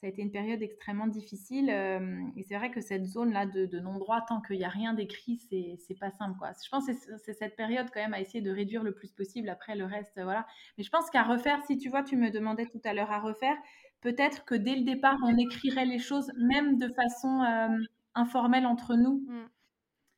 ça 0.00 0.06
a 0.06 0.10
été 0.10 0.22
une 0.22 0.30
période 0.30 0.62
extrêmement 0.62 1.08
difficile. 1.08 1.70
Euh, 1.70 2.22
et 2.36 2.44
c'est 2.44 2.56
vrai 2.56 2.70
que 2.70 2.80
cette 2.80 3.04
zone-là 3.04 3.46
de, 3.46 3.80
non-droit, 3.80 4.24
tant 4.28 4.40
qu'il 4.40 4.58
n'y 4.58 4.64
a 4.64 4.68
rien 4.68 4.94
d'écrit, 4.94 5.38
c'est, 5.50 5.76
c'est 5.86 5.98
pas 5.98 6.12
simple. 6.12 6.38
Quoi. 6.38 6.52
Je 6.64 6.68
pense 6.68 6.86
que 6.86 6.92
c'est, 7.18 7.32
cette 7.32 7.56
période 7.56 7.88
quand 7.92 8.00
même 8.00 8.14
à 8.14 8.20
essayer 8.20 8.40
de 8.40 8.50
réduire 8.50 8.84
le 8.84 8.94
plus 8.94 9.10
possible. 9.10 9.48
Après, 9.48 9.74
le 9.74 9.84
reste, 9.84 10.20
voilà. 10.22 10.46
Mais 10.76 10.84
je 10.84 10.90
pense 10.90 11.10
qu'à 11.10 11.24
refaire, 11.24 11.60
si 11.66 11.78
tu 11.78 11.88
vois, 11.88 12.04
tu 12.04 12.16
me 12.16 12.30
demandais 12.30 12.66
tout 12.66 12.80
à 12.84 12.94
l'heure 12.94 13.10
à 13.10 13.18
refaire, 13.18 13.56
peut-être 14.00 14.44
que 14.44 14.54
dès 14.54 14.76
le 14.76 14.84
départ, 14.84 15.16
on 15.24 15.36
écrirait 15.36 15.86
les 15.86 15.98
choses, 15.98 16.30
même 16.36 16.78
de 16.78 16.88
façon 16.88 17.42
euh, 17.42 17.84
informelle 18.14 18.66
entre 18.66 18.94
nous. 18.94 19.24
Mmh. 19.26 19.48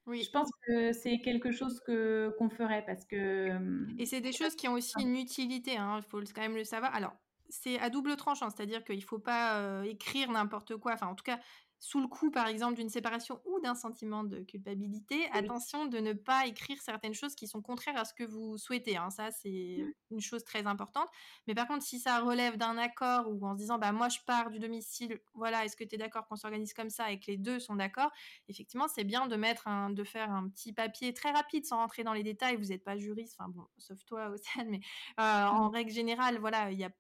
Oui. 0.06 0.22
Je 0.22 0.30
pense 0.30 0.48
que 0.66 0.92
c'est 0.92 1.18
quelque 1.18 1.52
chose 1.52 1.80
que 1.86 2.34
qu'on 2.38 2.48
ferait 2.48 2.84
parce 2.84 3.04
que. 3.04 3.50
Et 3.98 4.06
c'est 4.06 4.20
des 4.20 4.32
choses 4.32 4.56
qui 4.56 4.66
ont 4.66 4.72
aussi 4.72 5.00
une 5.00 5.16
utilité. 5.16 5.76
Hein, 5.76 5.98
il 5.98 6.02
faut 6.02 6.20
quand 6.34 6.40
même 6.40 6.56
le 6.56 6.64
savoir. 6.64 6.94
Alors, 6.94 7.12
c'est 7.48 7.78
à 7.78 7.90
double 7.90 8.16
tranchant, 8.16 8.50
c'est-à-dire 8.50 8.82
qu'il 8.82 8.96
ne 8.96 9.04
faut 9.04 9.18
pas 9.18 9.84
écrire 9.86 10.30
n'importe 10.32 10.76
quoi. 10.76 10.94
Enfin, 10.94 11.08
en 11.08 11.14
tout 11.14 11.24
cas, 11.24 11.38
sous 11.82 11.98
le 11.98 12.08
coup, 12.08 12.30
par 12.30 12.46
exemple, 12.46 12.74
d'une 12.74 12.90
séparation 12.90 13.40
ou 13.46 13.58
d'un 13.60 13.74
sentiment 13.74 14.22
de 14.22 14.40
culpabilité, 14.40 15.26
attention 15.32 15.86
de 15.86 15.98
ne 15.98 16.12
pas 16.12 16.46
écrire 16.46 16.80
certaines 16.82 17.14
choses 17.14 17.34
qui 17.34 17.48
sont 17.48 17.62
contraires 17.62 17.96
à 17.96 18.04
ce 18.04 18.12
que 18.12 18.22
vous 18.22 18.58
souhaitez. 18.58 18.98
Hein. 18.98 19.08
Ça, 19.08 19.30
c'est 19.30 19.78
mmh. 19.78 19.92
une 20.14 20.20
chose 20.20 20.44
très 20.44 20.66
importante. 20.66 21.08
Mais 21.46 21.54
par 21.54 21.66
contre, 21.66 21.82
si 21.82 21.98
ça 21.98 22.20
relève 22.20 22.58
d'un 22.58 22.76
accord 22.76 23.30
ou 23.30 23.46
en 23.46 23.54
se 23.54 23.60
disant, 23.60 23.78
bah, 23.78 23.92
moi, 23.92 24.10
je 24.10 24.18
pars 24.26 24.50
du 24.50 24.58
domicile, 24.58 25.20
voilà, 25.32 25.64
est-ce 25.64 25.74
que 25.74 25.84
tu 25.84 25.94
es 25.94 25.98
d'accord 25.98 26.28
qu'on 26.28 26.36
s'organise 26.36 26.74
comme 26.74 26.90
ça 26.90 27.10
et 27.10 27.18
que 27.18 27.28
les 27.28 27.38
deux 27.38 27.58
sont 27.58 27.76
d'accord? 27.76 28.10
Effectivement, 28.48 28.86
c'est 28.86 29.04
bien 29.04 29.26
de 29.26 29.36
mettre 29.36 29.66
un, 29.66 29.88
de 29.88 30.04
faire 30.04 30.30
un 30.30 30.50
petit 30.50 30.74
papier 30.74 31.14
très 31.14 31.30
rapide 31.30 31.64
sans 31.64 31.78
rentrer 31.78 32.04
dans 32.04 32.12
les 32.12 32.22
détails. 32.22 32.56
Vous 32.56 32.66
n'êtes 32.66 32.84
pas 32.84 32.98
juriste, 32.98 33.36
enfin 33.38 33.48
bon, 33.48 33.66
sauf 33.78 34.04
toi, 34.04 34.28
Océane, 34.34 34.68
mais 34.68 34.80
euh, 35.18 35.46
en 35.46 35.70
règle 35.70 35.92
générale, 35.92 36.38
voilà, 36.38 36.70
il 36.70 36.76
n'y 36.76 36.84
a, 36.84 36.90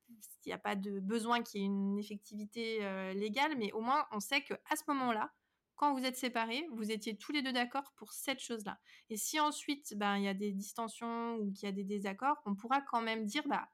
y 0.48 0.52
a 0.52 0.58
pas 0.58 0.76
de 0.76 1.00
besoin 1.00 1.42
qu'il 1.42 1.60
y 1.60 1.64
ait 1.64 1.66
une 1.66 1.98
effectivité 1.98 2.78
euh, 2.82 3.12
légale, 3.12 3.56
mais 3.58 3.72
au 3.72 3.80
moins, 3.80 4.06
on 4.12 4.20
sait 4.20 4.40
que 4.40 4.54
à 4.70 4.76
ce 4.76 4.82
moment-là, 4.88 5.30
quand 5.76 5.94
vous 5.94 6.04
êtes 6.04 6.16
séparés, 6.16 6.66
vous 6.72 6.90
étiez 6.90 7.16
tous 7.16 7.32
les 7.32 7.42
deux 7.42 7.52
d'accord 7.52 7.92
pour 7.96 8.12
cette 8.12 8.40
chose-là. 8.40 8.78
Et 9.08 9.16
si 9.16 9.40
ensuite, 9.40 9.94
ben, 9.96 10.18
il 10.18 10.24
y 10.24 10.28
a 10.28 10.34
des 10.34 10.52
distensions 10.52 11.36
ou 11.36 11.52
qu'il 11.52 11.64
y 11.64 11.68
a 11.68 11.72
des 11.72 11.84
désaccords, 11.84 12.36
on 12.44 12.54
pourra 12.54 12.82
quand 12.82 13.00
même 13.00 13.24
dire, 13.24 13.42
bah, 13.46 13.68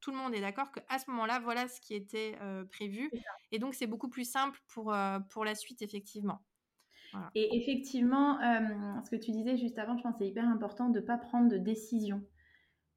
tout 0.00 0.12
le 0.12 0.16
monde 0.16 0.34
est 0.34 0.40
d'accord 0.40 0.70
qu'à 0.70 0.98
ce 0.98 1.10
moment-là, 1.10 1.40
voilà 1.40 1.66
ce 1.68 1.80
qui 1.80 1.94
était 1.94 2.36
euh, 2.40 2.64
prévu. 2.64 3.10
Et 3.50 3.58
donc, 3.58 3.74
c'est 3.74 3.86
beaucoup 3.86 4.08
plus 4.08 4.28
simple 4.28 4.60
pour, 4.68 4.92
euh, 4.94 5.18
pour 5.30 5.44
la 5.44 5.54
suite, 5.54 5.82
effectivement. 5.82 6.40
Et 7.34 7.56
effectivement, 7.56 8.38
euh, 8.40 9.00
ce 9.04 9.10
que 9.10 9.16
tu 9.16 9.32
disais 9.32 9.56
juste 9.56 9.78
avant, 9.78 9.96
je 9.96 10.02
pense 10.02 10.12
que 10.12 10.18
c'est 10.18 10.28
hyper 10.28 10.46
important 10.46 10.90
de 10.90 11.00
ne 11.00 11.04
pas 11.04 11.16
prendre 11.16 11.48
de 11.48 11.56
décision 11.56 12.22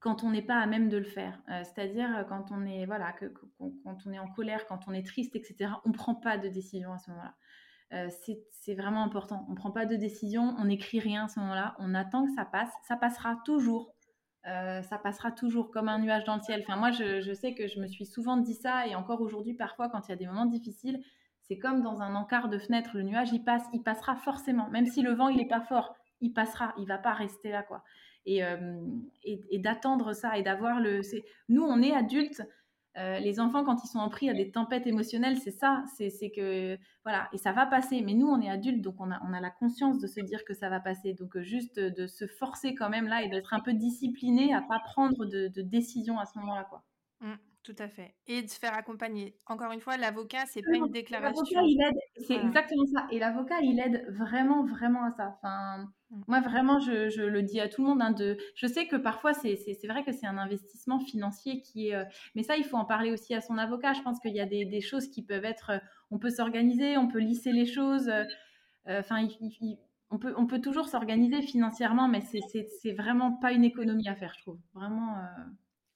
quand 0.02 0.24
on 0.24 0.32
n'est 0.32 0.42
pas 0.42 0.58
à 0.58 0.66
même 0.66 0.90
de 0.90 0.98
le 0.98 1.06
faire. 1.06 1.42
C'est-à-dire 1.48 2.26
quand 2.28 2.52
on 2.52 2.66
est 2.66 2.86
voilà, 2.86 3.14
quand 3.60 3.98
on 4.06 4.12
est 4.12 4.20
en 4.20 4.28
colère, 4.28 4.66
quand 4.68 4.88
on 4.88 4.94
est 4.94 5.06
triste, 5.06 5.36
etc. 5.36 5.72
On 5.86 5.90
ne 5.90 5.94
prend 5.94 6.16
pas 6.16 6.38
de 6.38 6.50
décision 6.50 6.92
à 6.92 6.98
ce 6.98 7.12
moment-là. 7.12 7.36
Euh, 7.94 8.10
c'est 8.52 8.74
vraiment 8.76 9.04
important. 9.04 9.46
On 9.50 9.56
prend 9.56 9.72
pas 9.72 9.86
de 9.86 9.96
décision, 9.96 10.56
on 10.58 10.66
n'écrit 10.66 11.00
rien 11.00 11.26
à 11.26 11.28
ce 11.28 11.40
moment-là, 11.40 11.76
on 11.80 11.94
attend 11.94 12.26
que 12.26 12.32
ça 12.36 12.46
passe. 12.46 12.72
Ça 12.88 12.96
passera 12.96 13.38
toujours. 13.44 13.94
Euh, 14.48 14.82
ça 14.84 14.98
passera 14.98 15.32
toujours 15.32 15.72
comme 15.72 15.90
un 15.90 16.00
nuage 16.00 16.24
dans 16.24 16.36
le 16.36 16.42
ciel. 16.42 16.64
Enfin, 16.66 16.78
moi, 16.78 16.92
je, 16.92 17.34
sais 17.34 17.54
que 17.54 17.68
je 17.68 17.80
me 17.80 17.88
suis 17.88 18.06
souvent 18.06 18.38
dit 18.38 18.56
ça, 18.56 18.88
et 18.88 18.96
encore 18.96 19.22
aujourd'hui, 19.22 19.54
parfois, 19.54 19.90
quand 19.90 20.08
il 20.08 20.12
y 20.12 20.14
a 20.14 20.18
des 20.18 20.26
moments 20.26 20.46
difficiles, 20.46 21.00
c'est 21.42 21.58
comme 21.58 21.82
dans 21.82 22.02
un 22.02 22.16
encart 22.16 22.50
de 22.50 22.58
fenêtre. 22.58 22.92
Le 22.94 23.04
nuage, 23.04 23.32
il 23.34 23.44
passe, 23.44 23.64
il 23.74 23.84
passera 23.84 24.16
forcément. 24.16 24.70
Même 24.70 24.86
si 24.86 25.02
le 25.02 25.14
vent, 25.14 25.28
il 25.28 25.38
n'est 25.38 25.48
pas 25.48 25.62
fort, 25.62 25.94
il 26.22 26.34
passera. 26.34 26.74
Il 26.78 26.88
va 26.88 26.98
pas 26.98 27.14
rester 27.14 27.52
là, 27.52 27.62
quoi. 27.62 27.84
Et, 28.26 28.42
et 29.24 29.60
d'attendre 29.60 30.14
ça 30.14 30.38
et 30.38 30.44
d'avoir 30.44 30.80
le. 30.80 31.02
Nous, 31.50 31.64
on 31.64 31.82
est 31.82 31.94
adultes. 31.94 32.44
Euh, 32.98 33.20
les 33.20 33.40
enfants, 33.40 33.64
quand 33.64 33.84
ils 33.84 33.88
sont 33.88 34.00
en 34.00 34.10
pris 34.10 34.30
à 34.30 34.34
des 34.34 34.52
tempêtes 34.52 34.86
émotionnelles, 34.86 35.38
c'est 35.38 35.52
ça, 35.52 35.84
c'est 35.96 36.12
que 36.36 36.78
voilà, 37.04 37.30
et 37.32 37.38
ça 37.38 37.54
va 37.54 37.66
passer. 37.66 38.02
Mais 38.02 38.14
nous, 38.14 38.28
on 38.28 38.42
est 38.42 38.50
adultes, 38.50 38.82
donc 38.82 38.96
on 39.00 39.12
a, 39.12 39.20
on 39.28 39.34
a 39.34 39.40
la 39.40 39.50
conscience 39.50 39.98
de 39.98 40.08
se 40.08 40.20
dire 40.20 40.44
que 40.44 40.54
ça 40.54 40.70
va 40.70 40.82
passer. 40.82 41.14
Donc 41.14 41.38
euh, 41.38 41.42
juste 41.42 41.80
de 41.80 42.08
se 42.08 42.28
forcer 42.28 42.76
quand 42.76 42.90
même 42.90 43.08
là 43.08 43.24
et 43.24 43.30
d'être 43.30 43.54
un 43.54 43.62
peu 43.62 43.74
discipliné 43.74 44.54
à 44.54 44.62
pas 44.62 44.80
prendre 44.80 45.26
de, 45.26 45.48
de 45.48 45.62
décision 45.62 46.20
à 46.20 46.26
ce 46.26 46.38
moment-là, 46.40 46.66
quoi. 46.66 46.84
Mmh. 47.22 47.34
Tout 47.64 47.76
à 47.78 47.88
fait. 47.88 48.16
Et 48.26 48.42
de 48.42 48.48
se 48.48 48.58
faire 48.58 48.74
accompagner. 48.74 49.36
Encore 49.46 49.72
une 49.72 49.82
fois, 49.82 49.96
l'avocat, 49.96 50.46
c'est 50.48 50.64
pas 50.64 50.76
une 50.76 50.90
déclaration. 50.90 51.44
L'avocat, 51.44 51.62
il 51.64 51.80
aide. 51.80 52.26
C'est 52.26 52.36
exactement 52.36 52.86
ça. 52.88 53.06
Et 53.12 53.20
l'avocat, 53.20 53.60
il 53.62 53.80
aide 53.80 54.04
vraiment, 54.10 54.66
vraiment 54.66 55.04
à 55.04 55.12
ça. 55.12 55.38
Enfin, 55.38 55.86
mmh. 56.10 56.22
moi, 56.28 56.42
vraiment, 56.42 56.80
je, 56.80 57.10
je, 57.10 57.22
le 57.22 57.44
dis 57.44 57.60
à 57.60 57.68
tout 57.70 57.84
le 57.84 57.90
monde. 57.90 58.02
Hein, 58.02 58.14
de, 58.14 58.36
je 58.56 58.66
sais 58.66 58.88
que 58.88 58.96
parfois, 58.96 59.34
c'est 59.36 59.56
vrai 59.84 60.04
que 60.04 60.12
c'est 60.12 60.26
un 60.26 60.40
investissement 60.40 61.00
financier 61.00 61.62
qui 61.62 61.90
est. 61.90 61.96
Euh, 61.96 62.06
mais 62.34 62.42
ça, 62.42 62.58
il 62.58 62.64
faut 62.64 62.78
en 62.78 62.86
parler 62.86 63.12
aussi 63.12 63.36
à 63.36 63.42
son 63.42 63.60
avocat. 63.60 63.94
Je 63.94 64.02
pense 64.02 64.20
qu'il 64.20 64.34
y 64.34 64.42
a 64.42 64.48
des, 64.48 64.66
des, 64.66 64.82
choses 64.82 65.08
qui 65.08 65.22
peuvent 65.24 65.46
être. 65.46 65.70
Euh, 65.70 65.80
on 66.10 66.18
peut 66.18 66.32
s'organiser, 66.32 66.98
on 66.98 67.08
peut 67.08 67.20
lisser 67.20 67.52
les 67.52 67.68
choses. 67.68 68.10
Euh, 68.10 68.24
enfin, 68.88 69.28
on 70.10 70.18
peut, 70.18 70.34
on 70.36 70.48
peut 70.48 70.62
toujours 70.62 70.90
s'organiser 70.90 71.44
financièrement, 71.44 72.08
mais 72.08 72.22
c'est 72.22 72.94
vraiment 72.94 73.34
pas 73.34 73.52
une 73.52 73.64
économie 73.64 74.10
à 74.10 74.16
faire, 74.16 74.34
je 74.36 74.42
trouve. 74.42 74.60
Vraiment. 74.74 75.16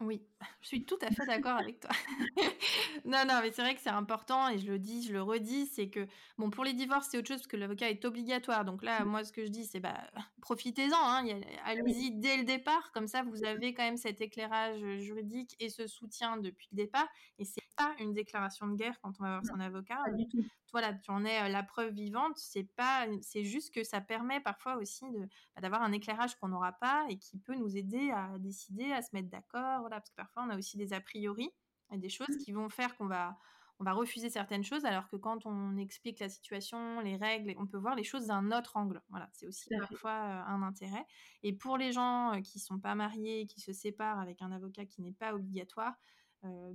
Oui, 0.02 0.28
je 0.62 0.68
suis 0.68 0.86
tout 0.86 0.98
à 1.02 1.10
fait 1.10 1.26
d'accord 1.26 1.58
avec 1.58 1.80
toi. 1.80 1.89
non, 3.06 3.24
non, 3.26 3.39
mais 3.41 3.52
c'est 3.52 3.62
vrai 3.62 3.76
que 3.76 3.82
c'est 3.82 3.89
important 3.89 4.50
et 4.50 4.60
je 4.60 4.68
le 4.70 4.78
dis, 4.78 5.04
je 5.04 5.14
le 5.14 5.22
redis, 5.22 5.68
c'est 5.68 5.89
que, 5.89 6.06
bon, 6.38 6.50
pour 6.50 6.66
les 6.66 6.74
divorces, 6.74 7.08
c'est 7.10 7.18
autre 7.18 7.28
chose 7.30 7.38
parce 7.38 7.48
que 7.48 7.56
l'avocat 7.56 7.89
est 7.89 8.04
obligatoire. 8.04 8.66
Donc 8.66 8.84
là, 8.84 9.06
moi, 9.06 9.24
ce 9.24 9.32
que 9.32 9.46
je 9.46 9.50
dis, 9.50 9.66
c'est, 9.66 9.80
bah, 9.80 10.10
profitez-en, 10.41 10.98
hein, 10.98 11.24
allez-y 11.64 12.12
dès 12.12 12.36
le 12.38 12.43
départ, 12.43 12.91
comme 12.91 13.08
ça, 13.08 13.24
vous 13.24 13.46
avez 13.46 13.74
quand 13.74 13.84
même 13.84 13.96
cet 13.98 14.20
éclairage 14.20 14.82
juridique 15.00 15.56
et 15.60 15.70
ce 15.70 15.88
soutien 15.88 16.38
depuis 16.38 16.68
le 16.74 16.76
départ. 16.78 17.08
Et 17.39 17.46
c'est 17.46 17.62
pas 17.76 17.93
une 17.99 18.13
déclaration 18.13 18.67
de 18.67 18.76
guerre 18.76 18.99
quand 19.01 19.13
on 19.19 19.23
va 19.23 19.30
voir 19.39 19.45
son 19.45 19.59
avocat. 19.59 20.03
Voilà, 20.71 20.93
tu 20.93 21.11
en 21.11 21.23
es 21.23 21.41
euh, 21.41 21.47
la 21.49 21.63
preuve 21.63 21.93
vivante. 21.93 22.38
C'est 22.38 22.67
pas, 22.76 23.07
c'est 23.21 23.43
juste 23.43 23.73
que 23.73 23.84
ça 23.84 24.01
permet 24.01 24.39
parfois 24.39 24.76
aussi 24.76 25.09
de, 25.11 25.28
bah, 25.55 25.61
d'avoir 25.61 25.82
un 25.84 25.91
éclairage 25.91 26.36
qu'on 26.36 26.49
n'aura 26.49 26.73
pas 26.73 27.05
et 27.09 27.17
qui 27.17 27.38
peut 27.38 27.55
nous 27.55 27.78
aider 27.78 28.11
à 28.11 28.38
décider, 28.39 28.91
à 28.91 29.01
se 29.01 29.09
mettre 29.13 29.30
d'accord 29.30 29.88
parce 29.89 30.09
que 30.09 30.15
parfois 30.15 30.43
on 30.45 30.49
a 30.49 30.57
aussi 30.57 30.78
des 30.78 30.93
a 30.93 31.01
priori 31.01 31.51
et 31.91 31.97
des 31.97 32.09
choses 32.09 32.30
mmh. 32.30 32.38
qui 32.39 32.51
vont 32.51 32.69
faire 32.69 32.97
qu'on 32.97 33.05
va, 33.05 33.38
on 33.80 33.84
va 33.84 33.93
refuser 33.93 34.30
certaines 34.30 34.63
choses, 34.63 34.86
alors 34.86 35.09
que 35.09 35.17
quand 35.17 35.45
on 35.45 35.78
explique 35.78 36.19
la 36.19 36.30
situation, 36.30 37.01
les 37.01 37.17
règles, 37.17 37.53
on 37.57 37.67
peut 37.67 37.78
voir 37.78 37.95
les 37.95 38.03
choses 38.03 38.28
d'un 38.28 38.51
autre 38.51 38.78
angle. 38.78 39.01
Voilà, 39.09 39.30
c'est 39.34 39.47
aussi 39.47 39.69
parfois 39.78 40.11
euh, 40.11 40.43
un 40.47 40.61
intérêt. 40.61 41.05
Et 41.43 41.53
pour 41.53 41.78
les 41.78 41.91
gens 41.91 42.34
euh, 42.34 42.41
qui 42.41 42.59
sont 42.59 42.80
pas 42.80 42.95
mariés, 42.95 43.47
qui 43.47 43.59
se 43.59 43.73
séparent 43.73 44.19
avec 44.19 44.41
un 44.41 44.51
avocat 44.51 44.86
qui 44.86 45.01
n'est 45.01 45.11
pas 45.11 45.34
obligatoire, 45.34 45.93
euh, 45.93 46.24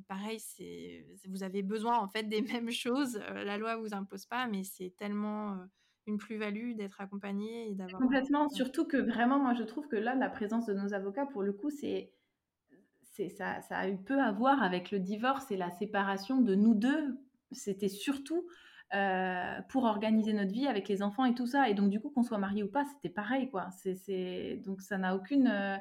pareil, 0.09 0.41
c'est 0.41 1.07
vous 1.29 1.43
avez 1.43 1.63
besoin 1.63 1.99
en 1.99 2.09
fait 2.09 2.25
des 2.25 2.43
mêmes 2.63 2.71
choses. 2.71 3.21
la 3.29 3.59
loi 3.59 3.77
vous 3.77 3.95
impose 3.95 4.27
pas, 4.27 4.47
mais 4.47 4.65
c'est 4.65 4.95
tellement 4.97 5.59
une 6.07 6.19
plus-value 6.19 6.75
d'être 6.75 7.01
accompagné 7.01 7.71
et 7.71 7.75
d'avoir 7.75 8.01
complètement. 8.01 8.49
Surtout 8.49 8.87
que 8.87 8.97
vraiment, 8.97 9.39
moi, 9.39 9.55
je 9.55 9.63
trouve 9.63 9.89
que 9.89 9.97
là, 9.97 10.15
la 10.15 10.31
présence 10.31 10.67
de 10.67 10.75
nos 10.75 10.95
avocats, 10.95 11.27
pour 11.27 11.43
le 11.43 11.53
coup, 11.53 11.71
c'est 11.71 12.13
ça, 13.37 13.61
ça 13.61 13.77
a 13.77 13.89
eu 13.89 13.99
peu 13.99 14.19
à 14.19 14.33
voir 14.33 14.63
avec 14.63 14.91
le 14.91 14.99
divorce 14.99 15.51
et 15.51 15.57
la 15.59 15.71
séparation 15.71 16.41
de 16.41 16.55
nous 16.55 16.75
deux. 16.75 17.19
C'était 17.53 17.89
surtout 17.89 18.47
euh, 18.95 19.61
pour 19.69 19.85
organiser 19.85 20.33
notre 20.33 20.53
vie 20.53 20.67
avec 20.67 20.89
les 20.89 21.03
enfants 21.03 21.27
et 21.27 21.35
tout 21.35 21.47
ça. 21.47 21.69
Et 21.69 21.75
donc, 21.75 21.91
du 21.91 22.01
coup, 22.01 22.11
qu'on 22.11 22.23
soit 22.23 22.39
marié 22.39 22.63
ou 22.63 22.71
pas, 22.71 22.85
c'était 22.85 23.13
pareil, 23.13 23.51
quoi. 23.51 23.69
C'est, 23.71 24.63
donc, 24.65 24.81
ça 24.81 24.97
n'a 24.97 25.15
aucune. 25.15 25.49
Euh, 25.49 25.77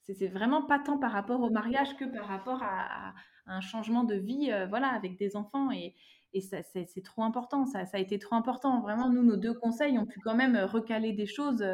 c'est 0.00 0.28
vraiment 0.28 0.62
pas 0.66 0.80
tant 0.80 0.98
par 0.98 1.12
rapport 1.12 1.40
au 1.40 1.50
mariage 1.50 1.96
que 1.96 2.04
par 2.04 2.26
rapport 2.26 2.62
à, 2.62 3.14
un 3.46 3.60
changement 3.60 4.04
de 4.04 4.14
vie, 4.14 4.50
voilà, 4.68 4.88
avec 4.88 5.16
des 5.18 5.36
enfants 5.36 5.70
et, 5.70 5.94
et 6.34 6.40
ça, 6.40 6.58
c'est 6.62 7.04
trop 7.04 7.22
important. 7.22 7.66
Ça, 7.66 7.84
a 7.92 7.98
été 7.98 8.18
trop 8.18 8.36
important. 8.36 8.80
Vraiment, 8.80 9.10
nous, 9.10 9.22
nos 9.22 9.36
deux 9.36 9.54
conseils 9.54 9.98
ont 9.98 10.06
pu 10.06 10.20
quand 10.20 10.34
même 10.34 10.56
recaler 10.56 11.12
des 11.12 11.26
choses. 11.26 11.64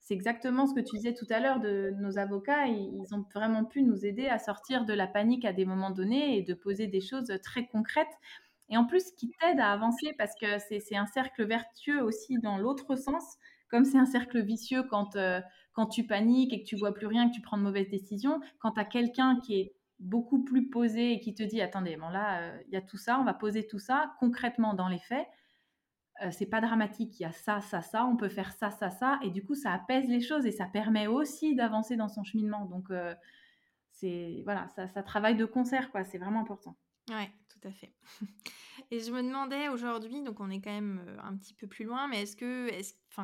C'est 0.00 0.14
exactement 0.14 0.66
ce 0.66 0.74
que 0.74 0.80
tu 0.80 0.96
disais 0.96 1.14
tout 1.14 1.26
à 1.30 1.38
l'heure 1.38 1.60
de 1.60 1.94
nos 2.00 2.18
avocats. 2.18 2.66
Ils 2.66 3.14
ont 3.14 3.24
vraiment 3.32 3.64
pu 3.64 3.82
nous 3.82 4.04
aider 4.04 4.26
à 4.26 4.40
sortir 4.40 4.84
de 4.84 4.92
la 4.92 5.06
panique 5.06 5.44
à 5.44 5.52
des 5.52 5.64
moments 5.64 5.90
donnés 5.90 6.36
et 6.36 6.42
de 6.42 6.54
poser 6.54 6.88
des 6.88 7.00
choses 7.00 7.32
très 7.44 7.66
concrètes 7.66 8.18
et 8.72 8.76
en 8.78 8.86
plus 8.86 9.12
qui 9.12 9.30
t'aide 9.30 9.60
à 9.60 9.70
avancer 9.70 10.14
parce 10.16 10.34
que 10.34 10.58
c'est 10.58 10.96
un 10.96 11.06
cercle 11.06 11.44
vertueux 11.44 12.02
aussi 12.02 12.38
dans 12.38 12.56
l'autre 12.56 12.96
sens, 12.96 13.36
comme 13.68 13.84
c'est 13.84 13.98
un 13.98 14.06
cercle 14.06 14.42
vicieux 14.42 14.82
quand, 14.84 15.14
euh, 15.16 15.40
quand 15.74 15.86
tu 15.86 16.06
paniques 16.06 16.54
et 16.54 16.62
que 16.62 16.66
tu 16.66 16.76
vois 16.76 16.94
plus 16.94 17.06
rien, 17.06 17.28
que 17.28 17.34
tu 17.34 17.42
prends 17.42 17.58
de 17.58 17.62
mauvaises 17.62 17.90
décisions, 17.90 18.40
quand 18.60 18.72
tu 18.72 18.80
as 18.80 18.86
quelqu'un 18.86 19.38
qui 19.40 19.60
est 19.60 19.74
beaucoup 20.02 20.44
plus 20.44 20.68
posé 20.68 21.12
et 21.12 21.20
qui 21.20 21.34
te 21.34 21.42
dit 21.42 21.60
attendez, 21.60 21.96
bon 21.96 22.08
là, 22.08 22.42
euh, 22.42 22.62
il 22.66 22.74
y 22.74 22.76
a 22.76 22.82
tout 22.82 22.96
ça, 22.96 23.18
on 23.18 23.24
va 23.24 23.34
poser 23.34 23.66
tout 23.66 23.78
ça 23.78 24.14
concrètement 24.18 24.74
dans 24.74 24.88
les 24.88 24.98
faits. 24.98 25.26
Euh, 26.22 26.30
c'est 26.30 26.46
pas 26.46 26.60
dramatique, 26.60 27.18
il 27.18 27.22
y 27.22 27.26
a 27.26 27.32
ça, 27.32 27.60
ça, 27.60 27.80
ça, 27.80 28.04
on 28.04 28.16
peut 28.16 28.28
faire 28.28 28.52
ça, 28.52 28.70
ça, 28.70 28.90
ça, 28.90 29.18
et 29.22 29.30
du 29.30 29.44
coup 29.44 29.54
ça 29.54 29.72
apaise 29.72 30.06
les 30.08 30.20
choses 30.20 30.46
et 30.46 30.52
ça 30.52 30.66
permet 30.66 31.06
aussi 31.06 31.54
d'avancer 31.54 31.96
dans 31.96 32.08
son 32.08 32.22
cheminement. 32.22 32.66
Donc 32.66 32.90
c'est 33.90 34.42
voilà, 34.44 34.68
ça, 34.68 34.88
ça 34.88 35.02
travaille 35.02 35.36
de 35.36 35.44
concert, 35.46 35.90
quoi, 35.90 36.04
c'est 36.04 36.18
vraiment 36.18 36.40
important. 36.40 36.76
Ouais, 37.08 37.30
tout 37.48 37.66
à 37.66 37.72
fait. 37.72 37.94
Et 38.90 39.00
je 39.00 39.10
me 39.12 39.22
demandais 39.22 39.68
aujourd'hui, 39.68 40.22
donc 40.22 40.40
on 40.40 40.50
est 40.50 40.60
quand 40.60 40.72
même 40.72 41.04
euh, 41.06 41.16
un 41.22 41.36
petit 41.36 41.54
peu 41.54 41.66
plus 41.66 41.84
loin, 41.84 42.08
mais 42.08 42.22
est-ce 42.22 42.36
que, 42.36 42.70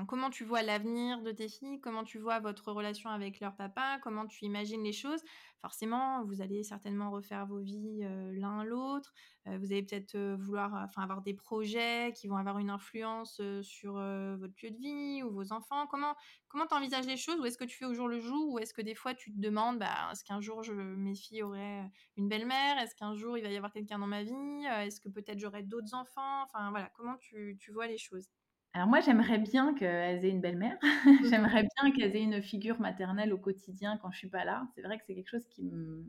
comment 0.07 0.31
tu 0.31 0.45
vois 0.45 0.63
l'avenir 0.63 1.23
de 1.23 1.33
tes 1.33 1.49
filles? 1.49 1.81
Comment 1.81 2.05
tu 2.05 2.19
vois 2.19 2.41
votre 2.41 2.73
relation 2.73 3.11
avec 3.11 3.41
leur 3.41 3.57
papa? 3.57 3.99
Comment 4.03 4.27
tu 4.27 4.45
imagines 4.45 4.83
les 4.83 4.93
choses? 4.93 5.23
Forcément, 5.61 6.25
vous 6.25 6.41
allez 6.41 6.63
certainement 6.63 7.11
refaire 7.11 7.47
vos 7.47 7.59
vies 7.59 8.01
euh, 8.05 8.31
l'un 8.33 8.63
l'autre. 8.63 9.13
Euh, 9.49 9.59
vous 9.59 9.73
allez 9.73 9.83
peut-être 9.83 10.17
vouloir, 10.37 10.73
enfin, 10.75 11.03
avoir 11.03 11.23
des 11.23 11.35
projets 11.35 12.13
qui 12.15 12.29
vont 12.29 12.37
avoir 12.37 12.59
une 12.59 12.71
influence 12.71 13.41
sur 13.63 13.95
votre 13.95 14.55
lieu 14.63 14.71
de 14.71 14.77
vie 14.77 15.23
ou 15.23 15.33
vos 15.33 15.53
enfants. 15.53 15.87
Comment, 15.87 16.15
comment 16.49 16.67
t'envisages 16.67 17.07
les 17.07 17.17
choses? 17.17 17.41
Ou 17.41 17.47
est-ce 17.47 17.59
que 17.59 17.65
tu 17.65 17.77
fais 17.77 17.87
au 17.87 17.95
jour 17.95 18.09
le 18.09 18.21
jour? 18.21 18.53
Ou 18.53 18.59
est-ce 18.59 18.75
que 18.75 18.83
des 18.83 18.95
fois 18.95 19.15
tu 19.15 19.33
te 19.33 19.41
demandes, 19.41 19.79
bah, 19.79 20.11
est-ce 20.13 20.23
qu'un 20.23 20.41
jour 20.41 20.63
je, 20.63 20.73
mes 20.73 21.15
filles 21.15 21.43
auraient 21.43 21.91
une 22.17 22.29
belle-mère? 22.29 22.79
Est-ce 22.79 22.95
qu'un 22.95 23.15
jour 23.15 23.39
il 23.39 23.43
va 23.43 23.51
y 23.51 23.57
avoir 23.57 23.73
quelqu'un 23.73 23.99
dans 23.99 24.07
ma 24.07 24.23
vie? 24.23 24.65
Est-ce 24.83 25.01
que 25.01 25.09
peut-être 25.09 25.39
j'aurai 25.49 25.63
d'autres 25.63 25.95
enfants 25.95 26.43
Enfin 26.43 26.71
voilà, 26.71 26.91
comment 26.95 27.17
tu, 27.17 27.57
tu 27.59 27.73
vois 27.73 27.87
les 27.87 27.99
choses? 27.99 28.29
Alors 28.75 28.87
moi, 28.87 29.01
j'aimerais 29.01 29.39
bien 29.39 29.75
qu'elles 29.75 30.25
aient 30.25 30.31
une 30.31 30.41
belle-mère. 30.41 30.79
j'aimerais 31.25 31.67
bien 31.77 31.91
qu'elles 31.93 32.17
aient 32.17 32.23
une 32.23 32.43
figure 32.43 32.81
maternelle 32.81 33.33
au 33.33 33.39
quotidien 33.39 33.99
quand 33.99 34.11
je 34.11 34.19
suis 34.19 34.29
pas 34.29 34.45
là. 34.45 34.67
C'est 34.75 34.83
vrai 34.83 34.99
que 34.99 35.05
c'est 35.07 35.15
quelque 35.15 35.31
chose 35.31 35.47
qui 35.49 35.65
me, 35.65 36.05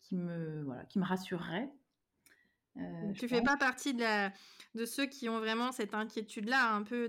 qui 0.00 0.16
me, 0.16 0.62
voilà, 0.64 0.84
qui 0.86 0.98
me 0.98 1.04
rassurerait. 1.04 1.70
Euh, 2.76 3.12
tu 3.12 3.28
fais 3.28 3.42
pas 3.42 3.56
partie 3.56 3.92
de, 3.92 4.00
la, 4.00 4.32
de 4.74 4.84
ceux 4.84 5.06
qui 5.06 5.28
ont 5.28 5.40
vraiment 5.40 5.72
cette 5.72 5.94
inquiétude-là, 5.94 6.74
un 6.74 6.82
peu 6.84 7.08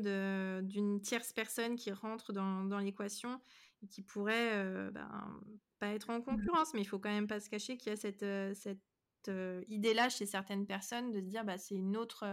d'une 0.63 0.99
tierce 1.01 1.31
personne 1.31 1.75
qui 1.75 1.91
rentre 1.91 2.33
dans, 2.33 2.63
dans 2.63 2.79
l'équation 2.79 3.39
et 3.83 3.87
qui 3.87 4.01
pourrait 4.01 4.53
euh, 4.53 4.89
ben, 4.91 5.39
pas 5.79 5.87
être 5.89 6.09
en 6.09 6.19
mmh. 6.19 6.23
concurrence, 6.23 6.73
mais 6.73 6.81
il 6.81 6.85
faut 6.85 6.99
quand 6.99 7.11
même 7.11 7.27
pas 7.27 7.39
se 7.39 7.49
cacher 7.49 7.77
qu'il 7.77 7.91
y 7.91 7.93
a 7.93 7.97
cette, 7.97 8.23
euh, 8.23 8.53
cette 8.55 8.81
euh, 9.27 9.61
idée-là 9.67 10.09
chez 10.09 10.25
certaines 10.25 10.65
personnes 10.65 11.11
de 11.11 11.19
se 11.19 11.25
dire 11.25 11.43
bah, 11.43 11.57
c'est 11.57 11.75
une 11.75 11.97
autre 11.97 12.25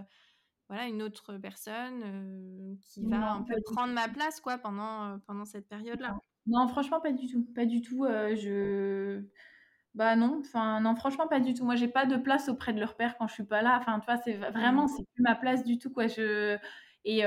voilà 0.68 0.86
une 0.86 1.02
autre 1.02 1.36
personne 1.38 2.02
euh, 2.04 2.74
qui 2.80 3.04
va 3.04 3.32
un 3.32 3.42
peu 3.42 3.54
prendre 3.64 3.92
ma 3.92 4.08
place 4.08 4.40
quoi 4.40 4.58
pendant 4.58 5.04
euh, 5.04 5.16
pendant 5.26 5.44
cette 5.44 5.68
période-là. 5.68 6.16
Non, 6.46 6.68
franchement 6.68 7.00
pas 7.00 7.12
du 7.12 7.26
tout, 7.26 7.44
pas 7.54 7.66
du 7.66 7.82
tout. 7.82 8.06
je 8.06 9.22
bah 9.94 10.14
non, 10.14 10.40
enfin 10.40 10.80
non, 10.80 10.94
franchement 10.94 11.26
pas 11.26 11.40
du 11.40 11.54
tout. 11.54 11.64
Moi 11.64 11.74
j'ai 11.74 11.88
pas 11.88 12.06
de 12.06 12.16
place 12.16 12.48
auprès 12.48 12.72
de 12.72 12.80
leur 12.80 12.96
père 12.96 13.16
quand 13.16 13.26
je 13.26 13.34
suis 13.34 13.44
pas 13.44 13.62
là. 13.62 13.78
Enfin 13.80 13.98
tu 13.98 14.06
vois, 14.06 14.18
c'est 14.18 14.34
vraiment 14.34 14.84
mmh. 14.84 14.88
c'est 14.88 15.04
plus 15.14 15.22
ma 15.22 15.34
place 15.34 15.64
du 15.64 15.78
tout 15.78 15.90
quoi. 15.90 16.06
Je 16.06 16.56
et, 17.04 17.22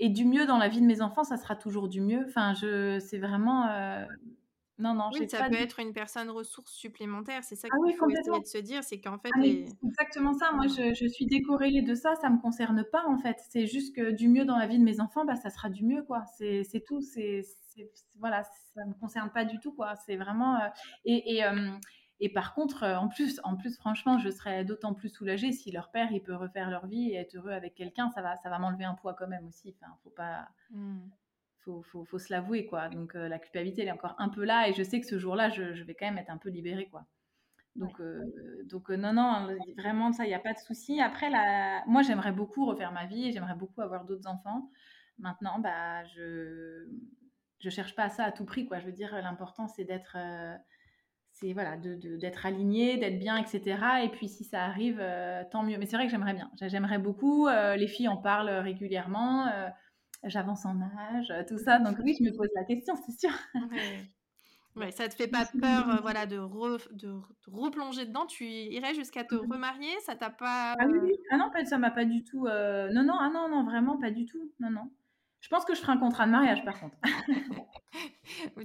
et 0.00 0.08
du 0.08 0.24
mieux 0.24 0.46
dans 0.46 0.58
la 0.58 0.68
vie 0.68 0.80
de 0.80 0.86
mes 0.86 1.00
enfants, 1.00 1.24
ça 1.24 1.36
sera 1.36 1.56
toujours 1.56 1.88
du 1.88 2.00
mieux. 2.00 2.24
Enfin 2.26 2.54
je 2.54 2.98
c'est 3.00 3.18
vraiment 3.18 3.66
non, 4.78 4.92
non, 4.92 5.08
oui, 5.14 5.26
ça 5.28 5.48
peut 5.48 5.54
être 5.54 5.80
une 5.80 5.94
personne 5.94 6.28
ressource 6.28 6.72
supplémentaire. 6.72 7.42
C'est 7.44 7.56
ça 7.56 7.66
ah 7.70 7.76
qu'il 7.86 7.96
faut 7.96 8.10
essayer 8.10 8.40
de 8.40 8.46
se 8.46 8.58
dire, 8.58 8.84
c'est 8.84 9.00
qu'en 9.00 9.18
fait. 9.18 9.30
Ah 9.34 9.40
c'est 9.42 9.64
exactement 9.82 10.34
ça. 10.34 10.52
Moi, 10.52 10.66
je, 10.66 10.92
je, 10.92 11.06
suis 11.08 11.24
décorrélée 11.26 11.80
de 11.80 11.94
ça. 11.94 12.14
Ça 12.16 12.28
me 12.28 12.38
concerne 12.38 12.84
pas, 12.84 13.06
en 13.06 13.16
fait. 13.16 13.38
C'est 13.48 13.66
juste 13.66 13.96
que 13.96 14.10
du 14.10 14.28
mieux 14.28 14.44
dans 14.44 14.58
la 14.58 14.66
vie 14.66 14.78
de 14.78 14.84
mes 14.84 15.00
enfants, 15.00 15.24
bah, 15.24 15.36
ça 15.36 15.48
sera 15.48 15.70
du 15.70 15.84
mieux, 15.84 16.02
quoi. 16.02 16.24
C'est 16.36 16.84
tout. 16.86 17.00
C'est 17.00 17.42
voilà, 18.18 18.42
ça 18.74 18.84
me 18.86 18.94
concerne 18.94 19.30
pas 19.30 19.44
du 19.44 19.58
tout, 19.60 19.72
quoi. 19.72 19.96
C'est 19.96 20.16
vraiment. 20.16 20.56
Euh, 20.56 20.68
et, 21.06 21.36
et, 21.36 21.44
euh, 21.44 21.72
et, 22.20 22.30
par 22.30 22.54
contre, 22.54 22.82
euh, 22.82 22.96
en 22.96 23.08
plus, 23.08 23.40
en 23.44 23.56
plus, 23.56 23.76
franchement, 23.76 24.18
je 24.18 24.30
serais 24.30 24.64
d'autant 24.64 24.92
plus 24.92 25.08
soulagée 25.08 25.52
si 25.52 25.70
leur 25.70 25.90
père, 25.90 26.12
il 26.12 26.22
peut 26.22 26.34
refaire 26.34 26.70
leur 26.70 26.86
vie 26.86 27.10
et 27.10 27.14
être 27.14 27.34
heureux 27.34 27.52
avec 27.52 27.74
quelqu'un. 27.74 28.10
Ça 28.10 28.20
va, 28.20 28.36
ça 28.36 28.50
va 28.50 28.58
m'enlever 28.58 28.84
un 28.84 28.94
poids 28.94 29.14
quand 29.14 29.28
même 29.28 29.46
aussi. 29.46 29.74
Enfin, 29.80 29.92
faut 30.04 30.10
pas. 30.10 30.48
Mmh 30.70 30.98
faut, 31.66 32.04
faut, 32.04 32.18
se 32.18 32.32
l'avouer, 32.32 32.66
quoi. 32.66 32.88
Donc, 32.88 33.14
euh, 33.14 33.28
la 33.28 33.38
culpabilité, 33.38 33.82
elle 33.82 33.88
est 33.88 33.92
encore 33.92 34.14
un 34.18 34.28
peu 34.28 34.44
là, 34.44 34.68
et 34.68 34.72
je 34.72 34.82
sais 34.82 35.00
que 35.00 35.06
ce 35.06 35.18
jour-là, 35.18 35.48
je, 35.50 35.82
vais 35.82 35.94
quand 35.94 36.06
même 36.06 36.18
être 36.18 36.30
un 36.30 36.38
peu 36.38 36.48
libérée, 36.48 36.88
quoi. 36.88 37.04
Donc, 37.74 38.00
euh, 38.00 38.22
donc 38.64 38.90
euh, 38.90 38.96
non, 38.96 39.12
non, 39.12 39.48
vraiment, 39.76 40.12
ça, 40.12 40.24
il 40.24 40.28
n'y 40.28 40.34
a 40.34 40.40
pas 40.40 40.54
de 40.54 40.58
souci. 40.58 41.00
Après, 41.00 41.28
la... 41.28 41.82
moi, 41.86 42.02
j'aimerais 42.02 42.32
beaucoup 42.32 42.64
refaire 42.66 42.92
ma 42.92 43.06
vie, 43.06 43.28
et 43.28 43.32
j'aimerais 43.32 43.56
beaucoup 43.56 43.82
avoir 43.82 44.04
d'autres 44.04 44.28
enfants. 44.28 44.70
Maintenant, 45.18 45.58
bah, 45.58 46.04
je 46.04 46.88
je 47.58 47.70
cherche 47.70 47.94
pas 47.94 48.04
à 48.04 48.08
ça 48.10 48.24
à 48.24 48.32
tout 48.32 48.44
prix, 48.44 48.66
quoi. 48.66 48.78
Je 48.78 48.86
veux 48.86 48.92
dire, 48.92 49.14
l'important, 49.22 49.66
c'est 49.66 49.84
d'être... 49.84 50.16
c'est 51.32 51.52
voilà, 51.52 51.76
d'être 51.76 51.98
de, 51.98 52.46
aligné, 52.46 52.98
d'être 52.98 53.18
bien, 53.18 53.38
etc. 53.38 53.78
Et 54.04 54.08
puis 54.10 54.28
si 54.28 54.44
ça 54.44 54.64
arrive, 54.64 55.02
tant 55.50 55.62
mieux. 55.62 55.78
Mais 55.78 55.86
c'est 55.86 55.96
vrai 55.96 56.04
que 56.04 56.12
j'aimerais 56.12 56.34
bien. 56.34 56.50
J'aimerais 56.60 56.98
beaucoup. 56.98 57.48
les 57.48 57.88
filles 57.88 58.08
en 58.08 58.18
parlent 58.18 58.50
régulièrement 58.50 59.46
j'avance 60.28 60.64
en 60.64 60.80
âge, 60.80 61.30
euh, 61.30 61.42
tout 61.46 61.58
ça. 61.58 61.78
Donc 61.78 61.96
oui, 62.02 62.16
je 62.18 62.24
me 62.24 62.36
pose 62.36 62.48
la 62.54 62.64
question, 62.64 62.94
c'est 63.06 63.18
sûr. 63.18 63.30
Ouais. 64.76 64.90
ça 64.90 65.08
te 65.08 65.14
fait 65.14 65.28
pas 65.28 65.46
peur, 65.60 65.88
euh, 65.88 65.96
voilà, 66.02 66.26
de, 66.26 66.36
de, 66.36 67.20
replonger 67.46 68.06
dedans? 68.06 68.26
Tu 68.26 68.44
irais 68.44 68.94
jusqu'à 68.94 69.24
te 69.24 69.34
mmh 69.34 69.50
remarier, 69.50 70.00
ça 70.04 70.16
t'a 70.16 70.30
pas 70.30 70.74
Ah 70.78 70.86
oui, 70.86 71.12
ah 71.30 71.36
non, 71.38 71.50
ça 71.64 71.78
m'a 71.78 71.90
pas 71.90 72.04
du 72.04 72.24
tout. 72.24 72.46
Euh, 72.46 72.92
non, 72.92 73.02
non, 73.02 73.14
ah 73.18 73.30
non, 73.32 73.48
non, 73.48 73.64
vraiment 73.64 73.98
pas 73.98 74.10
du 74.10 74.26
tout. 74.26 74.52
Non, 74.60 74.70
non. 74.70 74.90
Je 75.46 75.48
pense 75.48 75.64
que 75.64 75.76
je 75.76 75.80
ferai 75.80 75.92
un 75.92 75.98
contrat 75.98 76.26
de 76.26 76.32
mariage, 76.32 76.64
par 76.64 76.80
contre. 76.80 76.96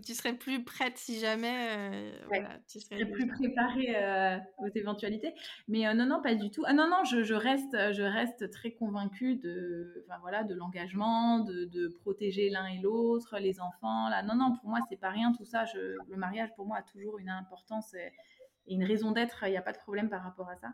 tu 0.04 0.16
serais 0.16 0.34
plus 0.34 0.64
prête 0.64 0.98
si 0.98 1.20
jamais. 1.20 1.68
Euh, 1.78 2.12
voilà, 2.26 2.58
tu 2.68 2.80
serais 2.80 3.06
plus 3.06 3.28
préparée 3.28 3.96
euh, 3.96 4.40
aux 4.58 4.70
éventualités. 4.74 5.32
Mais 5.68 5.86
euh, 5.86 5.94
non, 5.94 6.08
non, 6.08 6.24
pas 6.24 6.34
du 6.34 6.50
tout. 6.50 6.64
Ah 6.66 6.74
non, 6.74 6.90
non, 6.90 7.04
je, 7.04 7.36
reste, 7.36 7.78
je 7.94 8.02
reste 8.02 8.50
très 8.50 8.72
convaincue 8.72 9.36
de, 9.36 10.04
enfin, 10.08 10.18
voilà, 10.22 10.44
de 10.44 10.56
l'engagement, 10.56 11.42
de, 11.42 11.88
protéger 12.00 12.50
l'un 12.50 12.66
et 12.66 12.80
l'autre, 12.80 13.38
les 13.38 13.62
enfants. 13.62 14.10
Là, 14.10 14.24
non, 14.24 14.34
non, 14.34 14.56
pour 14.56 14.68
moi, 14.68 14.80
c'est 14.90 15.00
pas 15.00 15.12
rien 15.12 15.34
tout 15.34 15.46
ça. 15.46 15.66
Je, 15.66 15.78
le 16.10 16.18
mariage, 16.18 16.50
pour 16.56 16.66
moi, 16.66 16.78
a 16.78 16.82
toujours 16.82 17.20
une 17.20 17.30
importance 17.30 17.94
et 17.94 18.74
une 18.74 18.84
raison 18.84 19.12
d'être. 19.12 19.44
Il 19.46 19.52
n'y 19.52 19.58
a 19.58 19.62
pas 19.62 19.74
de 19.74 19.78
problème 19.78 20.10
par 20.10 20.24
rapport 20.24 20.50
à 20.50 20.56
ça. 20.56 20.74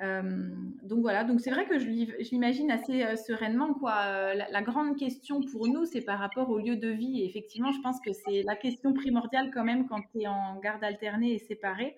Euh, 0.00 0.22
donc 0.82 1.02
voilà, 1.02 1.22
donc 1.22 1.40
c'est 1.40 1.50
vrai 1.50 1.66
que 1.66 1.78
je, 1.78 1.86
l'imagine 1.86 2.70
assez 2.70 3.04
euh, 3.04 3.16
sereinement. 3.16 3.74
Quoi. 3.74 3.94
Euh, 4.06 4.34
la, 4.34 4.62
grande 4.62 4.96
question 4.96 5.40
pour 5.40 5.68
nous, 5.68 5.84
c'est 5.84 6.00
par 6.00 6.18
rapport 6.18 6.50
au 6.50 6.58
lieu 6.58 6.76
de 6.76 6.88
vie. 6.88 7.20
Et 7.20 7.26
effectivement, 7.26 7.72
je 7.72 7.80
pense 7.80 8.00
que 8.00 8.12
c'est 8.12 8.42
la 8.42 8.56
question 8.56 8.92
primordiale 8.92 9.50
quand 9.52 9.64
même 9.64 9.86
quand 9.86 10.00
tu 10.12 10.22
es 10.22 10.26
en 10.26 10.58
garde 10.58 10.82
alternée 10.82 11.34
et 11.34 11.38
séparée. 11.38 11.96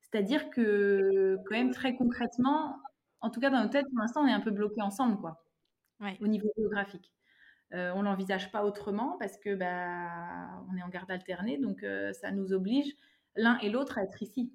C'est-à-dire 0.00 0.50
que 0.50 1.36
quand 1.46 1.56
même 1.56 1.70
très 1.70 1.94
concrètement, 1.94 2.78
en 3.20 3.30
tout 3.30 3.40
cas 3.40 3.50
dans 3.50 3.62
nos 3.62 3.68
têtes, 3.68 3.86
pour 3.90 4.00
l'instant, 4.00 4.22
on 4.24 4.26
est 4.26 4.32
un 4.32 4.40
peu 4.40 4.50
bloqué 4.50 4.82
ensemble, 4.82 5.18
quoi, 5.20 5.44
au 6.20 6.26
niveau 6.26 6.48
géographique. 6.56 7.12
Euh, 7.72 7.92
on 7.94 8.02
l'envisage 8.02 8.50
pas 8.50 8.64
autrement 8.64 9.16
parce 9.20 9.36
que 9.36 9.54
bah, 9.54 10.64
on 10.68 10.76
est 10.76 10.82
en 10.82 10.88
garde 10.88 11.10
alternée, 11.12 11.58
donc 11.58 11.84
ça 12.12 12.32
nous 12.32 12.52
oblige 12.52 12.92
l'un 13.36 13.58
et 13.58 13.70
l'autre 13.70 13.98
à 13.98 14.02
être 14.02 14.20
ici. 14.20 14.52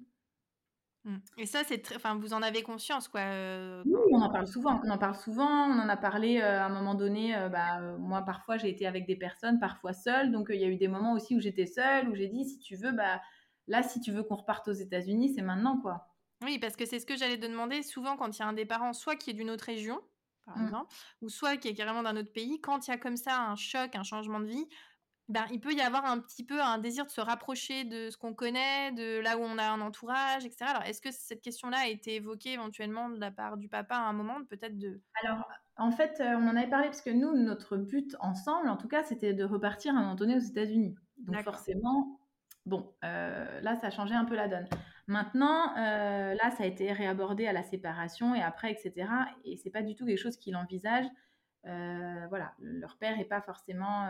Mmh. 1.06 1.18
Et 1.38 1.46
ça, 1.46 1.62
c'est 1.62 1.78
très... 1.78 1.94
enfin, 1.94 2.16
vous 2.16 2.32
en 2.32 2.42
avez 2.42 2.64
conscience, 2.64 3.06
quoi. 3.06 3.20
Euh, 3.20 3.82
oui, 3.86 4.12
on 4.12 4.20
en 4.20 4.30
parle 4.30 4.48
souvent. 4.48 4.80
On 4.84 4.90
en 4.90 4.98
parle 4.98 5.14
souvent. 5.14 5.68
On 5.68 5.78
en 5.78 5.88
a 5.88 5.96
parlé 5.96 6.40
euh, 6.40 6.60
à 6.60 6.66
un 6.66 6.68
moment 6.68 6.96
donné. 6.96 7.36
Euh, 7.36 7.48
bah, 7.48 7.80
moi, 7.98 8.22
parfois, 8.22 8.56
j'ai 8.56 8.68
été 8.68 8.86
avec 8.88 9.06
des 9.06 9.14
personnes, 9.14 9.60
parfois 9.60 9.92
seule. 9.92 10.32
Donc, 10.32 10.48
il 10.50 10.60
y 10.60 10.64
a 10.64 10.68
eu 10.68 10.76
des 10.76 10.88
moments 10.88 11.12
aussi 11.12 11.36
où 11.36 11.40
j'étais 11.40 11.66
seule, 11.66 12.08
où 12.08 12.16
j'ai 12.16 12.26
dit, 12.26 12.44
si 12.44 12.58
tu 12.58 12.74
veux, 12.74 12.90
bah, 12.90 13.20
là, 13.68 13.84
si 13.84 14.00
tu 14.00 14.10
veux 14.10 14.24
qu'on 14.24 14.34
reparte 14.34 14.66
aux 14.66 14.72
États-Unis, 14.72 15.34
c'est 15.36 15.42
maintenant, 15.42 15.78
quoi. 15.80 16.08
Oui, 16.42 16.58
parce 16.58 16.74
que 16.74 16.84
c'est 16.84 16.98
ce 16.98 17.06
que 17.06 17.16
j'allais 17.16 17.38
te 17.38 17.46
demander. 17.46 17.84
Souvent, 17.84 18.16
quand 18.16 18.36
il 18.36 18.40
y 18.40 18.42
a 18.42 18.48
un 18.48 18.52
des 18.52 18.66
parents, 18.66 18.92
soit 18.92 19.14
qui 19.14 19.30
est 19.30 19.34
d'une 19.34 19.50
autre 19.50 19.64
région, 19.64 20.00
par 20.44 20.58
mmh. 20.58 20.64
exemple, 20.64 20.96
ou 21.22 21.28
soit 21.28 21.56
qui 21.56 21.68
est 21.68 21.74
carrément 21.74 22.02
d'un 22.02 22.16
autre 22.16 22.32
pays, 22.32 22.60
quand 22.60 22.88
il 22.88 22.90
y 22.90 22.94
a 22.94 22.98
comme 22.98 23.16
ça 23.16 23.42
un 23.42 23.54
choc, 23.54 23.94
un 23.94 24.02
changement 24.02 24.40
de 24.40 24.46
vie, 24.46 24.66
ben, 25.28 25.44
il 25.50 25.60
peut 25.60 25.72
y 25.72 25.80
avoir 25.80 26.04
un 26.04 26.20
petit 26.20 26.44
peu 26.44 26.62
un 26.62 26.78
désir 26.78 27.04
de 27.04 27.10
se 27.10 27.20
rapprocher 27.20 27.84
de 27.84 28.10
ce 28.10 28.16
qu'on 28.16 28.32
connaît, 28.32 28.92
de 28.92 29.18
là 29.20 29.36
où 29.36 29.40
on 29.40 29.58
a 29.58 29.64
un 29.64 29.80
entourage, 29.80 30.44
etc. 30.44 30.66
Alors, 30.68 30.82
est-ce 30.84 31.00
que 31.00 31.10
cette 31.10 31.42
question-là 31.42 31.78
a 31.78 31.88
été 31.88 32.14
évoquée 32.14 32.52
éventuellement 32.52 33.08
de 33.08 33.18
la 33.18 33.32
part 33.32 33.56
du 33.56 33.68
papa 33.68 33.96
à 33.96 34.02
un 34.02 34.12
moment, 34.12 34.44
peut-être 34.48 34.78
de... 34.78 35.00
Alors, 35.24 35.44
en 35.78 35.90
fait, 35.90 36.20
euh, 36.20 36.36
on 36.36 36.46
en 36.46 36.56
avait 36.56 36.70
parlé 36.70 36.86
parce 36.86 37.02
que 37.02 37.10
nous, 37.10 37.34
notre 37.34 37.76
but 37.76 38.16
ensemble, 38.20 38.68
en 38.68 38.76
tout 38.76 38.86
cas, 38.86 39.02
c'était 39.02 39.34
de 39.34 39.42
repartir 39.42 39.94
à 39.94 39.98
un 39.98 40.02
moment 40.02 40.14
donné 40.14 40.36
aux 40.36 40.40
États-Unis. 40.40 40.94
Donc, 41.18 41.42
forcément, 41.42 42.20
Bon, 42.64 42.92
là, 43.00 43.76
ça 43.76 43.86
a 43.86 43.90
changé 43.90 44.16
un 44.16 44.24
peu 44.24 44.34
la 44.34 44.48
donne. 44.48 44.66
Maintenant, 45.06 45.72
là, 45.76 46.50
ça 46.50 46.64
a 46.64 46.66
été 46.66 46.92
réabordé 46.92 47.46
à 47.46 47.52
la 47.52 47.62
séparation 47.62 48.34
et 48.34 48.42
après, 48.42 48.72
etc. 48.72 49.08
Et 49.44 49.56
c'est 49.56 49.70
pas 49.70 49.82
du 49.82 49.94
tout 49.94 50.04
quelque 50.04 50.18
chose 50.18 50.36
qu'il 50.36 50.56
envisage. 50.56 51.06
voilà, 51.62 52.54
leur 52.58 52.96
père 52.96 53.20
est 53.20 53.24
pas 53.24 53.40
forcément 53.40 54.08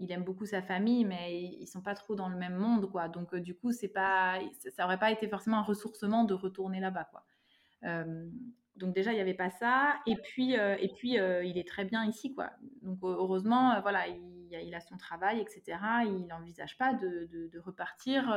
il 0.00 0.10
aime 0.12 0.24
beaucoup 0.24 0.46
sa 0.46 0.62
famille, 0.62 1.04
mais 1.04 1.42
ils 1.60 1.66
sont 1.66 1.82
pas 1.82 1.94
trop 1.94 2.14
dans 2.14 2.28
le 2.28 2.36
même 2.36 2.56
monde, 2.56 2.90
quoi. 2.90 3.08
Donc, 3.08 3.34
euh, 3.34 3.40
du 3.40 3.54
coup, 3.54 3.70
c'est 3.70 3.88
pas, 3.88 4.38
ça 4.74 4.86
aurait 4.86 4.98
pas 4.98 5.10
été 5.10 5.28
forcément 5.28 5.58
un 5.58 5.62
ressourcement 5.62 6.24
de 6.24 6.32
retourner 6.32 6.80
là-bas, 6.80 7.04
quoi. 7.10 7.24
Euh, 7.84 8.26
donc 8.76 8.94
déjà, 8.94 9.12
il 9.12 9.16
n'y 9.16 9.20
avait 9.20 9.34
pas 9.34 9.50
ça. 9.50 9.96
Et 10.06 10.16
puis, 10.16 10.58
euh, 10.58 10.74
et 10.80 10.88
puis 10.88 11.16
il 11.18 11.58
est 11.58 11.68
très 11.68 11.84
bien 11.84 12.04
ici, 12.06 12.34
quoi. 12.34 12.50
Donc 12.80 12.98
heureusement, 13.02 13.78
voilà, 13.82 14.06
il, 14.08 14.74
a 14.74 14.80
son 14.80 14.96
travail, 14.96 15.40
etc. 15.40 15.78
Il 16.06 16.26
n'envisage 16.26 16.78
pas 16.78 16.94
de, 16.94 17.58
repartir 17.58 18.34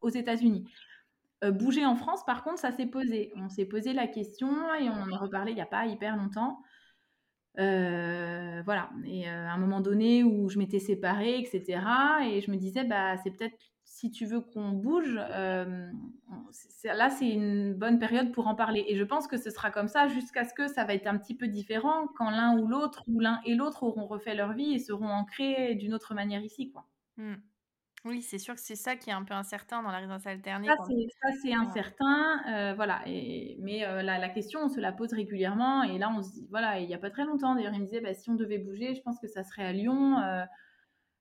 aux 0.00 0.08
États-Unis. 0.08 0.66
bouger 1.42 1.84
en 1.84 1.96
France, 1.96 2.24
par 2.24 2.42
contre, 2.44 2.60
ça 2.60 2.72
s'est 2.72 2.86
posé. 2.86 3.30
On 3.36 3.50
s'est 3.50 3.66
posé 3.66 3.92
la 3.92 4.06
question 4.06 4.74
et 4.74 4.88
on 4.88 4.94
en 4.94 5.12
a 5.12 5.18
reparlé 5.18 5.52
il 5.52 5.56
n'y 5.56 5.60
a 5.60 5.66
pas 5.66 5.84
hyper 5.84 6.16
longtemps. 6.16 6.62
Euh, 7.58 8.62
voilà. 8.64 8.90
Et 9.06 9.28
euh, 9.28 9.46
à 9.46 9.52
un 9.52 9.58
moment 9.58 9.80
donné 9.80 10.24
où 10.24 10.48
je 10.48 10.58
m'étais 10.58 10.80
séparée, 10.80 11.38
etc. 11.38 11.80
Et 12.30 12.40
je 12.40 12.50
me 12.50 12.56
disais, 12.56 12.84
bah, 12.84 13.16
c'est 13.18 13.30
peut-être 13.30 13.56
si 13.84 14.10
tu 14.10 14.26
veux 14.26 14.40
qu'on 14.40 14.70
bouge, 14.70 15.20
euh, 15.30 15.90
là, 16.84 17.10
c'est 17.10 17.28
une 17.28 17.74
bonne 17.74 17.98
période 17.98 18.32
pour 18.32 18.48
en 18.48 18.54
parler. 18.54 18.84
Et 18.88 18.96
je 18.96 19.04
pense 19.04 19.28
que 19.28 19.36
ce 19.36 19.50
sera 19.50 19.70
comme 19.70 19.88
ça 19.88 20.08
jusqu'à 20.08 20.44
ce 20.44 20.52
que 20.52 20.66
ça 20.66 20.84
va 20.84 20.94
être 20.94 21.06
un 21.06 21.16
petit 21.16 21.36
peu 21.36 21.46
différent 21.46 22.08
quand 22.16 22.30
l'un 22.30 22.58
ou 22.58 22.66
l'autre, 22.66 23.04
ou 23.06 23.20
l'un 23.20 23.40
et 23.44 23.54
l'autre 23.54 23.84
auront 23.84 24.06
refait 24.06 24.34
leur 24.34 24.52
vie 24.52 24.74
et 24.74 24.78
seront 24.78 25.08
ancrés 25.08 25.74
d'une 25.76 25.94
autre 25.94 26.14
manière 26.14 26.42
ici, 26.42 26.70
quoi. 26.70 26.86
Mmh. 27.18 27.34
Oui, 28.04 28.20
c'est 28.20 28.38
sûr 28.38 28.54
que 28.54 28.60
c'est 28.60 28.76
ça 28.76 28.96
qui 28.96 29.08
est 29.08 29.14
un 29.14 29.24
peu 29.24 29.32
incertain 29.32 29.82
dans 29.82 29.90
la 29.90 29.96
résidence 29.96 30.26
alternée. 30.26 30.68
Ça, 30.68 31.28
c'est 31.42 31.54
incertain, 31.54 32.40
euh, 32.48 32.74
voilà. 32.74 33.00
Et, 33.06 33.56
mais 33.60 33.86
euh, 33.86 34.02
la, 34.02 34.28
question, 34.28 34.60
on 34.60 34.68
se 34.68 34.78
la 34.78 34.92
pose 34.92 35.14
régulièrement. 35.14 35.82
Et 35.84 35.96
là, 35.96 36.12
on 36.14 36.22
se 36.22 36.32
dit, 36.32 36.46
voilà, 36.50 36.80
il 36.80 36.86
n'y 36.86 36.94
a 36.94 36.98
pas 36.98 37.10
très 37.10 37.24
longtemps, 37.24 37.54
d'ailleurs, 37.54 37.72
il 37.72 37.80
me 37.80 37.86
disait, 37.86 38.02
bah, 38.02 38.12
si 38.12 38.28
on 38.28 38.34
devait 38.34 38.58
bouger, 38.58 38.94
je 38.94 39.00
pense 39.00 39.18
que 39.18 39.26
ça 39.26 39.42
serait 39.42 39.64
à 39.64 39.72
Lyon. 39.72 40.18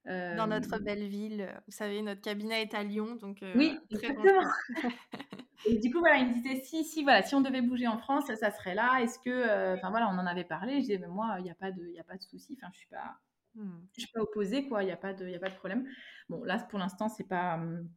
Euh, 0.08 0.36
dans 0.36 0.48
notre 0.48 0.80
belle 0.80 1.08
ville. 1.08 1.48
Vous 1.66 1.72
savez, 1.72 2.02
notre 2.02 2.20
cabinet 2.20 2.64
est 2.64 2.74
à 2.74 2.84
Lyon, 2.84 3.16
donc 3.16 3.38
oui, 3.56 3.80
très 3.90 4.08
exactement. 4.08 4.42
et 5.66 5.78
du 5.78 5.90
coup, 5.90 6.00
voilà, 6.00 6.18
il 6.18 6.28
me 6.28 6.34
disait, 6.34 6.62
si, 6.66 6.84
si, 6.84 7.04
voilà, 7.04 7.24
si 7.24 7.34
on 7.34 7.40
devait 7.40 7.62
bouger 7.62 7.88
en 7.88 7.98
France, 7.98 8.26
ça, 8.26 8.52
serait 8.52 8.76
là. 8.76 9.00
Est-ce 9.02 9.20
que, 9.20 9.74
enfin 9.78 9.90
voilà, 9.90 10.10
on 10.10 10.18
en 10.18 10.26
avait 10.26 10.44
parlé. 10.44 10.74
Je 10.74 10.80
disais, 10.82 10.98
mais 10.98 11.08
moi, 11.08 11.36
il 11.40 11.44
n'y 11.44 11.52
a 11.52 11.56
pas 11.56 11.72
de, 11.72 11.82
il 11.82 11.98
a 11.98 12.04
pas 12.04 12.18
de 12.18 12.24
souci. 12.24 12.58
Enfin, 12.60 12.70
je 12.74 12.80
suis 12.80 12.90
pas 12.90 13.16
Mmh. 13.56 13.70
Je 13.96 14.02
suis 14.02 14.12
pas 14.12 14.22
opposée, 14.22 14.68
quoi. 14.68 14.84
Il 14.84 14.88
n'y 14.88 14.92
a 14.92 14.98
pas 14.98 15.14
de, 15.14 15.32
a 15.34 15.40
pas 15.40 15.50
de 15.50 15.56
problème. 15.56 15.88
Bon, 16.30 16.44
là, 16.44 16.58
pour 16.70 16.80
l'instant, 16.80 17.10
c'est 17.10 17.28
pas, 17.28 17.58
mmh, 17.58 17.90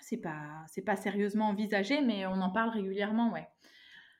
c'est 0.00 0.18
pas, 0.18 0.64
c'est 0.68 0.82
pas 0.82 0.96
sérieusement 0.96 1.48
envisagé, 1.48 2.02
mais 2.02 2.26
on 2.26 2.40
en 2.42 2.50
parle 2.50 2.70
régulièrement, 2.70 3.32
ouais. 3.32 3.48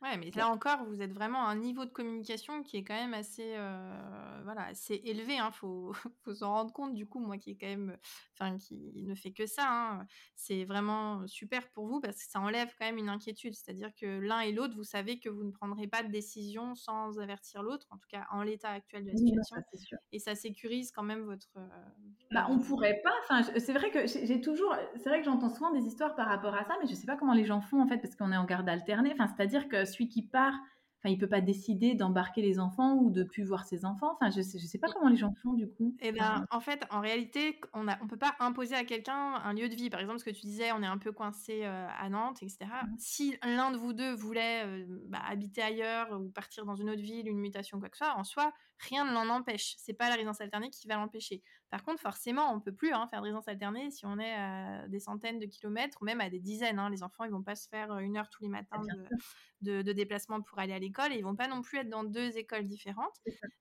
Ouais, 0.02 0.16
mais 0.16 0.30
là 0.30 0.48
encore, 0.48 0.82
vous 0.84 1.02
êtes 1.02 1.12
vraiment 1.12 1.46
à 1.46 1.50
un 1.50 1.56
niveau 1.56 1.84
de 1.84 1.90
communication 1.90 2.62
qui 2.62 2.78
est 2.78 2.84
quand 2.84 2.94
même 2.94 3.12
assez, 3.12 3.52
euh, 3.56 4.40
voilà, 4.44 4.62
assez 4.62 5.02
élevé. 5.04 5.38
Hein, 5.38 5.50
faut, 5.50 5.92
faut 6.24 6.34
s'en 6.34 6.54
rendre 6.54 6.72
compte. 6.72 6.94
Du 6.94 7.06
coup, 7.06 7.18
moi 7.18 7.36
qui 7.36 7.50
est 7.50 7.56
quand 7.56 7.66
même, 7.66 7.98
enfin, 8.38 8.56
qui 8.56 9.02
ne 9.02 9.14
fait 9.14 9.32
que 9.32 9.44
ça, 9.44 9.66
hein, 9.68 10.06
c'est 10.36 10.64
vraiment 10.64 11.26
super 11.26 11.68
pour 11.72 11.86
vous 11.86 12.00
parce 12.00 12.16
que 12.16 12.30
ça 12.30 12.40
enlève 12.40 12.74
quand 12.78 12.86
même 12.86 12.96
une 12.96 13.10
inquiétude. 13.10 13.54
C'est-à-dire 13.54 13.90
que 13.94 14.06
l'un 14.20 14.40
et 14.40 14.52
l'autre, 14.52 14.74
vous 14.74 14.84
savez 14.84 15.20
que 15.20 15.28
vous 15.28 15.44
ne 15.44 15.50
prendrez 15.50 15.86
pas 15.86 16.02
de 16.02 16.08
décision 16.08 16.74
sans 16.74 17.18
avertir 17.18 17.62
l'autre, 17.62 17.86
en 17.90 17.98
tout 17.98 18.08
cas 18.08 18.26
en 18.30 18.42
l'état 18.42 18.70
actuel 18.70 19.04
de 19.04 19.10
la 19.10 19.16
situation. 19.18 19.56
et 20.12 20.18
ça 20.18 20.34
sécurise 20.34 20.92
quand 20.92 21.02
même 21.02 21.24
votre. 21.24 21.52
Euh, 21.58 21.68
bah, 22.30 22.46
on 22.48 22.58
pourrait 22.58 23.02
pas. 23.04 23.12
Enfin, 23.24 23.42
c'est 23.42 23.74
vrai 23.74 23.90
que 23.90 24.06
j'ai 24.06 24.40
toujours, 24.40 24.74
c'est 24.96 25.10
vrai 25.10 25.18
que 25.18 25.26
j'entends 25.26 25.50
souvent 25.50 25.72
des 25.72 25.86
histoires 25.86 26.14
par 26.16 26.26
rapport 26.26 26.54
à 26.54 26.64
ça, 26.64 26.76
mais 26.80 26.88
je 26.88 26.94
sais 26.94 27.06
pas 27.06 27.16
comment 27.16 27.34
les 27.34 27.44
gens 27.44 27.60
font 27.60 27.82
en 27.82 27.86
fait 27.86 27.98
parce 27.98 28.16
qu'on 28.16 28.32
est 28.32 28.36
en 28.38 28.46
garde 28.46 28.68
alternée. 28.68 29.10
Enfin, 29.12 29.26
c'est-à-dire 29.26 29.68
que 29.68 29.84
celui 29.90 30.08
qui 30.08 30.22
part, 30.22 30.54
enfin, 30.98 31.12
il 31.12 31.18
peut 31.18 31.28
pas 31.28 31.40
décider 31.40 31.94
d'embarquer 31.94 32.42
les 32.42 32.58
enfants 32.58 32.96
ou 32.96 33.10
de 33.10 33.22
plus 33.22 33.44
voir 33.44 33.64
ses 33.64 33.84
enfants. 33.84 34.12
Enfin, 34.14 34.30
je 34.30 34.42
sais, 34.42 34.58
je 34.58 34.66
sais 34.66 34.78
pas 34.78 34.88
comment 34.88 35.08
les 35.08 35.16
gens 35.16 35.32
font 35.42 35.54
du 35.54 35.68
coup. 35.68 35.96
Eh 36.00 36.12
ben, 36.12 36.46
en 36.50 36.60
fait, 36.60 36.84
en 36.90 37.00
réalité, 37.00 37.60
on 37.72 37.88
a, 37.88 37.98
on 38.02 38.06
peut 38.06 38.16
pas 38.16 38.34
imposer 38.38 38.74
à 38.74 38.84
quelqu'un 38.84 39.34
un 39.34 39.52
lieu 39.52 39.68
de 39.68 39.74
vie. 39.74 39.90
Par 39.90 40.00
exemple, 40.00 40.18
ce 40.18 40.24
que 40.24 40.30
tu 40.30 40.42
disais, 40.42 40.72
on 40.72 40.82
est 40.82 40.86
un 40.86 40.98
peu 40.98 41.12
coincé 41.12 41.60
euh, 41.64 41.86
à 41.98 42.08
Nantes, 42.08 42.42
etc. 42.42 42.58
Mmh. 42.64 42.94
Si 42.98 43.36
l'un 43.44 43.70
de 43.70 43.76
vous 43.76 43.92
deux 43.92 44.14
voulait 44.14 44.64
euh, 44.64 44.86
bah, 45.08 45.20
habiter 45.26 45.62
ailleurs 45.62 46.18
ou 46.18 46.28
partir 46.28 46.64
dans 46.64 46.76
une 46.76 46.90
autre 46.90 47.02
ville, 47.02 47.28
une 47.28 47.38
mutation, 47.38 47.78
quoi 47.80 47.88
que 47.88 47.96
ce 47.96 48.04
soit, 48.04 48.14
en 48.16 48.24
soi, 48.24 48.52
rien 48.88 49.04
ne 49.04 49.12
l'en 49.12 49.28
empêche. 49.28 49.74
C'est 49.78 49.94
pas 49.94 50.08
la 50.08 50.14
résidence 50.14 50.40
alternée 50.40 50.70
qui 50.70 50.88
va 50.88 50.96
l'empêcher. 50.96 51.42
Par 51.70 51.84
contre, 51.84 52.00
forcément, 52.00 52.52
on 52.52 52.60
peut 52.60 52.74
plus 52.74 52.92
hein, 52.92 53.06
faire 53.10 53.20
de 53.20 53.24
résidence 53.24 53.48
alternée 53.48 53.90
si 53.90 54.06
on 54.06 54.18
est 54.18 54.34
à 54.34 54.88
des 54.88 55.00
centaines 55.00 55.38
de 55.38 55.46
kilomètres 55.46 55.98
ou 56.00 56.04
même 56.04 56.20
à 56.20 56.30
des 56.30 56.40
dizaines. 56.40 56.78
Hein. 56.78 56.90
Les 56.90 57.02
enfants, 57.02 57.24
ils 57.24 57.30
vont 57.30 57.42
pas 57.42 57.54
se 57.54 57.68
faire 57.68 57.96
une 57.98 58.16
heure 58.16 58.28
tous 58.30 58.42
les 58.42 58.48
matins 58.48 58.82
de, 59.60 59.82
déplacement 59.92 60.40
pour 60.40 60.58
aller 60.58 60.72
à 60.72 60.78
l'école 60.78 61.12
et 61.12 61.16
ils 61.16 61.24
vont 61.24 61.36
pas 61.36 61.48
non 61.48 61.62
plus 61.62 61.78
être 61.78 61.90
dans 61.90 62.04
deux 62.04 62.36
écoles 62.38 62.64
différentes. 62.64 63.14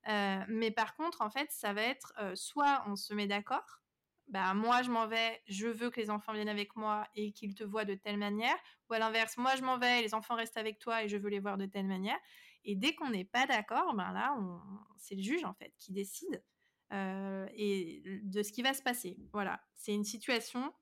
Euh, 0.08 0.40
mais 0.48 0.70
par 0.70 0.96
contre, 0.96 1.22
en 1.22 1.30
fait, 1.30 1.48
ça 1.50 1.72
va 1.72 1.82
être 1.82 2.12
euh, 2.20 2.34
soit 2.34 2.82
on 2.86 2.96
se 2.96 3.14
met 3.14 3.26
d'accord. 3.26 3.80
Bah, 4.28 4.54
moi, 4.54 4.82
je 4.82 4.90
m'en 4.90 5.08
vais, 5.08 5.42
je 5.48 5.66
veux 5.66 5.90
que 5.90 6.00
les 6.00 6.08
enfants 6.08 6.32
viennent 6.32 6.48
avec 6.48 6.76
moi 6.76 7.04
et 7.16 7.32
qu'ils 7.32 7.54
te 7.56 7.64
voient 7.64 7.84
de 7.84 7.94
telle 7.94 8.16
manière. 8.16 8.56
Ou 8.88 8.94
à 8.94 9.00
l'inverse, 9.00 9.36
moi, 9.36 9.56
je 9.56 9.62
m'en 9.62 9.76
vais, 9.76 10.02
les 10.02 10.14
enfants 10.14 10.36
restent 10.36 10.56
avec 10.56 10.78
toi 10.78 11.02
et 11.02 11.08
je 11.08 11.16
veux 11.16 11.28
les 11.28 11.40
voir 11.40 11.58
de 11.58 11.66
telle 11.66 11.86
manière. 11.86 12.18
Et 12.64 12.76
dès 12.76 12.94
qu'on 12.94 13.10
n'est 13.10 13.24
pas 13.24 13.46
d'accord, 13.46 13.94
ben 13.94 14.12
là, 14.12 14.36
c'est 14.96 15.14
le 15.14 15.22
juge, 15.22 15.44
en 15.44 15.54
fait, 15.54 15.72
qui 15.78 15.92
décide 15.92 16.42
euh, 16.92 17.46
et 17.54 18.02
de 18.24 18.42
ce 18.42 18.50
qui 18.50 18.62
va 18.62 18.74
se 18.74 18.82
passer. 18.82 19.16
Voilà, 19.32 19.60
c'est 19.76 19.94
une 19.94 20.04
situation 20.04 20.72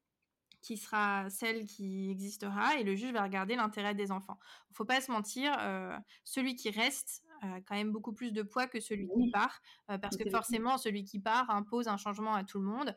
qui 0.63 0.77
sera 0.79 1.29
celle 1.29 1.67
qui 1.67 2.11
existera 2.11 2.77
et 2.77 2.83
le 2.83 2.97
juge 2.97 3.13
va 3.13 3.23
regarder 3.23 3.57
l'intérêt 3.57 3.95
des 3.95 4.11
enfants. 4.11 4.39
Il 4.71 4.75
faut 4.75 4.87
pas 4.87 5.01
se 5.01 5.13
mentir, 5.13 5.55
euh, 5.61 5.97
celui 6.25 6.57
qui 6.57 6.71
reste 6.71 7.23
a 7.43 7.61
quand 7.61 7.77
même 7.77 7.93
beaucoup 7.93 8.13
plus 8.13 8.33
de 8.33 8.43
poids 8.43 8.67
que 8.67 8.81
celui 8.81 9.07
qui 9.07 9.31
part, 9.31 9.61
euh, 9.91 9.99
parce 9.99 10.17
que 10.17 10.29
forcément, 10.29 10.77
celui 10.77 11.05
qui 11.05 11.21
part 11.21 11.49
impose 11.51 11.87
un 11.87 11.97
changement 11.97 12.35
à 12.35 12.43
tout 12.43 12.59
le 12.59 12.65
monde, 12.65 12.97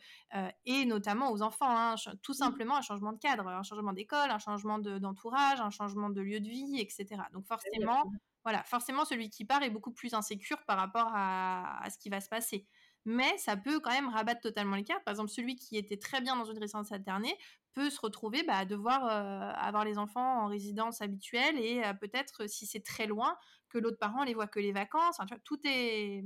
et 0.66 0.86
notamment 0.86 1.32
aux 1.32 1.44
enfants, 1.44 1.70
hein, 1.70 1.96
tout 2.24 2.34
simplement 2.34 2.78
un 2.78 2.82
changement 2.82 3.14
de 3.14 3.20
cadre, 3.20 3.48
un 3.48 3.62
changement 3.62 3.94
d'école, 3.94 4.32
un 4.32 4.40
changement 4.40 4.80
d'entourage, 4.80 5.62
un 5.62 5.70
changement 5.70 6.10
de 6.10 6.22
lieu 6.22 6.40
de 6.40 6.50
vie, 6.50 6.80
etc. 6.80 7.22
Donc 7.34 7.46
forcément, 7.46 8.04
voilà, 8.44 8.64
forcément, 8.64 9.06
celui 9.06 9.30
qui 9.30 9.46
part 9.46 9.64
est 9.64 9.70
beaucoup 9.70 9.92
plus 9.92 10.14
insécure 10.14 10.64
par 10.66 10.78
rapport 10.78 11.12
à 11.14 11.88
ce 11.92 11.98
qui 11.98 12.10
va 12.10 12.22
se 12.22 12.30
passer 12.30 12.68
mais 13.06 13.38
ça 13.38 13.58
peut 13.58 13.80
quand 13.80 13.92
même 13.92 14.10
rabattre 14.10 14.42
totalement 14.42 14.76
les 14.76 14.84
cartes. 14.84 15.04
Par 15.04 15.14
exemple, 15.14 15.30
celui 15.30 15.56
qui 15.56 15.78
était 15.78 15.98
très 15.98 16.22
bien 16.22 16.36
dans 16.36 16.46
une 16.46 16.58
résidence 16.60 16.92
alternée 16.92 17.36
peut 17.74 17.90
se 17.90 18.00
retrouver 18.00 18.44
bah, 18.44 18.58
à 18.58 18.66
devoir 18.66 19.06
euh, 19.06 19.52
avoir 19.56 19.86
les 19.86 19.98
enfants 19.98 20.44
en 20.44 20.48
résidence 20.48 21.02
habituelle 21.02 21.58
et 21.58 21.84
euh, 21.84 21.94
peut-être, 21.94 22.48
si 22.48 22.66
c'est 22.68 22.82
très 22.82 23.08
loin, 23.08 23.38
que 23.70 23.78
l'autre 23.78 23.98
parent 23.98 24.24
les 24.26 24.34
voit 24.34 24.48
que 24.48 24.60
les 24.60 24.74
vacances. 24.74 25.18
tout 25.46 25.60
est, 25.64 26.26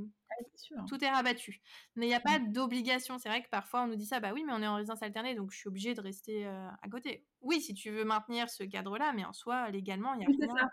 tout 0.88 1.04
est 1.04 1.10
rabattu. 1.10 1.62
Mais 1.96 2.08
il 2.08 2.10
n'y 2.10 2.16
a 2.16 2.20
pas 2.20 2.40
mmh. 2.40 2.52
d'obligation. 2.52 3.20
C'est 3.20 3.30
vrai 3.30 3.44
que 3.44 3.50
parfois 3.50 3.84
on 3.84 3.88
nous 3.88 3.96
dit 3.96 4.08
ça, 4.08 4.20
bah 4.20 4.32
oui, 4.34 4.44
mais 4.44 4.54
on 4.54 4.62
est 4.62 4.68
en 4.68 4.76
résidence 4.76 5.04
alternée, 5.04 5.36
donc 5.36 5.52
je 5.52 5.58
suis 5.60 5.68
obligée 5.68 5.94
de 5.94 6.02
rester 6.02 6.48
euh, 6.48 6.68
à 6.82 6.90
côté. 6.90 7.26
Oui, 7.42 7.62
si 7.62 7.76
tu 7.76 7.92
veux 7.92 8.04
maintenir 8.04 8.50
ce 8.50 8.64
cadre-là, 8.64 9.14
mais 9.14 9.24
en 9.24 9.34
soi, 9.34 9.70
légalement, 9.70 10.16
il 10.16 10.22
y 10.22 10.24
a 10.24 10.54
rien. 10.54 10.70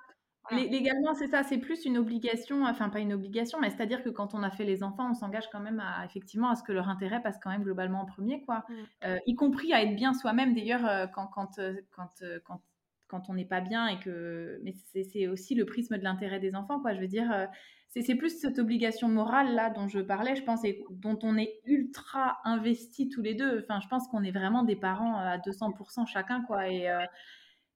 Légalement, 0.51 1.15
c'est 1.15 1.29
ça, 1.29 1.45
c'est 1.45 1.59
plus 1.59 1.85
une 1.85 1.97
obligation, 1.97 2.65
enfin 2.65 2.89
pas 2.89 2.99
une 2.99 3.13
obligation, 3.13 3.61
mais 3.61 3.71
c'est-à-dire 3.71 4.03
que 4.03 4.11
quand 4.11 4.35
on 4.35 4.43
a 4.43 4.51
fait 4.51 4.65
les 4.65 4.83
enfants, 4.83 5.11
on 5.11 5.15
s'engage 5.15 5.49
quand 5.51 5.61
même 5.61 5.81
à 5.81 6.05
effectivement 6.05 6.51
à 6.51 6.57
ce 6.57 6.63
que 6.63 6.73
leur 6.73 6.89
intérêt 6.89 7.23
passe 7.23 7.39
quand 7.43 7.51
même 7.51 7.63
globalement 7.63 8.01
en 8.01 8.07
premier, 8.07 8.43
quoi. 8.43 8.65
Mmh. 8.69 8.75
Euh, 9.05 9.19
y 9.27 9.35
compris 9.35 9.73
à 9.73 9.83
être 9.83 9.95
bien 9.95 10.15
soi-même. 10.15 10.55
D'ailleurs, 10.55 10.85
euh, 10.87 11.07
quand 11.07 11.29
quand 11.29 11.59
euh, 11.59 11.75
quand 11.91 12.23
quand 12.45 12.61
quand 13.07 13.29
on 13.29 13.35
n'est 13.35 13.45
pas 13.45 13.61
bien 13.61 13.89
et 13.89 13.99
que, 14.01 14.59
mais 14.65 14.75
c'est 15.05 15.29
aussi 15.29 15.55
le 15.55 15.67
prisme 15.67 15.99
de 15.99 16.03
l'intérêt 16.03 16.41
des 16.41 16.55
enfants, 16.55 16.81
quoi. 16.81 16.95
Je 16.95 17.01
veux 17.01 17.09
dire, 17.09 17.31
c'est 17.89 18.15
plus 18.15 18.41
cette 18.41 18.59
obligation 18.59 19.09
morale 19.09 19.55
là 19.55 19.69
dont 19.69 19.87
je 19.87 20.01
parlais, 20.01 20.35
je 20.35 20.43
pense, 20.43 20.65
et 20.65 20.83
dont 20.91 21.19
on 21.23 21.37
est 21.37 21.61
ultra 21.67 22.39
investi 22.45 23.11
tous 23.11 23.21
les 23.21 23.35
deux. 23.35 23.61
Enfin, 23.63 23.81
je 23.81 23.89
pense 23.89 24.09
qu'on 24.09 24.23
est 24.23 24.31
vraiment 24.31 24.63
des 24.63 24.77
parents 24.77 25.19
à 25.19 25.37
200% 25.37 26.07
chacun, 26.07 26.43
quoi. 26.43 26.71
Et 26.71 26.89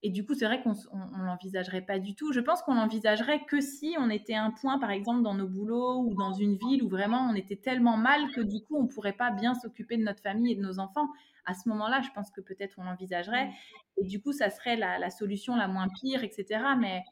et 0.07 0.11
du 0.11 0.25
coup, 0.25 0.35
c'est 0.35 0.45
vrai 0.45 0.63
qu'on 0.63 0.71
ne 0.71 1.27
l'envisagerait 1.27 1.81
pas 1.81 1.99
du 1.99 2.15
tout. 2.15 2.33
Je 2.33 2.39
pense 2.39 2.63
qu'on 2.63 2.75
l'envisagerait 2.75 3.45
que 3.45 3.61
si 3.61 3.97
on 3.99 4.09
était 4.09 4.37
un 4.37 4.53
point, 4.53 4.79
par 4.79 4.93
exemple, 4.93 5.23
dans 5.23 5.35
nos 5.35 5.49
boulots 5.49 5.99
ou 5.99 6.15
dans 6.15 6.33
une 6.33 6.55
ville 6.55 6.85
où 6.85 6.89
vraiment 6.89 7.29
on 7.29 7.35
était 7.35 7.57
tellement 7.57 7.97
mal 7.97 8.31
que 8.31 8.41
du 8.41 8.63
coup, 8.63 8.77
on 8.77 8.85
ne 8.85 8.89
pourrait 8.89 9.15
pas 9.15 9.33
bien 9.33 9.55
s'occuper 9.55 9.97
de 9.97 10.05
notre 10.05 10.23
famille 10.23 10.53
et 10.53 10.55
de 10.55 10.63
nos 10.63 10.79
enfants. 10.79 11.09
À 11.45 11.55
ce 11.55 11.69
moment-là, 11.71 12.03
je 12.03 12.11
pense 12.15 12.31
que 12.31 12.41
peut-être 12.41 12.77
on 12.79 12.85
l'envisagerait. 12.85 13.51
Et 13.97 14.05
du 14.05 14.23
coup, 14.23 14.31
ça 14.31 14.49
serait 14.49 14.77
la, 14.77 15.11
solution 15.11 15.57
la 15.57 15.67
moins 15.67 15.89
pire, 16.01 16.23
etc. 16.23 16.61
Mais 16.79 17.03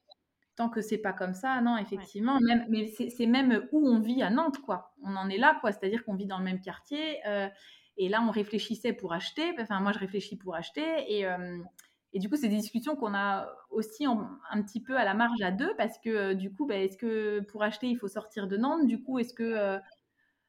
tant 0.55 0.69
que 0.69 0.81
c'est 0.81 0.99
pas 0.99 1.13
comme 1.13 1.35
ça, 1.35 1.61
non, 1.63 1.77
effectivement. 1.77 2.39
Même, 2.43 2.65
mais 2.69 2.87
c'est 2.87 3.27
même 3.27 3.67
où 3.73 3.89
on 3.89 3.99
vit 3.99 4.23
à 4.23 4.31
Nantes, 4.31 4.59
quoi. 4.59 4.95
On 5.03 5.17
en 5.17 5.29
est 5.31 5.39
là, 5.39 5.59
quoi. 5.61 5.73
C'est-à-dire 5.73 6.05
qu'on 6.05 6.15
vit 6.15 6.27
dans 6.27 6.39
le 6.39 6.45
même 6.45 6.61
quartier. 6.61 7.27
Euh, 7.27 7.49
et 7.97 8.09
là, 8.09 8.23
on 8.23 8.31
réfléchissait 8.31 8.93
pour 8.93 9.13
acheter. 9.13 9.53
Enfin, 9.59 9.81
moi, 9.81 9.91
je 9.91 9.99
réfléchis 9.99 10.37
pour 10.37 10.55
acheter. 10.55 11.13
Et. 11.13 11.27
Euh, 11.27 11.59
et 12.15 12.21
du 12.21 12.31
coup, 12.31 12.37
c'est 12.37 12.49
des 12.49 12.57
discussions 12.57 12.95
qu'on 12.95 13.13
a 13.13 13.49
aussi 13.71 14.07
un 14.07 14.63
petit 14.63 14.81
peu 14.81 14.97
à 14.97 15.05
la 15.05 15.15
marge 15.15 15.43
à 15.43 15.51
deux 15.51 15.75
parce 15.77 15.99
que 15.99 16.11
euh, 16.11 16.35
du 16.35 16.53
coup, 16.53 16.65
bah, 16.65 16.77
est-ce 16.77 16.97
que 16.97 17.41
pour 17.51 17.65
acheter, 17.65 17.89
il 17.89 17.97
faut 17.97 18.07
sortir 18.07 18.47
de 18.47 18.57
Nantes? 18.57 18.87
Du 18.87 19.03
coup, 19.03 19.19
est-ce 19.19 19.35
que 19.35 19.43
euh, 19.43 19.79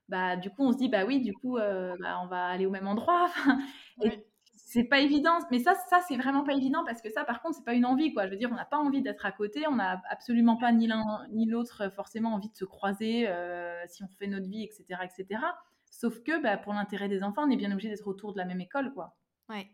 bah, 0.08 0.36
du 0.36 0.52
coup, 0.52 0.64
on 0.64 0.72
se 0.72 0.78
dit, 0.78 0.90
bah 0.90 1.06
oui, 1.06 1.22
du 1.22 1.34
coup, 1.34 1.58
euh, 1.58 1.96
bah, 2.00 2.20
on 2.24 2.28
va 2.28 2.46
aller 2.46 2.68
au 2.68 2.70
même 2.70 2.88
endroit. 2.88 3.32
c'est 4.56 4.84
pas 4.84 5.00
évident. 5.00 5.40
Mais 5.50 5.58
ça, 5.58 5.74
ça 5.90 6.02
c'est 6.08 6.18
vraiment 6.18 6.44
pas 6.44 6.54
évident 6.54 6.84
parce 6.86 7.02
que 7.02 7.10
ça, 7.10 7.24
par 7.24 7.42
contre, 7.42 7.56
c'est 7.56 7.66
pas 7.66 7.74
une 7.74 7.86
envie, 7.86 8.14
quoi. 8.14 8.28
Je 8.28 8.32
veux 8.32 8.38
dire, 8.38 8.50
on 8.52 8.56
n'a 8.56 8.66
pas 8.66 8.78
envie 8.78 9.02
d'être 9.02 9.26
à 9.26 9.32
côté, 9.32 9.68
on 9.68 9.76
n'a 9.76 10.02
absolument 10.12 10.58
pas 10.58 10.72
ni 10.72 10.86
l'un 10.86 11.26
ni 11.32 11.48
l'autre 11.48 11.92
forcément 11.96 12.34
envie 12.36 12.50
de 12.50 12.56
se 12.56 12.66
croiser 12.66 13.28
euh, 13.28 13.84
si 13.88 14.04
on 14.04 14.08
fait 14.20 14.28
notre 14.28 14.48
vie, 14.48 14.64
etc., 14.64 15.02
etc. 15.04 15.42
Sauf 15.90 16.22
que, 16.22 16.42
bah, 16.42 16.58
pour 16.58 16.74
l'intérêt 16.74 17.08
des 17.10 17.24
enfants, 17.24 17.44
on 17.48 17.50
est 17.50 17.58
bien 17.58 17.72
obligé 17.72 17.90
d'être 17.90 18.08
autour 18.08 18.34
de 18.34 18.38
la 18.38 18.46
même 18.46 18.62
école, 18.62 18.94
quoi. 18.94 19.16
Ouais. 19.50 19.68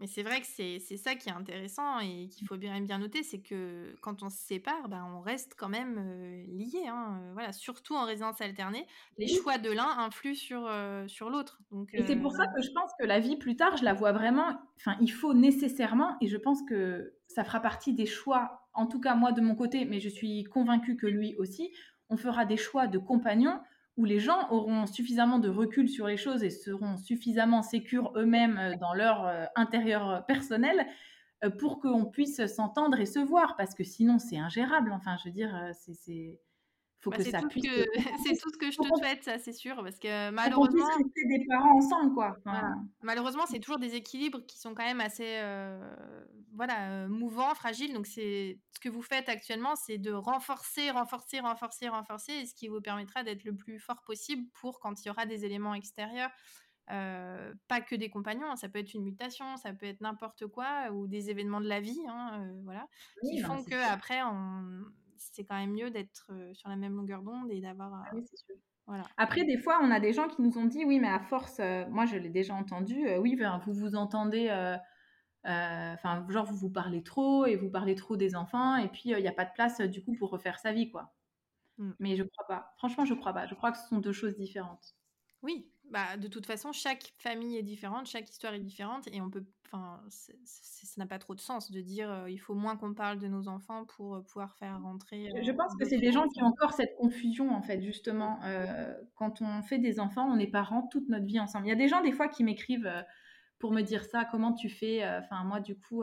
Mais 0.00 0.06
c'est 0.06 0.22
vrai 0.22 0.40
que 0.40 0.46
c'est 0.46 0.96
ça 0.96 1.14
qui 1.14 1.28
est 1.28 1.32
intéressant 1.32 1.98
et 2.00 2.28
qu'il 2.28 2.46
faut 2.46 2.56
bien, 2.56 2.80
bien 2.80 2.98
noter, 2.98 3.22
c'est 3.22 3.40
que 3.40 3.94
quand 4.00 4.22
on 4.22 4.30
se 4.30 4.38
sépare, 4.38 4.88
bah, 4.88 5.06
on 5.14 5.20
reste 5.20 5.54
quand 5.58 5.68
même 5.68 5.96
euh, 5.98 6.44
lié. 6.48 6.88
Hein, 6.88 7.20
voilà, 7.34 7.52
surtout 7.52 7.94
en 7.94 8.06
résidence 8.06 8.40
alternée, 8.40 8.86
les 9.18 9.28
choix 9.28 9.58
de 9.58 9.70
l'un 9.70 9.98
influent 9.98 10.34
sur, 10.34 10.66
euh, 10.66 11.06
sur 11.06 11.28
l'autre. 11.28 11.60
Et 11.92 12.02
c'est 12.06 12.16
pour 12.16 12.32
ça 12.32 12.46
que 12.46 12.62
je 12.62 12.70
pense 12.70 12.90
que 12.98 13.04
la 13.04 13.20
vie 13.20 13.36
plus 13.36 13.56
tard, 13.56 13.76
je 13.76 13.84
la 13.84 13.92
vois 13.92 14.12
vraiment. 14.12 14.58
Enfin, 14.76 14.96
il 15.02 15.12
faut 15.12 15.34
nécessairement, 15.34 16.16
et 16.22 16.28
je 16.28 16.38
pense 16.38 16.62
que 16.62 17.12
ça 17.28 17.44
fera 17.44 17.60
partie 17.60 17.92
des 17.92 18.06
choix, 18.06 18.68
en 18.72 18.86
tout 18.86 19.00
cas 19.00 19.14
moi 19.14 19.32
de 19.32 19.42
mon 19.42 19.54
côté, 19.54 19.84
mais 19.84 20.00
je 20.00 20.08
suis 20.08 20.44
convaincue 20.44 20.96
que 20.96 21.06
lui 21.06 21.34
aussi, 21.36 21.70
on 22.08 22.16
fera 22.16 22.46
des 22.46 22.56
choix 22.56 22.86
de 22.86 22.98
compagnons 22.98 23.60
où 23.96 24.04
les 24.04 24.20
gens 24.20 24.50
auront 24.50 24.86
suffisamment 24.86 25.38
de 25.38 25.48
recul 25.48 25.88
sur 25.88 26.06
les 26.06 26.16
choses 26.16 26.42
et 26.42 26.50
seront 26.50 26.96
suffisamment 26.96 27.62
sécures 27.62 28.12
eux-mêmes 28.16 28.58
euh, 28.58 28.76
dans 28.80 28.94
leur 28.94 29.26
euh, 29.26 29.44
intérieur 29.56 30.10
euh, 30.10 30.20
personnel 30.20 30.86
pour 31.58 31.80
qu'on 31.80 32.04
puisse 32.04 32.44
s'entendre 32.54 33.00
et 33.00 33.06
se 33.06 33.18
voir, 33.18 33.56
parce 33.56 33.74
que 33.74 33.82
sinon 33.82 34.18
c'est 34.18 34.36
ingérable. 34.36 34.92
Enfin, 34.92 35.16
je 35.16 35.30
veux 35.30 35.32
dire, 35.32 35.70
c'est 35.72 36.38
faut 37.00 37.10
bah, 37.10 37.16
que 37.16 37.24
ça 37.24 37.40
puisse. 37.42 37.64
c'est 38.26 38.36
tout 38.38 38.50
ce 38.52 38.58
que 38.58 38.70
je 38.70 38.76
te 38.76 38.98
souhaite, 38.98 39.24
ça, 39.24 39.38
c'est 39.38 39.52
sûr, 39.52 39.76
parce 39.82 39.98
que 39.98 40.30
malheureusement. 40.30 40.86
rester 40.86 41.24
des 41.26 41.46
parents 41.48 41.76
ensemble, 41.76 42.14
quoi. 42.14 42.36
Malheureusement, 43.02 43.44
c'est 43.46 43.58
toujours 43.58 43.78
des 43.78 43.94
équilibres 43.94 44.44
qui 44.46 44.58
sont 44.58 44.74
quand 44.74 44.84
même 44.84 45.00
assez, 45.00 45.38
euh, 45.38 45.94
voilà, 46.54 46.90
euh, 46.90 47.08
mouvants, 47.08 47.54
fragiles. 47.54 47.94
Donc, 47.94 48.06
c'est 48.06 48.58
ce 48.72 48.80
que 48.80 48.88
vous 48.88 49.02
faites 49.02 49.28
actuellement, 49.28 49.76
c'est 49.76 49.98
de 49.98 50.12
renforcer, 50.12 50.90
renforcer, 50.90 51.40
renforcer, 51.40 51.88
renforcer, 51.88 52.32
et 52.32 52.46
ce 52.46 52.54
qui 52.54 52.68
vous 52.68 52.80
permettra 52.80 53.24
d'être 53.24 53.44
le 53.44 53.54
plus 53.54 53.78
fort 53.78 54.02
possible 54.02 54.46
pour 54.60 54.80
quand 54.80 55.02
il 55.02 55.08
y 55.08 55.10
aura 55.10 55.26
des 55.26 55.44
éléments 55.44 55.74
extérieurs. 55.74 56.30
Euh, 56.90 57.54
pas 57.68 57.80
que 57.80 57.94
des 57.94 58.10
compagnons, 58.10 58.50
hein, 58.50 58.56
ça 58.56 58.68
peut 58.68 58.80
être 58.80 58.94
une 58.94 59.04
mutation, 59.04 59.56
ça 59.56 59.72
peut 59.72 59.86
être 59.86 60.00
n'importe 60.00 60.48
quoi, 60.48 60.90
ou 60.90 61.06
des 61.06 61.30
événements 61.30 61.60
de 61.60 61.68
la 61.68 61.80
vie, 61.80 62.00
hein, 62.08 62.50
voilà, 62.64 62.88
qui 63.22 63.38
font 63.38 63.62
que 63.62 63.76
après 63.92 64.20
on, 64.24 64.82
c'est 65.20 65.44
quand 65.44 65.56
même 65.56 65.72
mieux 65.72 65.90
d'être 65.90 66.32
sur 66.54 66.68
la 66.68 66.76
même 66.76 66.96
longueur 66.96 67.22
d'onde 67.22 67.50
et 67.50 67.60
d'avoir. 67.60 67.92
Ah 67.94 68.10
oui, 68.14 68.24
c'est 68.28 68.36
sûr. 68.38 68.56
Voilà. 68.86 69.04
Après, 69.16 69.44
des 69.44 69.56
fois, 69.56 69.78
on 69.82 69.90
a 69.90 70.00
des 70.00 70.12
gens 70.12 70.26
qui 70.26 70.42
nous 70.42 70.58
ont 70.58 70.64
dit, 70.64 70.84
oui, 70.84 70.98
mais 70.98 71.08
à 71.08 71.20
force, 71.20 71.60
moi 71.90 72.06
je 72.06 72.16
l'ai 72.16 72.30
déjà 72.30 72.54
entendu, 72.54 73.06
oui, 73.18 73.38
vous 73.64 73.72
vous 73.72 73.94
entendez, 73.94 74.50
enfin, 75.44 76.26
genre 76.28 76.46
vous 76.46 76.56
vous 76.56 76.70
parlez 76.70 77.02
trop 77.04 77.46
et 77.46 77.54
vous 77.54 77.70
parlez 77.70 77.94
trop 77.94 78.16
des 78.16 78.34
enfants, 78.34 78.76
et 78.76 78.88
puis 78.88 79.10
il 79.10 79.16
n'y 79.16 79.28
a 79.28 79.32
pas 79.32 79.44
de 79.44 79.52
place 79.52 79.80
du 79.80 80.02
coup 80.02 80.16
pour 80.18 80.30
refaire 80.30 80.58
sa 80.58 80.72
vie, 80.72 80.90
quoi. 80.90 81.14
Mmh. 81.78 81.92
Mais 82.00 82.16
je 82.16 82.24
crois 82.24 82.46
pas. 82.48 82.74
Franchement, 82.78 83.04
je 83.04 83.14
crois 83.14 83.32
pas. 83.32 83.46
Je 83.46 83.54
crois 83.54 83.70
que 83.70 83.78
ce 83.78 83.86
sont 83.86 83.98
deux 83.98 84.12
choses 84.12 84.36
différentes. 84.36 84.96
Oui, 85.42 85.70
bah, 85.90 86.16
de 86.16 86.28
toute 86.28 86.46
façon, 86.46 86.72
chaque 86.72 87.12
famille 87.18 87.56
est 87.56 87.62
différente, 87.62 88.06
chaque 88.06 88.30
histoire 88.30 88.54
est 88.54 88.60
différente, 88.60 89.08
et 89.12 89.20
on 89.20 89.28
peut, 89.28 89.44
enfin, 89.66 90.00
ça 90.08 90.32
n'a 90.98 91.06
pas 91.06 91.18
trop 91.18 91.34
de 91.34 91.40
sens 91.40 91.70
de 91.70 91.80
dire 91.80 92.26
il 92.28 92.38
faut 92.38 92.54
moins 92.54 92.76
qu'on 92.76 92.94
parle 92.94 93.18
de 93.18 93.26
nos 93.26 93.48
enfants 93.48 93.84
pour 93.84 94.22
pouvoir 94.24 94.56
faire 94.56 94.80
rentrer. 94.80 95.28
je 95.42 95.52
pense 95.52 95.74
que 95.76 95.84
c'est 95.84 95.98
des 95.98 96.12
gens 96.12 96.28
qui 96.28 96.42
ont 96.42 96.46
encore 96.46 96.72
cette 96.72 96.94
confusion 96.96 97.50
en 97.54 97.62
fait, 97.62 97.80
justement. 97.80 98.38
quand 99.16 99.42
on 99.42 99.62
fait 99.62 99.78
des 99.78 100.00
enfants, 100.00 100.26
on 100.30 100.38
est 100.38 100.46
parents 100.46 100.86
toute 100.90 101.08
notre 101.08 101.26
vie 101.26 101.40
ensemble. 101.40 101.66
Il 101.66 101.70
y 101.70 101.72
a 101.72 101.76
des 101.76 101.88
gens 101.88 102.02
des 102.02 102.12
fois 102.12 102.28
qui 102.28 102.44
m'écrivent 102.44 102.92
pour 103.58 103.72
me 103.72 103.82
dire 103.82 104.04
ça, 104.04 104.24
comment 104.24 104.52
tu 104.52 104.68
fais. 104.68 105.06
Enfin, 105.18 105.44
moi, 105.44 105.60
du 105.60 105.76
coup, 105.76 106.02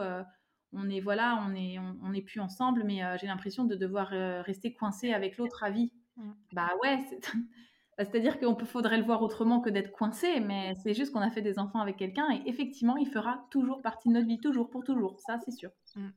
on 0.73 0.89
est 0.89 0.99
voilà, 0.99 1.43
on 1.47 1.55
est, 1.55 1.77
on, 1.79 2.13
est 2.13 2.21
plus 2.21 2.39
ensemble, 2.39 2.83
mais 2.83 3.01
j'ai 3.19 3.27
l'impression 3.27 3.63
de 3.63 3.75
devoir 3.75 4.09
rester 4.43 4.73
coincé 4.73 5.13
avec 5.13 5.37
l'autre 5.37 5.63
à 5.63 5.69
vie. 5.69 5.91
Mmh. 6.17 6.31
Bah 6.53 6.71
ouais, 6.83 7.03
c'est 7.09 7.21
c'est-à-dire 7.97 8.37
qu'il 8.37 8.65
faudrait 8.65 8.97
le 8.97 9.03
voir 9.03 9.23
autrement 9.23 9.59
que 9.59 9.69
d'être 9.69 9.91
coincé, 9.91 10.39
mais 10.39 10.73
c'est 10.83 10.93
juste 10.93 11.11
qu'on 11.11 11.21
a 11.21 11.31
fait 11.31 11.41
des 11.41 11.57
enfants 11.57 11.79
avec 11.79 11.97
quelqu'un 11.97 12.27
et 12.31 12.47
effectivement, 12.47 12.95
il 12.97 13.07
fera 13.07 13.47
toujours 13.49 13.81
partie 13.81 14.09
de 14.09 14.13
notre 14.13 14.27
vie, 14.27 14.39
toujours, 14.39 14.69
pour 14.69 14.83
toujours. 14.83 15.19
Ça, 15.19 15.39
c'est 15.43 15.51
sûr. 15.51 15.71
Mmh. 15.95 16.09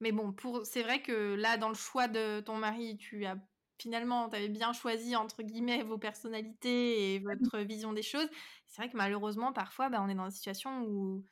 Mais 0.00 0.12
bon, 0.12 0.32
pour... 0.32 0.64
c'est 0.64 0.82
vrai 0.82 1.02
que 1.02 1.34
là, 1.34 1.56
dans 1.56 1.68
le 1.68 1.74
choix 1.74 2.08
de 2.08 2.40
ton 2.40 2.56
mari, 2.56 2.96
tu 2.96 3.24
as 3.26 3.36
finalement, 3.78 4.28
tu 4.28 4.36
avais 4.36 4.48
bien 4.48 4.72
choisi, 4.72 5.16
entre 5.16 5.42
guillemets, 5.42 5.82
vos 5.82 5.98
personnalités 5.98 7.14
et 7.14 7.18
votre 7.18 7.58
vision 7.58 7.92
des 7.92 8.02
choses. 8.02 8.28
C'est 8.68 8.82
vrai 8.82 8.90
que 8.90 8.96
malheureusement, 8.96 9.52
parfois, 9.52 9.88
bah, 9.88 10.00
on 10.02 10.08
est 10.08 10.14
dans 10.14 10.24
une 10.24 10.30
situation 10.30 10.82
où 10.82 11.24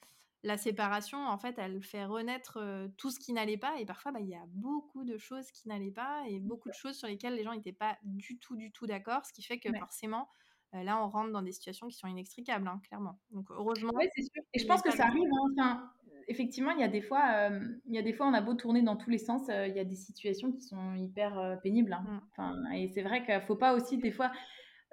la 0.44 0.56
séparation, 0.56 1.18
en 1.18 1.38
fait, 1.38 1.54
elle 1.58 1.82
fait 1.82 2.04
renaître 2.04 2.58
tout 2.96 3.10
ce 3.10 3.20
qui 3.20 3.32
n'allait 3.32 3.56
pas. 3.56 3.78
Et 3.78 3.86
parfois, 3.86 4.12
bah, 4.12 4.20
il 4.20 4.28
y 4.28 4.34
a 4.34 4.44
beaucoup 4.48 5.04
de 5.04 5.16
choses 5.16 5.50
qui 5.52 5.68
n'allaient 5.68 5.92
pas 5.92 6.24
et 6.28 6.40
beaucoup 6.40 6.68
de 6.68 6.74
choses 6.74 6.96
sur 6.96 7.08
lesquelles 7.08 7.34
les 7.34 7.44
gens 7.44 7.54
n'étaient 7.54 7.72
pas 7.72 7.96
du 8.02 8.38
tout, 8.38 8.56
du 8.56 8.72
tout 8.72 8.86
d'accord. 8.86 9.24
Ce 9.24 9.32
qui 9.32 9.42
fait 9.42 9.58
que 9.58 9.68
forcément, 9.78 10.28
là, 10.72 11.02
on 11.02 11.08
rentre 11.08 11.30
dans 11.30 11.42
des 11.42 11.52
situations 11.52 11.86
qui 11.86 11.96
sont 11.96 12.08
inextricables, 12.08 12.66
hein, 12.66 12.80
clairement. 12.88 13.20
Donc, 13.30 13.50
heureusement. 13.50 13.92
Oui, 13.94 14.06
c'est 14.16 14.22
sûr. 14.22 14.42
Et 14.52 14.58
je 14.58 14.66
pense 14.66 14.82
que 14.82 14.90
ça 14.90 15.04
arrive. 15.04 15.28
Hein, 15.28 15.54
enfin, 15.56 15.92
effectivement, 16.26 16.72
il 16.72 16.80
y 16.80 16.84
a 16.84 16.88
des 16.88 17.02
fois, 17.02 17.50
il 17.86 17.94
y 17.94 17.98
a 17.98 18.02
des 18.02 18.12
fois, 18.12 18.26
on 18.26 18.34
a 18.34 18.40
beau 18.40 18.54
tourner 18.54 18.82
dans 18.82 18.96
tous 18.96 19.10
les 19.10 19.18
sens, 19.18 19.42
il 19.48 19.74
y 19.76 19.78
a 19.80 19.84
des 19.84 19.94
situations 19.94 20.50
qui 20.50 20.62
sont 20.62 20.94
hyper 20.94 21.60
pénibles. 21.62 21.92
Hein. 21.92 22.04
Mmh. 22.04 22.20
Enfin, 22.32 22.70
et 22.72 22.88
c'est 22.88 23.02
vrai 23.02 23.24
qu'il 23.24 23.34
ne 23.34 23.40
faut 23.40 23.56
pas 23.56 23.74
aussi, 23.74 23.98
des 23.98 24.10
fois, 24.10 24.32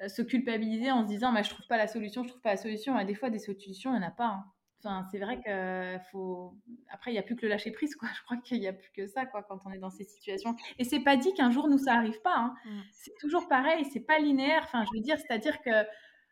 se 0.08 0.22
culpabiliser 0.22 0.92
en 0.92 1.02
se 1.02 1.08
disant, 1.08 1.34
bah, 1.34 1.42
je 1.42 1.50
trouve 1.50 1.66
pas 1.68 1.78
la 1.78 1.88
solution, 1.88 2.24
je 2.24 2.30
trouve 2.30 2.42
pas 2.42 2.52
la 2.52 2.58
solution. 2.58 3.00
Et 3.00 3.06
des 3.06 3.16
fois, 3.16 3.32
des 3.32 3.40
solutions, 3.40 3.96
il 3.96 4.00
n'y 4.00 4.06
en 4.06 4.08
a 4.08 4.12
pas. 4.12 4.44
Enfin, 4.80 5.06
c'est 5.12 5.20
vrai 5.20 5.42
que 5.42 5.98
faut. 6.12 6.54
Après, 6.90 7.12
il 7.12 7.14
n'y 7.14 7.20
a 7.20 7.24
plus 7.24 7.36
que 7.36 7.42
le 7.44 7.50
lâcher 7.50 7.72
prise, 7.72 7.96
quoi. 7.96 8.08
Je 8.18 8.24
crois 8.24 8.38
qu'il 8.38 8.60
n'y 8.60 8.68
a 8.68 8.74
plus 8.74 8.92
que 8.96 9.08
ça, 9.08 9.26
quoi, 9.26 9.44
quand 9.44 9.60
on 9.66 9.72
est 9.72 9.78
dans 9.80 9.90
ces 9.90 10.06
situations. 10.06 10.56
Et 10.78 10.84
c'est 10.84 11.02
pas 11.02 11.18
dit 11.18 11.34
qu'un 11.34 11.52
jour 11.52 11.68
nous 11.68 11.78
ça 11.78 11.96
arrive 11.96 12.22
pas. 12.22 12.36
Hein. 12.38 12.56
Mmh. 12.66 12.80
C'est 12.92 13.16
toujours 13.20 13.48
pareil. 13.48 13.86
C'est 13.92 14.00
pas 14.00 14.20
linéaire. 14.20 14.62
Enfin, 14.64 14.86
je 14.86 14.98
veux 14.98 15.04
dire, 15.04 15.18
c'est-à-dire 15.20 15.62
que 15.62 15.86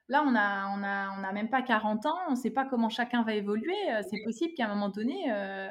là, 0.07 0.24
on 0.26 0.36
a, 0.36 0.68
on 0.78 0.84
a, 0.84 1.19
on 1.19 1.24
a 1.24 1.32
même 1.34 1.49
pas 1.49 1.61
40 1.61 2.06
ans. 2.06 2.18
On 2.28 2.32
ne 2.32 2.36
sait 2.36 2.52
pas 2.52 2.65
comment 2.65 2.90
chacun 2.90 3.24
va 3.24 3.34
évoluer. 3.34 3.76
Euh, 3.91 4.02
c'est 4.10 4.24
possible 4.24 4.53
qu'à 4.53 4.65
un 4.65 4.69
moment 4.69 4.90
donné, 4.90 5.32
euh, 5.32 5.68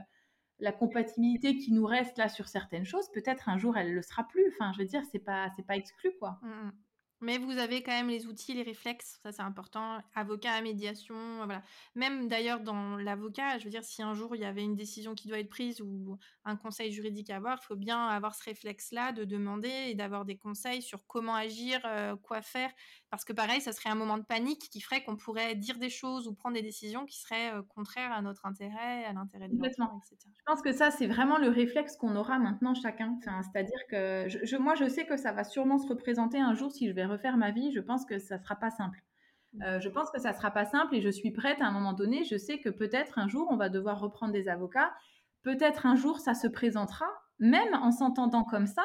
la 0.59 0.73
compatibilité 0.73 1.57
qui 1.57 1.73
nous 1.73 1.87
reste 1.87 2.19
là 2.19 2.29
sur 2.29 2.49
certaines 2.49 2.85
choses, 2.85 3.11
peut-être 3.13 3.49
un 3.49 3.59
jour 3.59 3.77
elle 3.77 3.93
le 3.93 4.03
sera 4.03 4.25
plus. 4.25 4.53
Enfin, 4.55 4.73
je 4.73 4.79
veux 4.79 4.89
dire, 4.89 5.03
c'est 5.13 5.19
pas, 5.19 5.49
c'est 5.57 5.67
pas 5.67 5.77
exclu, 5.77 6.11
quoi. 6.19 6.39
Mmh, 6.43 6.49
mmh. 6.49 6.73
Mais 7.23 7.39
vous 7.39 7.57
avez 7.59 7.83
quand 7.83 7.93
même 7.93 8.09
les 8.09 8.27
outils, 8.27 8.53
les 8.53 8.63
réflexes, 8.63 9.21
ça 9.23 9.33
c'est 9.33 9.43
important. 9.43 10.03
Avocat 10.15 10.53
à 10.53 10.61
médiation, 10.61 11.37
voilà. 11.37 11.63
Même 11.95 12.29
d'ailleurs 12.29 12.61
dans 12.61 12.97
l'avocat, 12.97 13.59
je 13.59 13.65
veux 13.65 13.71
dire, 13.71 13.85
si 13.85 14.03
un 14.03 14.15
jour 14.15 14.37
il 14.37 14.43
y 14.43 14.45
avait 14.45 14.63
une 14.63 14.77
décision 14.77 15.15
qui 15.15 15.27
doit 15.27 15.39
être 15.39 15.49
prise 15.49 15.81
ou 15.81 16.19
un 16.45 16.57
conseil 16.57 16.93
juridique 16.93 17.31
à 17.31 17.37
avoir, 17.37 17.59
il 17.63 17.67
faut 17.67 17.77
bien 17.77 18.07
avoir 18.09 18.35
ce 18.35 18.45
réflexe-là 18.45 19.13
de 19.13 19.25
demander 19.25 19.69
et 19.89 19.95
d'avoir 19.95 20.27
des 20.27 20.37
conseils 20.37 20.83
sur 20.83 21.07
comment 21.07 21.35
agir, 21.35 21.81
euh, 21.87 22.17
quoi 22.17 22.43
faire. 22.43 22.71
Parce 23.11 23.25
que 23.25 23.33
pareil, 23.33 23.61
ça 23.61 23.73
serait 23.73 23.89
un 23.89 23.95
moment 23.95 24.19
de 24.19 24.25
panique 24.25 24.69
qui 24.71 24.81
ferait 24.81 25.05
qu'on 25.05 25.17
pourrait 25.17 25.55
dire 25.55 25.79
des 25.79 25.91
choses 25.91 26.27
ou 26.27 26.35
prendre 26.35 26.57
des 26.57 26.63
décisions 26.63 27.07
qui 27.07 27.19
seraient 27.19 27.55
euh, 27.55 27.63
contraires 27.63 28.13
à 28.13 28.21
notre 28.21 28.47
intérêt, 28.47 29.05
à 29.05 29.13
l'intérêt 29.13 29.49
des 29.49 29.57
enfants, 29.81 30.01
etc. 30.05 30.29
Je 30.37 30.43
pense 30.45 30.61
que 30.61 30.73
ça, 30.73 30.91
c'est 30.91 31.07
vraiment 31.07 31.39
le 31.39 31.49
réflexe 31.49 31.97
qu'on 31.97 32.17
aura 32.17 32.39
maintenant 32.39 32.75
chacun. 32.75 33.17
C'est-à-dire 33.23 33.79
que 33.89 34.27
je, 34.29 34.57
moi, 34.57 34.75
je 34.75 34.89
sais 34.89 35.07
que 35.07 35.17
ça 35.17 35.33
va 35.33 35.45
sûrement 35.45 35.79
se 35.79 35.87
représenter 35.87 36.41
un 36.41 36.55
jour 36.55 36.73
si 36.73 36.89
je 36.89 36.93
vais 36.93 37.05
refaire 37.05 37.37
ma 37.37 37.53
vie, 37.53 37.73
je 37.73 37.81
pense 37.81 38.05
que 38.05 38.19
ça 38.19 38.39
sera 38.39 38.57
pas 38.57 38.71
simple. 38.71 39.01
Mmh. 39.53 39.63
Euh, 39.63 39.81
je 39.81 39.89
pense 39.89 40.11
que 40.11 40.21
ça 40.21 40.33
sera 40.33 40.51
pas 40.51 40.65
simple 40.65 40.97
et 40.97 41.01
je 41.01 41.11
suis 41.11 41.31
prête 41.31 41.61
à 41.61 41.67
un 41.67 41.73
moment 41.73 41.93
donné. 41.93 42.25
Je 42.25 42.37
sais 42.37 42.59
que 42.59 42.71
peut-être 42.71 43.19
un 43.21 43.29
jour 43.29 43.47
on 43.51 43.57
va 43.57 43.69
devoir 43.69 44.01
reprendre 44.01 44.33
des 44.33 44.49
avocats. 44.49 44.93
Peut-être 45.43 45.87
un 45.87 45.95
jour 45.95 46.19
ça 46.19 46.35
se 46.35 46.49
présentera, 46.49 47.07
même 47.39 47.73
en 47.75 47.93
s'entendant 47.93 48.43
comme 48.43 48.67
ça. 48.67 48.83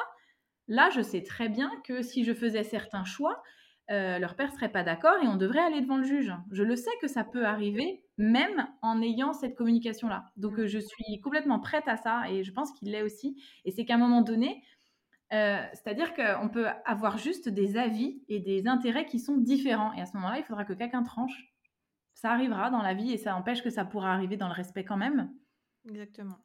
Là, 0.68 0.90
je 0.90 1.02
sais 1.02 1.22
très 1.22 1.48
bien 1.48 1.70
que 1.84 2.02
si 2.02 2.24
je 2.24 2.32
faisais 2.32 2.62
certains 2.62 3.04
choix, 3.04 3.42
euh, 3.90 4.18
leur 4.18 4.36
père 4.36 4.52
serait 4.52 4.70
pas 4.70 4.84
d'accord 4.84 5.16
et 5.22 5.26
on 5.26 5.36
devrait 5.36 5.60
aller 5.60 5.80
devant 5.80 5.96
le 5.96 6.04
juge. 6.04 6.32
Je 6.50 6.62
le 6.62 6.76
sais 6.76 6.90
que 7.00 7.08
ça 7.08 7.24
peut 7.24 7.44
arriver, 7.44 8.04
même 8.16 8.68
en 8.80 9.02
ayant 9.02 9.32
cette 9.32 9.56
communication-là. 9.56 10.30
Donc, 10.36 10.56
mmh. 10.56 10.60
euh, 10.60 10.66
je 10.68 10.78
suis 10.78 11.20
complètement 11.20 11.60
prête 11.60 11.88
à 11.88 11.96
ça 11.96 12.30
et 12.30 12.44
je 12.44 12.52
pense 12.52 12.72
qu'il 12.72 12.90
l'est 12.90 13.02
aussi. 13.02 13.42
Et 13.64 13.70
c'est 13.70 13.84
qu'à 13.84 13.94
un 13.94 13.98
moment 13.98 14.22
donné, 14.22 14.62
euh, 15.32 15.62
c'est-à-dire 15.72 16.14
qu'on 16.14 16.48
peut 16.48 16.66
avoir 16.84 17.18
juste 17.18 17.48
des 17.48 17.76
avis 17.76 18.22
et 18.28 18.38
des 18.38 18.66
intérêts 18.68 19.06
qui 19.06 19.18
sont 19.18 19.36
différents. 19.36 19.92
Et 19.94 20.00
à 20.00 20.06
ce 20.06 20.16
moment-là, 20.16 20.38
il 20.38 20.44
faudra 20.44 20.64
que 20.64 20.74
quelqu'un 20.74 21.02
tranche. 21.02 21.52
Ça 22.14 22.30
arrivera 22.30 22.70
dans 22.70 22.82
la 22.82 22.94
vie 22.94 23.12
et 23.12 23.16
ça 23.16 23.34
empêche 23.34 23.62
que 23.62 23.70
ça 23.70 23.84
pourra 23.84 24.12
arriver 24.12 24.36
dans 24.36 24.46
le 24.46 24.54
respect 24.54 24.84
quand 24.84 24.98
même. 24.98 25.32
Exactement. 25.88 26.38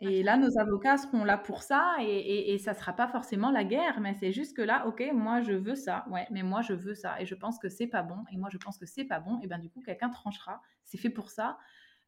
Et 0.00 0.22
là, 0.22 0.36
nos 0.36 0.56
avocats 0.58 0.96
seront 0.96 1.24
là 1.24 1.36
pour 1.36 1.64
ça 1.64 1.96
et, 2.00 2.54
et, 2.54 2.58
ça 2.58 2.72
ne 2.72 2.76
sera 2.76 2.92
pas 2.92 3.08
forcément 3.08 3.50
la 3.50 3.64
guerre, 3.64 3.98
mais 4.00 4.14
c'est 4.14 4.30
juste 4.30 4.56
que 4.56 4.62
là, 4.62 4.86
ok, 4.86 5.02
moi 5.12 5.40
je 5.40 5.52
veux 5.52 5.74
ça, 5.74 6.04
ouais, 6.08 6.24
mais 6.30 6.44
moi 6.44 6.62
je 6.62 6.72
veux 6.72 6.94
ça 6.94 7.20
et 7.20 7.26
je 7.26 7.34
pense 7.34 7.58
que 7.58 7.68
c'est 7.68 7.88
pas 7.88 8.04
bon 8.04 8.24
et 8.30 8.36
moi 8.36 8.48
je 8.52 8.58
pense 8.58 8.78
que 8.78 8.86
c'est 8.86 9.04
pas 9.04 9.18
bon, 9.18 9.40
et 9.42 9.48
bien 9.48 9.58
du 9.58 9.68
coup 9.70 9.82
quelqu'un 9.82 10.08
tranchera, 10.08 10.62
c'est 10.84 10.98
fait 10.98 11.10
pour 11.10 11.30
ça 11.30 11.58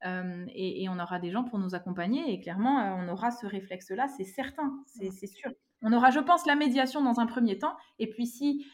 euh, 0.06 0.46
et, 0.54 0.88
on 0.88 0.98
aura 0.98 1.18
des 1.18 1.30
gens 1.30 1.44
pour 1.44 1.58
nous 1.58 1.74
accompagner 1.74 2.32
et 2.32 2.40
clairement 2.40 2.80
euh, 2.80 3.04
on 3.04 3.08
aura 3.08 3.30
ce 3.30 3.46
réflexe-là, 3.46 4.08
c'est 4.08 4.24
certain, 4.24 4.72
c'est 4.86 5.26
sûr. 5.26 5.50
On 5.82 5.92
aura, 5.92 6.10
je 6.10 6.20
pense, 6.20 6.46
la 6.46 6.56
médiation 6.56 7.02
dans 7.02 7.20
un 7.20 7.26
premier 7.26 7.58
temps. 7.58 7.74
Et 7.98 8.08
puis 8.08 8.26
si 8.26 8.66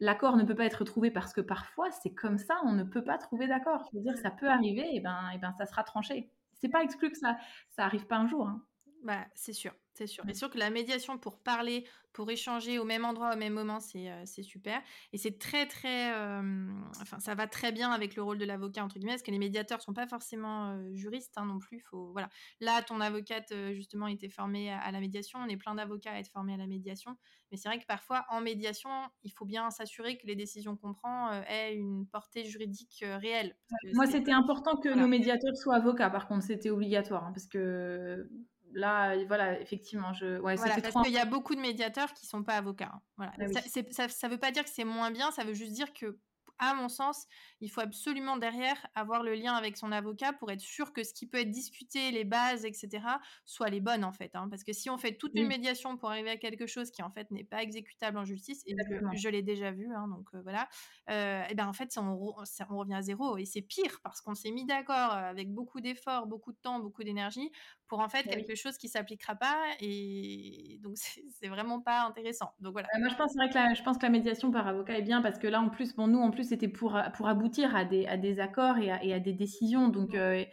l'accord 0.00 0.36
ne 0.36 0.44
peut 0.44 0.54
pas 0.54 0.64
être 0.64 0.84
trouvé 0.84 1.10
parce 1.10 1.32
que 1.32 1.40
parfois 1.40 1.90
c'est 1.90 2.14
comme 2.14 2.38
ça, 2.38 2.56
on 2.64 2.72
ne 2.72 2.84
peut 2.84 3.04
pas 3.04 3.18
trouver 3.18 3.48
d'accord. 3.48 3.84
Je 3.92 3.98
veux 3.98 4.02
dire, 4.02 4.16
ça 4.16 4.30
peut 4.30 4.48
arriver, 4.48 4.86
et 4.94 5.00
ben, 5.00 5.30
et 5.34 5.38
ben 5.38 5.52
ça 5.58 5.66
sera 5.66 5.84
tranché. 5.84 6.30
C'est 6.60 6.68
pas 6.68 6.82
exclu 6.82 7.10
que 7.10 7.18
ça, 7.18 7.36
ça 7.70 7.84
arrive 7.84 8.06
pas 8.06 8.16
un 8.16 8.26
jour. 8.26 8.48
Hein. 8.48 8.62
Bah, 9.02 9.26
c'est 9.34 9.52
sûr, 9.52 9.72
c'est 9.94 10.06
sûr. 10.06 10.24
C'est 10.26 10.34
sûr 10.34 10.50
que 10.50 10.58
la 10.58 10.70
médiation 10.70 11.16
pour 11.18 11.38
parler, 11.38 11.86
pour 12.12 12.30
échanger 12.30 12.78
au 12.78 12.84
même 12.84 13.04
endroit, 13.04 13.34
au 13.34 13.36
même 13.36 13.52
moment, 13.52 13.78
c'est 13.78 14.10
euh, 14.10 14.24
super. 14.24 14.80
Et 15.12 15.18
c'est 15.18 15.38
très, 15.38 15.66
très. 15.66 16.14
Euh, 16.14 16.66
enfin, 17.00 17.20
ça 17.20 17.34
va 17.34 17.46
très 17.46 17.72
bien 17.72 17.92
avec 17.92 18.16
le 18.16 18.22
rôle 18.22 18.38
de 18.38 18.44
l'avocat, 18.44 18.84
entre 18.84 18.98
guillemets, 18.98 19.12
parce 19.12 19.22
que 19.22 19.30
les 19.30 19.38
médiateurs 19.38 19.82
sont 19.82 19.92
pas 19.92 20.06
forcément 20.06 20.70
euh, 20.70 20.94
juristes 20.94 21.34
hein, 21.36 21.44
non 21.44 21.58
plus. 21.58 21.80
Faut, 21.80 22.10
voilà. 22.12 22.28
Là, 22.60 22.82
ton 22.82 23.00
avocate, 23.00 23.52
justement, 23.74 24.06
était 24.06 24.28
formée 24.28 24.72
à, 24.72 24.90
la 24.90 24.98
médiation. 24.98 25.38
On 25.40 25.48
est 25.48 25.56
plein 25.56 25.74
d'avocats 25.74 26.12
à 26.12 26.18
être 26.18 26.30
formés 26.32 26.54
à 26.54 26.56
la 26.56 26.66
médiation. 26.66 27.16
Mais 27.52 27.56
c'est 27.56 27.68
vrai 27.68 27.78
que 27.78 27.86
parfois, 27.86 28.24
en 28.30 28.40
médiation, 28.40 28.90
il 29.22 29.30
faut 29.30 29.44
bien 29.44 29.70
s'assurer 29.70 30.16
que 30.16 30.26
les 30.26 30.34
décisions 30.34 30.76
qu'on 30.76 30.94
prend 30.94 31.30
aient 31.42 31.74
une 31.74 32.06
portée 32.06 32.44
juridique 32.44 33.04
réelle. 33.04 33.56
Moi, 33.92 34.06
c'était 34.06 34.32
important 34.32 34.76
que 34.76 34.88
nos 34.88 35.06
médiateurs 35.06 35.56
soient 35.56 35.76
avocats, 35.76 36.10
par 36.10 36.26
contre, 36.26 36.44
c'était 36.44 36.70
obligatoire. 36.70 37.24
Hein, 37.24 37.32
parce 37.32 37.46
que 37.46 38.28
là, 38.76 39.16
voilà, 39.24 39.60
effectivement, 39.60 40.12
je. 40.12 40.38
Ouais, 40.40 40.54
voilà, 40.54 40.80
parce 40.80 41.04
qu'il 41.04 41.14
y 41.14 41.18
a 41.18 41.24
beaucoup 41.24 41.54
de 41.54 41.60
médiateurs 41.60 42.12
qui 42.12 42.26
sont 42.26 42.42
pas 42.42 42.56
avocats. 42.56 42.92
Hein. 42.94 43.00
Voilà. 43.16 43.32
Ah 43.40 43.46
ça, 43.48 44.28
ne 44.28 44.32
veut 44.32 44.38
pas 44.38 44.50
dire 44.50 44.64
que 44.64 44.70
c'est 44.70 44.84
moins 44.84 45.10
bien, 45.10 45.30
ça 45.32 45.44
veut 45.44 45.54
juste 45.54 45.72
dire 45.72 45.92
que 45.92 46.18
à 46.58 46.74
mon 46.74 46.88
sens, 46.88 47.26
il 47.60 47.70
faut 47.70 47.80
absolument 47.80 48.36
derrière 48.36 48.86
avoir 48.94 49.22
le 49.22 49.34
lien 49.34 49.54
avec 49.54 49.76
son 49.76 49.92
avocat 49.92 50.32
pour 50.32 50.50
être 50.50 50.60
sûr 50.60 50.92
que 50.92 51.04
ce 51.04 51.12
qui 51.12 51.26
peut 51.26 51.38
être 51.38 51.50
discuté, 51.50 52.10
les 52.10 52.24
bases, 52.24 52.64
etc., 52.64 53.04
soient 53.44 53.68
les 53.68 53.80
bonnes 53.80 54.04
en 54.04 54.12
fait. 54.12 54.34
Hein. 54.34 54.48
Parce 54.48 54.64
que 54.64 54.72
si 54.72 54.88
on 54.90 54.98
fait 54.98 55.16
toute 55.16 55.32
une 55.34 55.48
médiation 55.48 55.96
pour 55.96 56.10
arriver 56.10 56.30
à 56.30 56.36
quelque 56.36 56.66
chose 56.66 56.90
qui 56.90 57.02
en 57.02 57.10
fait 57.10 57.30
n'est 57.30 57.44
pas 57.44 57.62
exécutable 57.62 58.18
en 58.18 58.24
justice, 58.24 58.62
et 58.66 58.74
je, 59.14 59.28
l'ai 59.28 59.42
déjà 59.42 59.70
vu, 59.70 59.88
hein, 59.94 60.08
donc 60.08 60.28
euh, 60.34 60.40
voilà, 60.42 60.68
euh, 61.10 61.44
et 61.48 61.54
ben 61.54 61.66
en 61.66 61.72
fait 61.72 61.96
on, 61.98 62.34
on, 62.38 62.78
revient 62.78 62.94
à 62.94 63.02
zéro 63.02 63.36
et 63.36 63.44
c'est 63.44 63.62
pire 63.62 64.00
parce 64.02 64.20
qu'on 64.20 64.34
s'est 64.34 64.50
mis 64.50 64.64
d'accord 64.64 65.12
avec 65.12 65.52
beaucoup 65.52 65.80
d'efforts, 65.80 66.26
beaucoup 66.26 66.52
de 66.52 66.58
temps, 66.58 66.80
beaucoup 66.80 67.04
d'énergie 67.04 67.50
pour 67.88 68.00
en 68.00 68.08
fait 68.08 68.24
bah 68.24 68.34
quelque 68.34 68.54
chose 68.54 68.76
qui 68.78 68.88
s'appliquera 68.88 69.34
pas 69.34 69.60
et 69.80 70.78
donc 70.82 70.96
c'est 71.40 71.48
vraiment 71.48 71.80
pas 71.80 72.02
intéressant. 72.06 72.52
Donc 72.60 72.72
voilà. 72.72 72.88
Bah, 72.92 73.00
moi 73.00 73.08
je 73.08 73.16
pense 73.16 73.34
vrai 73.34 73.48
que 73.48 73.54
la, 73.54 73.74
je 73.74 73.82
pense 73.82 73.98
que 73.98 74.02
la 74.02 74.10
médiation 74.10 74.50
par 74.50 74.66
avocat 74.66 74.98
est 74.98 75.02
bien 75.02 75.22
parce 75.22 75.38
que 75.38 75.46
là 75.46 75.60
en 75.60 75.68
plus 75.68 75.94
bon 75.94 76.06
nous 76.08 76.18
en 76.18 76.30
plus 76.30 76.48
c'était 76.48 76.68
pour 76.68 76.98
pour 77.14 77.28
aboutir 77.28 77.74
à 77.76 77.84
des, 77.84 78.06
à 78.06 78.16
des 78.16 78.40
accords 78.40 78.78
et 78.78 78.90
à, 78.90 79.04
et 79.04 79.12
à 79.12 79.20
des 79.20 79.32
décisions. 79.32 79.88
Donc 79.88 80.14
euh, 80.14 80.44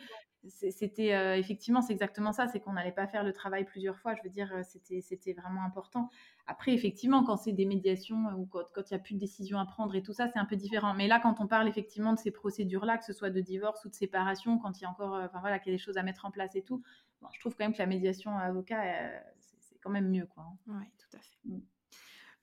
c'était 0.47 1.13
euh, 1.13 1.37
effectivement 1.37 1.81
c'est 1.81 1.93
exactement 1.93 2.33
ça 2.33 2.47
c'est 2.47 2.59
qu'on 2.59 2.73
n'allait 2.73 2.91
pas 2.91 3.07
faire 3.07 3.23
le 3.23 3.31
travail 3.31 3.65
plusieurs 3.65 3.97
fois. 3.97 4.13
Je 4.15 4.21
veux 4.23 4.29
dire 4.29 4.51
euh, 4.53 4.61
c'était 4.63 5.01
c'était 5.01 5.33
vraiment 5.33 5.63
important. 5.63 6.09
Après 6.47 6.73
effectivement 6.73 7.23
quand 7.23 7.37
c'est 7.37 7.53
des 7.53 7.65
médiations 7.65 8.25
ou 8.37 8.45
quand 8.45 8.91
il 8.91 8.93
n'y 8.93 8.99
a 8.99 8.99
plus 8.99 9.15
de 9.15 9.19
décision 9.19 9.57
à 9.59 9.65
prendre 9.65 9.95
et 9.95 10.03
tout 10.03 10.13
ça 10.13 10.27
c'est 10.27 10.39
un 10.39 10.45
peu 10.45 10.55
différent. 10.57 10.93
Mais 10.93 11.07
là 11.07 11.19
quand 11.21 11.39
on 11.39 11.47
parle 11.47 11.67
effectivement 11.67 12.13
de 12.13 12.19
ces 12.19 12.31
procédures 12.31 12.85
là 12.85 12.97
que 12.97 13.05
ce 13.05 13.13
soit 13.13 13.29
de 13.29 13.41
divorce 13.41 13.85
ou 13.85 13.89
de 13.89 13.95
séparation 13.95 14.59
quand 14.59 14.79
il 14.79 14.83
y 14.83 14.85
a 14.85 14.89
encore 14.89 15.13
enfin 15.13 15.39
voilà 15.39 15.59
qu'il 15.59 15.71
y 15.71 15.75
a 15.75 15.77
des 15.77 15.83
choses 15.83 15.97
à 15.97 16.03
mettre 16.03 16.25
en 16.25 16.31
place 16.31 16.55
et 16.55 16.63
tout 16.63 16.83
je 17.31 17.39
trouve 17.39 17.55
quand 17.55 17.65
même 17.65 17.73
que 17.73 17.79
la 17.79 17.85
médiation 17.85 18.35
avocat 18.37 18.81
c'est 19.39 19.79
quand 19.81 19.89
même 19.89 20.09
mieux 20.09 20.25
quoi 20.25 20.43
hein. 20.43 20.57
oui 20.67 20.85
tout 20.97 21.17
à 21.17 21.19
fait 21.19 21.37
mm. 21.45 21.61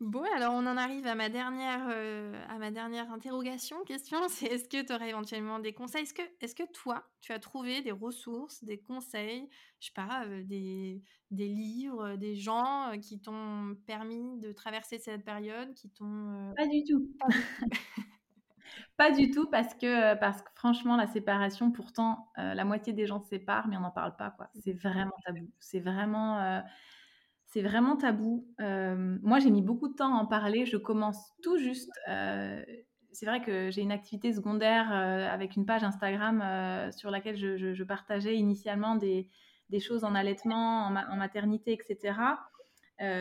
Bon, 0.00 0.24
alors 0.34 0.54
on 0.54 0.66
en 0.66 0.78
arrive 0.78 1.06
à 1.06 1.14
ma 1.14 1.28
dernière, 1.28 1.86
euh, 1.90 2.32
à 2.48 2.56
ma 2.56 2.70
dernière 2.70 3.12
interrogation, 3.12 3.84
question, 3.84 4.18
c'est 4.30 4.46
est-ce 4.46 4.66
que 4.66 4.82
tu 4.82 4.94
aurais 4.94 5.10
éventuellement 5.10 5.58
des 5.58 5.74
conseils? 5.74 6.04
Est-ce 6.04 6.14
que, 6.14 6.22
est 6.40 6.56
que 6.56 6.72
toi, 6.72 7.04
tu 7.20 7.32
as 7.32 7.38
trouvé 7.38 7.82
des 7.82 7.92
ressources, 7.92 8.64
des 8.64 8.78
conseils, 8.78 9.46
je 9.78 9.88
sais 9.88 9.92
pas, 9.92 10.24
euh, 10.24 10.42
des, 10.42 11.02
des, 11.30 11.48
livres, 11.48 12.16
des 12.16 12.34
gens 12.34 12.92
euh, 12.92 12.96
qui 12.96 13.20
t'ont 13.20 13.76
permis 13.86 14.38
de 14.38 14.52
traverser 14.52 14.98
cette 14.98 15.22
période, 15.22 15.74
qui 15.74 15.90
t'ont... 15.90 16.54
Pas 16.56 16.66
du 16.66 16.82
tout. 16.82 17.06
Pas 18.96 19.10
du 19.10 19.30
tout 19.30 19.48
parce 19.50 19.74
que, 19.74 20.14
parce 20.16 20.42
que 20.42 20.48
franchement, 20.54 20.96
la 20.96 21.06
séparation, 21.06 21.70
pourtant, 21.70 22.28
la 22.36 22.64
moitié 22.64 22.92
des 22.92 23.06
gens 23.06 23.20
se 23.20 23.28
séparent, 23.28 23.68
mais 23.68 23.76
on 23.76 23.80
n'en 23.80 23.90
parle 23.90 24.16
pas. 24.16 24.30
quoi. 24.30 24.48
C'est 24.62 24.72
vraiment 24.72 25.14
tabou. 25.24 25.50
C'est 25.58 25.80
vraiment 25.80 26.62
c'est 27.50 27.62
vraiment 27.62 27.96
tabou. 27.96 28.46
Euh, 28.60 29.18
moi, 29.22 29.40
j'ai 29.40 29.50
mis 29.50 29.62
beaucoup 29.62 29.88
de 29.88 29.94
temps 29.94 30.16
à 30.16 30.22
en 30.22 30.26
parler. 30.26 30.66
Je 30.66 30.76
commence 30.76 31.32
tout 31.42 31.58
juste. 31.58 31.90
Euh, 32.08 32.62
c'est 33.10 33.26
vrai 33.26 33.42
que 33.42 33.70
j'ai 33.70 33.82
une 33.82 33.90
activité 33.90 34.32
secondaire 34.32 34.92
euh, 34.92 35.28
avec 35.28 35.56
une 35.56 35.66
page 35.66 35.82
Instagram 35.82 36.92
sur 36.92 37.10
laquelle 37.10 37.36
je, 37.36 37.82
partageais 37.82 38.36
initialement 38.36 38.94
des, 38.94 39.28
choses 39.80 40.04
en 40.04 40.14
allaitement, 40.14 40.84
en, 40.84 41.16
maternité, 41.16 41.72
etc. 41.72 42.14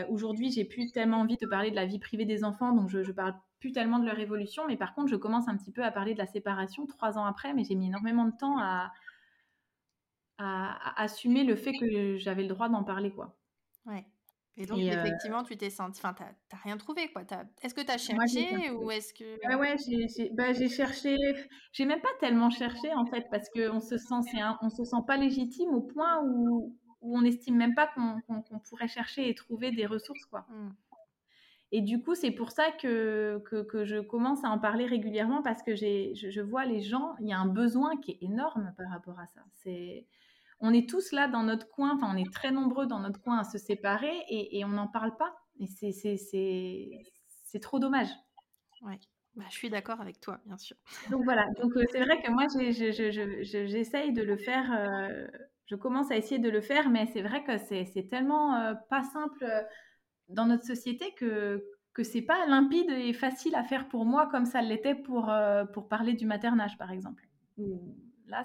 Aujourd'hui, 0.09 0.51
j'ai 0.51 0.65
plus 0.65 0.91
tellement 0.91 1.21
envie 1.21 1.37
de 1.37 1.47
parler 1.47 1.71
de 1.71 1.75
la 1.75 1.85
vie 1.85 1.99
privée 1.99 2.25
des 2.25 2.43
enfants, 2.43 2.73
donc 2.73 2.89
je, 2.89 2.99
ne 2.99 3.11
parle 3.11 3.35
plus 3.59 3.71
tellement 3.71 3.99
de 3.99 4.05
leur 4.05 4.19
évolution. 4.19 4.67
Mais 4.67 4.77
par 4.77 4.93
contre, 4.93 5.07
je 5.07 5.15
commence 5.15 5.47
un 5.47 5.55
petit 5.55 5.71
peu 5.71 5.83
à 5.83 5.91
parler 5.91 6.13
de 6.13 6.19
la 6.19 6.25
séparation 6.25 6.85
trois 6.85 7.17
ans 7.17 7.25
après. 7.25 7.53
Mais 7.53 7.63
j'ai 7.63 7.75
mis 7.75 7.87
énormément 7.87 8.25
de 8.25 8.35
temps 8.37 8.57
à, 8.59 8.91
à 10.37 11.01
assumer 11.01 11.43
le 11.43 11.55
fait 11.55 11.73
que 11.73 12.17
j'avais 12.17 12.43
le 12.43 12.49
droit 12.49 12.69
d'en 12.69 12.83
parler, 12.83 13.11
quoi. 13.11 13.37
Ouais. 13.85 14.05
Et 14.59 14.65
donc, 14.65 14.79
effectivement, 14.79 15.43
tu 15.43 15.55
t'es 15.55 15.69
senti. 15.69 16.01
Enfin, 16.03 16.13
t'as 16.49 16.57
rien 16.57 16.75
trouvé, 16.75 17.09
quoi. 17.13 17.23
Est-ce 17.61 17.73
que 17.73 17.81
tu 17.81 17.91
as 17.91 17.97
cherché 17.97 18.69
ou 18.71 18.91
est-ce 18.91 19.13
que. 19.13 19.47
Ouais, 19.47 19.55
ouais, 19.55 19.75
j'ai 19.87 20.29
bah, 20.33 20.53
cherché. 20.53 21.15
J'ai 21.71 21.85
même 21.85 22.01
pas 22.01 22.09
tellement 22.19 22.49
cherché, 22.49 22.93
en 22.93 23.05
fait, 23.05 23.25
parce 23.31 23.47
qu'on 23.49 23.79
se 23.79 23.97
sent, 23.97 24.15
on 24.61 24.69
se 24.69 24.83
sent 24.83 24.97
pas 25.07 25.15
légitime 25.15 25.69
au 25.69 25.81
point 25.81 26.21
où, 26.25 26.77
où 27.01 27.17
on 27.17 27.21
n'estime 27.21 27.55
même 27.55 27.75
pas 27.75 27.87
qu'on 27.87 28.59
pourrait 28.69 28.87
chercher 28.87 29.29
et 29.29 29.35
trouver 29.35 29.71
des 29.71 29.85
ressources, 29.85 30.25
quoi. 30.25 30.45
Mmh. 30.49 30.69
Et 31.71 31.81
du 31.81 32.01
coup, 32.01 32.15
c'est 32.15 32.31
pour 32.31 32.51
ça 32.51 32.71
que, 32.71 33.43
que, 33.45 33.61
que, 33.61 33.85
je 33.85 33.99
commence 33.99 34.43
à 34.43 34.49
en 34.49 34.57
parler 34.57 34.87
régulièrement 34.87 35.43
parce 35.43 35.61
que 35.61 35.75
je, 35.75 36.13
je 36.15 36.41
vois 36.41 36.65
les 36.65 36.81
gens, 36.81 37.15
il 37.19 37.27
y 37.27 37.33
a 37.33 37.37
un 37.37 37.45
besoin 37.45 37.95
qui 37.97 38.11
est 38.11 38.23
énorme 38.23 38.73
par 38.75 38.89
rapport 38.89 39.19
à 39.19 39.27
ça. 39.27 39.41
C'est 39.53 40.07
on 40.61 40.73
est 40.73 40.89
tous 40.89 41.11
là 41.11 41.27
dans 41.27 41.43
notre 41.43 41.69
coin, 41.69 41.95
enfin 41.95 42.11
on 42.13 42.17
est 42.17 42.31
très 42.33 42.51
nombreux 42.51 42.85
dans 42.85 42.99
notre 42.99 43.21
coin 43.21 43.37
à 43.39 43.43
se 43.43 43.57
séparer 43.57 44.13
et, 44.29 44.65
on 44.65 44.69
n'en 44.69 44.87
parle 44.87 45.15
pas. 45.15 45.33
Et 45.59 45.67
c'est 45.67 47.59
trop 47.59 47.79
dommage. 47.79 48.09
Ouais. 48.81 48.99
Bah, 49.35 49.45
je 49.49 49.55
suis 49.55 49.69
d'accord 49.69 50.01
avec 50.01 50.19
toi, 50.19 50.39
bien 50.45 50.57
sûr. 50.57 50.75
Donc 51.11 51.23
voilà, 51.23 51.45
donc 51.61 51.75
euh, 51.77 51.83
c'est 51.91 52.03
vrai 52.03 52.21
que 52.21 52.29
moi 52.31 52.47
j'essaye 53.43 54.11
de 54.11 54.23
le 54.23 54.37
faire, 54.37 54.69
euh, 54.73 55.27
je 55.69 55.75
commence 55.75 56.09
à 56.11 56.17
essayer 56.17 56.39
de 56.39 56.49
le 56.49 56.61
faire, 56.61 56.89
mais 56.89 57.05
c'est 57.13 57.21
vrai 57.21 57.43
que 57.43 57.57
c'est 57.57 58.07
tellement 58.09 58.55
euh, 58.55 58.73
pas 58.89 59.03
simple 59.03 59.45
dans 60.27 60.45
notre 60.45 60.65
société 60.65 61.13
que 61.15 61.63
que 61.93 62.03
c'est 62.03 62.21
pas 62.21 62.45
limpide 62.45 62.89
et 62.91 63.13
facile 63.13 63.55
à 63.55 63.63
faire 63.63 63.89
pour 63.89 64.05
moi 64.05 64.27
comme 64.27 64.45
ça 64.45 64.61
l'était 64.61 64.95
pour, 64.95 65.33
pour 65.73 65.89
parler 65.89 66.13
du 66.13 66.25
maternage 66.25 66.77
par 66.77 66.91
exemple. 66.91 67.27
Là, 68.29 68.43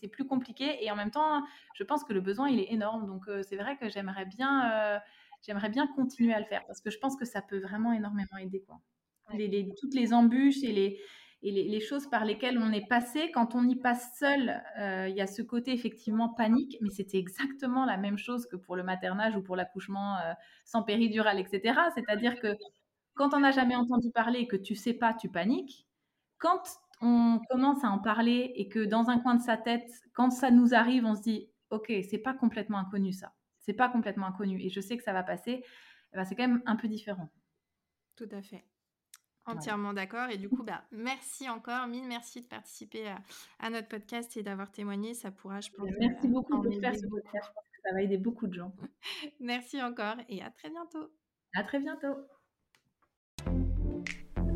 c'est 0.00 0.08
plus 0.08 0.26
compliqué 0.26 0.84
et 0.84 0.90
en 0.90 0.96
même 0.96 1.12
temps, 1.12 1.44
je 1.74 1.84
pense 1.84 2.02
que 2.02 2.12
le 2.12 2.20
besoin, 2.20 2.48
il 2.48 2.58
est 2.58 2.72
énorme. 2.72 3.06
Donc, 3.06 3.28
euh, 3.28 3.42
c'est 3.48 3.56
vrai 3.56 3.76
que 3.76 3.88
j'aimerais 3.88 4.26
bien, 4.26 4.70
euh, 4.72 4.98
j'aimerais 5.46 5.68
bien 5.68 5.86
continuer 5.86 6.34
à 6.34 6.40
le 6.40 6.44
faire 6.44 6.66
parce 6.66 6.80
que 6.80 6.90
je 6.90 6.98
pense 6.98 7.16
que 7.16 7.24
ça 7.24 7.40
peut 7.40 7.60
vraiment 7.60 7.92
énormément 7.92 8.36
aider. 8.40 8.62
Quoi. 8.66 8.80
Les, 9.34 9.72
toutes 9.78 9.94
les 9.94 10.12
embûches 10.12 10.64
et 10.64 10.72
les, 10.72 11.00
et 11.42 11.50
les, 11.50 11.80
choses 11.80 12.08
par 12.08 12.24
lesquelles 12.24 12.58
on 12.58 12.70
est 12.70 12.86
passé, 12.86 13.30
quand 13.32 13.54
on 13.56 13.68
y 13.68 13.74
passe 13.74 14.16
seul, 14.18 14.62
euh, 14.78 15.08
il 15.08 15.16
y 15.16 15.20
a 15.20 15.26
ce 15.26 15.42
côté 15.42 15.72
effectivement 15.72 16.28
panique, 16.28 16.76
mais 16.80 16.90
c'était 16.90 17.18
exactement 17.18 17.84
la 17.84 17.96
même 17.96 18.16
chose 18.16 18.46
que 18.46 18.56
pour 18.56 18.76
le 18.76 18.84
maternage 18.84 19.36
ou 19.36 19.42
pour 19.42 19.56
l'accouchement 19.56 20.18
sans 20.64 20.84
péridurale, 20.84 21.40
etc. 21.40 21.80
C'est-à-dire 21.94 22.40
que 22.40 22.54
quand 23.14 23.34
on 23.34 23.40
n'a 23.40 23.50
jamais 23.50 23.74
entendu 23.76 24.10
parler 24.10 24.40
et 24.40 24.46
que 24.46 24.56
tu 24.56 24.74
sais 24.74 24.94
pas, 24.94 25.14
tu 25.14 25.28
paniques. 25.28 25.86
Quand 26.38 26.62
on 27.00 27.40
commence 27.50 27.84
à 27.84 27.88
en 27.88 27.98
parler 27.98 28.52
et 28.56 28.68
que 28.68 28.84
dans 28.84 29.10
un 29.10 29.18
coin 29.18 29.34
de 29.34 29.42
sa 29.42 29.56
tête, 29.56 29.90
quand 30.14 30.30
ça 30.30 30.50
nous 30.50 30.74
arrive, 30.74 31.04
on 31.04 31.14
se 31.16 31.22
dit 31.22 31.48
ok, 31.70 31.92
c'est 32.08 32.18
pas 32.18 32.34
complètement 32.34 32.78
inconnu 32.78 33.12
ça, 33.12 33.32
c'est 33.58 33.72
pas 33.72 33.88
complètement 33.88 34.26
inconnu 34.26 34.60
et 34.60 34.68
je 34.68 34.80
sais 34.80 34.96
que 34.96 35.02
ça 35.02 35.12
va 35.12 35.22
passer, 35.22 35.64
eh 36.12 36.16
ben, 36.16 36.24
c'est 36.24 36.34
quand 36.36 36.46
même 36.46 36.62
un 36.66 36.76
peu 36.76 36.88
différent. 36.88 37.28
Tout 38.16 38.28
à 38.30 38.42
fait. 38.42 38.64
Entièrement 39.46 39.92
d'accord. 39.92 40.30
Et 40.30 40.38
du 40.38 40.48
coup, 40.48 40.62
bah, 40.62 40.84
merci 40.92 41.48
encore, 41.48 41.86
mille 41.88 42.06
merci 42.06 42.40
de 42.40 42.46
participer 42.46 43.12
à, 43.58 43.70
notre 43.70 43.88
podcast 43.88 44.36
et 44.36 44.42
d'avoir 44.42 44.70
témoigné. 44.70 45.14
Ça 45.14 45.30
pourra, 45.30 45.60
je 45.60 45.70
pense. 45.70 45.88
Merci 45.98 46.28
beaucoup 46.28 46.62
de 46.62 46.70
faire 46.80 46.94
ce 46.94 47.06
podcast. 47.06 47.50
Ça 47.84 47.92
va 47.92 48.02
aider 48.02 48.18
beaucoup 48.18 48.46
de 48.46 48.54
gens. 48.54 48.72
merci 49.40 49.82
encore 49.82 50.16
et 50.28 50.42
à 50.42 50.50
très 50.50 50.70
bientôt. 50.70 51.10
À 51.54 51.64
très 51.64 51.80
bientôt. 51.80 52.14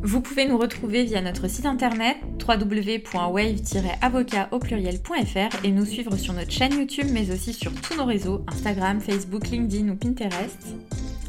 Vous 0.03 0.21
pouvez 0.21 0.47
nous 0.47 0.57
retrouver 0.57 1.03
via 1.03 1.21
notre 1.21 1.49
site 1.49 1.65
internet 1.65 2.17
www.wave-avocat 2.47 4.49
et 5.63 5.71
nous 5.71 5.85
suivre 5.85 6.15
sur 6.15 6.33
notre 6.33 6.51
chaîne 6.51 6.79
YouTube 6.79 7.07
mais 7.11 7.31
aussi 7.31 7.51
sur 7.51 7.73
tous 7.81 7.97
nos 7.97 8.05
réseaux 8.05 8.45
Instagram, 8.47 9.01
Facebook, 9.01 9.49
LinkedIn 9.49 9.89
ou 9.89 9.97
Pinterest. 9.97 10.77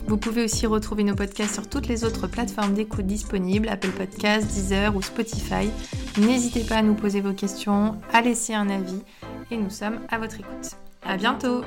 Vous 0.08 0.16
pouvez 0.16 0.44
aussi 0.44 0.66
retrouver 0.66 1.04
nos 1.04 1.14
podcasts 1.14 1.52
sur 1.52 1.68
toutes 1.68 1.86
les 1.86 2.02
autres 2.02 2.26
plateformes 2.26 2.72
d'écoute 2.72 3.04
disponibles, 3.04 3.68
Apple 3.68 3.90
Podcasts, 3.90 4.46
Deezer 4.46 4.96
ou 4.96 5.02
Spotify. 5.02 5.68
N'hésitez 6.18 6.64
pas 6.64 6.76
à 6.76 6.82
nous 6.82 6.94
poser 6.94 7.20
vos 7.20 7.34
questions, 7.34 8.00
à 8.10 8.22
laisser 8.22 8.54
un 8.54 8.70
avis 8.70 9.02
et 9.50 9.58
nous 9.58 9.68
sommes 9.68 10.00
à 10.08 10.16
votre 10.16 10.40
écoute. 10.40 10.76
À 11.02 11.18
bientôt 11.18 11.60